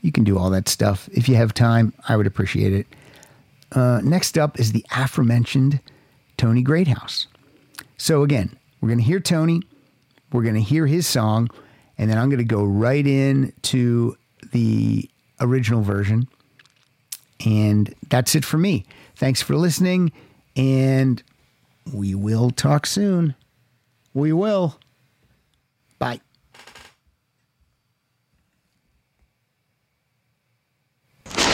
You 0.02 0.12
can 0.12 0.26
do 0.26 0.38
all 0.38 0.50
that 0.50 0.68
stuff. 0.68 1.08
If 1.14 1.30
you 1.30 1.36
have 1.36 1.54
time, 1.54 1.94
I 2.10 2.18
would 2.18 2.28
appreciate 2.28 2.74
it. 2.74 2.88
Uh, 3.72 4.02
next 4.04 4.38
up 4.38 4.60
is 4.60 4.74
the 4.74 4.86
aforementioned 4.92 5.80
Tony 6.36 6.62
Greathouse. 6.62 7.28
So, 7.98 8.24
again, 8.24 8.58
we're 8.82 8.90
going 8.90 9.00
to 9.00 9.06
hear 9.06 9.22
Tony. 9.22 9.62
We're 10.34 10.44
going 10.44 10.56
to 10.56 10.62
hear 10.62 10.86
his 10.88 11.08
song. 11.08 11.50
And 11.98 12.12
then 12.12 12.18
I'm 12.18 12.30
going 12.30 12.40
to 12.40 12.44
go 12.44 12.66
right 12.66 13.08
in 13.08 13.54
to 13.64 14.18
the 14.52 15.10
original 15.40 15.82
version. 15.84 16.28
And 17.46 17.96
that's 18.10 18.36
it 18.36 18.44
for 18.44 18.58
me. 18.58 18.86
Thanks 19.16 19.42
for 19.42 19.56
listening. 19.56 20.12
And 20.58 21.24
we 21.94 22.16
will 22.16 22.50
talk 22.50 22.86
soon. 22.86 23.36
We 24.14 24.34
will. 24.34 24.80
Bye. 26.00 26.22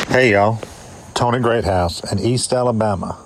Hey 0.07 0.31
y'all, 0.31 0.61
Tony 1.14 1.39
Greathouse 1.39 2.11
in 2.11 2.19
East 2.19 2.53
Alabama. 2.53 3.18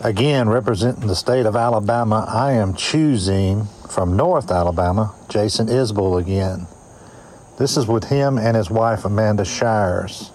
Again, 0.00 0.48
representing 0.48 1.06
the 1.06 1.14
state 1.14 1.46
of 1.46 1.54
Alabama, 1.54 2.26
I 2.28 2.52
am 2.52 2.74
choosing 2.74 3.66
from 3.88 4.16
North 4.16 4.50
Alabama, 4.50 5.14
Jason 5.28 5.68
Isbell 5.68 6.20
again. 6.20 6.66
This 7.58 7.76
is 7.76 7.86
with 7.86 8.04
him 8.04 8.38
and 8.38 8.56
his 8.56 8.70
wife 8.70 9.04
Amanda 9.04 9.44
Shires. 9.44 10.32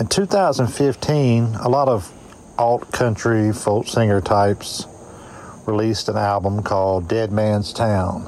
In 0.00 0.08
2015, 0.08 1.54
a 1.54 1.68
lot 1.68 1.88
of 1.88 2.12
alt 2.58 2.90
country 2.90 3.52
folk 3.52 3.86
singer 3.86 4.20
types 4.20 4.86
released 5.66 6.08
an 6.08 6.16
album 6.16 6.62
called 6.62 7.08
Dead 7.08 7.30
Man's 7.30 7.72
Town, 7.72 8.22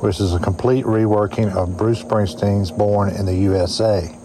which 0.00 0.18
is 0.18 0.34
a 0.34 0.40
complete 0.40 0.84
reworking 0.84 1.54
of 1.54 1.76
Bruce 1.76 2.02
Springsteen's 2.02 2.70
Born 2.70 3.10
in 3.10 3.26
the 3.26 3.34
USA. 3.34 4.16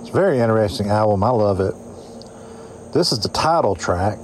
It's 0.00 0.10
a 0.10 0.12
very 0.12 0.38
interesting 0.38 0.88
album. 0.88 1.24
I 1.24 1.30
love 1.30 1.60
it. 1.60 1.74
This 2.92 3.10
is 3.10 3.20
the 3.20 3.28
title 3.30 3.74
track. 3.74 4.18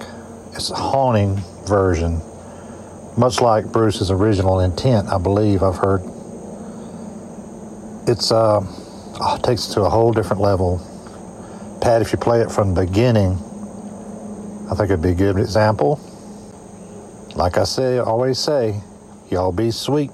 It's 0.53 0.71
a 0.71 0.77
haunting 0.77 1.43
version, 1.67 2.21
much 3.17 3.41
like 3.41 3.73
Bruce's 3.73 4.11
original 4.11 4.61
intent, 4.61 5.09
I 5.09 5.19
believe 5.19 5.63
I've 5.63 5.77
heard. 5.77 6.03
It's 8.07 8.31
uh, 8.31 8.61
oh, 8.63 9.37
it 9.37 9.43
takes 9.43 9.69
it 9.69 9.73
to 9.75 9.83
a 9.83 9.91
whole 9.91 10.13
different 10.13 10.41
level. 10.41 10.79
Pat, 11.81 12.03
if 12.03 12.13
you 12.13 12.19
play 12.19 12.41
it 12.41 12.53
from 12.53 12.75
the 12.75 12.87
beginning, 12.87 13.39
I 14.71 14.75
think 14.75 14.91
it'd 14.91 15.03
be 15.03 15.11
a 15.11 15.15
good 15.15 15.39
example. 15.39 16.01
Like 17.35 17.59
I 17.59 17.65
say, 17.65 17.99
always 17.99 18.39
say, 18.39 18.81
y'all 19.31 19.53
be 19.53 19.71
sweet. 19.71 20.11